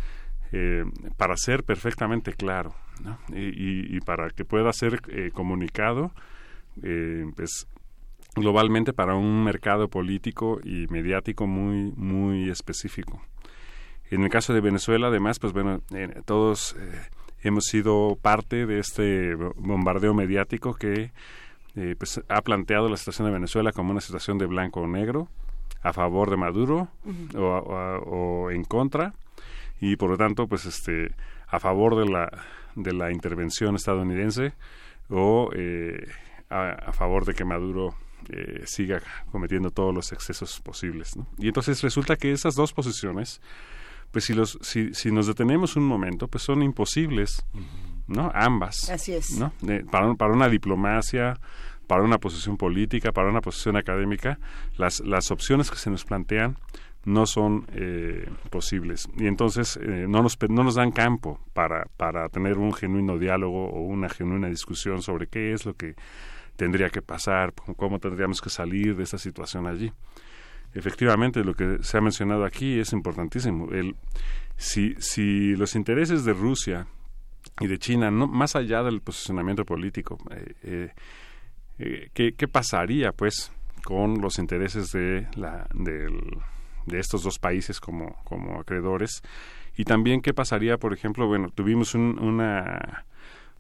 eh, 0.54 0.86
para 1.18 1.36
ser 1.36 1.64
perfectamente 1.66 2.32
claro 2.34 2.74
y, 3.34 3.98
y- 3.98 4.00
para 4.02 4.30
que 4.30 4.46
pueda 4.46 4.72
ser 4.72 5.02
comunicado 5.34 6.12
pues 7.36 7.68
globalmente 8.36 8.94
para 8.94 9.16
un 9.16 9.44
mercado 9.44 9.90
político 9.90 10.60
y 10.64 10.88
mediático 10.88 11.48
muy 11.48 11.92
muy 11.96 12.50
específico. 12.50 13.22
En 14.10 14.24
el 14.24 14.30
caso 14.30 14.54
de 14.54 14.62
Venezuela 14.62 15.08
además 15.08 15.40
pues 15.40 15.52
bueno 15.54 15.82
todos 16.26 16.76
hemos 17.44 17.64
sido 17.66 18.18
parte 18.22 18.66
de 18.68 18.80
este 18.80 19.36
bo- 19.36 19.54
bombardeo 19.58 20.14
mediático 20.14 20.76
que 20.76 21.12
eh, 21.76 21.96
pues, 21.98 22.22
ha 22.28 22.42
planteado 22.42 22.90
la 22.90 22.98
situación 22.98 23.28
de 23.28 23.34
Venezuela 23.34 23.72
como 23.72 23.92
una 23.92 24.02
situación 24.02 24.38
de 24.38 24.46
blanco 24.46 24.82
o 24.82 24.88
negro 24.88 25.28
a 25.84 25.94
favor 25.94 26.30
de 26.30 26.38
Maduro 26.38 26.90
o, 27.36 27.40
o- 27.40 28.46
o 28.46 28.52
en 28.52 28.64
contra 28.64 29.14
y 29.80 29.96
por 29.96 30.10
lo 30.12 30.18
tanto 30.18 30.48
pues 30.48 30.66
este 30.66 31.14
a 31.48 31.60
favor 31.60 31.96
de 31.98 32.06
la 32.12 32.30
de 32.76 32.94
la 32.94 33.12
intervención 33.12 33.76
estadounidense 33.76 34.54
o 35.10 35.50
eh, 35.56 36.08
a, 36.50 36.70
a 36.90 36.92
favor 36.94 37.26
de 37.26 37.34
que 37.34 37.44
Maduro 37.46 37.96
eh, 38.30 38.62
siga 38.66 39.02
cometiendo 39.32 39.72
todos 39.72 39.94
los 39.96 40.12
excesos 40.12 40.60
posibles 40.62 41.16
¿no? 41.18 41.26
y 41.40 41.48
entonces 41.48 41.82
resulta 41.82 42.16
que 42.16 42.32
esas 42.32 42.54
dos 42.56 42.74
posiciones 42.74 43.42
pues 44.12 44.26
si 44.26 44.34
los 44.34 44.60
si, 44.62 44.94
si 44.94 45.12
nos 45.12 45.26
detenemos 45.28 45.76
un 45.78 45.84
momento 45.86 46.28
pues 46.28 46.44
son 46.44 46.62
imposibles 46.62 47.44
no 48.12 48.32
ambas 48.34 48.90
Así 48.90 49.14
es. 49.14 49.32
¿no? 49.40 49.54
De- 49.62 49.84
para, 49.86 50.14
para 50.16 50.34
una 50.34 50.50
diplomacia 50.50 51.40
para 51.88 52.04
una 52.04 52.20
posición 52.20 52.56
política, 52.56 53.12
para 53.12 53.28
una 53.30 53.42
posición 53.42 53.76
académica, 53.76 54.40
las, 54.78 55.02
las 55.02 55.30
opciones 55.30 55.70
que 55.70 55.76
se 55.78 55.90
nos 55.90 56.06
plantean 56.06 56.56
no 57.04 57.26
son 57.26 57.66
eh, 57.74 58.30
posibles 58.50 59.10
y 59.18 59.26
entonces 59.28 59.78
eh, 59.82 60.06
no, 60.08 60.22
nos, 60.22 60.38
no 60.50 60.64
nos 60.64 60.76
dan 60.76 60.92
campo 60.92 61.40
para, 61.54 61.86
para 61.98 62.30
tener 62.30 62.58
un 62.60 62.72
genuino 62.74 63.18
diálogo 63.18 63.68
o 63.70 63.82
una 63.82 64.08
genuina 64.08 64.48
discusión 64.48 65.02
sobre 65.02 65.28
qué 65.28 65.52
es 65.52 65.66
lo 65.66 65.74
que 65.74 65.96
tendría 66.56 66.90
que 66.90 67.02
pasar, 67.02 67.54
cómo 67.76 68.00
tendríamos 68.00 68.40
que 68.40 68.50
salir 68.52 68.96
de 68.96 69.04
esa 69.04 69.18
situación 69.18 69.66
allí. 69.68 69.92
Efectivamente, 70.74 71.44
lo 71.44 71.54
que 71.56 71.80
se 71.82 71.98
ha 71.98 72.02
mencionado 72.02 72.46
aquí 72.46 72.80
es 72.80 72.94
importantísimo. 72.94 73.70
El, 73.72 73.96
si, 74.56 74.96
si 75.00 75.56
los 75.56 75.76
intereses 75.76 76.24
de 76.24 76.34
Rusia 76.34 76.88
y 77.62 77.68
de 77.68 77.78
China, 77.78 78.12
no, 78.12 78.28
más 78.28 78.56
allá 78.56 78.84
del 78.84 79.02
posicionamiento 79.02 79.64
político, 79.66 80.18
eh, 80.64 80.90
¿qué, 82.14 82.34
¿qué, 82.34 82.48
pasaría 82.48 83.12
pues 83.12 83.52
con 83.84 84.22
los 84.22 84.40
intereses 84.40 84.92
de 84.92 85.28
la, 85.36 85.68
del, 85.74 86.20
de 86.86 87.00
estos 87.00 87.24
dos 87.24 87.40
países 87.40 87.80
como, 87.80 88.18
como 88.24 88.60
acreedores 88.60 89.22
y 89.78 89.86
también 89.86 90.22
qué 90.22 90.34
pasaría, 90.34 90.78
por 90.78 90.94
ejemplo, 90.94 91.28
bueno, 91.28 91.50
tuvimos 91.50 91.96
un, 91.96 92.20
una, 92.20 93.06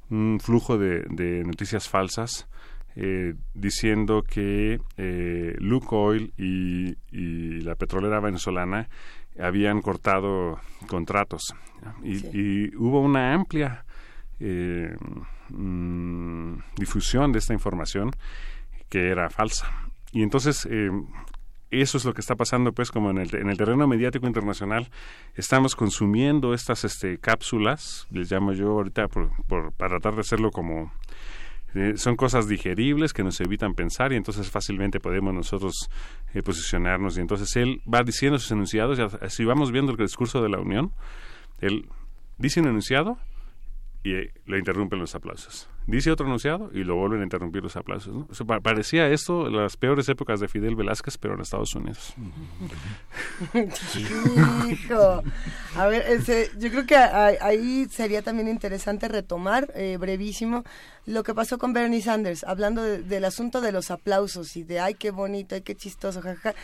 un 0.10 0.40
flujo 0.42 0.78
de, 0.78 1.06
de 1.10 1.44
noticias 1.44 1.88
falsas 1.88 2.48
eh, 2.96 3.36
diciendo 3.54 4.24
que 4.24 4.80
eh, 4.98 5.56
Lukoil 5.60 6.34
y, 6.38 6.98
y, 7.12 7.62
la 7.62 7.76
petrolera 7.76 8.20
venezolana 8.20 8.90
habían 9.40 9.82
cortado 9.82 10.60
contratos 10.88 11.56
y, 12.04 12.76
hubo 12.76 13.00
una 13.00 13.34
amplia 13.34 13.86
eh, 14.42 14.96
mm, 15.50 16.56
difusión 16.78 17.32
de 17.32 17.40
esta 17.40 17.54
información 17.54 18.12
que 18.90 19.10
era 19.10 19.30
falsa. 19.30 19.68
Y 20.12 20.24
entonces 20.24 20.68
eh, 20.70 20.90
eso 21.72 21.98
es 21.98 22.06
lo 22.06 22.14
que 22.14 22.22
está 22.22 22.36
pasando 22.36 22.74
pues 22.74 22.92
como 22.92 23.10
en 23.12 23.18
el, 23.18 23.34
en 23.36 23.50
el 23.50 23.58
terreno 23.58 23.88
mediático 23.88 24.28
internacional 24.28 24.90
estamos 25.36 25.76
consumiendo 25.76 26.54
estas 26.54 26.84
este 26.84 27.18
cápsulas 27.18 28.08
les 28.12 28.30
llamo 28.30 28.52
yo 28.52 28.72
ahorita 28.72 29.08
por, 29.08 29.32
por 29.46 29.72
para 29.72 29.92
tratar 29.92 30.16
de 30.16 30.22
hacerlo 30.22 30.52
como 30.52 30.92
eh, 31.74 31.94
son 31.96 32.18
cosas 32.18 32.50
digeribles 32.50 33.14
que 33.14 33.24
nos 33.24 33.40
evitan 33.40 33.74
pensar 33.74 34.12
y 34.12 34.18
entonces 34.18 34.52
fácilmente 34.52 35.00
podemos 35.00 35.34
nosotros 35.34 35.90
eh, 36.34 36.42
posicionarnos 36.42 37.18
y 37.18 37.22
entonces 37.22 37.56
él 37.56 37.82
va 37.92 38.04
diciendo 38.04 38.38
sus 38.38 38.52
enunciados 38.52 39.00
y 39.00 39.30
si 39.30 39.46
vamos 39.46 39.72
viendo 39.72 39.94
el 39.94 39.98
discurso 39.98 40.42
de 40.42 40.50
la 40.50 40.60
Unión 40.60 40.92
él 41.62 41.88
dice 42.38 42.60
un 42.60 42.68
enunciado 42.68 43.18
y 44.04 44.14
le 44.46 44.58
interrumpen 44.58 45.00
los 45.00 45.14
aplausos. 45.16 45.68
Dice 45.88 46.12
otro 46.12 46.26
anunciado 46.26 46.70
y 46.74 46.84
lo 46.84 46.96
vuelven 46.96 47.22
a 47.22 47.24
interrumpir 47.24 47.64
los 47.64 47.76
aplausos. 47.76 48.26
parecía 48.64 49.08
esto 49.10 49.50
las 49.50 49.78
peores 49.78 50.08
épocas 50.10 50.40
de 50.40 50.48
Fidel 50.48 50.76
Velázquez, 50.76 51.18
pero 51.18 51.34
en 51.34 51.42
Estados 51.42 51.74
Unidos. 51.76 52.14
Hijo. 54.70 55.24
A 55.76 55.88
ver, 55.88 56.04
ese, 56.08 56.50
yo 56.58 56.70
creo 56.70 56.86
que 56.86 56.96
ahí 56.96 57.88
sería 57.90 58.22
también 58.22 58.48
interesante 58.48 59.08
retomar, 59.08 59.72
eh, 59.76 59.98
brevísimo, 60.00 60.64
lo 61.06 61.24
que 61.24 61.34
pasó 61.34 61.58
con 61.58 61.74
Bernie 61.74 62.02
Sanders, 62.02 62.44
hablando 62.44 62.84
del 62.84 63.26
asunto 63.26 63.60
de 63.60 63.72
los 63.72 63.90
aplausos 63.90 64.56
y 64.56 64.64
de, 64.64 64.80
ay, 64.80 64.94
qué 64.94 65.10
bonito, 65.12 65.56
ay, 65.56 65.62
qué 65.62 65.76
chistoso, 65.76 66.22
jajaja. 66.22 66.56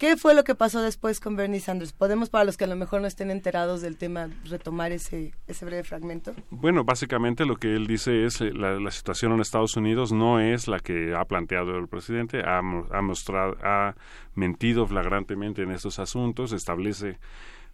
¿Qué 0.00 0.16
fue 0.16 0.34
lo 0.34 0.44
que 0.44 0.54
pasó 0.54 0.80
después 0.80 1.20
con 1.20 1.36
Bernie 1.36 1.60
Sanders? 1.60 1.92
¿Podemos, 1.92 2.30
para 2.30 2.44
los 2.46 2.56
que 2.56 2.64
a 2.64 2.66
lo 2.66 2.74
mejor 2.74 3.02
no 3.02 3.06
estén 3.06 3.30
enterados 3.30 3.82
del 3.82 3.98
tema, 3.98 4.30
retomar 4.46 4.92
ese, 4.92 5.34
ese 5.46 5.66
breve 5.66 5.84
fragmento? 5.84 6.32
Bueno, 6.48 6.84
básicamente 6.84 7.44
lo 7.44 7.56
que 7.56 7.74
él 7.74 7.86
dice 7.86 8.24
es 8.24 8.40
eh, 8.40 8.50
la, 8.54 8.80
la 8.80 8.90
situación 8.92 9.32
en 9.32 9.40
Estados 9.40 9.76
Unidos 9.76 10.10
no 10.10 10.40
es 10.40 10.68
la 10.68 10.78
que 10.78 11.14
ha 11.14 11.22
planteado 11.26 11.76
el 11.76 11.86
presidente, 11.86 12.40
ha, 12.42 12.62
mostrado, 12.62 13.58
ha 13.62 13.94
mentido 14.34 14.86
flagrantemente 14.86 15.64
en 15.64 15.70
estos 15.70 15.98
asuntos, 15.98 16.52
establece 16.52 17.18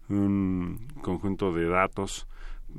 un 0.08 0.88
conjunto 1.02 1.52
de 1.52 1.68
datos 1.68 2.26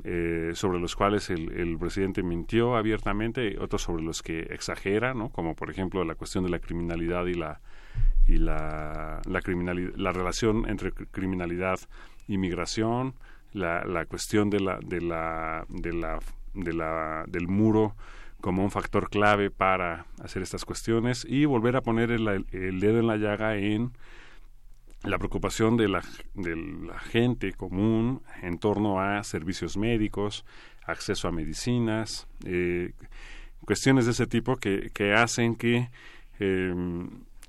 eh, 0.04 0.50
sobre 0.52 0.78
los 0.78 0.94
cuales 0.94 1.30
el, 1.30 1.52
el, 1.52 1.78
presidente 1.78 2.22
mintió 2.22 2.76
abiertamente, 2.76 3.58
otros 3.58 3.80
sobre 3.80 4.02
los 4.02 4.22
que 4.22 4.40
exagera, 4.40 5.14
¿no? 5.14 5.30
como 5.30 5.54
por 5.54 5.70
ejemplo 5.70 6.04
la 6.04 6.16
cuestión 6.16 6.44
de 6.44 6.50
la 6.50 6.58
criminalidad 6.58 7.24
y 7.24 7.32
la 7.32 7.62
y 8.28 8.36
la, 8.36 9.20
la, 9.24 9.40
la 9.96 10.12
relación 10.12 10.68
entre 10.68 10.92
criminalidad 10.92 11.80
y 12.28 12.36
migración, 12.36 13.14
la, 13.52 13.84
la 13.84 14.04
cuestión 14.04 14.50
de 14.50 14.60
la, 14.60 14.78
de 14.84 15.00
la, 15.00 15.64
de 15.68 15.92
la, 15.94 16.18
de 16.54 16.72
la, 16.74 17.24
del 17.26 17.48
muro 17.48 17.96
como 18.40 18.62
un 18.62 18.70
factor 18.70 19.08
clave 19.08 19.50
para 19.50 20.06
hacer 20.22 20.42
estas 20.42 20.64
cuestiones 20.64 21.26
y 21.28 21.46
volver 21.46 21.76
a 21.76 21.80
poner 21.80 22.10
el, 22.10 22.24
dedo 22.52 23.00
en 23.00 23.06
la 23.06 23.16
llaga 23.16 23.56
en 23.56 23.92
la 25.04 25.18
preocupación 25.18 25.76
de 25.76 25.88
la, 25.88 26.02
de 26.34 26.54
la 26.54 26.98
gente 26.98 27.52
común 27.52 28.22
en 28.42 28.58
torno 28.58 29.00
a 29.00 29.24
servicios 29.24 29.76
médicos, 29.76 30.44
acceso 30.86 31.28
a 31.28 31.32
medicinas, 31.32 32.28
eh, 32.44 32.92
cuestiones 33.64 34.04
de 34.04 34.12
ese 34.12 34.26
tipo 34.26 34.56
que, 34.56 34.90
que 34.92 35.14
hacen 35.14 35.56
que 35.56 35.88
eh, 36.40 36.74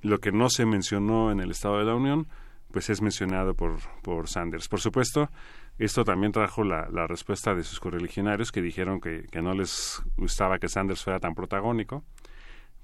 lo 0.01 0.19
que 0.19 0.31
no 0.31 0.49
se 0.49 0.65
mencionó 0.65 1.31
en 1.31 1.39
el 1.39 1.51
Estado 1.51 1.79
de 1.79 1.85
la 1.85 1.95
Unión, 1.95 2.27
pues 2.71 2.89
es 2.89 3.01
mencionado 3.01 3.53
por, 3.53 3.77
por 4.01 4.27
Sanders. 4.27 4.67
Por 4.67 4.79
supuesto, 4.79 5.29
esto 5.77 6.03
también 6.03 6.31
trajo 6.31 6.63
la, 6.63 6.87
la 6.91 7.07
respuesta 7.07 7.55
de 7.55 7.63
sus 7.63 7.79
correligionarios 7.79 8.51
que 8.51 8.61
dijeron 8.61 8.99
que, 8.99 9.25
que, 9.31 9.41
no 9.41 9.53
les 9.53 10.01
gustaba 10.17 10.59
que 10.59 10.67
Sanders 10.67 11.03
fuera 11.03 11.19
tan 11.19 11.33
protagónico, 11.33 12.03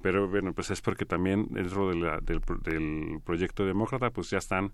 pero 0.01 0.27
bueno, 0.27 0.53
pues 0.53 0.71
es 0.71 0.81
porque 0.81 1.05
también 1.05 1.47
dentro 1.49 1.89
de 1.89 1.95
la, 1.95 2.19
del, 2.21 2.41
del, 2.63 3.19
proyecto 3.23 3.65
demócrata 3.65 4.09
pues 4.11 4.29
ya 4.29 4.37
están 4.37 4.71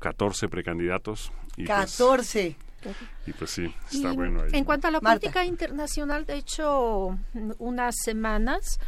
14 0.00 0.48
precandidatos. 0.48 1.32
Y 1.56 1.64
14. 1.64 2.56
Pues, 2.82 2.96
y 3.26 3.32
pues 3.32 3.50
sí, 3.50 3.74
está 3.90 4.12
y 4.12 4.16
bueno 4.16 4.42
ahí. 4.42 4.50
En 4.52 4.64
cuanto 4.64 4.88
a 4.88 4.90
la 4.90 5.00
Marta. 5.00 5.18
política 5.18 5.44
internacional, 5.44 6.24
de 6.24 6.36
hecho, 6.36 7.18
unas 7.58 7.94
semanas 8.04 8.78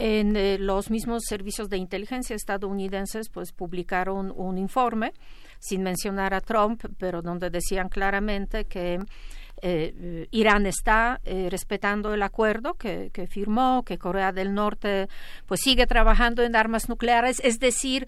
en 0.00 0.34
eh, 0.34 0.56
los 0.58 0.90
mismos 0.90 1.24
servicios 1.26 1.68
de 1.68 1.76
inteligencia 1.76 2.34
estadounidenses 2.34 3.28
pues 3.28 3.52
publicaron 3.52 4.32
un 4.34 4.56
informe 4.56 5.12
sin 5.58 5.82
mencionar 5.82 6.32
a 6.32 6.40
Trump, 6.40 6.82
pero 6.98 7.20
donde 7.20 7.50
decían 7.50 7.90
claramente 7.90 8.64
que 8.64 8.98
eh, 9.60 10.26
Irán 10.30 10.64
está 10.64 11.20
eh, 11.24 11.48
respetando 11.50 12.14
el 12.14 12.22
acuerdo 12.22 12.74
que, 12.74 13.10
firmó, 13.28 13.82
que 13.84 13.98
Corea 13.98 14.32
del 14.32 14.54
Norte 14.54 15.08
pues 15.44 15.60
sigue 15.62 15.86
trabajando 15.86 16.42
en 16.42 16.56
armas 16.56 16.88
nucleares, 16.88 17.38
es 17.44 17.60
decir, 17.60 18.06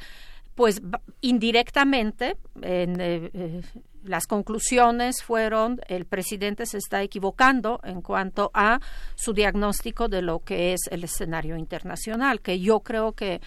pues 0.55 0.81
indirectamente 1.21 2.37
en, 2.63 3.01
eh, 3.01 3.63
las 4.05 4.27
conclusiones 4.27 5.23
fueron 5.23 5.81
el 5.89 6.05
presidente 6.07 6.67
se 6.67 6.79
está 6.79 7.03
equivocando 7.03 7.81
en 7.85 8.03
cuanto 8.03 8.51
a 8.55 8.81
su 9.15 9.33
diagnóstico 9.33 10.09
de 10.09 10.23
lo 10.23 10.41
que 10.41 10.73
es 10.73 10.81
el 10.91 11.05
escenario 11.05 11.57
internacional, 11.57 12.41
que 12.41 12.61
yo 12.61 12.81
creo 12.81 13.13
que, 13.13 13.41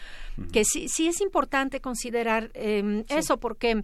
que 0.51 0.63
sí, 0.63 0.87
sí 0.87 1.07
es 1.07 1.21
importante 1.21 1.81
considerar 1.81 2.51
eh, 2.53 3.03
sí. 3.07 3.15
eso, 3.15 3.37
porque 3.37 3.83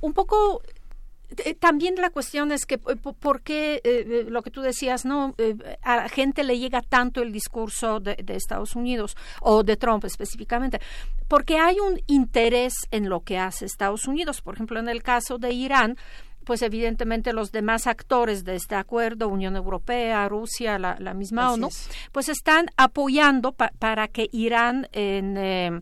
un 0.00 0.12
poco 0.12 0.62
también 1.58 1.96
la 1.96 2.10
cuestión 2.10 2.52
es 2.52 2.66
que 2.66 2.74
eh, 2.74 2.96
por 3.18 3.42
qué 3.42 3.80
eh, 3.84 4.26
lo 4.28 4.42
que 4.42 4.50
tú 4.50 4.60
decías 4.60 5.04
no 5.04 5.34
eh, 5.38 5.56
a 5.82 5.96
la 5.96 6.08
gente 6.08 6.44
le 6.44 6.58
llega 6.58 6.82
tanto 6.82 7.22
el 7.22 7.32
discurso 7.32 8.00
de, 8.00 8.16
de, 8.16 8.34
Estados 8.36 8.74
Unidos 8.74 9.16
o 9.40 9.62
de 9.62 9.76
Trump 9.76 10.04
específicamente 10.04 10.80
porque 11.28 11.58
hay 11.58 11.78
un 11.80 12.00
interés 12.06 12.74
en 12.90 13.08
lo 13.08 13.20
que 13.20 13.38
hace 13.38 13.64
Estados 13.64 14.06
Unidos 14.06 14.42
por 14.42 14.54
ejemplo 14.54 14.78
en 14.78 14.88
el 14.88 15.02
caso 15.02 15.38
de 15.38 15.52
Irán 15.52 15.96
pues 16.44 16.62
evidentemente 16.62 17.32
los 17.32 17.50
demás 17.50 17.86
actores 17.86 18.44
de 18.44 18.54
este 18.54 18.74
acuerdo, 18.74 19.28
Unión 19.28 19.56
Europea, 19.56 20.28
Rusia, 20.28 20.78
la, 20.78 20.96
la 21.00 21.14
misma 21.14 21.46
Así 21.46 21.54
ONU, 21.54 21.68
es. 21.68 21.90
pues 22.12 22.28
están 22.28 22.66
apoyando 22.76 23.52
pa, 23.52 23.72
para 23.78 24.08
que 24.08 24.28
Irán 24.30 24.88
en 24.92 25.36
eh, 25.38 25.80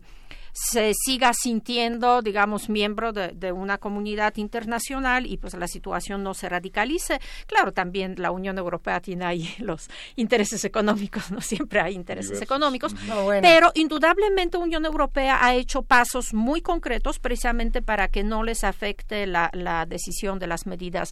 se 0.53 0.93
siga 0.93 1.33
sintiendo, 1.33 2.21
digamos, 2.21 2.69
miembro 2.69 3.11
de, 3.11 3.29
de, 3.29 3.51
una 3.51 3.77
comunidad 3.77 4.37
internacional 4.37 5.25
y 5.25 5.37
pues 5.37 5.53
la 5.55 5.67
situación 5.67 6.23
no 6.23 6.33
se 6.33 6.47
radicalice. 6.47 7.19
Claro, 7.47 7.73
también 7.73 8.15
la 8.17 8.31
Unión 8.31 8.57
Europea 8.57 9.01
tiene 9.01 9.25
ahí 9.25 9.53
los 9.59 9.89
intereses 10.15 10.63
económicos, 10.63 11.31
no 11.31 11.41
siempre 11.41 11.81
hay 11.81 11.95
intereses 11.95 12.31
Diversos. 12.31 12.43
económicos, 12.43 12.93
no, 13.07 13.23
bueno. 13.23 13.41
pero 13.41 13.71
indudablemente 13.73 14.57
Unión 14.57 14.85
Europea 14.85 15.39
ha 15.45 15.55
hecho 15.55 15.81
pasos 15.81 16.33
muy 16.33 16.61
concretos 16.61 17.19
precisamente 17.19 17.81
para 17.81 18.07
que 18.07 18.23
no 18.23 18.43
les 18.43 18.63
afecte 18.63 19.27
la, 19.27 19.49
la 19.53 19.85
decisión 19.85 20.39
de 20.39 20.47
las 20.47 20.65
medidas 20.65 21.11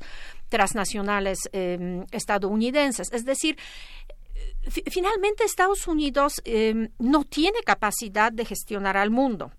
transnacionales 0.50 1.50
eh, 1.53 2.06
estadounidenses. 2.11 3.11
Es 3.11 3.26
decir, 3.26 3.58
finalmente 4.69 5.43
Estados 5.43 5.88
Unidos 5.88 6.41
eh, 6.45 6.90
no 6.99 7.23
tiene 7.23 7.59
capacidad 7.65 8.31
de 8.31 8.45
gestionar 8.45 8.98
al 8.98 9.09
mundo. 9.09 9.51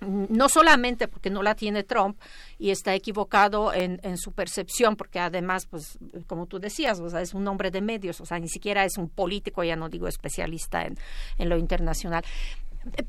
no 0.00 0.48
solamente 0.48 1.06
porque 1.06 1.30
no 1.30 1.42
la 1.42 1.54
tiene 1.54 1.84
Trump 1.84 2.20
y 2.58 2.70
está 2.70 2.92
equivocado 2.94 3.72
en, 3.72 4.18
su 4.18 4.32
percepción, 4.32 4.96
porque 4.96 5.20
además, 5.20 5.66
pues, 5.66 5.96
como 6.26 6.46
tú 6.46 6.58
decías, 6.58 6.98
o 6.98 7.08
sea, 7.08 7.20
es 7.20 7.34
un 7.34 7.46
hombre 7.46 7.70
de 7.70 7.80
medios, 7.80 8.20
o 8.20 8.26
sea, 8.26 8.40
ni 8.40 8.48
siquiera 8.48 8.84
es 8.84 8.98
un 8.98 9.08
político, 9.08 9.62
ya 9.62 9.76
no 9.76 9.88
digo 9.88 10.08
especialista 10.08 10.84
en, 10.84 11.48
lo 11.48 11.56
internacional. 11.56 12.24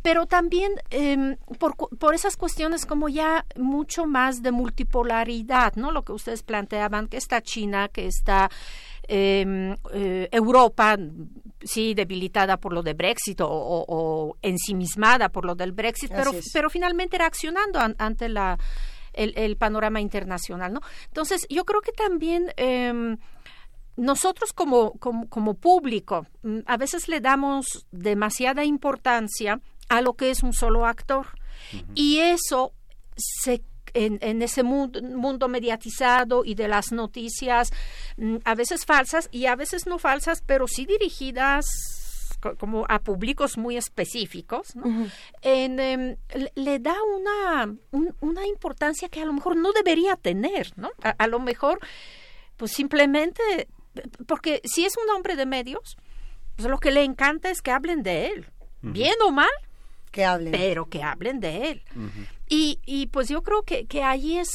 Pero 0.03 0.27
también 0.27 0.71
eh, 0.91 1.35
por, 1.57 1.75
por 1.75 2.13
esas 2.13 2.37
cuestiones 2.37 2.85
como 2.85 3.09
ya 3.09 3.43
mucho 3.55 4.05
más 4.05 4.43
de 4.43 4.51
multipolaridad, 4.51 5.73
¿no? 5.75 5.91
Lo 5.91 6.03
que 6.03 6.11
ustedes 6.11 6.43
planteaban, 6.43 7.07
que 7.07 7.17
está 7.17 7.41
China, 7.41 7.89
que 7.89 8.05
está 8.05 8.51
eh, 9.07 9.75
eh, 9.93 10.29
Europa, 10.31 10.97
sí, 11.61 11.93
debilitada 11.93 12.57
por 12.57 12.73
lo 12.73 12.83
de 12.83 12.93
Brexit 12.93 13.41
o, 13.41 13.47
o, 13.47 13.85
o 13.87 14.37
ensimismada 14.41 15.29
por 15.29 15.45
lo 15.45 15.55
del 15.55 15.71
Brexit, 15.71 16.11
pero, 16.11 16.31
pero 16.53 16.69
finalmente 16.69 17.17
reaccionando 17.17 17.79
an, 17.79 17.95
ante 17.99 18.29
la, 18.29 18.57
el, 19.13 19.33
el, 19.35 19.57
panorama 19.57 20.01
internacional, 20.01 20.73
¿no? 20.73 20.81
Entonces, 21.07 21.45
yo 21.49 21.65
creo 21.65 21.81
que 21.81 21.91
también 21.91 22.53
eh, 22.57 23.17
nosotros 23.95 24.53
como, 24.53 24.93
como, 24.93 25.27
como, 25.29 25.53
público 25.55 26.25
mm, 26.43 26.59
a 26.65 26.77
veces 26.77 27.07
le 27.07 27.19
damos 27.19 27.85
demasiada 27.91 28.65
importancia 28.65 29.59
a 29.89 30.01
lo 30.01 30.13
que 30.13 30.31
es 30.31 30.43
un 30.43 30.53
solo 30.53 30.85
actor 30.85 31.27
uh 31.73 31.77
-huh. 31.77 31.85
y 31.93 32.19
eso 32.19 32.73
se 33.15 33.61
en, 33.93 34.17
en, 34.21 34.41
ese 34.41 34.63
mundo, 34.63 35.01
mundo, 35.01 35.47
mediatizado 35.47 36.43
y 36.45 36.55
de 36.55 36.67
las 36.67 36.91
noticias 36.91 37.71
mm, 38.17 38.37
a 38.43 38.55
veces 38.55 38.85
falsas 38.85 39.29
y 39.31 39.45
a 39.45 39.55
veces 39.55 39.85
no 39.85 39.99
falsas, 39.99 40.41
pero 40.45 40.67
sí 40.67 40.85
dirigidas 40.85 41.65
como 42.59 42.85
a 42.89 42.99
públicos 42.99 43.57
muy 43.57 43.77
específicos, 43.77 44.75
¿no? 44.75 44.83
uh 44.85 44.91
-huh. 44.91 45.11
en, 45.41 45.79
eh, 45.79 46.17
le 46.55 46.79
da 46.79 46.95
una, 47.17 47.73
un, 47.91 48.15
una 48.19 48.45
importancia 48.45 49.07
que 49.07 49.21
a 49.21 49.25
lo 49.25 49.33
mejor 49.33 49.55
no 49.55 49.71
debería 49.71 50.15
tener, 50.17 50.71
¿no? 50.75 50.89
A, 51.01 51.11
a 51.11 51.27
lo 51.27 51.39
mejor, 51.39 51.79
pues 52.57 52.71
simplemente, 52.71 53.41
porque 54.27 54.61
si 54.65 54.83
es 54.85 54.95
un 54.97 55.09
hombre 55.15 55.35
de 55.37 55.45
medios, 55.45 55.97
pues 56.57 56.69
lo 56.69 56.79
que 56.79 56.91
le 56.91 57.03
encanta 57.03 57.49
es 57.49 57.61
que 57.61 57.71
hablen 57.71 58.03
de 58.03 58.27
él, 58.27 58.45
uh 58.81 58.87
-huh. 58.87 58.91
bien 58.91 59.15
o 59.25 59.31
mal, 59.31 59.49
que 60.11 60.25
hablen. 60.25 60.51
Pero 60.51 60.85
que 60.85 61.01
hablen 61.01 61.39
de 61.39 61.71
él. 61.71 61.83
Uh 61.95 62.01
-huh. 62.01 62.27
Y, 62.53 62.79
y, 62.85 63.07
pues 63.07 63.29
yo 63.29 63.41
creo 63.41 63.63
que, 63.63 63.87
que 63.87 64.03
ahí 64.03 64.37
es 64.37 64.51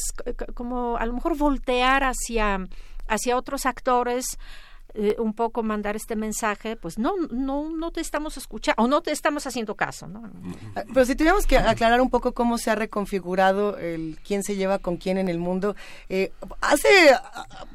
como 0.54 0.96
a 0.98 1.04
lo 1.04 1.12
mejor 1.14 1.36
voltear 1.36 2.04
hacia, 2.04 2.68
hacia 3.08 3.36
otros 3.36 3.66
actores, 3.66 4.38
eh, 4.94 5.16
un 5.18 5.34
poco 5.34 5.62
mandar 5.62 5.96
este 5.96 6.16
mensaje, 6.16 6.74
pues 6.74 6.98
no, 6.98 7.12
no, 7.30 7.68
no 7.68 7.90
te 7.90 8.00
estamos 8.00 8.36
escuchando 8.36 8.82
o 8.82 8.88
no 8.88 9.02
te 9.02 9.10
estamos 9.10 9.46
haciendo 9.46 9.74
caso, 9.74 10.06
¿no? 10.06 10.30
Pero 10.94 11.04
si 11.04 11.14
tuviéramos 11.14 11.46
que 11.46 11.58
aclarar 11.58 12.00
un 12.00 12.08
poco 12.08 12.32
cómo 12.32 12.56
se 12.56 12.70
ha 12.70 12.74
reconfigurado 12.74 13.76
el 13.76 14.18
quién 14.26 14.42
se 14.42 14.56
lleva 14.56 14.78
con 14.78 14.96
quién 14.96 15.18
en 15.18 15.28
el 15.28 15.38
mundo, 15.38 15.76
eh, 16.08 16.32
hace 16.62 16.88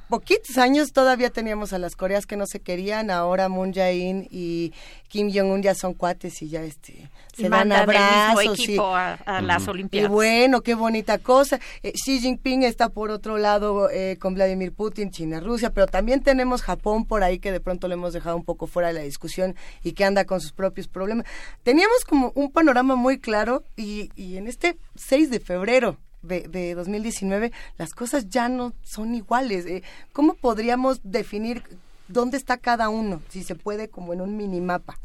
poquitos 0.10 0.58
años 0.58 0.92
todavía 0.92 1.30
teníamos 1.30 1.72
a 1.72 1.80
las 1.80 1.95
Coreas 1.95 2.26
que 2.26 2.35
no 2.35 2.48
se 2.48 2.61
querían, 2.61 3.11
ahora 3.11 3.48
Moon 3.48 3.74
Jae-in 3.74 4.27
y 4.32 4.74
Kim 5.08 5.32
Jong-un 5.32 5.61
ya 5.61 5.76
son 5.76 5.93
cuates 5.93 6.42
y 6.42 6.50
ya 6.50 6.64
este 6.64 7.11
se 7.34 7.50
dan 7.50 7.72
abrazos 7.72 8.40
mismo 8.40 8.53
equipo 8.53 8.92
y, 8.92 8.95
a, 8.95 9.14
a 9.26 9.42
las 9.42 9.68
Olimpiadas. 9.68 10.10
Y 10.10 10.14
bueno, 10.14 10.62
qué 10.62 10.76
bonita 10.76 11.18
cosa. 11.18 11.60
Eh, 11.82 11.94
Xi 11.94 12.20
Jinping 12.20 12.64
está 12.64 12.90
por 12.90 13.10
otro 13.12 13.38
lado 13.38 13.90
eh, 13.90 14.18
con 14.20 14.36
Vladimir 14.36 14.72
Putin, 14.72 15.12
China, 15.12 15.40
Rusia, 15.40 15.72
pero 15.72 15.88
también 15.88 16.22
tenemos 16.22 16.62
Japón 16.62 17.06
por 17.06 17.24
ahí 17.24 17.40
que 17.40 17.52
de 17.52 17.60
pronto 17.60 17.88
lo 17.88 17.95
hemos 17.95 18.14
dejado 18.14 18.36
un 18.36 18.44
poco 18.45 18.68
fuera 18.68 18.90
de 18.90 18.94
la 18.94 19.02
discusión 19.02 19.56
y 19.84 19.94
que 19.94 20.06
anda 20.06 20.26
con 20.26 20.42
sus 20.42 20.52
propios 20.52 20.88
problemas. 20.88 21.26
Teníamos 21.64 22.06
como 22.06 22.32
un 22.36 22.52
panorama 22.52 22.95
muy 22.95 23.20
claro 23.20 23.64
y, 23.76 24.12
y 24.16 24.38
en 24.38 24.48
este 24.48 24.78
6 24.95 25.30
de 25.30 25.40
febrero 25.40 25.98
de, 26.22 26.42
de, 26.48 26.74
2019 26.76 27.52
las 27.78 27.94
cosas 27.94 28.30
ya 28.30 28.50
no 28.50 28.74
son 28.84 29.16
iguales. 29.16 29.66
Eh, 29.66 29.84
¿Cómo 30.14 30.36
podríamos 30.36 31.02
definir 31.03 31.64
dónde 32.08 32.38
está 32.38 32.58
cada 32.58 32.90
uno, 32.90 33.22
si 33.30 33.44
se 33.44 33.56
puede, 33.56 33.90
como 33.90 34.14
en 34.14 34.22
un 34.22 34.38
minimapa? 34.38 34.98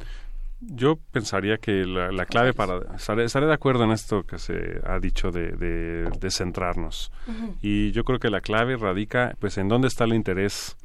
Yo 0.60 0.96
pensaría 1.12 1.58
que 1.58 1.84
la, 1.84 2.10
la 2.10 2.26
clave 2.26 2.52
para... 2.52 2.96
Estaré, 2.96 3.24
estaré, 3.24 3.46
de 3.46 3.54
acuerdo 3.54 3.84
en 3.84 3.92
esto 3.92 4.24
que 4.24 4.38
se 4.38 4.80
ha 4.84 4.98
dicho 4.98 5.30
de, 5.30 5.52
de, 5.52 6.10
de 6.18 6.30
centrarnos. 6.30 7.12
Uh 7.26 7.30
-huh. 7.30 7.56
Y 7.62 7.92
yo 7.92 8.02
creo 8.02 8.18
que 8.18 8.28
la 8.28 8.40
clave 8.40 8.76
radica 8.76 9.36
pues 9.38 9.56
en 9.58 9.68
dónde 9.68 9.86
está 9.88 10.04
el 10.04 10.14
interés 10.14 10.76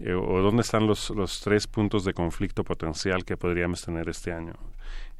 eh, 0.00 0.12
o 0.12 0.42
dónde 0.42 0.62
están 0.62 0.86
los, 0.86 1.10
los 1.10 1.40
tres 1.40 1.66
puntos 1.66 2.04
de 2.04 2.12
conflicto 2.14 2.64
potencial 2.64 3.24
que 3.24 3.36
podríamos 3.36 3.82
tener 3.82 4.08
este 4.08 4.32
año. 4.32 4.54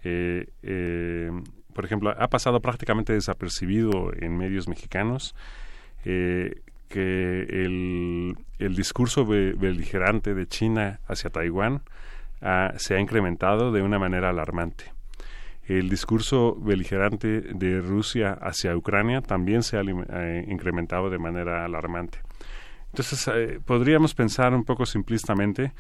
Eh, 0.03 0.47
eh, 0.63 1.31
por 1.73 1.85
ejemplo, 1.85 2.15
ha 2.17 2.29
pasado 2.29 2.61
prácticamente 2.61 3.13
desapercibido 3.13 4.11
en 4.19 4.37
medios 4.37 4.67
mexicanos 4.67 5.35
eh, 6.05 6.63
que 6.89 7.43
el, 7.43 8.37
el, 8.59 8.77
discurso 8.77 9.27
beligerante 9.27 10.35
de 10.35 10.47
China 10.47 11.01
hacia 11.07 11.31
Taiwán 11.31 11.83
se 12.77 12.95
ha 12.95 13.01
incrementado 13.01 13.73
de 13.73 13.83
una 13.83 13.99
manera 13.99 14.31
alarmante. 14.31 14.93
El 15.65 15.89
discurso 15.89 16.55
beligerante 16.55 17.41
de 17.41 17.81
Rusia 17.81 18.39
hacia 18.41 18.77
Ucrania 18.77 19.21
también 19.21 19.65
se 19.65 19.77
ha 19.77 19.81
eh, 19.81 20.45
incrementado 20.47 21.11
de 21.11 21.19
manera 21.19 21.65
alarmante. 21.65 22.21
Entonces, 22.93 23.29
eh, 23.35 23.61
podríamos 23.65 24.15
pensar 24.15 24.55
un 24.55 24.65
poco 24.65 24.87
simplistamente 24.87 25.73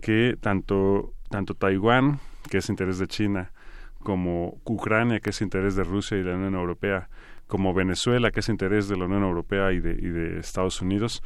que 0.00 0.36
tanto, 0.40 1.12
tanto 1.28 1.54
Taiwán, 1.54 2.20
que 2.50 2.58
es 2.58 2.70
interés 2.70 2.98
de 2.98 3.06
China, 3.06 3.52
como 3.98 4.60
Ucrania, 4.64 5.20
que 5.20 5.30
es 5.30 5.40
interés 5.42 5.76
de 5.76 5.84
Rusia 5.84 6.16
y 6.16 6.22
de 6.22 6.30
la 6.30 6.36
Unión 6.36 6.54
Europea, 6.54 7.08
como 7.46 7.74
Venezuela, 7.74 8.30
que 8.30 8.40
es 8.40 8.48
interés 8.48 8.88
de 8.88 8.96
la 8.96 9.04
Unión 9.04 9.22
Europea 9.22 9.72
y 9.72 9.80
de, 9.80 9.92
y 9.92 10.08
de 10.08 10.40
Estados 10.40 10.80
Unidos, 10.80 11.22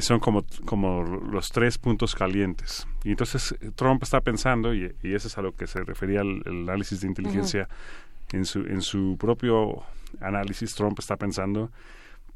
son 0.00 0.20
como, 0.20 0.44
como 0.64 1.02
los 1.02 1.50
tres 1.50 1.78
puntos 1.78 2.14
calientes. 2.14 2.86
Y 3.04 3.10
entonces 3.10 3.54
Trump 3.74 4.02
está 4.02 4.20
pensando, 4.20 4.74
y, 4.74 4.94
y 5.02 5.14
eso 5.14 5.28
es 5.28 5.38
a 5.38 5.42
lo 5.42 5.52
que 5.52 5.66
se 5.66 5.82
refería 5.82 6.20
el, 6.20 6.42
el 6.44 6.68
análisis 6.68 7.00
de 7.00 7.06
inteligencia, 7.08 7.62
uh 7.62 8.32
-huh. 8.32 8.36
en, 8.38 8.44
su, 8.44 8.60
en 8.60 8.82
su 8.82 9.16
propio 9.18 9.82
análisis, 10.20 10.74
Trump 10.74 10.98
está 10.98 11.16
pensando 11.16 11.70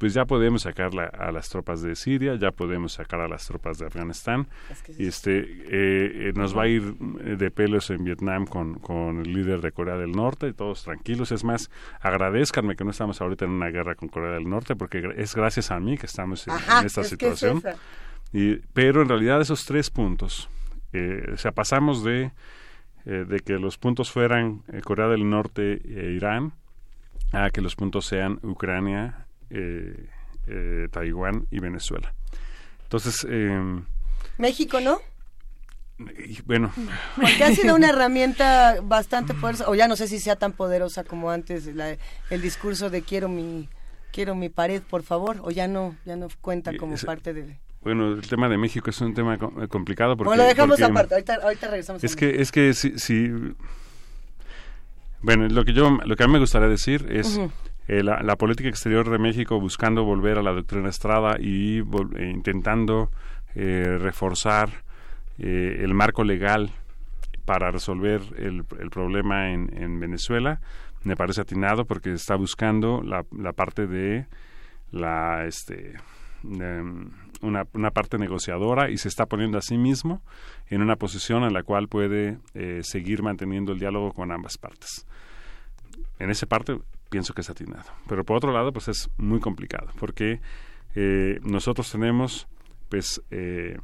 pues 0.03 0.13
ya 0.13 0.25
podemos 0.25 0.63
sacar 0.63 0.93
la, 0.93 1.05
a 1.05 1.31
las 1.31 1.47
tropas 1.47 1.81
de 1.81 1.95
Siria, 1.95 2.35
ya 2.35 2.51
podemos 2.51 2.91
sacar 2.91 3.21
a 3.21 3.29
las 3.29 3.47
tropas 3.47 3.77
de 3.77 3.85
Afganistán. 3.85 4.49
Es 4.69 4.81
que 4.81 4.93
sí. 4.93 5.05
este, 5.05 5.39
eh, 5.39 6.27
eh, 6.27 6.33
nos 6.35 6.57
va 6.57 6.63
a 6.63 6.67
ir 6.67 6.97
de 6.97 7.49
pelos 7.51 7.89
en 7.89 8.03
Vietnam 8.03 8.45
con, 8.45 8.79
con, 8.79 9.19
el 9.19 9.31
líder 9.31 9.61
de 9.61 9.71
Corea 9.71 9.95
del 9.95 10.11
Norte, 10.11 10.51
todos 10.51 10.83
tranquilos. 10.83 11.31
Es 11.31 11.45
más, 11.45 11.71
agradezcanme 12.01 12.75
que 12.75 12.83
no 12.83 12.91
estamos 12.91 13.21
ahorita 13.21 13.45
en 13.45 13.51
una 13.51 13.69
guerra 13.69 13.95
con 13.95 14.09
Corea 14.09 14.33
del 14.33 14.49
Norte, 14.49 14.75
porque 14.75 15.13
es 15.15 15.35
gracias 15.35 15.71
a 15.71 15.79
mí 15.79 15.97
que 15.97 16.07
estamos 16.07 16.45
en, 16.49 16.53
Ajá, 16.55 16.81
en 16.81 16.87
esta 16.87 16.99
es 16.99 17.07
situación. 17.07 17.63
Es 17.65 17.77
y, 18.33 18.55
pero 18.73 19.03
en 19.03 19.07
realidad 19.07 19.39
esos 19.39 19.65
tres 19.65 19.89
puntos, 19.89 20.49
eh, 20.91 21.29
o 21.33 21.37
sea, 21.37 21.53
pasamos 21.53 22.03
de, 22.03 22.33
eh, 23.05 23.23
de 23.25 23.39
que 23.39 23.53
los 23.53 23.77
puntos 23.77 24.11
fueran 24.11 24.63
Corea 24.83 25.07
del 25.07 25.29
Norte 25.29 25.79
e 25.85 26.11
Irán, 26.11 26.51
a 27.31 27.51
que 27.51 27.61
los 27.61 27.77
puntos 27.77 28.05
sean 28.05 28.39
Ucrania, 28.43 29.22
eh, 29.53 30.09
eh, 30.47 30.87
Taiwán 30.91 31.47
y 31.51 31.59
Venezuela. 31.59 32.13
Entonces... 32.83 33.25
Eh, 33.29 33.81
México, 34.37 34.79
¿no? 34.81 34.99
Y, 35.99 36.41
bueno. 36.41 36.71
Porque 37.15 37.43
ha 37.43 37.53
sido 37.53 37.75
una 37.75 37.89
herramienta 37.89 38.77
bastante 38.81 39.33
poderosa, 39.35 39.69
o 39.69 39.75
ya 39.75 39.87
no 39.87 39.95
sé 39.95 40.07
si 40.07 40.19
sea 40.19 40.35
tan 40.35 40.53
poderosa 40.53 41.03
como 41.03 41.29
antes 41.29 41.67
la, 41.67 41.97
el 42.31 42.41
discurso 42.41 42.89
de 42.89 43.03
quiero 43.03 43.29
mi 43.29 43.69
quiero 44.11 44.33
mi 44.33 44.49
pared, 44.49 44.81
por 44.81 45.03
favor, 45.03 45.39
o 45.43 45.51
ya 45.51 45.67
no 45.67 45.95
ya 46.03 46.15
no 46.15 46.27
cuenta 46.41 46.75
como 46.75 46.95
es, 46.95 47.05
parte 47.05 47.33
de 47.33 47.59
bueno, 47.81 48.13
el 48.13 48.27
tema 48.27 48.49
de 48.49 48.57
México 48.57 48.89
es 48.89 48.99
un 49.01 49.13
tema 49.13 49.37
complicado 49.37 50.17
porque... 50.17 50.29
Bueno, 50.29 50.43
lo 50.43 50.49
dejamos 50.49 50.79
porque, 50.79 50.91
aparte, 50.91 51.13
ahorita, 51.13 51.35
ahorita 51.43 51.67
regresamos. 51.67 52.03
Es 52.03 52.15
que, 52.15 52.41
es 52.41 52.51
que 52.51 52.73
si, 52.73 52.97
si, 52.97 53.29
Bueno, 55.21 55.47
lo 55.49 55.65
que, 55.65 55.73
yo, 55.73 55.89
lo 56.05 56.15
que 56.15 56.23
a 56.23 56.27
mí 56.27 56.33
me 56.33 56.39
gustaría 56.39 56.69
decir 56.69 57.05
es... 57.11 57.37
Uh 57.37 57.43
-huh 57.43 57.51
eh, 57.87 58.03
la, 58.03 58.35
política 58.37 58.69
exterior 58.69 59.09
de 59.09 59.17
México 59.17 59.59
buscando 59.59 60.03
volver 60.03 60.37
a 60.37 60.43
la 60.43 60.51
doctrina 60.51 60.89
Estrada 60.89 61.37
y 61.39 61.79
eh, 61.79 62.31
intentando 62.33 63.09
eh, 63.55 63.97
reforzar 63.99 64.69
eh, 65.37 65.79
el 65.81 65.93
marco 65.93 66.23
legal 66.23 66.71
para 67.45 67.71
resolver 67.71 68.21
el, 68.37 68.63
problema 68.89 69.51
en, 69.51 69.69
en, 69.75 69.99
Venezuela 69.99 70.61
me 71.03 71.15
parece 71.15 71.41
atinado 71.41 71.85
porque 71.85 72.13
está 72.13 72.35
buscando 72.35 73.01
la, 73.03 73.23
parte 73.53 73.87
de 73.87 74.27
la 74.91 75.45
este 75.45 75.93
de 76.43 76.81
una, 77.41 77.63
una, 77.73 77.91
parte 77.91 78.17
negociadora 78.17 78.89
y 78.89 78.97
se 78.97 79.07
está 79.07 79.25
poniendo 79.25 79.57
a 79.57 79.61
sí 79.61 79.77
mismo 79.77 80.21
en 80.69 80.81
una 80.81 80.95
posición 80.95 81.43
en 81.43 81.53
la 81.53 81.63
cual 81.63 81.87
puede 81.87 82.37
eh, 82.53 82.79
seguir 82.83 83.21
manteniendo 83.21 83.71
el 83.71 83.79
diálogo 83.79 84.13
con 84.13 84.31
ambas 84.31 84.57
partes. 84.57 85.05
En 86.19 86.29
esa 86.29 86.45
parte 86.45 86.79
pienso 87.13 87.35
que 87.35 87.41
es 87.41 87.49
atinado. 87.51 87.91
Pero 88.07 88.23
por 88.23 88.37
otro 88.37 88.51
lado, 88.51 88.73
pues 88.73 88.87
es 88.87 89.11
muy 89.17 89.39
complicado, 89.39 89.91
porque 89.99 90.41
eh, 90.95 91.39
nosotros 91.43 91.91
tenemos, 91.91 92.47
pues, 92.89 93.21
eh, 93.29 93.77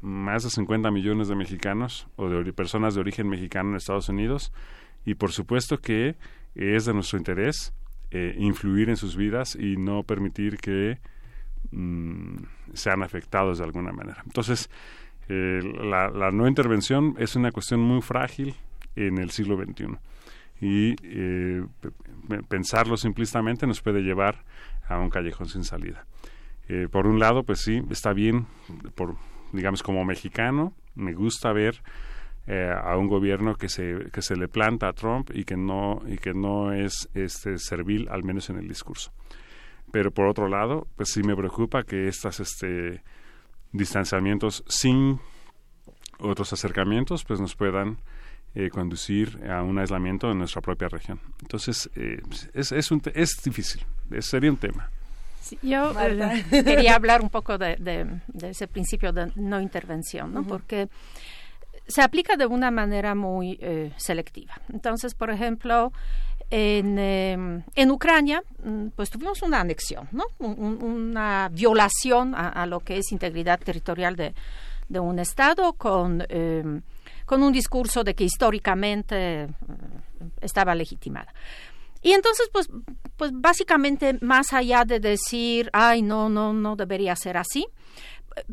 más 0.00 0.44
de 0.44 0.50
50 0.50 0.88
millones 0.92 1.26
de 1.26 1.34
mexicanos 1.34 2.06
o 2.14 2.28
de 2.28 2.52
personas 2.52 2.94
de 2.94 3.00
origen 3.00 3.28
mexicano 3.28 3.70
en 3.70 3.76
Estados 3.76 4.08
Unidos, 4.08 4.52
y 5.04 5.16
por 5.16 5.32
supuesto 5.32 5.78
que 5.78 6.14
es 6.54 6.84
de 6.84 6.94
nuestro 6.94 7.18
interés 7.18 7.74
eh, 8.12 8.36
influir 8.38 8.90
en 8.90 8.96
sus 8.96 9.16
vidas 9.16 9.56
y 9.56 9.76
no 9.76 10.04
permitir 10.04 10.58
que 10.58 10.98
mm, 11.72 12.36
sean 12.74 13.02
afectados 13.02 13.58
de 13.58 13.64
alguna 13.64 13.90
manera. 13.90 14.22
Entonces, 14.24 14.70
eh, 15.28 15.60
la, 15.82 16.10
la, 16.10 16.30
no 16.30 16.46
intervención 16.46 17.16
es 17.18 17.34
una 17.34 17.50
cuestión 17.50 17.80
muy 17.80 18.02
frágil 18.02 18.54
en 18.94 19.18
el 19.18 19.30
siglo 19.30 19.56
XXI 19.56 19.98
y 20.60 20.96
eh, 21.02 21.64
pensarlo 22.48 22.96
simplistamente 22.96 23.66
nos 23.66 23.80
puede 23.80 24.00
llevar 24.00 24.44
a 24.88 24.98
un 24.98 25.10
callejón 25.10 25.48
sin 25.48 25.64
salida. 25.64 26.06
Eh, 26.68 26.88
por 26.90 27.06
un 27.06 27.18
lado, 27.18 27.42
pues 27.44 27.60
sí, 27.60 27.82
está 27.90 28.12
bien, 28.12 28.46
por, 28.94 29.16
digamos 29.52 29.82
como 29.82 30.04
mexicano, 30.04 30.74
me 30.94 31.14
gusta 31.14 31.52
ver 31.52 31.82
eh, 32.46 32.70
a 32.70 32.96
un 32.96 33.08
gobierno 33.08 33.54
que 33.54 33.68
se, 33.68 34.10
que 34.12 34.22
se 34.22 34.36
le 34.36 34.48
planta 34.48 34.88
a 34.88 34.92
Trump 34.92 35.30
y 35.34 35.44
que 35.44 35.56
no, 35.56 36.00
y 36.06 36.18
que 36.18 36.34
no 36.34 36.72
es 36.72 37.08
este, 37.14 37.58
servil, 37.58 38.08
al 38.10 38.22
menos 38.24 38.50
en 38.50 38.58
el 38.58 38.68
discurso. 38.68 39.12
Pero 39.90 40.10
por 40.10 40.28
otro 40.28 40.48
lado, 40.48 40.86
pues 40.96 41.10
sí 41.10 41.22
me 41.22 41.36
preocupa 41.36 41.82
que 41.84 42.08
estos 42.08 42.40
este, 42.40 43.02
distanciamientos 43.72 44.64
sin 44.68 45.20
otros 46.18 46.52
acercamientos 46.52 47.24
pues 47.24 47.40
nos 47.40 47.54
puedan 47.54 47.98
eh, 48.54 48.70
conducir 48.70 49.38
a 49.48 49.62
un 49.62 49.78
aislamiento 49.78 50.30
en 50.30 50.38
nuestra 50.38 50.62
propia 50.62 50.88
región. 50.88 51.20
Entonces, 51.42 51.88
eh, 51.94 52.20
es, 52.54 52.72
es, 52.72 52.90
un 52.90 53.02
es 53.14 53.36
difícil, 53.44 53.84
sería 54.20 54.50
un 54.50 54.56
tema. 54.56 54.90
yo 55.62 55.92
eh, 56.00 56.44
quería 56.64 56.94
hablar 56.96 57.20
un 57.20 57.28
poco 57.28 57.58
de, 57.58 57.76
de, 57.76 58.48
ese 58.48 58.66
principio 58.66 59.12
de 59.12 59.30
no 59.36 59.60
intervención, 59.60 60.32
¿no? 60.32 60.44
Porque 60.44 60.88
se 61.86 62.00
aplica 62.00 62.36
de 62.36 62.46
una 62.46 62.70
manera 62.70 63.14
muy 63.14 63.60
selectiva. 63.98 64.54
Entonces, 64.72 65.14
por 65.14 65.30
ejemplo, 65.30 65.92
en, 66.50 66.98
en, 67.74 67.90
Ucrania, 67.90 68.42
mm, 68.64 68.88
pues 68.96 69.10
tuvimos 69.10 69.42
una 69.42 69.60
anexión, 69.60 70.08
¿no? 70.10 70.24
una 70.38 71.50
violación 71.52 72.34
a, 72.34 72.48
a, 72.48 72.66
lo 72.66 72.80
que 72.80 72.96
es 72.96 73.12
integridad 73.12 73.60
territorial 73.60 74.16
de, 74.16 74.34
de 74.88 75.00
un 75.00 75.18
Estado 75.18 75.74
con 75.74 76.24
con 77.28 77.42
un 77.42 77.52
discurso 77.52 78.04
de 78.04 78.14
que 78.14 78.24
históricamente 78.24 79.42
eh, 79.42 79.48
estaba 80.40 80.74
legitimada. 80.74 81.34
Y 82.00 82.12
entonces, 82.12 82.48
pues, 82.50 82.70
pues 83.18 83.32
básicamente, 83.34 84.16
más 84.22 84.54
allá 84.54 84.86
de 84.86 84.98
decir, 84.98 85.68
ay, 85.74 86.00
no, 86.00 86.30
no, 86.30 86.54
no 86.54 86.74
debería 86.74 87.14
ser 87.16 87.36
así, 87.36 87.66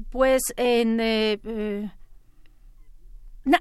pues. 0.09 0.41
Eh, 0.57 1.39
eh, 1.41 1.89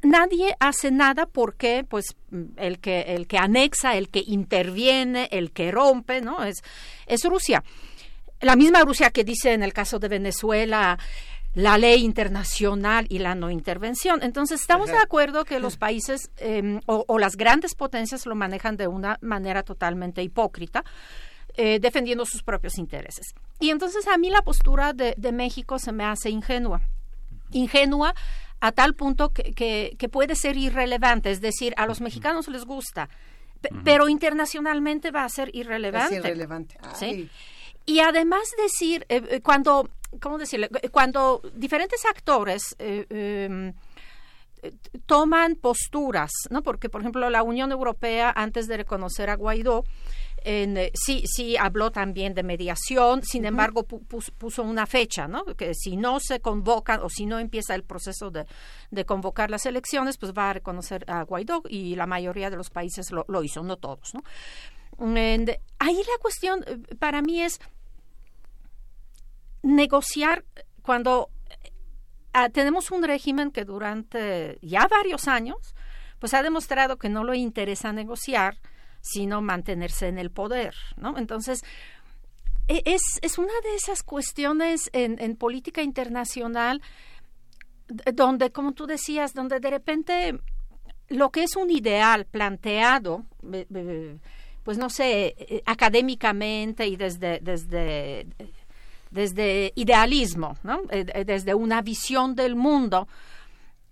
nadie 0.03 0.57
hace 0.59 0.91
nada 0.91 1.27
porque 1.27 1.85
pues 1.87 2.17
el 2.57 2.79
que 2.79 3.03
el 3.03 3.27
que 3.27 3.37
anexa 3.37 3.97
el 3.97 4.09
que 4.09 4.25
interviene 4.27 5.29
el 5.31 5.53
que 5.53 5.71
rompe 5.71 6.23
no 6.23 6.43
es 6.43 6.63
es 7.07 7.23
Rusia 7.25 7.63
la 8.41 8.57
misma 8.57 8.81
Rusia 8.81 9.11
que 9.11 9.25
dice 9.25 9.53
en 9.53 9.63
el 9.63 9.75
caso 9.75 9.99
de 9.99 10.09
Venezuela 10.09 10.99
la 11.55 11.79
ley 11.79 12.05
internacional 12.05 13.07
y 13.09 13.19
la 13.19 13.35
no 13.35 13.51
intervención. 13.51 14.23
Entonces, 14.23 14.61
estamos 14.61 14.89
de 14.89 14.99
acuerdo 14.99 15.45
que 15.45 15.61
los 15.61 15.77
países 15.77 16.31
em, 16.37 16.81
o, 16.87 17.19
las 17.19 17.37
grandes 17.37 17.75
potencias 17.75 18.27
lo 18.27 18.35
manejan 18.35 18.77
de 18.77 18.89
una 18.89 19.19
manera 19.21 19.63
totalmente 19.63 20.23
hipócrita. 20.23 20.85
Eh, 21.57 21.79
defendiendo 21.79 22.27
sus 22.27 22.43
propios 22.43 22.79
intereses. 22.79 23.33
Y 23.61 23.71
entonces 23.71 24.09
a 24.09 24.19
mí 24.19 24.29
la 24.29 24.43
postura 24.43 24.93
de, 24.93 25.15
México 25.31 25.79
se 25.79 25.93
me 25.93 26.05
hace 26.05 26.29
ingenua. 26.29 26.81
Ingenua 27.53 28.13
a 28.59 28.73
tal 28.73 28.95
punto 28.95 29.33
que, 29.33 29.55
que, 29.97 30.09
puede 30.09 30.35
ser 30.35 30.57
irrelevante, 30.57 31.31
es 31.31 31.41
decir, 31.41 31.73
a 31.77 31.87
los 31.87 32.01
mexicanos 32.01 32.49
les 32.49 32.65
gusta, 32.65 33.09
pero 33.85 34.09
internacionalmente 34.09 35.13
va 35.13 35.23
a 35.23 35.29
ser 35.29 35.49
irrelevante. 35.55 36.17
Es 36.17 36.25
irrelevante. 36.25 36.77
¿sí? 36.97 37.31
Y 37.87 38.01
además 38.01 38.43
decir, 38.59 39.05
eh, 39.09 39.23
eh, 39.29 39.41
cuando 39.41 39.89
¿cómo 40.21 40.39
decirle? 40.39 40.69
Cuando 40.91 41.43
diferentes 41.55 42.05
actores 42.05 42.77
eh, 42.79 43.07
em, 43.11 43.73
toman 45.07 45.57
posturas, 45.57 46.31
¿no? 46.51 46.63
Porque, 46.63 46.89
por 46.89 47.01
ejemplo, 47.01 47.29
la 47.31 47.43
Unión 47.43 47.73
Europea, 47.73 48.33
antes 48.35 48.67
de 48.67 48.79
reconocer 48.79 49.31
a 49.31 49.37
Guaidó, 49.37 49.85
en, 50.45 50.77
eh, 50.77 50.91
sí, 50.95 51.25
sí 51.27 51.57
habló 51.57 51.91
también 51.91 52.35
de 52.35 52.43
mediación, 52.43 53.23
sin 53.23 53.47
embargo 53.47 53.85
puso 53.85 54.63
una 54.63 54.87
fecha, 54.87 55.27
¿no? 55.27 55.45
Que 55.45 55.75
si 55.75 55.97
no 55.97 56.21
se 56.21 56.41
convocan 56.41 57.01
o 57.03 57.09
si 57.09 57.25
no 57.25 57.39
empieza 57.39 57.75
el 57.75 57.83
proceso 57.83 58.31
de, 58.31 58.47
de, 58.91 59.05
convocar 59.07 59.51
las 59.51 59.65
elecciones, 59.65 60.19
pues 60.19 60.33
va 60.33 60.51
a 60.51 60.53
reconocer 60.53 61.05
a 61.09 61.23
Guaidó 61.23 61.63
y 61.69 61.97
la 61.97 62.07
mayoría 62.07 62.51
de 62.51 62.57
los 62.57 62.69
países 62.69 63.11
lo, 63.11 63.25
lo 63.29 63.43
hizo, 63.43 63.63
no 63.63 63.77
todos, 63.77 64.13
¿no? 64.15 64.23
ahí 65.79 65.97
la 65.97 66.19
cuestión 66.21 66.65
eh, 66.67 66.79
para 66.99 67.21
mí 67.21 67.43
es 67.43 67.61
negociar 69.65 70.45
cuando 70.83 71.31
ah, 72.35 72.51
tenemos 72.51 72.91
un 72.91 73.03
régimen 73.03 73.51
que 73.51 73.65
durante 73.65 74.59
ya 74.61 74.87
varios 74.87 75.27
años 75.27 75.75
pues 76.19 76.35
ha 76.35 76.43
demostrado 76.43 76.99
que 76.99 77.09
no 77.09 77.25
le 77.25 77.39
interesa 77.39 77.93
negociar 77.93 78.59
sino 79.01 79.41
mantenerse 79.41 80.09
en 80.09 80.19
el 80.19 80.31
poder 80.31 80.75
no 80.97 81.17
entonces 81.17 81.65
e, 82.69 82.83
es, 82.85 83.19
es 83.23 83.39
una 83.39 83.55
de 83.63 83.75
esas 83.75 84.03
cuestiones 84.03 84.91
en, 84.93 85.19
en 85.19 85.35
política 85.35 85.83
internacional 85.83 86.83
donde 88.13 88.51
como 88.51 88.73
tú 88.73 88.87
decías 88.87 89.33
donde 89.33 89.61
de 89.61 89.71
repente 89.71 90.39
lo 91.09 91.31
que 91.31 91.43
es 91.43 91.57
un 91.57 91.71
ideal 91.71 92.27
planteado 92.27 93.25
pues 94.63 94.79
no 94.79 94.91
sé 94.91 95.35
eh, 95.39 95.63
académicamente 95.65 96.87
y 96.87 96.97
desde 96.97 97.41
desde 97.41 98.27
desde 99.15 99.73
idealismo, 99.77 100.57
¿no? 100.65 100.81
Eh, 100.91 101.07
eh, 101.15 101.25
desde 101.25 101.55
una 101.55 101.83
visión 101.83 102.35
del 102.35 102.57
mundo 102.57 103.07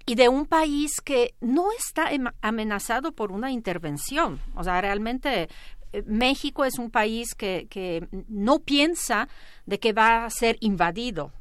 y 0.04 0.16
de 0.16 0.28
un 0.28 0.46
país 0.46 1.00
que 1.00 1.34
no 1.40 1.70
está 1.70 2.10
amenazado 2.40 3.12
por 3.12 3.30
una 3.30 3.52
intervención. 3.52 4.40
O 4.56 4.64
sea, 4.64 4.80
realmente 4.80 5.48
eh, 5.92 6.02
México 6.06 6.64
es 6.64 6.76
un 6.76 6.90
país 6.90 7.36
que, 7.36 7.68
que 7.70 8.08
no 8.26 8.58
piensa 8.58 9.28
de 9.64 9.78
que 9.78 9.92
va 9.92 10.24
a 10.24 10.30
ser 10.30 10.56
invadido. 10.58 11.32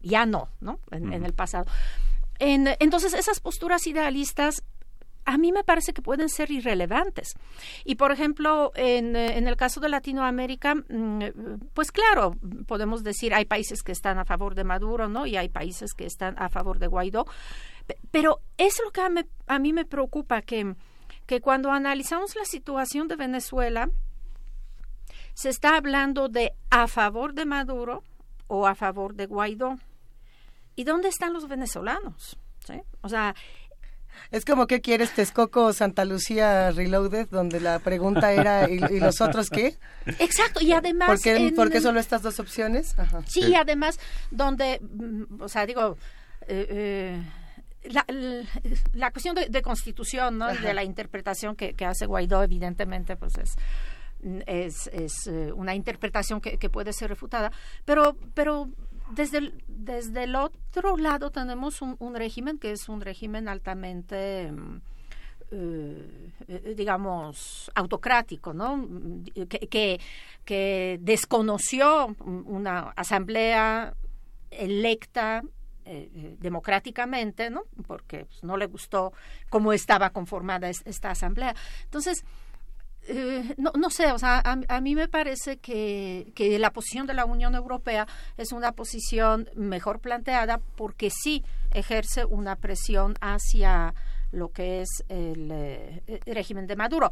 Ya 0.00 0.26
no, 0.26 0.48
¿no? 0.60 0.80
En, 0.90 1.12
en 1.12 1.24
el 1.24 1.34
pasado. 1.34 1.66
En, 2.40 2.68
entonces, 2.80 3.14
esas 3.14 3.38
posturas 3.38 3.86
idealistas 3.86 4.64
a 5.28 5.36
mí 5.36 5.52
me 5.52 5.62
parece 5.62 5.92
que 5.92 6.00
pueden 6.00 6.30
ser 6.30 6.50
irrelevantes. 6.50 7.34
Y, 7.84 7.96
por 7.96 8.12
ejemplo, 8.12 8.72
en, 8.74 9.14
eh, 9.14 9.36
el 9.36 9.56
caso 9.56 9.78
de 9.78 9.90
Latinoamérica, 9.90 10.74
mm, 10.74 11.68
pues 11.74 11.92
claro, 11.92 12.34
podemos 12.66 13.04
decir, 13.04 13.34
hay 13.34 13.44
países 13.44 13.82
que 13.82 13.92
están 13.92 14.18
a 14.18 14.24
favor 14.24 14.54
de 14.54 14.64
Maduro, 14.64 15.06
¿no? 15.06 15.26
Y 15.26 15.36
hay 15.36 15.50
países 15.50 15.92
que 15.92 16.06
están 16.06 16.34
a 16.38 16.48
favor 16.48 16.78
de 16.78 16.86
Guaidó. 16.86 17.26
Pero 18.10 18.40
es 18.56 18.80
lo 18.82 18.90
que 18.90 19.02
a, 19.46 19.58
mí 19.58 19.72
me 19.74 19.84
preocupa, 19.84 20.40
que, 20.40 20.74
que 21.26 21.42
cuando 21.42 21.70
analizamos 21.70 22.34
la 22.34 22.46
situación 22.46 23.06
de 23.06 23.16
Venezuela, 23.16 23.90
se 25.34 25.50
está 25.50 25.76
hablando 25.76 26.28
de 26.28 26.54
a 26.70 26.88
favor 26.88 27.34
de 27.34 27.44
Maduro 27.44 28.02
o 28.46 28.66
a 28.66 28.74
favor 28.74 29.14
de 29.14 29.26
Guaidó. 29.26 29.76
¿Y 30.74 30.84
dónde 30.84 31.08
están 31.08 31.34
los 31.34 31.48
venezolanos? 31.48 32.38
O 33.02 33.08
sea, 33.08 33.34
es 34.30 34.44
como 34.44 34.66
que 34.66 34.80
quieres 34.80 35.14
Texcoco 35.14 35.72
Santa 35.72 36.04
Lucía 36.04 36.70
Reloaded, 36.70 37.28
donde 37.30 37.60
la 37.60 37.78
pregunta 37.78 38.32
era 38.32 38.68
¿y, 38.68 38.78
los 39.00 39.20
otros 39.20 39.50
qué? 39.50 39.76
Exacto, 40.18 40.60
y 40.60 40.72
además... 40.72 41.20
¿Por 41.54 41.70
qué, 41.70 41.80
solo 41.80 42.00
estas 42.00 42.22
dos 42.22 42.38
opciones? 42.40 42.94
Sí, 43.26 43.54
además, 43.54 43.98
donde, 44.30 44.80
mm, 44.80 45.42
o 45.42 45.48
sea, 45.48 45.66
digo... 45.66 45.96
Eh, 46.46 46.66
eh, 46.70 47.22
la, 47.84 48.04
la, 48.92 49.10
cuestión 49.12 49.34
de, 49.34 49.62
constitución, 49.62 50.36
¿no? 50.36 50.48
de 50.48 50.74
la 50.74 50.82
interpretación 50.82 51.56
que, 51.56 51.74
que, 51.74 51.84
hace 51.84 52.06
Guaidó, 52.06 52.42
evidentemente, 52.42 53.16
pues 53.16 53.32
es, 53.38 53.56
es, 54.46 54.88
es 54.92 55.26
eh, 55.26 55.52
una 55.52 55.74
interpretación 55.74 56.40
que, 56.40 56.58
que, 56.58 56.68
puede 56.68 56.92
ser 56.92 57.08
refutada, 57.08 57.52
pero, 57.84 58.16
pero 58.34 58.68
desde 59.10 59.38
el, 59.38 59.64
desde 59.66 60.24
el 60.24 60.36
otro 60.36 60.96
lado 60.96 61.30
tenemos 61.30 61.82
un, 61.82 62.14
régimen 62.14 62.58
que 62.58 62.72
es 62.72 62.88
un 62.88 63.00
régimen 63.00 63.48
altamente 63.48 64.52
mm, 64.52 64.80
eh, 65.50 66.32
eh, 66.48 66.74
digamos 66.76 67.70
autocrático 67.74 68.52
no 68.52 68.86
que, 69.48 69.98
que, 70.44 70.98
desconoció 71.00 72.14
una 72.18 72.90
asamblea 72.96 73.94
electa 74.50 75.42
eh, 75.84 76.36
democráticamente 76.38 77.48
no 77.48 77.62
porque 77.86 78.26
pues, 78.26 78.44
no 78.44 78.58
le 78.58 78.66
gustó 78.66 79.14
cómo 79.48 79.72
estaba 79.72 80.10
conformada 80.10 80.68
esta 80.68 81.10
asamblea. 81.12 81.54
Entonces 81.84 82.24
eh, 83.08 83.54
no, 83.56 83.72
no 83.74 83.88
sé, 83.90 84.12
o 84.12 84.18
sea, 84.18 84.42
a, 84.44 84.80
mí 84.80 84.94
me 84.94 85.08
parece 85.08 85.56
que, 85.56 86.30
que, 86.34 86.58
la 86.58 86.72
posición 86.72 87.06
de 87.06 87.14
la 87.14 87.24
Unión 87.24 87.54
Europea 87.54 88.06
es 88.36 88.52
una 88.52 88.72
posición 88.72 89.48
mejor 89.54 90.00
planteada 90.00 90.60
porque 90.76 91.10
sí 91.10 91.42
ejerce 91.72 92.26
una 92.26 92.56
presión 92.56 93.14
hacia 93.20 93.94
lo 94.30 94.50
que 94.50 94.82
es 94.82 95.04
el, 95.08 95.50
eh, 95.50 96.20
régimen 96.26 96.66
de 96.66 96.76
Maduro. 96.76 97.10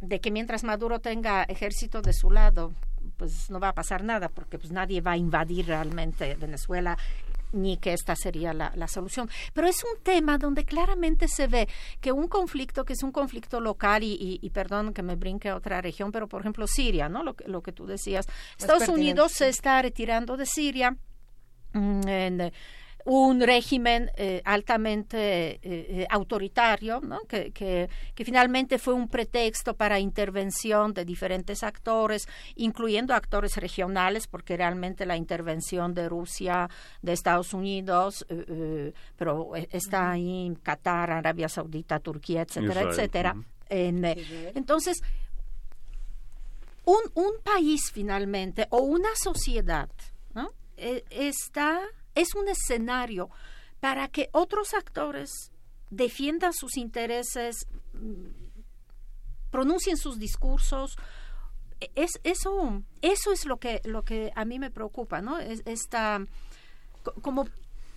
de 0.00 0.20
que 0.20 0.32
mientras 0.32 0.64
Maduro 0.64 0.98
tenga 0.98 1.44
ejército 1.44 2.02
de 2.02 2.12
su 2.12 2.30
lado, 2.30 2.72
pues 3.16 3.50
no 3.50 3.60
va 3.60 3.68
a 3.68 3.74
pasar 3.74 4.02
nada, 4.02 4.28
porque 4.28 4.58
pues 4.58 4.72
nadie 4.72 5.00
va 5.00 5.12
a 5.12 5.16
invadir 5.16 5.66
realmente 5.66 6.34
Venezuela 6.34 6.98
ni 7.52 7.76
que 7.76 7.92
esta 7.92 8.16
sería 8.16 8.52
la, 8.52 8.72
la, 8.74 8.88
solución. 8.88 9.28
Pero 9.52 9.66
es 9.68 9.82
un 9.84 10.02
tema 10.02 10.38
donde 10.38 10.64
claramente 10.64 11.28
se 11.28 11.46
ve 11.46 11.68
que 12.00 12.12
un 12.12 12.28
conflicto, 12.28 12.84
que 12.84 12.94
es 12.94 13.02
un 13.02 13.12
conflicto 13.12 13.60
local, 13.60 14.02
y, 14.02 14.12
y, 14.14 14.38
y 14.42 14.50
perdón 14.50 14.92
que 14.94 15.02
me 15.02 15.16
brinque 15.16 15.48
a 15.50 15.56
otra 15.56 15.80
región, 15.80 16.12
pero 16.12 16.28
por 16.28 16.40
ejemplo 16.40 16.66
Siria, 16.66 17.08
¿no? 17.08 17.22
Lo, 17.22 17.34
que- 17.34 17.46
lo 17.48 17.62
que 17.62 17.72
tú 17.72 17.86
decías. 17.86 18.26
Estados 18.58 18.88
Unidos 18.88 19.32
se 19.32 19.48
está 19.48 19.80
retirando 19.82 20.36
de 20.36 20.46
Siria. 20.46 20.96
mm, 21.74 22.08
en, 22.08 22.52
un 23.04 23.40
régimen 23.40 24.10
eh, 24.16 24.42
altamente 24.44 25.54
eh, 25.54 25.60
eh, 25.62 26.06
autoritario, 26.10 27.00
¿no? 27.00 27.20
que, 27.28 27.50
que, 27.52 27.88
que 28.14 28.24
finalmente 28.24 28.78
fue 28.78 28.94
un 28.94 29.08
pretexto 29.08 29.74
para 29.74 29.98
intervención 29.98 30.92
de 30.94 31.04
diferentes 31.04 31.62
actores, 31.62 32.26
incluyendo 32.56 33.14
actores 33.14 33.56
regionales, 33.56 34.26
porque 34.26 34.56
realmente 34.56 35.06
la 35.06 35.16
intervención 35.16 35.94
de 35.94 36.08
Rusia, 36.08 36.68
de 37.02 37.12
Estados 37.12 37.54
Unidos, 37.54 38.24
eh, 38.28 38.44
eh, 38.48 38.92
pero 39.16 39.52
está 39.56 40.12
ahí 40.12 40.52
Qatar, 40.62 41.10
Arabia 41.10 41.48
Saudita, 41.48 41.98
Turquía, 42.00 42.42
etcétera, 42.42 42.72
Israel, 42.72 42.88
etcétera. 42.90 43.36
En, 43.68 44.04
eh, 44.04 44.52
entonces, 44.54 45.02
un, 46.84 47.00
un 47.14 47.32
país 47.42 47.90
finalmente 47.92 48.66
o 48.70 48.78
una 48.82 49.10
sociedad 49.14 49.88
¿no? 50.34 50.50
Eh, 50.76 51.04
está 51.10 51.80
es 52.14 52.34
un 52.34 52.48
escenario 52.48 53.30
para 53.80 54.08
que 54.08 54.28
otros 54.32 54.74
actores 54.74 55.30
defiendan 55.90 56.52
sus 56.52 56.76
intereses 56.76 57.66
mm, 57.92 58.26
pronuncien 59.50 59.96
sus 59.96 60.18
discursos. 60.18 60.96
E- 61.80 61.90
es 61.94 62.20
eso 62.24 62.82
eso 63.02 63.32
es 63.32 63.44
lo 63.46 63.58
que 63.58 63.80
lo 63.84 64.02
que 64.02 64.32
a 64.34 64.44
mí 64.44 64.58
me 64.58 64.70
preocupa 64.70 65.20
no 65.20 65.38
es 65.38 65.62
esta 65.66 66.24
co- 67.02 67.14
como 67.22 67.46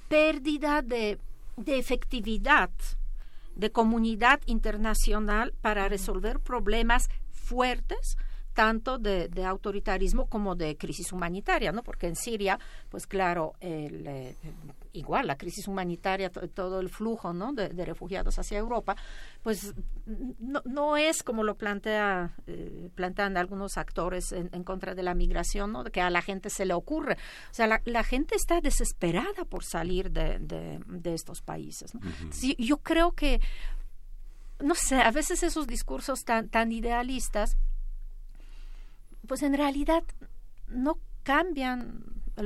pérdida 0.09 0.81
de, 0.81 1.19
de 1.57 1.77
efectividad 1.77 2.69
de 3.55 3.71
comunidad 3.71 4.41
internacional 4.47 5.53
para 5.61 5.87
resolver 5.87 6.39
problemas 6.39 7.09
fuertes 7.31 8.17
tanto 8.55 8.97
de, 8.97 9.27
de 9.27 9.45
autoritarismo 9.45 10.25
como 10.27 10.55
de 10.55 10.77
crisis 10.77 11.11
humanitaria, 11.11 11.71
¿no? 11.71 11.83
Porque 11.83 12.07
en 12.07 12.15
Siria, 12.15 12.57
pues 12.89 13.05
claro, 13.05 13.53
el, 13.59 14.07
eh, 14.07 14.35
igual 14.93 15.27
la 15.27 15.37
crisis 15.37 15.67
humanitaria, 15.67 16.29
to- 16.31 16.47
todo 16.47 16.79
el 16.79 16.89
flujo, 16.89 17.33
¿no? 17.33 17.53
De, 17.53 17.69
de 17.69 17.85
refugiados 17.85 18.39
hacia 18.39 18.57
Europa, 18.57 18.95
pues 19.43 19.75
no, 20.39 20.61
no 20.65 20.95
es 20.97 21.21
como 21.21 21.43
lo 21.43 21.55
plantea 21.55 22.33
eh, 22.47 22.89
plantean 22.95 23.35
algunos 23.37 23.77
actores 23.77 24.31
en, 24.31 24.49
en 24.53 24.63
contra 24.63 24.95
de 24.95 25.03
la 25.03 25.13
migración, 25.13 25.73
¿no? 25.73 25.83
Que 25.83 26.01
a 26.01 26.09
la 26.09 26.21
gente 26.21 26.49
se 26.49 26.65
le 26.65 26.73
ocurre. 26.73 27.15
O 27.51 27.53
sea, 27.53 27.67
la, 27.67 27.81
la 27.85 28.03
gente 28.03 28.35
está 28.35 28.61
desesperada 28.61 29.43
por 29.49 29.65
salir 29.65 30.11
de, 30.11 30.39
de, 30.39 30.79
de 30.87 31.13
estos 31.13 31.41
países. 31.41 31.93
¿no? 31.93 31.99
Sí, 32.31 32.55
yo 32.57 32.77
creo 32.77 33.11
que 33.11 33.41
no 34.63 34.73
sé, 34.75 34.95
a 34.95 35.11
veces 35.11 35.43
esos 35.43 35.67
discursos 35.67 36.23
tan, 36.23 36.47
tan 36.47 36.71
idealistas, 36.71 37.57
pues 39.25 39.43
en 39.43 39.53
realidad 39.53 40.03
no 40.67 40.97
cambian 41.23 42.03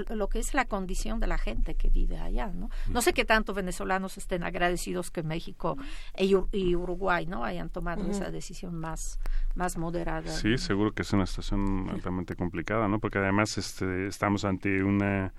lo 0.10 0.30
que 0.30 0.40
es 0.40 0.54
la 0.54 0.66
condición 0.66 1.20
de 1.20 1.28
la 1.28 1.38
gente 1.38 1.76
que 1.76 1.90
vive 1.90 2.18
allá, 2.18 2.48
¿no? 2.54 2.70
No 2.92 3.02
sé 3.02 3.14
qué 3.14 3.26
tanto 3.26 3.54
venezolanos 3.54 4.18
estén 4.18 4.44
agradecidos 4.44 5.10
que 5.10 5.24
México 5.24 5.78
e 6.14 6.26
y 6.26 6.76
Uruguay, 6.76 7.26
¿no? 7.26 7.44
Hayan 7.44 7.70
tomado 7.70 8.10
esa 8.10 8.30
decisión 8.30 8.76
más, 8.76 9.20
más 9.56 9.78
moderada. 9.78 10.30
Sí, 10.30 10.58
seguro 10.58 10.92
que 10.92 11.02
es 11.02 11.12
una 11.12 11.26
situación 11.26 11.90
altamente 11.90 12.36
complicada, 12.36 12.88
¿no? 12.88 13.00
Porque 13.00 13.18
además 13.18 13.58
este, 13.58 14.08
estamos 14.08 14.46
ante 14.46 14.84
una 14.84 15.34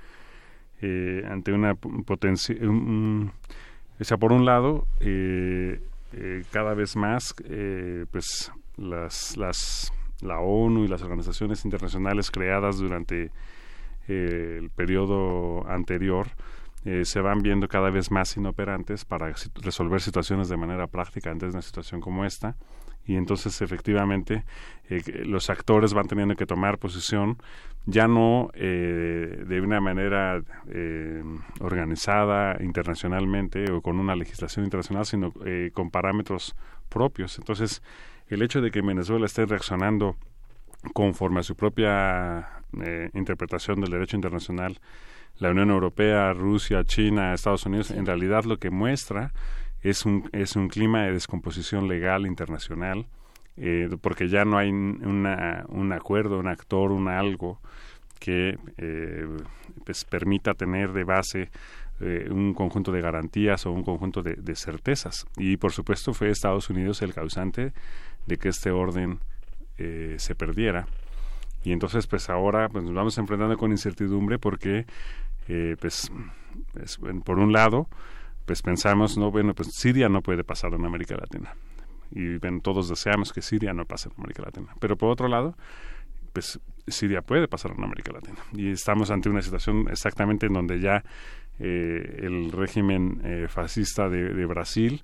eh, 0.83 1.23
ante 1.29 1.53
una 1.53 1.75
potencia, 1.75 2.57
o 2.59 4.05
sea, 4.05 4.17
por 4.17 4.33
un 4.33 4.47
lado, 4.47 4.87
eh, 5.01 5.81
eh, 6.15 6.43
cada 6.51 6.75
vez 6.75 6.97
más, 6.97 7.35
eh, 7.45 8.07
pues 8.11 8.51
las 8.77 9.37
las 9.37 9.93
la 10.23 10.41
ONU 10.41 10.85
y 10.85 10.89
las 10.89 11.03
organizaciones 11.03 11.65
internacionales 11.65 12.31
creadas 12.31 12.79
durante 12.79 13.31
eh, 14.09 14.57
el 14.59 14.71
periodo 14.71 15.67
anterior 15.69 16.29
eh, 16.87 17.05
se 17.05 17.21
van 17.21 17.41
viendo 17.41 17.69
cada 17.69 17.91
vez 17.91 18.11
más 18.11 18.35
inoperantes 18.39 19.05
para 19.05 19.35
resolver 19.63 20.01
situaciones 20.01 20.49
de 20.49 20.57
manera 20.57 20.87
práctica 20.87 21.31
antes 21.31 21.51
de 21.51 21.57
una 21.57 21.63
situación 21.63 22.01
como 22.01 22.25
esta. 22.25 22.57
Y 23.05 23.17
entonces 23.17 23.61
efectivamente 23.61 24.45
eh, 24.89 25.03
los 25.27 25.51
actores 25.51 25.93
van 25.93 26.07
teniendo 26.07 26.37
que 26.37 26.47
tomar 26.47 26.79
posición 26.79 27.37
ya 27.85 28.07
no 28.07 28.51
eh, 28.55 29.45
de 29.47 29.61
una 29.61 29.81
manera 29.81 30.43
organizada 31.61 32.57
internacionalmente 32.63 33.71
o 33.73 33.81
con 33.83 33.99
una 33.99 34.15
legislación 34.15 34.65
internacional 34.65 35.05
sino 35.05 35.33
con 35.73 35.91
parámetros 35.91 36.55
propios. 36.89 37.39
Entonces 37.39 37.83
el 38.31 38.43
hecho 38.43 38.61
de 38.61 38.71
que 38.71 38.81
Venezuela 38.81 39.27
esté 39.27 39.45
reaccionando 39.45 40.17
conforme 40.95 41.41
a 41.41 41.43
su 41.43 41.57
propia 41.57 42.63
eh, 42.81 43.11
interpretación 43.15 43.81
del 43.81 43.91
derecho 43.91 44.17
internacional, 44.17 44.79
la 45.39 45.51
Unión 45.51 45.71
Europea, 45.71 46.33
Rusia, 46.33 46.85
China, 46.85 47.35
Estados 47.35 47.67
Unidos, 47.67 47.91
en 47.91 48.07
realidad 48.07 48.45
lo 48.45 48.59
que 48.59 48.71
muestra 48.71 49.33
es 49.83 50.05
un, 50.05 50.29
es 50.33 50.57
un 50.57 50.69
clima 50.69 51.05
de 51.05 51.13
descomposición 51.13 51.89
legal 51.89 52.27
internacional, 52.27 53.07
eh, 53.57 53.89
porque 54.01 54.29
ya 54.29 54.45
no 54.45 54.59
hay 54.59 54.71
una, 54.71 55.65
un 55.69 55.93
acuerdo, 55.93 56.39
un 56.39 56.49
actor, 56.49 56.93
un 56.93 57.09
algo 57.09 57.59
que 58.19 58.59
eh, 58.77 59.27
pues 59.85 60.05
permita 60.05 60.53
tener 60.55 60.93
de 60.93 61.05
base 61.05 61.51
eh, 62.01 62.29
un 62.31 62.55
conjunto 62.55 62.93
de 62.93 63.01
garantías 63.01 63.65
o 63.67 63.73
un 63.73 63.83
conjunto 63.83 64.23
de, 64.23 64.35
de 64.35 64.55
certezas. 64.55 65.27
Y 65.37 65.57
por 65.57 65.73
supuesto 65.73 66.13
fue 66.13 66.31
Estados 66.31 66.69
Unidos 66.71 67.03
el 67.03 67.15
causante 67.15 67.73
de 68.31 68.39
que 68.39 68.49
este 68.49 68.71
orden 68.71 69.19
eh, 69.77 70.15
se 70.19 70.35
perdiera. 70.35 70.87
Y 71.65 71.73
entonces, 71.73 72.07
pues 72.07 72.31
ahora 72.31 72.69
pues, 72.69 72.85
nos 72.85 72.95
vamos 72.95 73.19
enfrentando 73.19 73.57
con 73.59 73.73
incertidumbre 73.73 74.39
porque, 74.39 74.87
eh, 75.49 75.77
pues, 75.79 76.11
por 77.25 77.39
un 77.39 77.53
lado, 77.53 77.89
pues 78.47 78.63
pensamos, 78.63 79.19
no, 79.19 79.31
bueno, 79.31 79.53
pues 79.53 79.69
Siria 79.75 80.09
no 80.09 80.23
puede 80.23 80.45
pasar 80.45 80.73
en 80.73 80.85
América 80.85 81.17
Latina. 81.17 81.55
Y 82.13 82.39
todos 82.61 82.89
deseamos 82.89 83.33
que 83.33 83.43
Siria 83.43 83.73
no 83.73 83.85
pase 83.85 84.09
en 84.09 84.15
América 84.17 84.43
Latina. 84.43 84.75
Pero 84.81 84.97
por 84.97 85.11
otro 85.11 85.29
lado, 85.29 85.57
pues 86.33 86.59
Siria 86.87 87.23
puede 87.23 87.47
pasar 87.47 87.73
en 87.77 87.85
América 87.85 88.13
Latina. 88.13 88.39
Y 88.53 88.71
estamos 88.71 89.11
ante 89.11 89.29
una 89.29 89.43
situación 89.43 89.87
exactamente 89.91 90.47
en 90.47 90.55
donde 90.55 90.81
ya 90.81 91.05
eh, 91.59 92.21
el 92.23 92.51
régimen 92.53 93.21
eh, 93.25 93.47
fascista 93.49 94.09
de 94.09 94.47
Brasil 94.47 95.03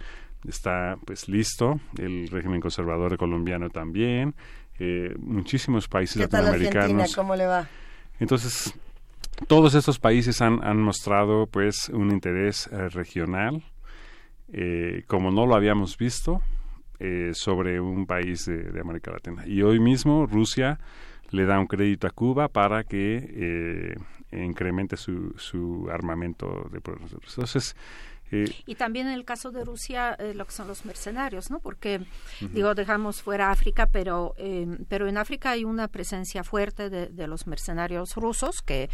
está 0.49 0.97
pues 1.05 1.28
listo, 1.28 1.81
el 1.99 2.28
régimen 2.28 2.60
conservador 2.60 3.16
colombiano 3.16 3.70
también, 3.70 4.34
eh, 4.78 5.15
muchísimos 5.18 5.89
países 5.89 6.23
¿Qué 6.23 6.28
tal 6.28 6.47
Argentina? 6.47 6.81
latinoamericanos. 6.81 7.16
¿Cómo 7.16 7.36
le 7.36 7.47
va? 7.47 7.68
Entonces, 8.20 8.75
todos 9.47 9.75
estos 9.75 9.99
países 9.99 10.41
han, 10.42 10.62
han 10.65 10.81
mostrado 10.81 11.47
pues 11.47 11.89
un 11.89 12.10
interés 12.10 12.68
eh, 12.73 12.89
regional, 12.89 13.62
eh, 14.52 15.05
como 15.07 15.31
no 15.31 15.47
lo 15.47 15.55
habíamos 15.55 15.97
visto, 15.97 16.42
sobre 17.33 17.78
un 17.78 18.07
país 18.07 18.47
de, 18.47 18.57
de 18.57 18.81
América 18.81 19.10
Latina. 19.10 19.47
Y 19.47 19.60
hoy 19.60 19.78
mismo 19.78 20.25
Rusia 20.25 20.78
le 21.31 21.44
da 21.44 21.58
un 21.58 21.66
crédito 21.66 22.07
a 22.07 22.10
Cuba 22.10 22.49
para 22.49 22.84
que 22.84 23.94
eh, 24.31 24.44
incremente 24.44 24.97
su, 24.97 25.34
su 25.36 25.89
armamento 25.91 26.68
de 26.70 26.81
producción. 26.81 27.20
Entonces, 27.23 27.76
eh, 28.33 28.45
Y 28.67 28.75
también 28.75 29.07
en 29.07 29.15
el 29.15 29.25
caso 29.25 29.51
de 29.51 29.65
Rusia, 29.65 30.15
eh, 30.19 30.35
lo 30.35 30.45
que 30.47 30.53
son 30.53 30.67
los 30.69 30.85
mercenarios, 30.85 31.51
¿no? 31.51 31.61
Porque, 31.61 32.01
digo, 32.53 32.75
dejamos 32.75 33.23
fuera 33.23 33.51
África, 33.51 33.87
pero, 33.87 34.35
eh, 34.39 34.67
pero 34.89 35.07
en 35.09 35.17
África 35.19 35.51
hay 35.51 35.65
una 35.65 35.89
presencia 35.89 36.43
fuerte 36.45 36.91
de, 36.91 37.07
de 37.07 37.27
los 37.27 37.47
mercenarios 37.47 38.15
rusos, 38.17 38.63
que, 38.63 38.89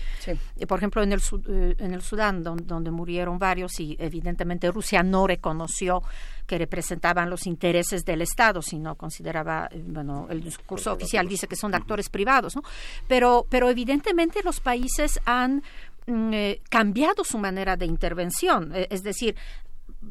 eh, 0.59 0.67
por 0.67 0.79
ejemplo, 0.79 1.03
en 1.03 1.13
el, 1.13 1.21
Sud- 1.21 1.47
eh, 1.49 1.75
en 1.79 1.95
el 1.95 2.03
Sudán, 2.03 2.43
don- 2.43 2.67
donde 2.67 2.91
murieron 2.91 3.39
varios, 3.39 3.79
y 3.81 3.97
evidentemente 3.99 4.71
Rusia 4.71 5.03
no 5.03 5.27
reconoció 5.27 6.03
que 6.47 6.59
representaban 6.59 7.31
los 7.31 7.47
intereses 7.47 8.05
del 8.05 8.21
Estado, 8.21 8.61
sino 8.63 8.97
consideraba, 8.97 9.69
eh, 9.71 9.83
bueno, 9.87 10.27
el 10.29 10.43
discurso 10.43 10.93
oficial 10.93 11.27
dice 11.29 11.47
que 11.47 11.57
son 11.57 11.75
actores 11.75 12.09
privados, 12.11 12.57
¿no? 12.57 12.63
Pero, 13.09 13.47
pero 13.49 13.71
evidentemente 13.71 14.41
los 14.45 14.61
países 14.61 15.19
han 15.25 15.63
eh, 16.07 16.61
cambiado 16.69 17.25
su 17.25 17.39
manera 17.39 17.77
de 17.77 17.87
intervención. 17.87 18.73
Eh, 18.75 18.89
es 18.91 19.03
decir, 19.03 19.37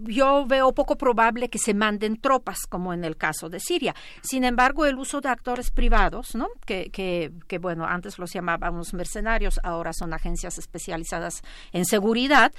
yo 0.03 0.45
veo 0.45 0.71
poco 0.73 0.97
probable 0.97 1.49
que 1.49 1.59
se 1.59 1.73
manden 1.73 2.17
tropas, 2.17 2.65
como 2.67 2.93
en 2.93 3.03
el 3.03 3.17
caso 3.17 3.49
de 3.49 3.59
Siria. 3.59 3.93
Sin 4.21 4.43
embargo, 4.43 4.85
el 4.85 4.97
uso 4.97 5.21
de 5.21 5.29
actores 5.29 5.69
privados, 5.71 6.35
¿no? 6.35 6.47
que, 6.65 6.89
que, 6.91 7.31
que 7.47 7.57
bueno, 7.57 7.85
antes 7.85 8.17
los 8.17 8.31
llamábamos 8.31 8.93
mercenarios, 8.93 9.59
ahora 9.63 9.93
son 9.93 10.13
agencias 10.13 10.57
especializadas 10.57 11.41
en 11.73 11.85
seguridad, 11.85 12.53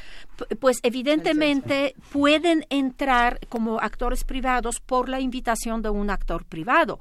pues 0.60 0.78
evidentemente 0.82 1.94
pueden 2.12 2.66
entrar 2.70 3.40
como 3.48 3.80
actores 3.80 4.24
privados 4.24 4.80
por 4.80 5.08
la 5.08 5.20
invitación 5.20 5.82
de 5.82 5.90
un 5.90 6.10
actor 6.10 6.44
privado 6.44 6.98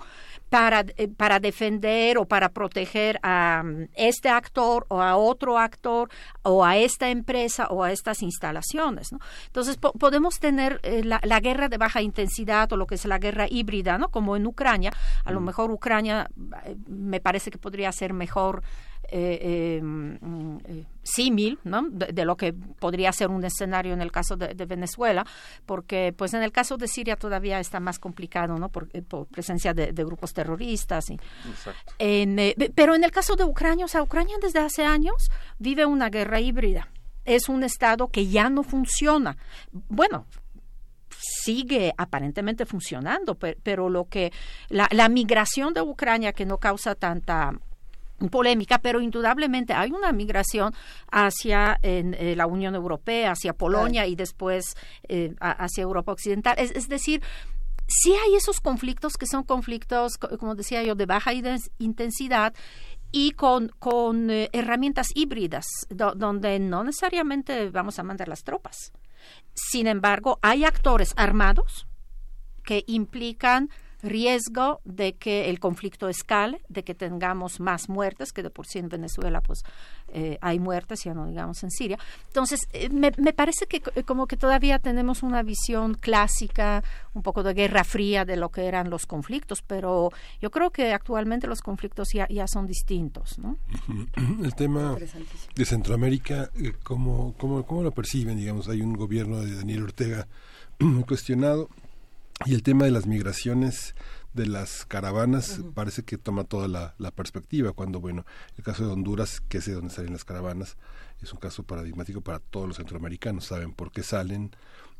para, 0.52 0.84
eh, 0.98 1.08
para 1.08 1.40
defender 1.40 2.18
o 2.18 2.26
para 2.26 2.50
proteger 2.50 3.22
a 3.24 3.64
um, 3.64 3.88
este 3.96 4.28
actor 4.28 4.86
o 4.90 5.02
a 5.02 5.16
otro 5.16 5.58
actor 5.58 6.10
o 6.44 6.66
a 6.66 6.76
esta 6.76 7.10
empresa 7.10 7.68
o 7.70 7.86
a 7.86 7.94
estas 7.94 8.22
instalaciones. 8.22 9.14
¿no? 9.14 9.20
Entonces 9.46 9.78
podemos 9.78 10.40
tener 10.40 10.82
eh, 10.84 11.06
la, 11.06 11.22
la, 11.24 11.40
guerra 11.40 11.70
de 11.70 11.78
baja 11.78 12.02
intensidad 12.02 12.70
o 12.74 12.76
lo 12.76 12.86
que 12.86 12.96
es 12.96 13.06
la 13.06 13.18
guerra 13.18 13.48
híbrida, 13.50 13.98
¿no? 13.98 14.10
como 14.10 14.36
en 14.36 14.46
Ucrania. 14.46 14.92
A 15.24 15.32
lo 15.32 15.40
mm. 15.40 15.46
mejor 15.46 15.72
Ucrania 15.72 16.30
eh, 16.66 16.76
me 16.86 17.22
parece 17.22 17.50
que 17.50 17.58
podría 17.58 17.90
ser 17.94 18.12
mejor 18.12 18.62
eh, 19.14 19.78
em, 19.78 20.58
eh, 20.66 20.86
símil 21.04 21.60
¿no? 21.64 21.84
De, 21.90 22.24
lo 22.24 22.38
que 22.38 22.54
podría 22.54 23.12
ser 23.12 23.30
un 23.30 23.44
escenario 23.44 23.94
en 23.94 24.02
el 24.02 24.12
caso 24.12 24.38
de, 24.38 24.54
Venezuela, 24.66 25.26
porque 25.66 26.14
pues 26.16 26.34
en 26.34 26.44
el 26.44 26.52
caso 26.52 26.78
de 26.78 26.88
Siria 26.88 27.18
todavía 27.18 27.60
está 27.60 27.80
más 27.80 28.00
complicado, 28.00 28.58
¿no? 28.58 28.70
Por, 28.70 28.88
eh, 28.94 29.04
presencia 29.30 29.74
de, 29.74 29.92
grupos 29.92 30.34
terroristas. 30.34 31.10
Y, 31.10 31.20
en, 32.00 32.38
pero 32.74 32.96
en 32.96 33.04
el 33.04 33.12
caso 33.12 33.36
de 33.36 33.44
Ucrania, 33.44 33.86
o 33.86 33.88
sea, 33.90 34.02
Ucrania 34.02 34.38
desde 34.42 34.60
hace 34.60 34.86
años 34.86 35.30
vive 35.60 35.86
una 35.86 36.10
guerra 36.10 36.40
híbrida. 36.40 36.88
Es 37.26 37.50
un 37.50 37.64
estado 37.64 38.08
que 38.08 38.28
ya 38.28 38.50
no 38.50 38.64
funciona. 38.64 39.36
Bueno, 39.72 40.26
sigue 41.20 41.94
aparentemente 41.98 42.66
funcionando, 42.66 43.36
pero, 43.36 43.60
pero 43.62 43.90
lo 43.90 44.06
que 44.06 44.32
la, 44.70 44.88
la 44.92 45.10
migración 45.10 45.74
de 45.74 45.82
Ucrania 45.82 46.34
que 46.34 46.46
no 46.46 46.58
causa 46.58 46.96
tanta 46.96 47.60
polémica, 48.30 48.80
pero 48.80 49.02
indudablemente 49.02 49.74
hay 49.74 49.92
una 49.92 50.12
migración 50.12 50.74
hacia 51.12 51.80
en, 51.82 52.14
eh, 52.14 52.36
la 52.36 52.48
Unión 52.48 52.76
Europea, 52.76 53.32
hacia 53.32 53.54
Polonia 53.54 54.08
y 54.08 54.16
después 54.16 54.76
eh, 55.08 55.34
hacia 55.40 55.84
Europa 55.84 56.12
Occidental. 56.12 56.56
Es, 56.58 56.88
decir, 56.88 57.22
sí 57.88 58.14
hay 58.14 58.36
esos 58.36 58.60
conflictos 58.60 59.18
que 59.18 59.26
son 59.26 59.44
conflictos, 59.44 60.18
como 60.18 60.56
decía 60.56 60.84
yo, 60.84 60.96
de 60.96 61.06
baja 61.06 61.32
intensidad 61.78 62.54
y 63.12 63.32
con, 63.32 63.70
con 63.80 64.30
eh, 64.30 64.50
herramientas 64.54 65.08
híbridas, 65.14 65.66
donde 65.90 66.60
no 66.60 66.84
necesariamente 66.84 67.70
vamos 67.70 68.00
a 68.00 68.04
mandar 68.04 68.28
las 68.28 68.44
tropas. 68.44 68.94
Sin 69.54 69.88
embargo, 69.88 70.40
hay 70.42 70.64
actores 70.64 71.14
armados 71.18 71.88
que 72.64 72.84
implican 72.88 73.70
riesgo 74.04 74.82
de 74.86 75.14
que 75.14 75.50
el 75.50 75.60
conflicto 75.60 76.10
escale, 76.10 76.62
de 76.70 76.84
que 76.84 76.96
tengamos 76.96 77.60
más 77.60 77.90
muertes, 77.90 78.32
que 78.32 78.44
de 78.44 78.50
por 78.50 78.66
sí 78.66 78.80
en 78.80 78.90
Venezuela 78.90 79.42
pues 79.42 79.64
eh, 80.14 80.38
hay 80.42 80.60
muertes, 80.60 81.04
ya 81.04 81.14
no 81.14 81.28
digamos 81.28 81.64
en 81.64 81.72
Siria. 81.72 81.98
Entonces, 82.28 82.68
eh, 82.74 82.90
me, 82.90 83.12
me, 83.18 83.34
parece 83.34 83.66
que 83.68 83.82
eh, 83.96 84.04
como 84.04 84.28
que 84.28 84.38
todavía 84.38 84.80
tenemos 84.80 85.24
una 85.24 85.44
visión 85.44 85.94
clásica, 85.94 86.84
un 87.14 87.22
poco 87.22 87.44
de 87.44 87.54
guerra 87.54 87.84
fría 87.84 88.26
de 88.26 88.36
lo 88.36 88.50
que 88.50 88.66
eran 88.66 88.90
los 88.90 89.06
conflictos, 89.06 89.62
pero 89.62 90.12
yo 90.42 90.52
creo 90.52 90.72
que 90.72 90.94
actualmente 90.94 91.48
los 91.48 91.62
conflictos 91.62 92.10
ya, 92.14 92.28
ya 92.28 92.48
son 92.48 92.68
distintos. 92.68 93.40
¿no? 93.40 93.58
El 94.44 94.54
tema 94.56 94.98
de 95.56 95.66
Centroamérica, 95.66 96.50
¿cómo, 96.84 97.34
cómo, 97.38 97.66
¿cómo 97.66 97.84
lo 97.84 97.92
perciben? 97.92 98.38
Digamos, 98.38 98.68
hay 98.68 98.82
un 98.82 98.94
gobierno 98.94 99.42
de 99.42 99.56
Daniel 99.56 99.84
Ortega 99.84 100.28
muy 100.80 101.04
cuestionado 101.08 101.70
y 102.46 102.54
el 102.54 102.64
tema 102.64 102.86
de 102.86 102.92
las 102.92 103.08
migraciones 103.08 103.96
de 104.34 104.46
las 104.46 104.86
caravanas 104.86 105.62
parece 105.74 106.04
que 106.04 106.18
toma 106.18 106.44
toda 106.44 106.68
la, 106.68 107.12
perspectiva, 107.12 107.74
cuando, 107.74 108.00
bueno, 108.00 108.26
el 108.58 108.64
caso 108.64 108.86
de 108.86 108.94
Honduras, 108.94 109.42
que 109.42 109.58
es 109.58 109.66
de 109.66 109.74
donde 109.74 109.94
salen 109.94 110.14
las 110.14 110.24
caravanas, 110.24 110.78
es 111.22 111.34
un 111.34 111.40
caso 111.40 111.64
paradigmático 111.64 112.22
para 112.22 112.40
todos 112.40 112.68
los 112.68 112.78
centroamericanos, 112.78 113.46
saben 113.46 113.74
por 113.74 113.92
qué 113.92 114.04
salen 114.04 114.52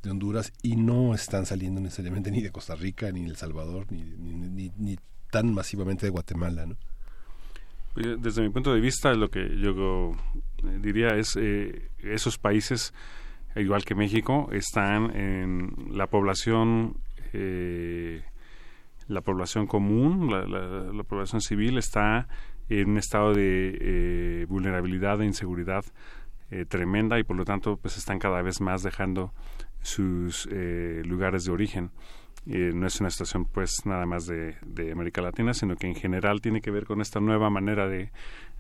de 0.04 0.12
Honduras 0.12 0.52
y 0.62 0.76
no 0.76 1.14
están 1.16 1.46
saliendo 1.46 1.80
necesariamente 1.80 2.32
ni 2.32 2.42
de 2.42 2.52
Costa 2.52 2.76
Rica, 2.76 3.12
ni 3.12 3.24
de 3.24 3.30
El 3.30 3.38
Salvador, 3.38 3.88
ni, 3.92 4.04
ni, 4.04 4.72
ni, 4.78 5.00
tan 5.30 5.54
masivamente 5.54 6.06
de 6.06 6.10
Guatemala, 6.10 6.66
¿no? 6.66 6.76
Desde 7.96 8.42
mi 8.42 8.50
punto 8.50 8.74
de 8.74 8.80
vista, 8.80 9.14
lo 9.14 9.30
que 9.30 9.58
yo 9.58 10.12
eh, 10.64 10.80
diría 10.82 11.16
es 11.16 11.38
eh, 11.38 11.90
esos 12.00 12.38
países, 12.38 12.94
igual 13.56 13.84
que 13.86 13.96
México, 13.96 14.50
están 14.52 15.16
en 15.16 15.98
la 15.98 16.08
población 16.08 16.98
eh, 17.34 18.24
la 19.12 19.22
población 19.22 19.68
común, 19.68 20.30
la, 20.32 21.04
población 21.04 21.42
civil 21.42 21.78
está 21.78 22.28
en 22.70 22.92
un 22.92 22.98
estado 22.98 23.34
de 23.34 23.78
eh, 23.80 24.46
vulnerabilidad 24.48 25.22
e 25.22 25.26
inseguridad 25.26 25.84
eh, 26.50 26.66
tremenda 26.66 27.20
y 27.20 27.24
por 27.24 27.36
lo 27.36 27.46
tanto 27.46 27.78
pues 27.78 27.98
están 27.98 28.20
cada 28.20 28.42
vez 28.42 28.62
más 28.62 28.84
dejando 28.84 29.34
sus 29.82 30.48
eh, 30.52 31.02
lugares 31.06 31.46
de 31.46 31.52
origen. 31.52 31.92
no 32.46 32.88
es 32.88 33.00
una 33.00 33.10
situación 33.10 33.46
pues 33.46 33.86
nada 33.86 34.06
más 34.06 34.26
de, 34.26 34.56
América 34.92 35.22
Latina, 35.22 35.54
sino 35.54 35.76
que 35.76 35.88
en 35.88 35.96
general 35.96 36.42
tiene 36.42 36.62
que 36.62 36.72
ver 36.72 36.86
con 36.86 37.02
esta 37.02 37.20
nueva 37.20 37.50
manera 37.50 37.88
de, 37.88 38.12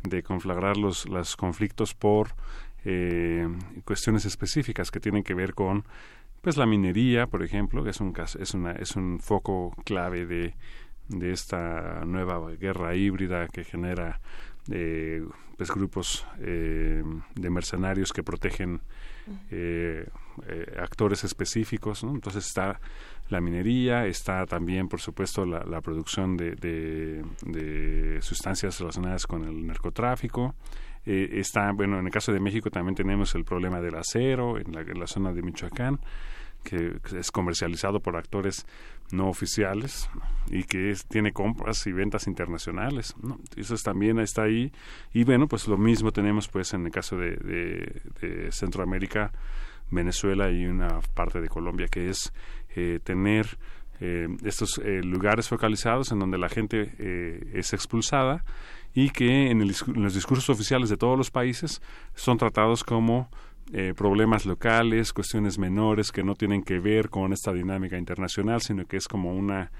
de 0.03 0.24
conflagrar 0.24 0.77
los, 0.77 1.08
los 1.08 1.35
conflictos 1.35 1.93
por 1.93 2.35
cuestiones 3.85 4.25
específicas 4.25 4.90
que 4.90 5.00
tienen 5.00 5.22
que 5.24 5.35
ver 5.35 5.53
con 5.53 5.85
pues 6.42 6.58
la 6.58 6.66
minería, 6.66 7.28
por 7.28 7.44
ejemplo, 7.44 7.84
que 7.84 7.92
es 7.92 8.00
un, 8.00 8.14
es 8.40 8.53
una, 8.53 8.72
es 8.74 8.95
un 8.95 9.20
foco 9.20 9.76
clave 9.86 10.26
de, 10.26 10.56
de 11.08 11.32
esta 11.32 12.03
nueva 12.06 12.40
guerra 12.52 12.95
híbrida 12.95 13.48
que 13.48 13.64
genera 13.64 14.20
eh, 14.70 15.24
pues 15.58 15.72
grupos 15.72 16.26
eh, 16.40 17.03
de 17.36 17.50
mercenarios 17.50 18.14
que 18.14 18.24
protegen 18.24 18.82
eh, 19.52 20.08
actores 20.80 21.24
específicos. 21.24 22.03
Entonces 22.03 22.48
está 22.48 22.80
la 23.30 23.42
minería, 23.42 24.08
está 24.08 24.45
también, 24.45 24.88
por 24.88 25.00
supuesto, 25.00 25.45
la, 25.45 25.64
la 25.64 25.82
producción 25.82 26.36
de, 26.38 26.56
de, 26.56 28.20
sustancias 28.22 28.80
relacionadas 28.80 29.26
con 29.28 29.44
el 29.44 29.66
narcotráfico. 29.66 30.56
Está, 31.06 31.72
bueno, 31.72 32.00
en 32.00 32.06
el 32.06 32.12
caso 32.12 32.32
de 32.32 32.40
México 32.40 32.70
también 32.70 32.96
tenemos 32.96 33.34
el 33.36 33.44
problema 33.44 33.82
del 33.82 33.96
acero 33.96 34.58
en 34.58 34.72
la, 34.72 35.08
zona 35.08 35.34
de 35.34 35.42
Michoacán 35.42 36.00
que 36.64 37.00
es 37.18 37.32
comercializado 37.32 38.00
por 38.02 38.16
actores 38.16 38.66
no 39.12 39.28
oficiales 39.28 40.10
y 40.50 40.64
que 40.64 40.94
tiene 41.10 41.34
compras 41.34 41.86
y 41.88 41.92
ventas 41.92 42.28
internacionales. 42.28 43.16
¿no? 43.22 43.40
Eso 43.56 43.76
también 43.84 44.20
está 44.20 44.44
ahí. 44.44 44.72
Y 45.14 45.24
bueno, 45.24 45.48
pues 45.48 45.68
lo 45.68 45.78
mismo 45.78 46.12
tenemos 46.12 46.48
pues 46.48 46.74
en 46.74 46.86
el 46.86 46.92
caso 46.92 47.18
de, 47.18 48.52
Centroamérica, 48.52 49.32
Venezuela 49.90 50.50
y 50.50 50.66
una 50.66 51.00
parte 51.14 51.42
de 51.42 51.50
Colombia, 51.50 51.88
que 51.88 52.10
es 52.10 52.32
eh, 52.76 53.00
tener 53.04 53.58
eh, 54.00 54.28
estos 54.44 54.78
eh, 54.78 55.02
lugares 55.04 55.50
focalizados 55.50 56.12
en 56.12 56.20
donde 56.20 56.38
la 56.38 56.50
gente 56.50 56.94
es 57.54 57.74
expulsada 57.74 58.44
y 58.94 59.10
que 59.10 59.50
en, 59.50 59.61
el, 59.61 59.74
los 59.95 60.14
discursos 60.14 60.50
oficiales 60.50 60.90
de 60.90 60.98
todos 60.98 61.18
los 61.18 61.32
países 61.32 61.82
son 62.16 62.38
tratados 62.38 62.84
como 62.84 63.30
eh, 63.74 63.94
problemas 63.95 64.45
locales, 64.45 65.14
cuestiones 65.14 65.58
menores 65.58 66.11
que 66.11 66.24
no 66.24 66.36
tienen 66.36 66.61
que 66.61 66.80
ver 66.80 67.10
con 67.10 67.32
esta 67.32 67.53
dinámica 67.53 67.98
internacional, 67.98 68.61
sino 68.61 68.86
que 68.86 68.98
es 68.98 69.08
como 69.08 69.34
una 69.34 69.72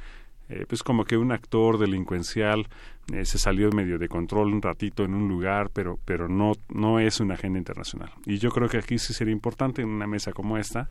eh, 0.48 0.66
pues 0.68 0.82
como 0.82 1.04
que 1.04 1.18
un 1.18 1.34
actor 1.34 1.78
delincuencial 1.78 2.68
eh, 3.14 3.26
se 3.26 3.38
salió 3.38 3.70
medio 3.72 3.98
de 3.98 4.08
control 4.08 4.54
un 4.54 4.62
ratito 4.62 5.04
en 5.04 5.14
un 5.14 5.28
lugar, 5.28 5.72
pero 5.74 6.00
pero 6.06 6.30
no 6.30 6.54
no 6.70 7.00
es 7.00 7.20
una 7.20 7.34
agenda 7.34 7.60
internacional. 7.60 8.12
Y 8.26 8.38
yo 8.38 8.50
creo 8.52 8.70
que 8.70 8.78
aquí 8.78 8.98
sí 8.98 9.14
sería 9.14 9.34
importante 9.34 9.82
en 9.82 9.90
una 9.90 10.08
mesa 10.08 10.32
como 10.32 10.58
esta 10.58 10.90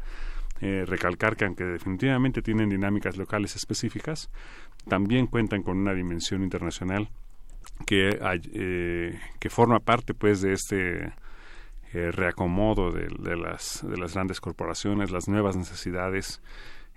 recalcar 0.60 1.36
que 1.38 1.46
aunque 1.46 1.64
definitivamente 1.64 2.42
tienen 2.42 2.68
dinámicas 2.68 3.16
locales 3.16 3.56
específicas, 3.56 4.28
también 4.86 5.26
cuentan 5.26 5.62
con 5.62 5.78
una 5.78 5.94
dimensión 5.94 6.42
internacional 6.42 7.08
que 7.86 9.18
que 9.38 9.50
forma 9.50 9.80
parte 9.80 10.14
pues 10.14 10.40
de 10.40 10.52
este 10.52 11.12
eh, 11.92 12.12
reacomodo 12.12 12.92
de, 12.92 13.36
las, 13.36 13.84
de 13.84 13.96
las 13.96 14.14
grandes 14.14 14.40
corporaciones, 14.40 15.10
las 15.10 15.26
nuevas 15.26 15.56
necesidades 15.56 16.40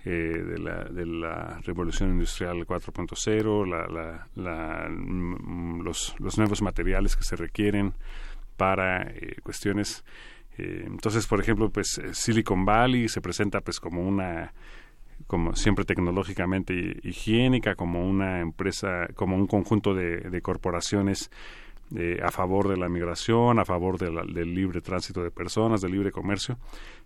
eh, 0.04 0.10
de, 0.10 0.56
la, 0.56 0.84
de 0.84 1.04
la 1.04 1.60
revolución 1.64 2.10
industrial 2.10 2.64
4.0, 2.64 3.66
la, 3.66 4.28
la, 4.36 4.88
mm, 4.88 5.80
los, 5.80 6.14
los 6.20 6.38
nuevos 6.38 6.62
materiales 6.62 7.16
que 7.16 7.24
se 7.24 7.34
requieren 7.34 7.92
para 8.56 9.02
eh, 9.02 9.34
cuestiones. 9.42 10.04
entonces, 10.56 11.26
por 11.26 11.40
ejemplo, 11.40 11.70
pues 11.70 12.00
Silicon 12.12 12.64
Valley 12.64 13.08
se 13.08 13.20
presenta 13.20 13.60
pues 13.62 13.80
como 13.80 14.00
una 14.00 14.52
como 15.34 15.56
siempre 15.56 15.84
tecnológicamente 15.84 17.00
higiénica, 17.02 17.74
como 17.74 18.08
una 18.08 18.38
empresa, 18.38 19.08
como 19.16 19.34
un 19.34 19.48
conjunto 19.48 19.92
de, 19.92 20.40
corporaciones 20.42 21.28
a 22.22 22.30
favor 22.30 22.68
de 22.68 22.76
la 22.76 22.88
migración, 22.88 23.58
a 23.58 23.64
favor 23.64 23.98
del 23.98 24.54
libre 24.54 24.80
tránsito 24.80 25.24
de 25.24 25.32
personas, 25.32 25.80
del 25.80 25.90
libre 25.90 26.12
comercio, 26.12 26.56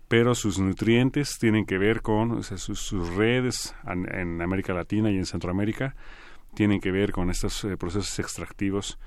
pero 0.07 0.35
sus 0.35 0.59
nutrientes 0.59 1.39
tienen 1.39 1.65
que 1.65 1.79
ver 1.79 2.03
con 2.03 2.33
o 2.33 2.43
sea, 2.43 2.59
sus, 2.59 3.15
redes 3.15 3.73
en, 3.87 4.05
en, 4.13 4.41
América 4.43 4.75
Latina 4.75 5.09
y 5.09 5.17
en 5.17 5.25
Centroamérica 5.25 5.95
tienen 6.53 6.79
que 6.79 6.91
ver 6.91 7.11
con 7.11 7.31
estos 7.31 7.63
eh, 7.63 7.77
procesos 7.77 8.19
extractivos 8.19 8.99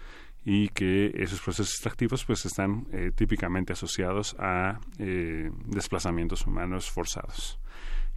y 0.45 0.69
que 0.71 1.13
esos 1.15 1.41
procesos 1.41 1.75
extractivos 1.75 2.25
pues 2.25 2.45
están 2.45 2.89
eh, 2.91 3.13
típicamente 3.15 3.73
asociados 3.73 4.35
a 4.41 4.81
eh, 4.99 5.49
desplazamientos 5.67 6.45
humanos 6.45 6.91
forzados 6.91 7.61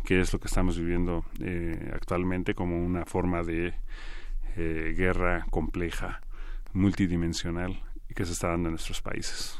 que 0.05 0.21
es 0.21 0.31
lo 0.31 0.39
que 0.39 0.47
estamos 0.47 0.77
viviendo 0.77 1.25
eh, 1.41 1.91
actualmente 1.93 2.53
como 2.53 2.83
una 2.83 3.05
forma 3.05 3.43
de 3.43 3.73
eh, 4.55 4.93
guerra 4.95 5.45
compleja, 5.49 6.21
multidimensional 6.73 7.81
que 8.15 8.25
se 8.25 8.31
está 8.31 8.49
dando 8.49 8.69
en 8.69 8.73
nuestros 8.73 9.01
países. 9.01 9.59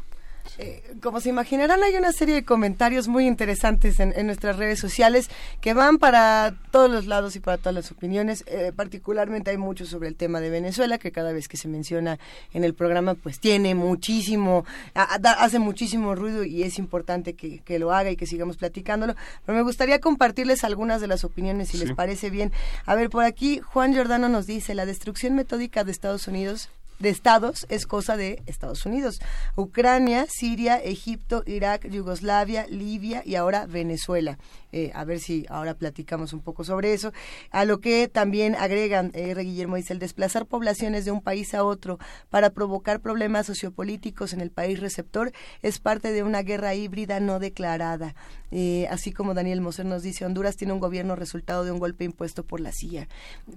Eh, 0.57 0.83
como 1.01 1.19
se 1.19 1.29
imaginarán, 1.29 1.83
hay 1.83 1.95
una 1.95 2.11
serie 2.11 2.35
de 2.35 2.45
comentarios 2.45 3.07
muy 3.07 3.27
interesantes 3.27 3.99
en, 3.99 4.13
en, 4.15 4.25
nuestras 4.25 4.57
redes 4.57 4.79
sociales 4.79 5.29
que 5.61 5.73
van 5.73 5.97
para 5.97 6.55
todos 6.71 6.89
los 6.89 7.07
lados 7.07 7.35
y 7.35 7.39
para 7.39 7.57
todas 7.57 7.73
las 7.73 7.91
opiniones. 7.91 8.43
Eh, 8.47 8.71
particularmente 8.75 9.51
hay 9.51 9.57
mucho 9.57 9.85
sobre 9.85 10.07
el 10.07 10.15
tema 10.15 10.39
de 10.39 10.49
Venezuela, 10.49 10.97
que 10.97 11.11
cada 11.11 11.31
vez 11.31 11.47
que 11.47 11.57
se 11.57 11.67
menciona 11.67 12.19
en 12.53 12.63
el 12.63 12.73
programa, 12.73 13.15
pues 13.15 13.39
tiene 13.39 13.75
muchísimo, 13.75 14.65
a, 14.93 15.15
a, 15.15 15.31
hace 15.43 15.59
muchísimo 15.59 16.15
ruido 16.15 16.43
y 16.43 16.63
es 16.63 16.79
importante 16.79 17.33
que, 17.33 17.59
que, 17.59 17.79
lo 17.79 17.93
haga 17.93 18.11
y 18.11 18.15
que 18.15 18.25
sigamos 18.25 18.57
platicándolo. 18.57 19.15
Pero 19.45 19.57
me 19.57 19.63
gustaría 19.63 19.99
compartirles 19.99 20.63
algunas 20.63 21.01
de 21.01 21.07
las 21.07 21.23
opiniones, 21.23 21.69
si 21.69 21.77
sí. 21.77 21.85
les 21.85 21.95
parece 21.95 22.29
bien. 22.29 22.51
A 22.85 22.95
ver, 22.95 23.09
por 23.09 23.23
aquí 23.23 23.59
Juan 23.59 23.93
Giordano 23.93 24.29
nos 24.29 24.47
dice, 24.47 24.75
la 24.75 24.85
destrucción 24.85 25.35
metódica 25.35 25.83
de 25.83 25.91
Estados 25.91 26.27
Unidos 26.27 26.69
de 26.99 27.09
estados 27.09 27.65
es 27.69 27.85
cosa 27.85 28.17
de 28.17 28.41
Estados 28.45 28.85
Unidos. 28.85 29.19
Ucrania, 29.55 30.25
Siria, 30.29 30.77
Egipto, 30.77 31.43
Irak, 31.45 31.87
Yugoslavia, 31.89 32.67
Libia 32.67 33.21
y 33.25 33.35
ahora 33.35 33.65
Venezuela. 33.65 34.37
Eh, 34.75 34.91
a 34.93 35.05
ver 35.05 35.21
si 35.21 35.45
ahora 35.47 35.75
platicamos 35.75 36.33
un 36.33 36.41
poco 36.41 36.65
sobre 36.65 36.91
eso. 36.91 37.13
A 37.49 37.63
lo 37.63 37.79
que 37.79 38.09
también 38.09 38.55
agregan, 38.55 39.09
eh, 39.13 39.33
Guillermo 39.33 39.77
dice, 39.77 39.93
el 39.93 39.99
desplazar 39.99 40.47
poblaciones 40.47 41.05
de 41.05 41.11
un 41.11 41.21
país 41.21 41.53
a 41.53 41.63
otro 41.63 41.97
para 42.29 42.49
provocar 42.49 42.99
problemas 42.99 43.45
sociopolíticos 43.45 44.33
en 44.33 44.41
el 44.41 44.51
país 44.51 44.81
receptor 44.81 45.31
es 45.61 45.79
parte 45.79 46.11
de 46.11 46.23
una 46.23 46.41
guerra 46.41 46.75
híbrida 46.75 47.21
no 47.21 47.39
declarada. 47.39 48.15
Eh, 48.51 48.85
así 48.89 49.13
como 49.13 49.33
Daniel 49.33 49.61
Moser 49.61 49.85
nos 49.85 50.03
dice, 50.03 50.25
Honduras 50.25 50.57
tiene 50.57 50.73
un 50.73 50.81
gobierno 50.81 51.15
resultado 51.15 51.63
de 51.63 51.71
un 51.71 51.79
golpe 51.79 52.03
impuesto 52.03 52.43
por 52.43 52.59
la 52.59 52.73
CIA. 52.73 53.07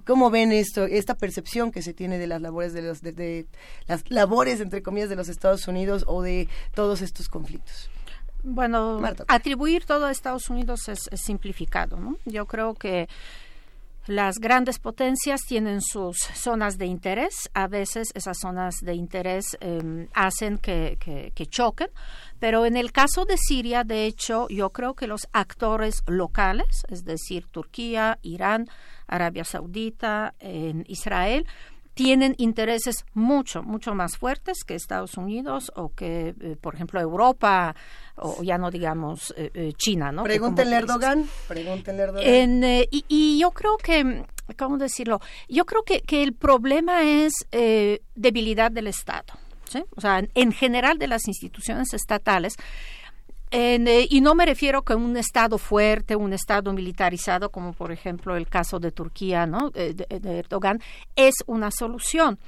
¿Cómo 0.07 0.29
ven 0.29 0.53
esto, 0.53 0.85
esta 0.85 1.15
percepción 1.15 1.73
que 1.73 1.81
se 1.81 1.93
tiene 1.93 2.17
de 2.17 2.27
las 2.27 2.41
labores 2.41 2.71
de 2.71 2.81
los, 2.81 3.01
de 3.01 3.45
las 3.87 4.09
labores 4.09 4.61
entre 4.61 4.81
comillas 4.81 5.09
de 5.09 5.17
los 5.17 5.27
Estados 5.27 5.67
Unidos 5.67 6.05
o 6.07 6.21
de 6.21 6.47
todos 6.73 7.01
estos 7.01 7.27
conflictos? 7.27 7.89
Bueno, 8.43 8.99
Marta. 8.99 9.25
atribuir 9.27 9.85
todo 9.85 10.05
a 10.05 10.11
Estados 10.11 10.49
Unidos 10.49 10.87
es, 10.87 11.09
es, 11.11 11.21
simplificado, 11.21 11.97
¿no? 11.97 12.17
Yo 12.25 12.45
creo 12.45 12.73
que 12.73 13.07
las 14.09 14.39
grandes 14.39 14.79
potencias 14.79 15.41
tienen 15.47 15.81
sus 15.81 16.17
zonas 16.33 16.79
de 16.79 16.87
interés. 16.87 17.49
A 17.53 17.67
veces 17.67 18.07
esas 18.15 18.39
zonas 18.39 18.77
de 18.81 18.95
interés 18.95 19.55
eh, 19.61 20.07
hacen 20.13 20.57
que, 20.57 20.97
que, 20.99 21.31
que, 21.35 21.45
choquen. 21.45 21.89
Pero 22.39 22.65
en 22.65 22.75
el 22.75 22.91
caso 22.91 23.25
de 23.25 23.37
Siria, 23.37 23.83
de 23.83 24.05
hecho, 24.05 24.47
yo 24.49 24.71
creo 24.71 24.95
que 24.95 25.05
los 25.05 25.27
actores 25.31 26.01
locales, 26.07 26.85
es 26.89 27.05
decir, 27.05 27.45
Turquía, 27.51 28.17
Irán, 28.23 28.67
Arabia 29.05 29.43
Saudita, 29.43 30.33
en 30.39 30.85
Israel, 30.87 31.45
tienen 31.99 32.33
intereses 32.37 33.05
mucho, 33.13 33.61
mucho 33.61 33.93
más 33.93 34.17
fuertes 34.17 34.63
que 34.63 34.73
Estados 34.73 35.17
Unidos 35.17 35.69
o 35.75 35.89
que, 35.89 36.33
eh, 36.39 36.55
por 36.61 36.73
ejemplo, 36.73 37.01
Europa 37.01 37.75
o 38.21 38.43
ya 38.43 38.57
no 38.57 38.71
digamos 38.71 39.33
eh, 39.37 39.51
eh, 39.53 39.73
China, 39.75 40.11
¿no? 40.11 40.23
Pregúntenle 40.23 40.75
a 40.75 40.79
Erdogan, 40.79 41.27
pregúntenle 41.47 42.03
Erdogan. 42.03 42.27
En, 42.27 42.63
eh, 42.63 42.87
y, 42.91 43.05
y, 43.07 43.39
yo 43.39 43.51
creo 43.51 43.77
que, 43.77 44.23
¿cómo 44.57 44.77
decirlo? 44.77 45.19
Yo 45.47 45.65
creo 45.65 45.83
que, 45.83 46.01
que 46.01 46.23
el 46.23 46.33
problema 46.33 47.03
es 47.03 47.33
debilidad 48.15 48.71
del 48.71 48.87
Estado, 48.87 49.33
¿sí? 49.65 49.83
O 49.95 50.01
sea, 50.01 50.19
en, 50.19 50.29
en 50.35 50.51
general 50.51 50.97
de 50.97 51.07
las 51.07 51.27
instituciones 51.27 51.93
estatales, 51.93 52.55
en, 53.51 53.87
eh, 53.87 54.07
y 54.09 54.21
no 54.21 54.35
me 54.35 54.45
refiero 54.45 54.83
a 54.85 54.95
un 54.95 55.17
Estado 55.17 55.57
fuerte, 55.57 56.15
un 56.15 56.33
Estado 56.33 56.71
militarizado, 56.73 57.49
como 57.49 57.73
por 57.73 57.91
ejemplo 57.91 58.35
el 58.35 58.47
caso 58.47 58.79
de 58.79 58.91
Turquía, 58.91 59.45
¿no? 59.45 59.69
de, 59.71 59.93
de, 59.93 60.39
Erdogan, 60.39 60.81
es 61.15 61.35
una 61.47 61.71
solución. 61.71 62.39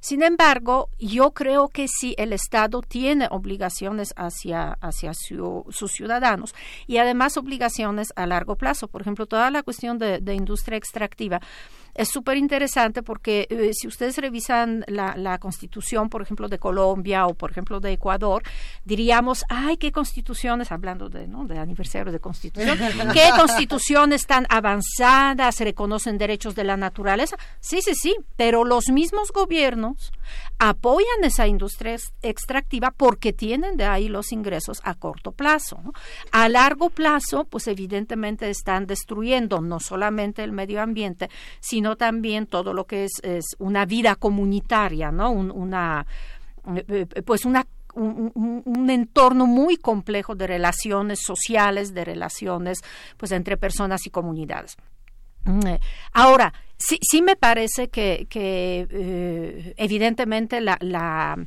Sin 0.00 0.22
embargo, 0.22 0.90
yo 0.98 1.32
creo 1.32 1.68
que 1.68 1.86
si 1.88 2.14
el 2.18 2.32
Estado 2.32 2.82
tiene 2.82 3.26
obligaciones 3.30 4.12
hacia, 4.16 4.76
hacia 4.80 5.12
su, 5.14 5.64
sus 5.70 5.92
ciudadanos 5.92 6.54
y 6.86 6.98
además 6.98 7.36
obligaciones 7.36 8.12
a 8.16 8.26
largo 8.26 8.56
plazo, 8.56 8.88
por 8.88 9.00
ejemplo, 9.00 9.26
toda 9.26 9.50
la 9.50 9.62
cuestión 9.62 9.98
de 9.98 10.34
industria 10.34 10.76
extractiva, 10.76 11.40
es 11.94 12.08
súper 12.08 12.36
interesante 12.36 13.02
porque 13.02 13.46
eh, 13.50 13.70
si 13.72 13.86
ustedes 13.86 14.16
revisan 14.18 14.84
la, 14.86 15.14
la, 15.16 15.38
constitución, 15.38 16.08
por 16.08 16.22
ejemplo, 16.22 16.48
de 16.48 16.58
Colombia 16.58 17.26
o, 17.26 17.34
por 17.34 17.50
ejemplo, 17.50 17.80
de 17.80 17.92
Ecuador, 17.92 18.42
diríamos, 18.84 19.44
ay, 19.48 19.76
qué 19.76 19.92
constituciones, 19.92 20.72
hablando 20.72 21.08
de, 21.08 21.26
¿no? 21.26 21.46
de 21.46 21.58
aniversario 21.58 22.12
de 22.12 22.20
constitución, 22.20 22.78
qué 23.12 23.30
constituciones 23.36 24.26
tan 24.26 24.46
avanzadas, 24.48 25.60
reconocen 25.60 26.18
derechos 26.18 26.54
de 26.54 26.64
la 26.64 26.76
naturaleza. 26.76 27.36
Sí, 27.60 27.80
sí, 27.82 27.94
sí, 27.94 28.16
pero 28.36 28.64
los 28.64 28.88
mismos 28.88 29.32
gobiernos 29.32 30.12
apoyan 30.58 31.24
esa 31.24 31.46
industria 31.46 31.96
extractiva 32.22 32.90
porque 32.94 33.32
tienen 33.32 33.76
de 33.76 33.84
ahí 33.84 34.08
los 34.08 34.32
ingresos 34.32 34.80
a 34.84 34.94
corto 34.94 35.32
plazo. 35.32 35.80
¿no? 35.82 35.92
A 36.32 36.48
largo 36.48 36.90
plazo, 36.90 37.44
pues 37.44 37.66
evidentemente 37.66 38.48
están 38.50 38.86
destruyendo 38.86 39.60
no 39.60 39.80
solamente 39.80 40.44
el 40.44 40.52
medio 40.52 40.82
ambiente, 40.82 41.30
sino 41.60 41.79
sino 41.80 41.96
también 41.96 42.46
todo 42.46 42.74
lo 42.74 42.84
que 42.84 43.04
es, 43.04 43.12
es 43.22 43.56
una 43.58 43.86
vida 43.86 44.14
comunitaria, 44.14 45.10
¿no? 45.10 45.30
Un, 45.30 45.50
una, 45.50 46.06
pues 47.24 47.46
una 47.46 47.66
un, 47.94 48.30
un, 48.66 48.90
entorno 48.90 49.46
muy 49.46 49.78
complejo 49.78 50.34
de 50.34 50.46
relaciones 50.46 51.20
sociales, 51.22 51.94
de 51.94 52.04
relaciones 52.04 52.80
pues 53.16 53.32
entre 53.32 53.56
personas 53.56 54.06
y 54.06 54.10
comunidades. 54.10 54.76
Ahora, 56.12 56.52
sí, 56.76 56.98
sí 57.00 57.22
me 57.22 57.34
parece 57.34 57.88
que, 57.88 58.26
que 58.28 58.86
eh, 58.90 59.74
evidentemente 59.78 60.60
la 60.60 61.38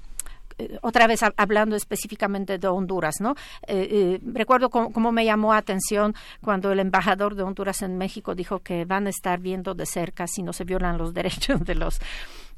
otra 0.81 1.07
vez 1.07 1.21
hablando 1.37 1.75
específicamente 1.75 2.57
de 2.57 2.67
Honduras, 2.67 3.15
¿no? 3.19 3.35
Eh, 3.67 3.87
eh, 3.89 4.19
recuerdo 4.23 4.69
cómo, 4.69 5.11
me 5.11 5.25
llamó 5.25 5.53
atención 5.53 6.15
cuando 6.41 6.71
el 6.71 6.79
embajador 6.79 7.35
de 7.35 7.43
Honduras 7.43 7.81
en 7.81 7.97
México 7.97 8.35
dijo 8.35 8.59
que 8.59 8.85
van 8.85 9.07
a 9.07 9.09
estar 9.09 9.39
viendo 9.39 9.73
de 9.73 9.85
cerca 9.85 10.27
si 10.27 10.43
no 10.43 10.53
se 10.53 10.63
violan 10.63 10.97
los 10.97 11.13
derechos 11.13 11.63
de 11.63 11.75
los 11.75 11.99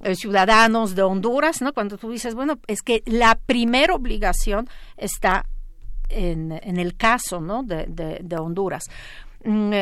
eh, 0.01 0.15
ciudadanos 0.15 0.95
de 0.95 1.03
Honduras, 1.03 1.61
¿no? 1.61 1.73
Cuando 1.73 1.97
tú 1.97 2.11
dices, 2.11 2.35
bueno, 2.35 2.59
es 2.67 2.81
que 2.81 3.03
la 3.05 3.35
primera 3.35 3.93
obligación 3.95 4.67
está 4.97 5.45
en, 6.09 6.51
en 6.51 6.77
el 6.77 6.95
caso, 6.95 7.41
¿no? 7.41 7.63
De, 7.63 7.85
de, 7.87 8.37
Honduras. 8.37 8.83
Mm, 9.43 9.73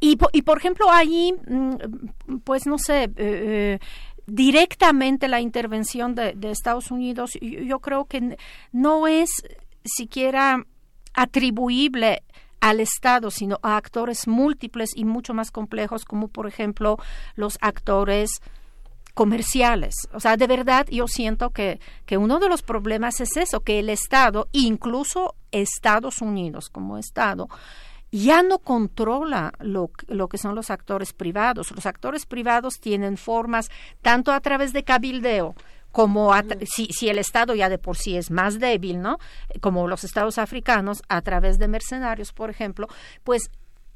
y, 0.00 0.18
y, 0.32 0.42
por 0.42 0.58
ejemplo, 0.58 0.90
ahí, 0.90 1.32
mm, 1.46 2.38
pues 2.44 2.66
no 2.66 2.76
sé, 2.76 3.08
eh, 3.16 3.78
directamente 4.26 5.28
la 5.28 5.40
intervención 5.40 6.14
de, 6.14 6.36
Estados 6.50 6.90
Unidos, 6.90 7.32
yo, 7.40 7.60
yo, 7.60 7.78
creo 7.80 8.04
que 8.04 8.36
no 8.72 9.06
es 9.06 9.30
siquiera 9.84 10.64
atribuible 11.14 12.22
al 12.60 12.80
Estado, 12.80 13.30
sino 13.30 13.58
a 13.62 13.76
actores 13.76 14.28
múltiples 14.28 14.90
y 14.94 15.04
mucho 15.04 15.34
más 15.34 15.50
complejos, 15.50 16.04
como 16.04 16.28
por 16.28 16.46
ejemplo 16.46 16.96
los 17.34 17.58
actores 17.60 18.40
comerciales. 19.14 19.94
O 20.12 20.20
sea, 20.20 20.36
de 20.36 20.46
verdad 20.46 20.86
yo 20.90 21.06
siento 21.08 21.50
que, 21.50 21.80
que 22.06 22.16
uno 22.16 22.38
de 22.38 22.48
los 22.48 22.62
problemas 22.62 23.20
es 23.20 23.36
eso, 23.36 23.60
que 23.60 23.78
el 23.78 23.90
Estado, 23.90 24.48
incluso 24.52 25.34
Estados 25.50 26.22
Unidos 26.22 26.68
como 26.70 26.98
Estado, 26.98 27.48
ya 28.12 28.42
no 28.42 28.58
controla 28.58 29.52
lo, 29.58 29.90
lo, 30.06 30.28
que 30.28 30.38
son 30.38 30.54
los 30.54 30.70
actores 30.70 31.14
privados. 31.14 31.70
Los 31.72 31.86
actores 31.86 32.26
privados 32.26 32.74
tienen 32.78 33.16
formas 33.16 33.70
tanto 34.02 34.32
a 34.32 34.40
través 34.40 34.74
de 34.74 34.84
cabildeo 34.84 35.54
como 35.92 36.32
a, 36.32 36.44
si, 36.64 36.86
si, 36.86 37.08
el 37.08 37.18
Estado 37.18 37.54
ya 37.54 37.68
de 37.68 37.78
por 37.78 37.96
sí 37.96 38.16
es 38.16 38.30
más 38.30 38.58
débil, 38.58 39.00
¿no? 39.00 39.18
Como 39.60 39.88
los 39.88 40.04
estados 40.04 40.38
africanos, 40.38 41.02
a 41.08 41.20
través 41.22 41.58
de 41.58 41.68
mercenarios, 41.68 42.32
por 42.32 42.50
ejemplo, 42.50 42.86
pues 43.24 43.50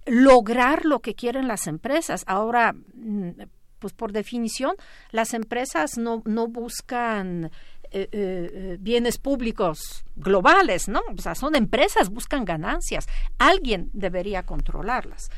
lograr 0.06 0.84
lo 0.84 1.00
que 1.00 1.14
quieren 1.14 1.48
las 1.48 1.66
empresas. 1.66 2.24
Ahora, 2.26 2.72
mm, 2.72 3.30
pues 3.78 3.92
por 3.92 4.12
definición, 4.12 4.74
las 5.10 5.34
empresas 5.34 5.98
no, 5.98 6.22
no 6.24 6.48
buscan 6.48 7.50
eh, 8.02 8.08
eh, 8.12 8.76
bienes 8.78 9.18
públicos 9.18 10.04
globales, 10.16 10.88
¿no? 10.88 11.00
O 11.16 11.20
sea, 11.20 11.34
son 11.34 11.56
empresas, 11.56 12.10
buscan 12.10 12.44
ganancias. 12.44 13.06
Alguien 13.38 13.90
debería 13.92 14.42
controlarlas. 14.42 15.30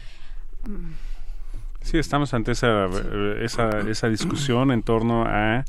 Sí, 1.82 1.98
estamos 1.98 2.34
ante 2.34 2.52
esa, 2.52 2.86
esa, 3.40 3.80
esa 3.88 4.08
discusión 4.08 4.72
en 4.72 4.82
torno 4.82 5.24
a 5.24 5.64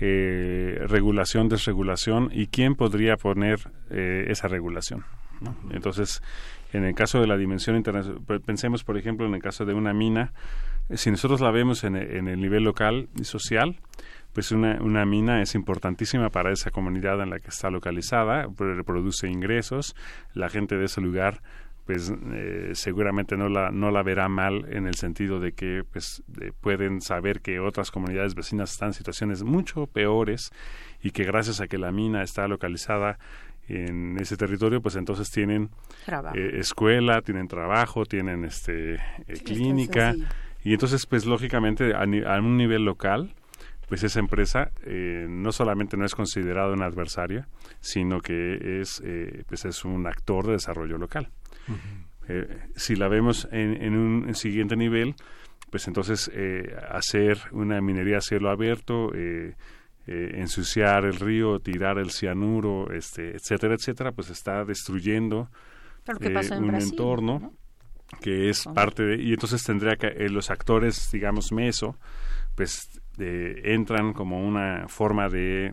eh, 0.00 0.80
regulación, 0.88 1.48
desregulación 1.48 2.30
y 2.32 2.46
quién 2.46 2.74
podría 2.74 3.16
poner 3.16 3.60
eh, 3.90 4.24
esa 4.28 4.48
regulación. 4.48 5.04
¿no? 5.40 5.54
Entonces, 5.70 6.22
en 6.72 6.84
el 6.84 6.94
caso 6.94 7.20
de 7.20 7.26
la 7.26 7.36
dimensión 7.36 7.76
internacional, 7.76 8.22
pensemos, 8.44 8.82
por 8.82 8.96
ejemplo, 8.96 9.26
en 9.26 9.34
el 9.34 9.42
caso 9.42 9.64
de 9.64 9.74
una 9.74 9.92
mina, 9.92 10.32
eh, 10.88 10.96
si 10.96 11.10
nosotros 11.10 11.40
la 11.40 11.50
vemos 11.50 11.84
en, 11.84 11.94
en 11.96 12.26
el 12.26 12.40
nivel 12.40 12.64
local 12.64 13.08
y 13.20 13.24
social, 13.24 13.76
pues 14.32 14.50
una, 14.52 14.80
una 14.80 15.04
mina 15.04 15.42
es 15.42 15.54
importantísima 15.54 16.30
para 16.30 16.52
esa 16.52 16.70
comunidad 16.70 17.20
en 17.22 17.30
la 17.30 17.38
que 17.38 17.48
está 17.48 17.70
localizada, 17.70 18.48
produce 18.48 19.28
ingresos, 19.28 19.94
la 20.34 20.48
gente 20.48 20.76
de 20.76 20.86
ese 20.86 21.00
lugar 21.00 21.42
pues 21.86 22.12
eh, 22.32 22.70
seguramente 22.74 23.36
no 23.36 23.48
la 23.48 23.70
no 23.70 23.90
la 23.90 24.02
verá 24.02 24.28
mal 24.28 24.66
en 24.70 24.86
el 24.86 24.94
sentido 24.94 25.40
de 25.40 25.52
que 25.52 25.82
pues 25.90 26.22
pueden 26.60 27.00
saber 27.00 27.40
que 27.40 27.58
otras 27.58 27.90
comunidades 27.90 28.34
vecinas 28.34 28.72
están 28.72 28.88
en 28.90 28.94
situaciones 28.94 29.42
mucho 29.42 29.86
peores 29.86 30.52
y 31.02 31.10
que 31.10 31.24
gracias 31.24 31.60
a 31.60 31.66
que 31.66 31.78
la 31.78 31.90
mina 31.90 32.22
está 32.22 32.46
localizada 32.46 33.18
en 33.68 34.16
ese 34.20 34.36
territorio 34.36 34.80
pues 34.80 34.94
entonces 34.94 35.30
tienen 35.30 35.70
eh, 36.34 36.58
escuela 36.58 37.20
tienen 37.22 37.48
trabajo 37.48 38.06
tienen 38.06 38.44
este 38.44 38.94
eh, 38.94 39.00
clínica. 39.44 40.14
y 40.62 40.74
entonces 40.74 41.06
pues 41.06 41.26
lógicamente 41.26 41.94
a, 41.94 42.02
a, 42.02 42.40
un 42.40 42.56
nivel 42.56 42.84
local 42.84 43.34
pues 43.92 44.04
esa 44.04 44.20
empresa 44.20 44.70
no 45.28 45.52
solamente 45.52 45.98
no 45.98 46.06
es 46.06 46.14
considerada 46.14 46.72
una 46.72 46.86
adversaria 46.86 47.46
sino 47.80 48.22
que 48.22 48.80
es 48.80 49.02
pues 49.46 49.66
es 49.66 49.84
un 49.84 50.06
actor 50.06 50.46
de 50.46 50.52
desarrollo 50.52 50.96
local. 50.96 51.28
Eh, 52.28 52.46
si 52.76 52.94
la 52.94 53.08
vemos 53.08 53.48
en, 53.50 53.96
un 53.96 54.34
siguiente 54.34 54.76
nivel, 54.76 55.14
pues 55.70 55.88
entonces 55.88 56.30
eh, 56.34 56.74
hacer 56.90 57.38
una 57.52 57.80
minería 57.80 58.18
a 58.18 58.20
cielo 58.20 58.50
abierto, 58.50 59.12
eh, 59.14 59.54
ensuciar 60.06 61.04
el 61.04 61.14
río, 61.14 61.58
tirar 61.60 61.98
el 61.98 62.10
cianuro, 62.10 62.92
este, 62.92 63.36
etcétera, 63.36 63.74
etcétera, 63.74 64.12
pues 64.12 64.30
está 64.30 64.64
destruyendo 64.64 65.48
un 66.58 66.74
entorno 66.74 67.52
que 68.20 68.50
es 68.50 68.64
parte 68.74 69.04
de... 69.04 69.22
Y 69.22 69.32
entonces 69.32 69.62
tendría 69.62 69.96
que 69.96 70.10
los 70.28 70.50
actores, 70.50 71.10
digamos, 71.12 71.52
meso, 71.52 71.96
pues 72.54 73.01
entran 73.18 74.12
como 74.12 74.40
una 74.40 74.88
forma 74.88 75.28
de 75.28 75.72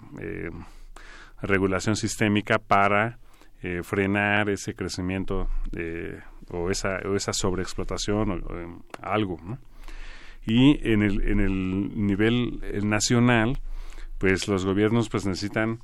regulación 1.41 1.95
sistémica 1.95 2.59
para 2.59 3.19
eh, 3.61 3.81
frenar 3.83 4.49
ese 4.49 4.73
crecimiento 4.73 5.49
o, 6.49 6.69
esa, 6.69 6.99
o 7.05 7.15
esa 7.15 7.33
sobreexplotación 7.33 8.31
o, 8.31 8.85
algo. 9.01 9.37
Y 10.45 10.79
en 10.89 11.03
el, 11.03 12.05
nivel 12.07 12.61
nacional, 12.87 13.59
pues 14.17 14.47
los 14.47 14.65
gobiernos 14.65 15.09
pues 15.09 15.25
necesitan 15.25 15.79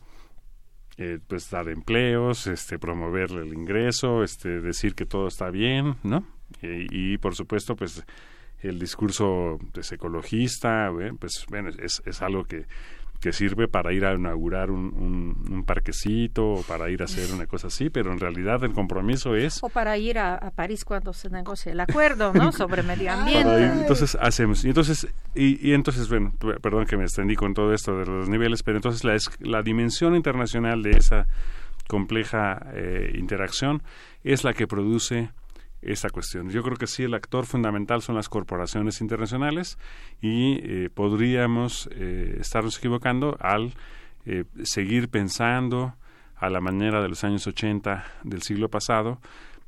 eh, 0.97 1.19
pues 1.27 1.49
dar 1.49 1.67
empleos, 1.67 2.47
este, 2.47 2.79
promover 2.79 3.31
el 3.31 3.53
ingreso, 3.53 4.23
este, 4.23 4.61
decir 4.61 4.95
que 4.95 5.05
todo 5.05 5.27
está 5.27 5.49
bien, 5.49 5.95
¿no? 6.03 6.25
y 6.61 7.17
por 7.17 7.35
supuesto, 7.35 7.75
pues 7.75 8.05
el 8.61 8.79
discurso 8.79 9.59
pues, 9.73 9.91
ecologista, 9.91 10.91
pues 11.19 11.45
bueno, 11.49 11.69
es, 11.69 12.01
es 12.05 12.21
algo 12.21 12.45
que 12.45 12.65
que 13.19 13.33
sirve 13.33 13.67
para 13.67 13.91
ir 13.93 14.05
a 14.05 14.13
inaugurar 14.13 14.69
un, 14.69 14.93
un, 15.49 15.63
parquecito 15.63 16.45
o 16.45 16.61
para 16.61 16.89
ir 16.91 17.01
a 17.01 17.05
hacer 17.05 17.33
una 17.33 17.47
cosa 17.47 17.67
así, 17.67 17.89
pero 17.89 18.11
en 18.11 18.19
realidad 18.19 18.63
el 18.63 18.73
compromiso 18.73 19.35
es... 19.35 19.63
O 19.63 19.69
para 19.69 19.97
ir 19.97 20.19
a, 20.19 20.51
París 20.55 20.85
cuando 20.85 21.11
se 21.11 21.29
negocie 21.29 21.71
el 21.71 21.79
acuerdo, 21.79 22.33
¿no? 22.33 22.51
Sobre 22.51 22.83
medio 22.83 23.11
ambiente. 23.11 23.65
entonces 23.65 24.15
hacemos, 24.21 24.63
y 24.63 24.67
entonces, 24.67 25.07
y, 25.33 25.73
entonces, 25.73 26.07
bueno, 26.07 26.33
perdón 26.61 26.85
que 26.85 26.97
me 26.97 27.03
extendí 27.03 27.35
con 27.35 27.53
todo 27.53 27.73
esto 27.73 27.97
de 27.97 28.05
los 28.05 28.29
niveles, 28.29 28.61
pero 28.61 28.77
entonces 28.77 29.03
la, 29.03 29.17
la 29.39 29.63
dimensión 29.63 30.15
internacional 30.15 30.83
de 30.83 30.91
esa 30.91 31.25
compleja 31.87 32.67
eh, 32.73 33.13
interacción 33.15 33.81
es 34.23 34.43
la 34.43 34.53
que 34.53 34.67
produce 34.67 35.29
esta 35.85 36.09
cuestión. 36.09 36.49
Yo 36.49 36.63
creo 36.63 36.77
que 36.77 36.87
sí, 36.87 37.03
el 37.03 37.13
actor 37.13 37.45
fundamental 37.45 38.01
son 38.01 38.15
las 38.15 38.29
corporaciones 38.29 39.01
internacionales 39.01 39.77
y 40.21 40.59
eh, 40.63 40.89
podríamos 40.93 41.89
eh, 41.91 42.37
estarnos 42.39 42.77
equivocando 42.77 43.37
al 43.39 43.73
eh, 44.25 44.45
seguir 44.63 45.09
pensando 45.09 45.93
a 46.35 46.49
la 46.49 46.59
manera 46.59 47.01
de 47.01 47.09
los 47.09 47.23
años 47.23 47.47
80 47.47 48.03
del 48.23 48.41
siglo 48.41 48.69
pasado 48.69 49.19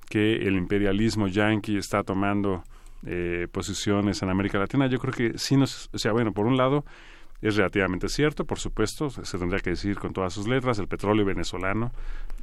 que 0.09 0.35
el 0.35 0.55
imperialismo 0.55 1.27
yanqui 1.27 1.77
está 1.77 2.03
tomando 2.03 2.63
posiciones 3.51 4.21
en 4.21 4.29
América 4.29 4.57
Latina. 4.57 4.87
Yo 4.87 4.99
creo 4.99 5.13
que 5.13 5.37
sí 5.37 5.55
nos, 5.55 5.89
o 5.93 5.97
sea, 5.97 6.11
bueno, 6.11 6.33
por 6.33 6.45
un 6.45 6.57
lado, 6.57 6.83
es 7.41 7.55
relativamente 7.55 8.09
cierto, 8.09 8.45
por 8.45 8.59
supuesto, 8.59 9.09
se 9.09 9.37
tendría 9.37 9.59
que 9.59 9.71
decir 9.71 9.97
con 9.97 10.11
todas 10.11 10.33
sus 10.33 10.47
letras, 10.47 10.79
el 10.79 10.87
petróleo 10.87 11.25
venezolano 11.25 11.91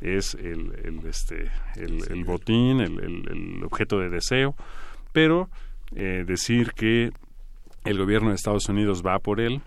es 0.00 0.34
el, 0.34 0.72
el 0.84 1.06
este, 1.06 1.50
el, 1.76 2.24
botín, 2.24 2.80
el, 2.80 3.62
objeto 3.64 3.98
de 3.98 4.08
deseo, 4.08 4.54
pero 5.12 5.48
eh, 5.96 6.24
decir 6.26 6.72
que 6.72 7.10
el 7.84 7.98
gobierno 7.98 8.28
de 8.28 8.36
Estados 8.36 8.68
Unidos 8.68 9.02
va 9.04 9.18
por 9.18 9.40
él, 9.40 9.62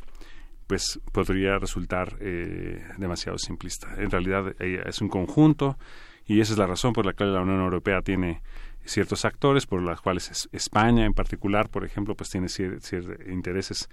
pues 0.67 0.99
podría 1.11 1.57
resultar 1.57 2.17
eh, 2.19 2.83
demasiado 2.97 3.37
simplista. 3.37 3.95
En 3.97 4.11
realidad 4.11 4.53
eh, 4.59 4.83
es 4.85 5.01
un 5.01 5.09
conjunto 5.09 5.77
y 6.25 6.41
esa 6.41 6.53
es 6.53 6.59
la 6.59 6.67
razón 6.67 6.93
por 6.93 7.05
la 7.05 7.13
cual 7.13 7.33
la 7.33 7.41
Unión 7.41 7.61
Europea 7.61 8.01
tiene 8.01 8.41
ciertos 8.87 9.25
actores 9.25 9.65
por 9.65 9.81
los 9.81 10.01
cuales 10.01 10.49
España 10.51 11.05
en 11.05 11.13
particular, 11.13 11.69
por 11.69 11.83
ejemplo, 11.83 12.15
pues 12.15 12.29
tiene 12.29 12.47
ciertos 12.47 12.91
intereses 13.27 13.89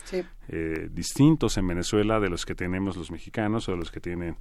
eh, 0.48 0.88
distintos 0.90 1.56
en 1.58 1.66
Venezuela 1.66 2.20
de 2.20 2.30
los 2.30 2.46
que 2.46 2.54
tenemos 2.54 2.96
los 2.96 3.10
mexicanos 3.10 3.68
o 3.68 3.72
de 3.72 3.78
los 3.78 3.90
que 3.90 4.00
tienen 4.00 4.36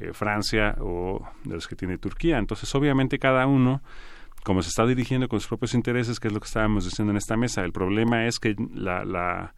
eh, 0.00 0.12
Francia 0.12 0.76
o 0.80 1.24
de 1.44 1.54
los 1.54 1.68
que 1.68 1.76
tiene 1.76 1.98
Turquía. 1.98 2.38
Entonces, 2.38 2.74
obviamente, 2.74 3.18
cada 3.18 3.46
uno, 3.46 3.82
como 4.42 4.62
se 4.62 4.68
está 4.68 4.84
dirigiendo 4.86 5.28
con 5.28 5.40
sus 5.40 5.48
propios 5.48 5.74
intereses, 5.74 6.18
que 6.18 6.28
es 6.28 6.34
lo 6.34 6.40
que 6.40 6.46
estábamos 6.46 6.84
diciendo 6.84 7.12
en 7.12 7.16
esta 7.16 7.36
mesa, 7.36 7.64
el 7.64 7.72
problema 7.72 8.26
es 8.26 8.38
que 8.38 8.56
la, 8.74 9.04
la 9.04 9.54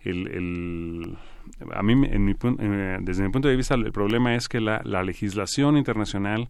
el, 0.00 0.26
el, 0.28 1.18
a 1.72 1.82
mí, 1.82 1.92
en 1.92 2.24
mi, 2.24 2.34
desde 3.04 3.22
mi 3.22 3.30
punto 3.30 3.48
de 3.48 3.56
vista, 3.56 3.74
el 3.74 3.92
problema 3.92 4.34
es 4.34 4.48
que 4.48 4.60
la, 4.60 4.80
la 4.84 5.02
legislación 5.02 5.76
internacional 5.76 6.48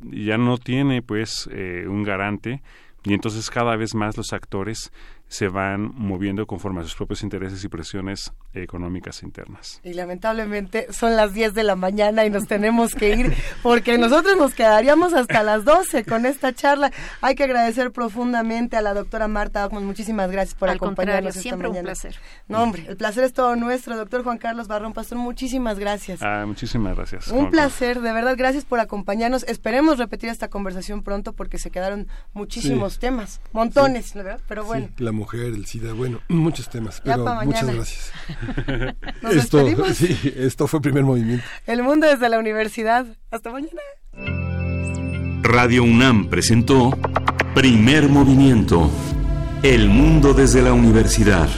ya 0.00 0.38
no 0.38 0.58
tiene 0.58 1.02
pues 1.02 1.48
eh, 1.52 1.86
un 1.88 2.02
garante 2.02 2.62
y 3.04 3.14
entonces 3.14 3.50
cada 3.50 3.76
vez 3.76 3.94
más 3.94 4.16
los 4.16 4.32
actores 4.32 4.92
se 5.28 5.48
van 5.48 5.92
moviendo 5.94 6.46
conforme 6.46 6.80
a 6.80 6.84
sus 6.84 6.94
propios 6.94 7.22
intereses 7.22 7.62
y 7.62 7.68
presiones 7.68 8.32
económicas 8.54 9.22
internas. 9.22 9.80
Y 9.84 9.92
lamentablemente 9.92 10.92
son 10.92 11.16
las 11.16 11.34
10 11.34 11.54
de 11.54 11.64
la 11.64 11.76
mañana 11.76 12.24
y 12.24 12.30
nos 12.30 12.46
tenemos 12.46 12.94
que 12.94 13.14
ir 13.14 13.34
porque 13.62 13.98
nosotros 13.98 14.36
nos 14.38 14.54
quedaríamos 14.54 15.12
hasta 15.12 15.42
las 15.42 15.64
12 15.64 16.04
con 16.04 16.24
esta 16.24 16.54
charla. 16.54 16.90
Hay 17.20 17.34
que 17.34 17.44
agradecer 17.44 17.92
profundamente 17.92 18.76
a 18.76 18.80
la 18.80 18.94
doctora 18.94 19.28
Marta 19.28 19.66
Ockman. 19.66 19.84
Muchísimas 19.84 20.30
gracias 20.30 20.54
por 20.54 20.70
acompañarnos 20.70 21.30
esta 21.30 21.42
siempre 21.42 21.68
mañana. 21.68 21.80
un 21.80 21.86
placer. 21.86 22.16
No, 22.48 22.62
hombre, 22.62 22.86
el 22.88 22.96
placer 22.96 23.24
es 23.24 23.32
todo 23.32 23.54
nuestro. 23.54 23.96
Doctor 23.96 24.24
Juan 24.24 24.38
Carlos 24.38 24.66
Barrón 24.66 24.94
Pastor, 24.94 25.18
muchísimas 25.18 25.78
gracias. 25.78 26.22
Ah, 26.22 26.44
muchísimas 26.46 26.96
gracias. 26.96 27.28
Un 27.28 27.50
placer, 27.50 28.00
de 28.00 28.12
verdad, 28.12 28.34
gracias 28.36 28.64
por 28.64 28.80
acompañarnos. 28.80 29.42
Esperemos 29.44 29.98
repetir 29.98 30.30
esta 30.30 30.48
conversación 30.48 31.02
pronto 31.02 31.34
porque 31.34 31.58
se 31.58 31.70
quedaron 31.70 32.08
muchísimos 32.32 32.98
temas, 32.98 33.40
montones, 33.52 34.14
¿verdad? 34.14 34.40
Pero 34.48 34.64
bueno 34.64 34.88
mujer, 35.18 35.52
el 35.54 35.66
SIDA, 35.66 35.92
bueno, 35.92 36.20
muchos 36.28 36.70
temas, 36.70 37.02
pero 37.04 37.24
muchas 37.44 37.66
gracias. 37.66 38.12
¿Nos 39.22 39.34
esto, 39.36 39.66
sí, 39.94 40.34
esto 40.36 40.66
fue 40.66 40.80
primer 40.80 41.04
movimiento. 41.04 41.44
El 41.66 41.82
mundo 41.82 42.06
desde 42.06 42.28
la 42.28 42.38
universidad. 42.38 43.06
Hasta 43.30 43.50
mañana. 43.50 43.82
Radio 45.42 45.82
UNAM 45.84 46.28
presentó 46.28 46.96
Primer 47.54 48.08
Movimiento. 48.08 48.90
El 49.62 49.88
mundo 49.88 50.32
desde 50.32 50.62
la 50.62 50.72
universidad. 50.72 51.48